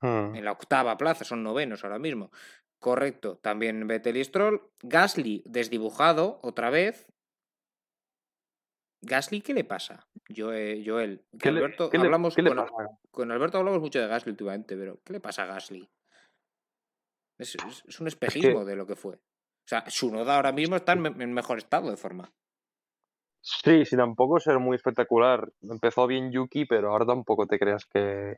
En 0.03 0.45
la 0.45 0.53
octava 0.53 0.97
plaza, 0.97 1.25
son 1.25 1.43
novenos 1.43 1.85
ahora 1.85 1.99
mismo. 1.99 2.31
Correcto, 2.79 3.37
también 3.39 3.87
Vettel 3.87 4.17
y 4.17 4.25
Stroll. 4.25 4.61
Gasly 4.83 5.43
desdibujado 5.47 6.41
otra 6.43 6.71
vez. 6.71 7.07
Gasly, 9.03 9.41
¿qué 9.41 9.55
le 9.55 9.65
pasa? 9.65 10.07
Yo, 10.29 10.53
eh, 10.53 10.83
Joel, 10.87 11.25
que 11.33 11.39
¿Qué 11.39 11.51
le- 11.53 11.59
Alberto, 11.59 11.91
qué 11.91 11.97
hablamos 11.99 12.35
qué 12.35 12.43
le 12.43 12.51
con, 12.51 12.59
pasa? 12.59 12.73
con 13.11 13.31
Alberto 13.33 13.59
hablamos 13.59 13.81
mucho 13.81 14.01
de 14.01 14.07
Gasly 14.07 14.31
últimamente, 14.31 14.77
pero 14.77 15.01
¿qué 15.05 15.13
le 15.15 15.21
pasa 15.21 15.43
a 15.43 15.47
Gasly? 15.47 15.89
Es, 17.39 17.57
es- 17.57 17.85
es 17.87 18.01
un 18.01 18.07
espejismo 18.07 18.65
de 18.65 18.77
lo 18.77 18.87
que 18.87 18.97
fue. 18.97 19.17
O 19.17 19.69
sea, 19.69 19.85
Sunoda 19.89 20.37
ahora 20.37 20.53
mismo 20.53 20.77
está 20.77 20.93
en, 20.93 21.01
me- 21.03 21.09
en 21.25 21.33
mejor 21.33 21.59
estado 21.59 21.91
de 21.91 21.97
forma. 21.97 22.33
Sí, 23.41 23.85
sí, 23.85 23.97
tampoco 23.97 24.39
ser 24.39 24.61
muy 24.61 24.77
espectacular. 24.77 25.53
Empezó 25.63 26.07
bien 26.07 26.31
Yuki, 26.31 26.65
pero 26.65 26.93
ahora 26.93 27.07
tampoco 27.07 27.47
te 27.49 27.59
creas 27.59 27.87
que, 27.87 28.37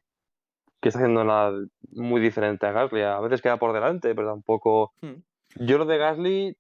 que 0.85 0.90
está 0.90 0.98
haciendo 0.98 1.24
nada 1.24 1.51
muy 1.93 2.20
diferente 2.20 2.66
a 2.66 2.73
Gasly. 2.73 3.01
A 3.01 3.19
veces 3.20 3.40
queda 3.40 3.56
por 3.56 3.73
delante, 3.73 4.15
pero 4.15 4.28
tampoco. 4.28 4.93
Hmm. 5.01 5.15
Yo 5.56 5.78
lo 5.78 5.86
de 5.86 5.97
Gasly 5.97 6.59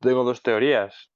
tengo 0.00 0.24
dos 0.24 0.42
teorías 0.42 1.10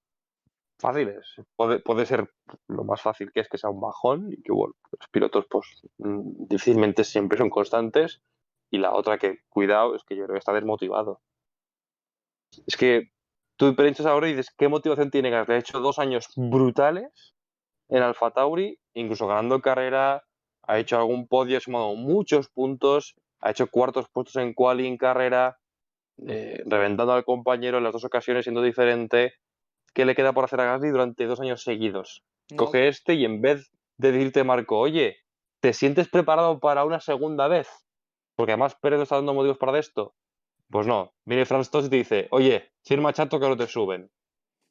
fáciles. 0.79 1.37
Puede, 1.57 1.79
puede 1.79 2.05
ser 2.05 2.31
lo 2.69 2.85
más 2.85 3.01
fácil 3.01 3.33
que 3.33 3.41
es 3.41 3.49
que 3.49 3.57
sea 3.57 3.71
un 3.71 3.81
bajón 3.81 4.31
y 4.31 4.43
que 4.43 4.53
bueno, 4.53 4.75
los 4.93 5.09
pilotos 5.09 5.47
pues 5.49 5.89
mm, 5.97 6.49
difícilmente 6.51 7.03
siempre 7.05 7.39
son 7.39 7.49
constantes. 7.49 8.21
Y 8.71 8.77
la 8.77 8.93
otra 8.93 9.17
que, 9.17 9.39
cuidado, 9.49 9.97
es 9.97 10.05
que 10.05 10.15
yo 10.15 10.25
creo 10.25 10.35
que 10.35 10.41
está 10.41 10.53
desmotivado. 10.53 11.23
Es 12.67 12.77
que 12.77 13.11
tú 13.57 13.75
piensas 13.75 14.05
ahora 14.05 14.29
y 14.29 14.33
dices, 14.33 14.55
¿qué 14.55 14.69
motivación 14.69 15.11
tiene 15.11 15.31
Gasly? 15.31 15.55
Ha 15.55 15.59
hecho 15.61 15.81
dos 15.81 15.99
años 15.99 16.29
brutales 16.37 17.35
en 17.89 18.03
Alfa 18.03 18.33
Tauri, 18.33 18.79
incluso 18.93 19.27
ganando 19.27 19.63
carrera, 19.63 20.25
ha 20.71 20.79
hecho 20.79 20.97
algún 20.97 21.27
podio, 21.27 21.59
ha 21.59 21.61
sumado 21.61 21.97
muchos 21.97 22.49
puntos, 22.49 23.17
ha 23.41 23.51
hecho 23.51 23.67
cuartos 23.67 24.09
puestos 24.09 24.37
en 24.37 24.55
quali 24.55 24.87
en 24.87 24.97
carrera, 24.97 25.59
eh, 26.29 26.63
reventando 26.65 27.13
al 27.13 27.25
compañero 27.25 27.79
en 27.79 27.85
las 27.85 27.93
dos 27.93 28.05
ocasiones 28.05 28.45
siendo 28.45 28.63
diferente. 28.63 29.35
¿Qué 29.95 30.05
le 30.05 30.15
queda 30.15 30.33
por 30.33 30.45
hacer 30.45 30.61
a 30.61 30.67
Gasly 30.67 30.91
durante 30.91 31.27
dos 31.27 31.41
años 31.41 31.65
seguidos? 31.65 32.23
No, 32.51 32.57
Coge 32.57 32.87
este 32.87 33.15
y 33.15 33.25
en 33.25 33.41
vez 33.41 33.73
de 33.97 34.13
decirte, 34.13 34.45
Marco, 34.45 34.79
oye, 34.79 35.17
¿te 35.59 35.73
sientes 35.73 36.09
preparado 36.09 36.61
para 36.61 36.85
una 36.85 37.01
segunda 37.01 37.49
vez? 37.49 37.69
Porque 38.37 38.53
además 38.53 38.77
Pérez 38.81 38.99
no 38.99 39.03
está 39.03 39.17
dando 39.17 39.35
motivos 39.35 39.59
para 39.59 39.77
esto. 39.77 40.15
Pues 40.71 40.87
no, 40.87 41.13
viene 41.25 41.47
Franz 41.47 41.69
Tost 41.71 41.89
y 41.89 41.91
te 41.91 41.97
dice, 41.97 42.29
oye, 42.31 42.71
firma 42.85 43.13
chato 43.13 43.41
que 43.41 43.49
no 43.49 43.57
te 43.57 43.67
suben. 43.67 44.09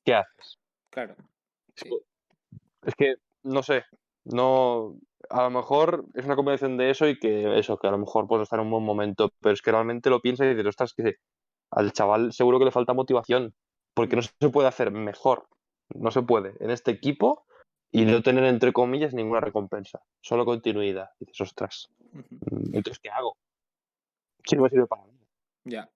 ¿Qué 0.05 0.13
haces? 0.13 0.59
Claro. 0.91 1.17
Sí. 1.75 1.89
Es 2.83 2.95
que, 2.95 3.15
no 3.43 3.61
sé, 3.63 3.83
no. 4.23 4.95
A 5.29 5.43
lo 5.43 5.49
mejor 5.51 6.05
es 6.15 6.25
una 6.25 6.35
combinación 6.35 6.77
de 6.77 6.89
eso 6.89 7.07
y 7.07 7.19
que 7.19 7.59
eso, 7.59 7.77
que 7.77 7.87
a 7.87 7.91
lo 7.91 7.99
mejor 7.99 8.27
pues 8.27 8.41
está 8.41 8.55
en 8.55 8.63
un 8.63 8.71
buen 8.71 8.83
momento, 8.83 9.31
pero 9.41 9.53
es 9.53 9.61
que 9.61 9.71
realmente 9.71 10.09
lo 10.09 10.21
piensas 10.21 10.47
y 10.47 10.49
dices, 10.49 10.65
ostras, 10.65 10.93
que 10.93 11.17
al 11.71 11.93
chaval 11.93 12.33
seguro 12.33 12.57
que 12.57 12.65
le 12.65 12.71
falta 12.71 12.93
motivación, 12.93 13.53
porque 13.93 14.15
no 14.15 14.21
se 14.23 14.49
puede 14.49 14.67
hacer 14.67 14.91
mejor, 14.91 15.47
no 15.93 16.09
se 16.09 16.23
puede 16.23 16.55
en 16.59 16.71
este 16.71 16.91
equipo 16.91 17.45
y 17.91 18.05
no 18.05 18.21
tener 18.21 18.43
entre 18.45 18.73
comillas 18.73 19.13
ninguna 19.13 19.39
recompensa, 19.39 20.01
solo 20.21 20.45
continuidad. 20.45 21.11
Y 21.19 21.25
dices, 21.25 21.41
ostras, 21.41 21.89
entonces, 22.73 22.99
¿qué 22.99 23.09
hago? 23.09 23.37
¿Qué 24.43 24.55
no 24.55 24.63
me 24.63 24.69
sirve 24.69 24.87
para 24.87 25.03
nada? 25.03 25.13
Ya. 25.63 25.89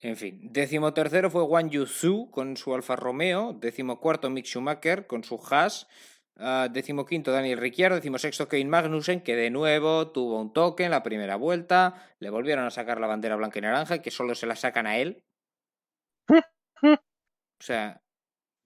En 0.00 0.16
fin, 0.16 0.52
décimo 0.52 0.92
tercero 0.92 1.30
fue 1.30 1.42
Wang 1.42 1.70
Yusu 1.70 2.30
con 2.30 2.56
su 2.56 2.74
Alfa 2.74 2.96
Romeo, 2.96 3.54
décimo 3.54 3.98
cuarto 3.98 4.28
Mick 4.28 4.44
Schumacher 4.44 5.06
con 5.06 5.24
su 5.24 5.40
Haas, 5.50 5.88
ah, 6.36 6.68
décimo 6.70 7.04
quinto 7.06 7.32
Daniel 7.32 7.58
Ricciardo, 7.58 7.96
décimo 7.96 8.18
sexto 8.18 8.48
Kevin 8.48 8.68
Magnussen, 8.70 9.20
que 9.22 9.36
de 9.36 9.50
nuevo 9.50 10.10
tuvo 10.12 10.40
un 10.40 10.52
toque 10.52 10.84
en 10.84 10.90
la 10.90 11.02
primera 11.02 11.36
vuelta, 11.36 12.10
le 12.18 12.30
volvieron 12.30 12.64
a 12.64 12.70
sacar 12.70 13.00
la 13.00 13.06
bandera 13.06 13.36
blanca 13.36 13.58
y 13.58 13.62
naranja, 13.62 14.02
que 14.02 14.10
solo 14.10 14.34
se 14.34 14.46
la 14.46 14.56
sacan 14.56 14.86
a 14.86 14.98
él. 14.98 15.22
O 17.58 17.64
sea, 17.64 18.02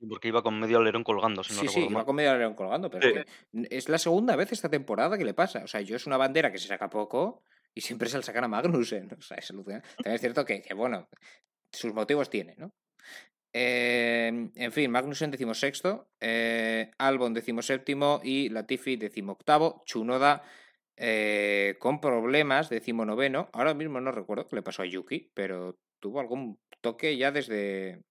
Porque 0.09 0.29
iba 0.29 0.43
con 0.43 0.59
medio 0.59 0.79
alerón 0.79 1.05
colgando, 1.05 1.45
si 1.45 1.55
no 1.55 1.61
sí, 1.61 1.69
sí, 1.69 1.87
iba 1.89 2.05
con 2.05 2.17
medio 2.17 2.31
alerón 2.33 2.55
colgando, 2.55 2.91
pero 2.91 3.03
Sí. 3.09 3.15
es 3.19 3.25
que 3.25 3.77
es 3.77 3.89
la 3.89 3.99
segunda 3.99 4.35
vez 4.35 4.51
esta 4.51 4.69
temporada 4.69 5.17
que 5.17 5.25
le 5.25 5.33
pasa. 5.35 5.63
O 5.63 5.69
sea, 5.69 5.81
yo 5.81 5.95
es 5.95 6.07
una 6.07 6.17
bandera 6.17 6.51
que 6.51 6.59
se 6.59 6.67
saca 6.69 6.91
poco 6.91 7.45
y 7.75 7.83
siempre 7.83 8.09
se 8.09 8.17
la 8.17 8.23
sacan 8.25 8.45
a 8.45 8.49
Magnussen. 8.49 9.09
O 9.19 9.23
sea, 9.23 9.37
es 9.37 9.49
alucinante. 9.51 9.89
También 9.97 10.15
es 10.17 10.21
cierto 10.21 10.45
que, 10.45 10.61
que, 10.61 10.75
bueno, 10.75 11.09
sus 11.73 11.95
motivos 11.95 12.29
tiene, 12.31 12.57
¿no? 12.57 12.73
En 13.53 14.73
fin, 14.73 14.91
Magnussen 14.91 15.31
decimosexto, 15.31 16.09
eh, 16.21 16.93
Albon 16.99 17.35
decimoséptimo 17.35 18.21
y 18.23 18.49
Latifi 18.49 18.97
decimoctavo, 18.97 19.83
Chunoda 19.87 20.43
eh, 20.97 21.77
con 21.81 22.01
problemas 22.01 22.69
decimonoveno. 22.69 23.49
Ahora 23.53 23.75
mismo 23.75 24.01
no 24.01 24.13
recuerdo 24.13 24.47
qué 24.47 24.57
le 24.57 24.63
pasó 24.63 24.83
a 24.83 24.87
Yuki, 24.87 25.31
pero 25.35 25.79
tuvo 25.99 26.21
algún 26.21 26.61
toque 26.81 27.17
ya 27.17 27.33
desde... 27.33 28.03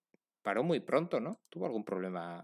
Paró 0.42 0.64
muy 0.64 0.80
pronto, 0.80 1.20
¿no? 1.20 1.40
Tuvo 1.50 1.68
algún 1.68 1.84
problema, 1.84 2.44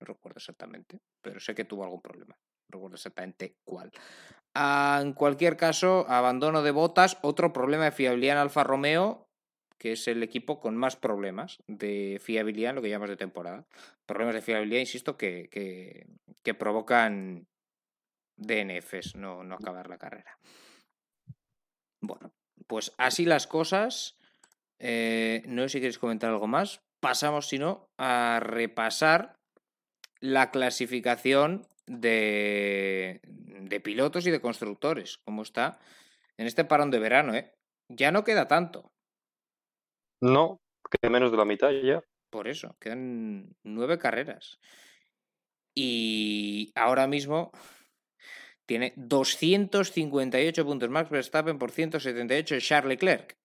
no 0.00 0.06
recuerdo 0.06 0.36
exactamente, 0.36 1.00
pero 1.20 1.40
sé 1.40 1.54
que 1.54 1.64
tuvo 1.64 1.82
algún 1.82 2.00
problema. 2.00 2.36
No 2.68 2.76
recuerdo 2.76 2.96
exactamente 2.96 3.56
cuál. 3.64 3.90
Ah, 4.54 5.00
en 5.02 5.14
cualquier 5.14 5.56
caso, 5.56 6.06
abandono 6.08 6.62
de 6.62 6.70
botas, 6.70 7.18
otro 7.22 7.52
problema 7.52 7.84
de 7.84 7.90
fiabilidad 7.90 8.36
en 8.36 8.42
Alfa 8.42 8.64
Romeo, 8.64 9.21
que 9.82 9.90
es 9.90 10.06
el 10.06 10.22
equipo 10.22 10.60
con 10.60 10.76
más 10.76 10.94
problemas 10.94 11.58
de 11.66 12.20
fiabilidad 12.22 12.70
en 12.70 12.76
lo 12.76 12.82
que 12.82 12.88
llamamos 12.88 13.10
de 13.10 13.16
temporada. 13.16 13.66
Problemas 14.06 14.36
de 14.36 14.40
fiabilidad, 14.40 14.78
insisto, 14.78 15.16
que, 15.16 15.48
que, 15.50 16.54
provocan 16.54 17.48
DNFs, 18.36 19.16
no, 19.16 19.42
no 19.42 19.56
acabar 19.56 19.88
la 19.88 19.98
carrera. 19.98 20.38
Bueno, 22.00 22.32
pues 22.68 22.92
así 22.96 23.24
las 23.24 23.48
cosas. 23.48 24.16
Eh, 24.78 25.42
no 25.46 25.62
sé 25.62 25.70
si 25.70 25.78
queréis 25.80 25.98
comentar 25.98 26.30
algo 26.30 26.46
más. 26.46 26.80
Pasamos, 27.00 27.48
si 27.48 27.58
no, 27.58 27.88
a 27.98 28.38
repasar 28.40 29.34
la 30.20 30.52
clasificación 30.52 31.66
de, 31.88 33.20
de 33.24 33.80
pilotos 33.80 34.28
y 34.28 34.30
de 34.30 34.40
constructores. 34.40 35.18
¿Cómo 35.24 35.42
está? 35.42 35.80
En 36.36 36.46
este 36.46 36.64
parón 36.64 36.92
de 36.92 37.00
verano, 37.00 37.34
¿eh? 37.34 37.52
Ya 37.88 38.12
no 38.12 38.22
queda 38.22 38.46
tanto. 38.46 38.91
No, 40.22 40.60
que 40.88 41.10
menos 41.10 41.32
de 41.32 41.36
la 41.36 41.44
mitad 41.44 41.70
ya. 41.72 42.02
Por 42.30 42.46
eso, 42.46 42.76
quedan 42.80 43.54
nueve 43.64 43.98
carreras. 43.98 44.60
Y 45.74 46.72
ahora 46.76 47.08
mismo 47.08 47.50
tiene 48.64 48.92
258 48.96 50.64
puntos 50.64 50.88
Max 50.90 51.10
Verstappen 51.10 51.58
por 51.58 51.72
178 51.72 52.60
Charles 52.60 52.88
Leclerc. 52.88 53.36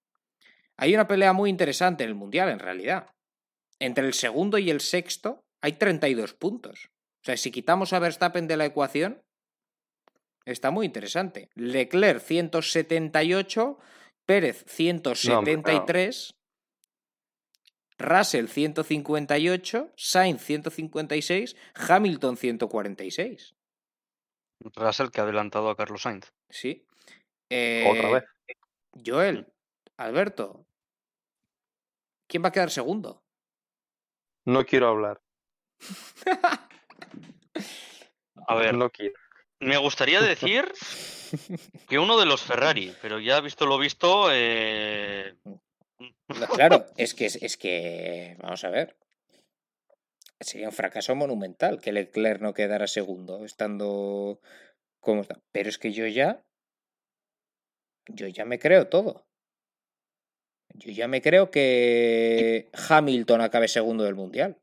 Hay 0.78 0.94
una 0.94 1.08
pelea 1.08 1.34
muy 1.34 1.50
interesante 1.50 2.04
en 2.04 2.12
el 2.12 2.16
Mundial, 2.16 2.50
en 2.50 2.60
realidad. 2.60 3.10
Entre 3.80 4.06
el 4.06 4.14
segundo 4.14 4.60
y 4.60 4.70
el 4.70 4.80
sexto 4.80 5.44
hay 5.62 5.74
32 5.74 6.36
puntos. 6.36 6.92
O 7.22 7.26
sea, 7.26 7.38
si 7.38 7.50
quitamos 7.50 7.92
a 7.92 8.00
Verstappen 8.00 8.48
de 8.48 8.58
la 8.58 8.66
ecuación, 8.66 9.24
está 10.46 10.70
muy 10.70 10.86
interesante. 10.86 11.50
Leclerc 11.56 12.22
178, 12.22 13.80
Pérez 14.28 14.64
173. 14.68 16.37
Russell 18.00 18.48
158, 18.48 19.92
Sainz 19.96 20.42
156, 20.44 21.56
Hamilton 21.90 22.38
146. 22.38 23.56
Russell 24.76 25.10
que 25.10 25.20
ha 25.20 25.24
adelantado 25.24 25.70
a 25.70 25.76
Carlos 25.76 26.02
Sainz. 26.04 26.32
Sí. 26.50 26.86
Otra 27.46 28.10
Eh, 28.10 28.12
vez. 28.14 28.24
Joel, 29.06 29.48
Alberto, 29.98 30.66
¿quién 32.28 32.44
va 32.44 32.50
a 32.50 32.52
quedar 32.52 32.72
segundo? 32.72 33.24
No 34.46 34.66
quiero 34.66 34.88
hablar. 34.90 35.22
A 38.48 38.56
ver, 38.56 38.76
No 38.76 38.90
quiero. 38.90 39.14
me 39.60 39.78
gustaría 39.78 40.22
decir 40.22 40.72
que 41.90 42.00
uno 42.00 42.18
de 42.18 42.26
los 42.26 42.42
Ferrari, 42.42 42.94
pero 43.02 43.20
ya 43.20 43.40
visto 43.42 43.66
lo 43.66 43.78
visto, 43.78 44.30
eh, 44.32 45.36
No, 46.00 46.10
claro, 46.56 46.86
es 46.98 47.14
que, 47.14 47.26
es 47.26 47.58
que, 47.58 48.38
vamos 48.40 48.64
a 48.64 48.70
ver, 48.70 48.98
sería 50.40 50.68
un 50.68 50.74
fracaso 50.74 51.16
monumental 51.16 51.80
que 51.82 51.92
Leclerc 51.92 52.42
no 52.42 52.54
quedara 52.54 52.88
segundo, 52.88 53.46
estando 53.46 54.40
como 55.00 55.22
está. 55.22 55.42
Pero 55.52 55.70
es 55.70 55.78
que 55.78 55.92
yo 55.92 56.08
ya, 56.08 56.46
yo 58.08 58.28
ya 58.28 58.46
me 58.46 58.60
creo 58.60 58.88
todo. 58.88 59.26
Yo 60.74 60.92
ya 60.92 61.08
me 61.08 61.22
creo 61.22 61.50
que 61.50 62.70
Hamilton 62.90 63.42
acabe 63.42 63.68
segundo 63.68 64.04
del 64.04 64.16
Mundial. 64.16 64.62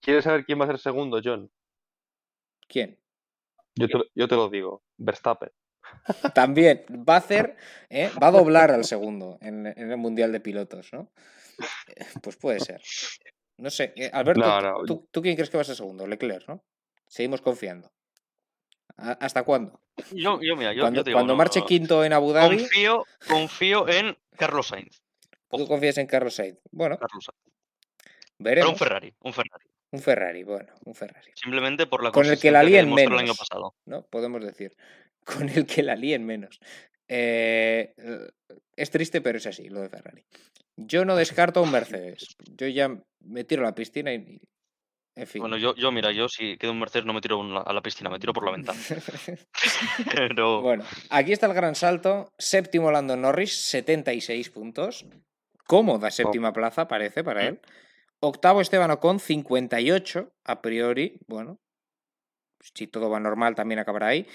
¿Quieres 0.00 0.24
saber 0.24 0.44
quién 0.44 0.60
va 0.60 0.64
a 0.64 0.68
ser 0.68 0.78
segundo, 0.78 1.20
John? 1.22 1.52
¿Quién? 2.66 2.98
Yo 3.76 3.86
te, 3.86 3.98
yo 4.14 4.26
te 4.26 4.34
lo 4.34 4.48
digo. 4.48 4.82
Verstappen. 4.96 5.50
También 6.34 6.84
va 7.08 7.14
a 7.14 7.18
hacer, 7.18 7.56
¿eh? 7.90 8.10
va 8.22 8.28
a 8.28 8.30
doblar 8.32 8.70
al 8.70 8.84
segundo 8.84 9.38
en, 9.40 9.66
en 9.66 9.90
el 9.90 9.96
Mundial 9.96 10.32
de 10.32 10.40
Pilotos, 10.40 10.92
¿no? 10.92 11.10
Eh, 11.96 12.04
Pues 12.22 12.36
puede 12.36 12.60
ser. 12.60 12.80
No 13.58 13.70
sé, 13.70 13.92
eh, 13.96 14.10
Alberto, 14.12 14.40
No, 14.40 14.58
¿tú- 14.58 14.66
no. 14.66 14.84
¿tú, 14.84 15.08
tú 15.12 15.22
quién 15.22 15.34
crees 15.36 15.50
que 15.50 15.56
va 15.56 15.60
a 15.62 15.64
ser 15.64 15.76
segundo? 15.76 16.06
Leclerc, 16.06 16.48
¿no? 16.48 16.64
Seguimos 17.06 17.40
confiando. 17.40 17.92
¿A- 18.96 19.12
¿Hasta 19.12 19.42
cuándo? 19.44 19.80
yo, 20.12 20.40
yo, 20.42 20.56
mira, 20.56 20.72
yo, 20.72 20.82
cuando 20.82 21.00
yo 21.00 21.04
digo, 21.04 21.16
cuando 21.16 21.34
no, 21.34 21.36
marche 21.36 21.62
quinto 21.64 22.04
en 22.04 22.12
Abu 22.12 22.32
Dhabi. 22.32 22.58
confío, 22.58 23.04
confío 23.28 23.88
en 23.88 24.16
Carlos 24.36 24.68
Sainz. 24.68 25.02
¿Tú 25.50 25.66
confías 25.68 25.98
en 25.98 26.06
Carlos 26.06 26.34
Sainz? 26.34 26.58
Bueno, 26.70 26.98
Carlos 26.98 27.24
Sainz. 27.24 27.38
Pero 28.42 28.70
un 28.70 28.76
Ferrari, 28.76 29.14
un 29.20 29.32
Ferrari. 29.32 29.66
Un 29.92 30.00
Ferrari, 30.00 30.42
bueno, 30.42 30.72
un 30.86 30.94
Ferrari. 30.94 31.30
Simplemente 31.34 31.86
por 31.86 32.02
la 32.02 32.10
Con 32.10 32.24
el 32.26 32.40
que 32.40 32.50
la 32.50 32.62
líen 32.62 32.86
demostró 32.86 33.12
el 33.12 33.18
año 33.18 33.22
menos. 33.24 33.38
pasado. 33.38 33.74
¿no? 33.84 34.02
Podemos 34.06 34.42
decir. 34.42 34.74
Con 35.24 35.48
el 35.48 35.66
que 35.66 35.82
la 35.82 35.94
líen 35.94 36.24
menos. 36.24 36.58
Eh, 37.08 37.94
es 38.76 38.90
triste, 38.90 39.20
pero 39.20 39.38
es 39.38 39.46
así, 39.46 39.68
lo 39.68 39.80
de 39.80 39.88
Ferrari. 39.88 40.24
Yo 40.76 41.04
no 41.04 41.16
descarto 41.16 41.60
a 41.60 41.62
un 41.62 41.72
Mercedes. 41.72 42.36
Yo 42.56 42.66
ya 42.68 42.90
me 43.20 43.44
tiro 43.44 43.62
a 43.62 43.66
la 43.66 43.74
piscina 43.74 44.12
y. 44.12 44.40
En 45.14 45.26
fin. 45.26 45.40
Bueno, 45.40 45.58
yo, 45.58 45.74
yo, 45.74 45.92
mira, 45.92 46.10
yo 46.10 46.26
si 46.26 46.56
quedo 46.56 46.72
un 46.72 46.80
Mercedes 46.80 47.04
no 47.04 47.12
me 47.12 47.20
tiro 47.20 47.42
a 47.42 47.72
la 47.74 47.82
piscina, 47.82 48.08
me 48.08 48.18
tiro 48.18 48.32
por 48.32 48.46
la 48.46 48.52
ventana. 48.52 48.78
Pero 50.14 50.62
Bueno, 50.62 50.84
aquí 51.10 51.32
está 51.32 51.46
el 51.46 51.52
gran 51.52 51.74
salto. 51.74 52.32
Séptimo 52.38 52.90
Lando 52.90 53.14
Norris, 53.16 53.62
76 53.66 54.48
puntos. 54.48 55.04
Cómoda 55.66 56.10
séptima 56.10 56.52
plaza, 56.52 56.88
parece, 56.88 57.22
para 57.22 57.46
él. 57.46 57.60
Octavo 58.20 58.60
Esteban 58.60 58.90
Ocon, 58.90 59.20
58, 59.20 60.32
a 60.44 60.62
priori. 60.62 61.18
Bueno, 61.26 61.60
si 62.74 62.86
todo 62.86 63.10
va 63.10 63.20
normal, 63.20 63.54
también 63.54 63.80
acabará 63.80 64.08
ahí. 64.08 64.26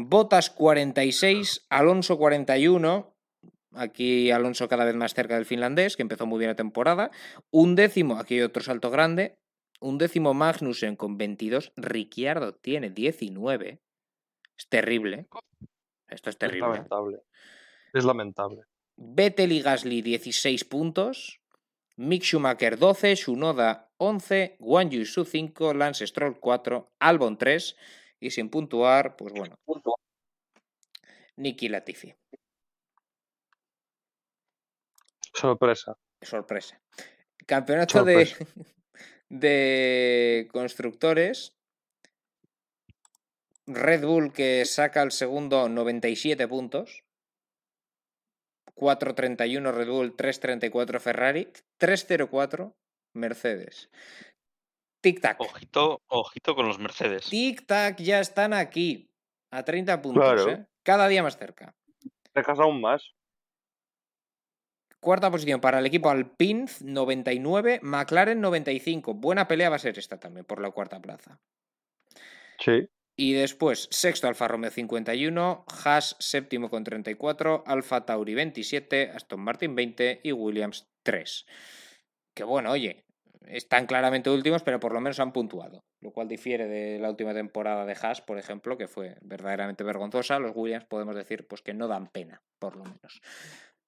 Botas 0.00 0.48
46, 0.50 1.66
Alonso 1.70 2.18
41. 2.18 3.16
Aquí 3.72 4.30
Alonso 4.30 4.68
cada 4.68 4.84
vez 4.84 4.94
más 4.94 5.12
cerca 5.12 5.34
del 5.34 5.44
finlandés, 5.44 5.96
que 5.96 6.02
empezó 6.02 6.24
muy 6.24 6.38
bien 6.38 6.50
la 6.50 6.54
temporada. 6.54 7.10
Un 7.50 7.74
décimo, 7.74 8.16
aquí 8.16 8.34
hay 8.34 8.42
otro 8.42 8.62
salto 8.62 8.92
grande. 8.92 9.40
Un 9.80 9.98
décimo 9.98 10.34
Magnussen 10.34 10.94
con 10.94 11.18
22. 11.18 11.72
Ricciardo 11.76 12.54
tiene 12.54 12.90
19. 12.90 13.80
Es 14.56 14.68
terrible. 14.68 15.26
Esto 16.06 16.30
es 16.30 16.34
Es 16.34 16.38
terrible. 16.38 16.68
lamentable. 16.68 17.18
Es 17.92 18.04
lamentable. 18.04 18.62
Vettel 18.94 19.50
y 19.50 19.62
Gasly 19.62 20.02
16 20.02 20.64
puntos. 20.64 21.40
Mick 21.96 22.22
Schumacher 22.22 22.78
12, 22.78 23.16
Shunoda 23.16 23.90
11, 23.96 24.58
Guan 24.60 24.90
Yu 24.90 25.04
Su 25.04 25.24
5, 25.24 25.74
Lance 25.74 26.06
Stroll 26.06 26.38
4, 26.38 26.92
Albon 27.00 27.36
3 27.36 27.74
y 28.20 28.30
sin 28.30 28.50
puntuar, 28.50 29.16
pues 29.16 29.32
bueno, 29.32 29.58
Nicky 31.36 31.68
Latifi. 31.68 32.14
Sorpresa. 35.34 35.96
Sorpresa. 36.20 36.80
Campeonato 37.46 38.04
de, 38.04 38.28
de 39.28 40.48
constructores. 40.52 41.54
Red 43.66 44.04
Bull 44.04 44.32
que 44.32 44.64
saca 44.64 45.02
el 45.02 45.12
segundo 45.12 45.68
97 45.68 46.48
puntos. 46.48 47.04
4.31 48.74 49.72
Red 49.72 49.88
Bull, 49.88 50.16
3.34 50.16 51.00
Ferrari, 51.00 51.48
3.04 51.80 52.74
Mercedes. 53.12 53.90
Tic-tac. 55.14 55.40
ojito, 55.40 56.02
ojito 56.08 56.54
con 56.54 56.66
los 56.66 56.78
Mercedes. 56.78 57.30
Tic-tac 57.30 57.96
ya 57.98 58.20
están 58.20 58.52
aquí. 58.52 59.06
A 59.50 59.64
30 59.64 60.02
puntos, 60.02 60.22
Claro. 60.22 60.50
¿eh? 60.50 60.66
Cada 60.82 61.08
día 61.08 61.22
más 61.22 61.38
cerca. 61.38 61.74
Dejas 62.34 62.58
aún 62.60 62.80
más. 62.80 63.12
Cuarta 65.00 65.30
posición 65.30 65.60
para 65.60 65.78
el 65.78 65.86
equipo 65.86 66.10
Alpine, 66.10 66.66
99, 66.80 67.80
McLaren 67.82 68.40
95. 68.40 69.14
Buena 69.14 69.46
pelea 69.46 69.70
va 69.70 69.76
a 69.76 69.78
ser 69.78 69.98
esta 69.98 70.18
también 70.18 70.44
por 70.44 70.60
la 70.60 70.70
cuarta 70.72 71.00
plaza. 71.00 71.40
Sí. 72.58 72.88
Y 73.16 73.32
después, 73.32 73.88
sexto 73.90 74.28
Alfa 74.28 74.48
Romeo 74.48 74.70
51, 74.70 75.64
Haas 75.84 76.16
séptimo 76.18 76.68
con 76.68 76.84
34, 76.84 77.64
Alfa 77.66 78.04
Tauri 78.04 78.34
27, 78.34 79.10
Aston 79.12 79.40
Martin 79.40 79.74
20 79.74 80.20
y 80.22 80.32
Williams 80.32 80.88
3. 81.04 81.46
Que 82.34 82.44
bueno, 82.44 82.70
oye, 82.72 83.04
están 83.46 83.86
claramente 83.86 84.30
últimos, 84.30 84.62
pero 84.62 84.80
por 84.80 84.92
lo 84.92 85.00
menos 85.00 85.20
han 85.20 85.32
puntuado. 85.32 85.84
Lo 86.00 86.10
cual 86.10 86.28
difiere 86.28 86.66
de 86.66 86.98
la 86.98 87.10
última 87.10 87.34
temporada 87.34 87.84
de 87.84 87.96
Haas, 88.00 88.20
por 88.20 88.38
ejemplo, 88.38 88.76
que 88.76 88.88
fue 88.88 89.16
verdaderamente 89.20 89.84
vergonzosa. 89.84 90.38
Los 90.38 90.52
Williams 90.54 90.84
podemos 90.84 91.14
decir 91.14 91.46
pues 91.46 91.62
que 91.62 91.74
no 91.74 91.88
dan 91.88 92.08
pena, 92.08 92.42
por 92.58 92.76
lo 92.76 92.84
menos. 92.84 93.20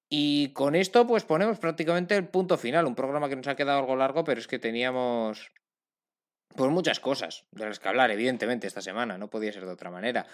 Y 0.09 0.52
con 0.52 0.74
esto, 0.74 1.06
pues 1.06 1.24
ponemos 1.24 1.59
prácticamente 1.59 2.16
el 2.16 2.27
punto 2.28 2.59
final. 2.59 2.86
Un 2.86 2.97
programa 2.97 3.28
que 3.28 3.36
nos 3.36 3.47
ha 3.47 3.55
quedado 3.55 3.78
algo 3.78 3.97
largo, 3.97 4.24
pero 4.24 4.40
es 4.40 4.48
que 4.48 4.59
teníamos 4.59 5.52
pues 6.56 6.70
muchas 6.70 6.98
cosas 6.98 7.47
de 7.52 7.66
las 7.66 7.78
que 7.78 7.89
hablar, 7.89 8.10
evidentemente, 8.10 8.66
esta 8.66 8.82
semana. 8.82 9.18
No 9.18 9.31
podía 9.31 9.52
ser 9.52 9.64
de 9.64 9.72
otra 9.72 9.90
manera. 9.90 10.27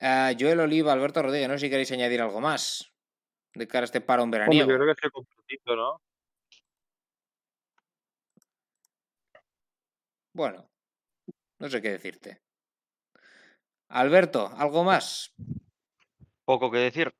Ah, 0.00 0.32
Joel 0.38 0.60
Oliva, 0.60 0.92
Alberto 0.92 1.22
Rodríguez, 1.22 1.48
no 1.48 1.54
sé 1.54 1.66
si 1.66 1.70
queréis 1.70 1.92
añadir 1.92 2.22
algo 2.22 2.40
más 2.40 2.90
de 3.54 3.68
cara 3.68 3.84
a 3.84 3.86
este 3.86 4.00
parón 4.00 4.30
veraniego. 4.30 4.68
yo 4.68 4.76
creo 4.76 4.86
que 4.86 4.92
es 4.92 5.04
el 5.04 5.10
completito, 5.10 5.76
¿no? 5.76 6.00
Bueno, 10.38 10.70
no 11.58 11.68
sé 11.68 11.82
qué 11.82 11.90
decirte. 11.90 12.40
Alberto, 13.88 14.48
¿algo 14.56 14.84
más? 14.84 15.34
Poco 16.44 16.70
que 16.70 16.78
decir. 16.78 17.12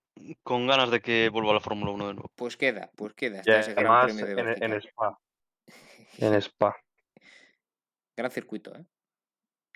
Con 0.45 0.69
ganas 0.69 0.93
de 0.93 1.01
que 1.01 1.29
vuelva 1.29 1.51
a 1.51 1.55
la 1.55 1.61
Fórmula 1.61 1.91
1 1.91 2.07
de 2.07 2.15
nuevo. 2.15 2.31
Pues 2.37 2.57
queda, 2.57 2.93
pues 2.95 3.15
queda. 3.15 3.41
Hasta 3.41 3.59
ese 3.59 3.75
gran 3.75 4.07
premio 4.07 4.25
de 4.25 4.33
en, 4.41 4.63
en. 4.63 4.73
Spa. 4.75 5.19
En 6.19 6.35
Spa. 6.35 6.77
Gran 8.17 8.31
circuito, 8.31 8.73
¿eh? 8.77 8.87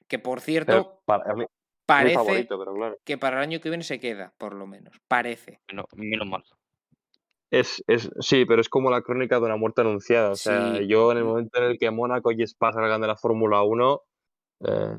Que 0.07 0.21
por 0.21 0.41
cierto, 0.41 1.03
para, 1.05 1.35
mí, 1.35 1.45
parece 1.85 2.15
favorito, 2.15 2.59
pero 2.61 2.75
claro. 2.75 2.99
que 3.03 3.19
para 3.19 3.39
el 3.39 3.43
año 3.43 3.61
que 3.61 3.71
viene 3.71 3.83
se 3.83 3.99
queda, 3.99 4.33
por 4.39 4.55
lo 4.55 4.69
menos. 4.69 5.01
Parece. 5.09 5.61
No, 5.73 5.85
menos 5.97 6.29
mal. 6.29 6.45
Es, 7.53 7.85
es, 7.87 8.11
sí, 8.21 8.47
pero 8.47 8.63
es 8.63 8.69
como 8.71 8.91
la 8.91 9.03
crónica 9.03 9.39
de 9.39 9.45
una 9.45 9.57
muerte 9.57 9.83
anunciada. 9.83 10.31
O 10.31 10.37
sea, 10.37 10.75
Sí. 10.77 10.87
yo 10.89 11.13
en 11.13 11.19
el 11.19 11.25
momento 11.25 11.59
en 11.59 11.65
el 11.65 11.79
que 11.79 11.91
Mónaco 11.91 12.33
y 12.33 12.43
Spa 12.43 12.73
salgan 12.73 13.03
de 13.03 13.07
la 13.09 13.17
Fórmula 13.17 13.63
1, 13.63 14.01
eh, 14.61 14.99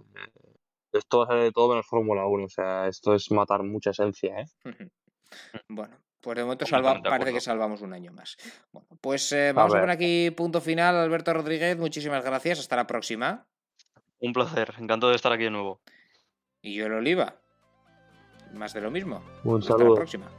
esto 0.92 1.18
va 1.20 1.24
a 1.26 1.28
ser 1.30 1.38
de 1.40 1.52
todo 1.52 1.70
menos 1.70 1.88
Fórmula 1.88 2.28
1. 2.28 2.46
O 2.46 2.50
sea, 2.50 2.88
esto 2.88 3.16
es 3.16 3.32
matar 3.32 3.64
mucha 3.64 3.90
esencia, 3.90 4.40
¿eh? 4.42 4.46
Bueno, 5.68 5.98
pues 6.22 6.38
de 6.38 6.44
momento 6.44 6.68
salva- 6.68 7.02
parece 7.02 7.34
que 7.34 7.42
salvamos 7.42 7.82
un 7.82 7.92
año 7.92 8.12
más. 8.12 8.38
Bueno, 8.72 8.88
pues 9.02 9.32
eh, 9.32 9.52
vamos 9.52 9.74
a, 9.74 9.78
ver. 9.78 9.84
poner 9.86 9.96
aquí 9.96 10.30
punto 10.30 10.62
final. 10.62 10.96
Alberto 10.96 11.34
Rodríguez, 11.34 11.76
muchísimas 11.76 12.24
gracias. 12.24 12.60
Hasta 12.60 12.76
la 12.76 12.86
próxima. 12.86 13.48
Un 14.20 14.32
placer. 14.32 14.76
Encantado 14.78 15.10
de 15.10 15.16
estar 15.16 15.32
aquí 15.34 15.46
de 15.46 15.50
nuevo. 15.50 15.82
Y 16.62 16.76
yo 16.76 16.86
el 16.86 16.94
Oliva. 16.94 17.36
Más 18.54 18.74
de 18.74 18.82
lo 18.82 18.92
mismo. 18.92 19.24
Un 19.44 19.60
Hasta 19.62 19.74
la 19.74 19.80
saludo. 19.80 19.96
próxima. 19.96 20.30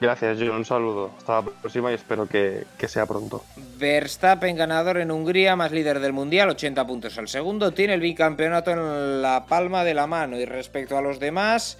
Gracias, 0.00 0.38
John. 0.38 0.50
Un 0.50 0.64
saludo. 0.64 1.10
Hasta 1.18 1.42
la 1.42 1.42
próxima 1.42 1.90
y 1.90 1.94
espero 1.94 2.26
que, 2.26 2.64
que 2.78 2.86
sea 2.86 3.06
pronto. 3.06 3.44
Verstappen 3.78 4.56
ganador 4.56 4.98
en 4.98 5.10
Hungría, 5.10 5.56
más 5.56 5.72
líder 5.72 5.98
del 5.98 6.12
mundial, 6.12 6.48
80 6.50 6.86
puntos 6.86 7.18
al 7.18 7.28
segundo. 7.28 7.72
Tiene 7.72 7.94
el 7.94 8.00
bicampeonato 8.00 8.70
en 8.70 9.22
la 9.22 9.46
palma 9.46 9.82
de 9.82 9.94
la 9.94 10.06
mano. 10.06 10.38
Y 10.38 10.44
respecto 10.44 10.96
a 10.96 11.02
los 11.02 11.18
demás, 11.18 11.78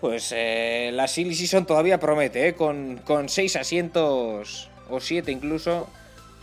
pues 0.00 0.32
eh, 0.36 0.90
la 0.92 1.08
Silly 1.08 1.34
Season 1.34 1.66
todavía 1.66 1.98
promete, 1.98 2.48
¿eh? 2.48 2.54
con, 2.54 2.98
con 2.98 3.28
seis 3.28 3.56
asientos, 3.56 4.70
o 4.88 5.00
siete 5.00 5.32
incluso. 5.32 5.88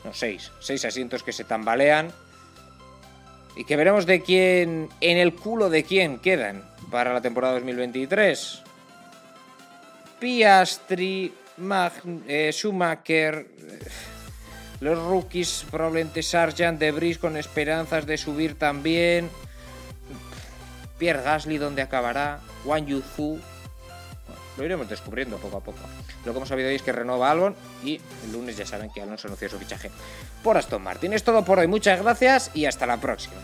No, 0.04 0.14
seis. 0.14 0.52
Seis 0.60 0.84
asientos 0.84 1.24
que 1.24 1.32
se 1.32 1.46
tambalean. 1.46 2.12
Y 3.56 3.64
que 3.64 3.78
veremos 3.78 4.06
de 4.06 4.22
quién, 4.22 4.90
en 5.00 5.18
el 5.18 5.34
culo 5.34 5.70
de 5.70 5.84
quién 5.84 6.20
quedan 6.20 6.64
para 6.92 7.14
la 7.14 7.22
temporada 7.22 7.54
2023. 7.56 8.64
Piastri, 10.20 11.34
eh, 12.28 12.50
Schumacher, 12.54 13.48
eh, 13.58 13.80
los 14.82 14.98
rookies 14.98 15.66
probablemente 15.70 16.24
Sargent, 16.24 16.80
De 16.80 16.92
Vries 16.92 17.18
con 17.18 17.38
esperanzas 17.38 18.06
de 18.06 18.18
subir 18.18 18.58
también. 18.58 19.30
Pierre 20.98 21.24
Gasly, 21.24 21.58
¿dónde 21.58 21.82
acabará? 21.82 22.40
Wang 22.66 22.86
Yuzu. 22.86 23.40
Lo 24.58 24.66
iremos 24.66 24.90
descubriendo 24.90 25.38
poco 25.38 25.58
a 25.58 25.62
poco. 25.62 25.80
Lo 26.26 26.34
que 26.34 26.38
hemos 26.38 26.50
sabido 26.50 26.68
hoy 26.68 26.76
es 26.76 26.82
que 26.82 26.92
renueva 26.92 27.32
Albon 27.32 27.56
y 27.84 28.02
el 28.26 28.34
lunes 28.34 28.58
ya 28.58 28.66
saben 28.66 28.92
que 28.92 29.02
Alonso 29.02 29.28
anunció 29.28 29.50
su 29.50 29.58
fichaje 29.58 29.90
por 30.44 30.58
Aston 30.58 30.82
Martin. 30.82 31.14
Es 31.14 31.24
todo 31.24 31.46
por 31.46 31.60
hoy. 31.60 31.68
Muchas 31.68 32.02
gracias 32.02 32.52
y 32.54 32.66
hasta 32.66 32.86
la 32.86 32.98
próxima. 32.98 33.38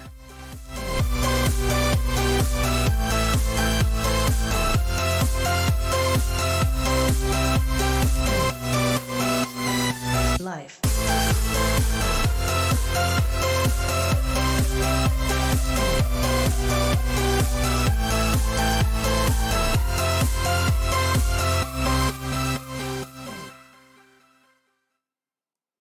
life. 10.46 10.80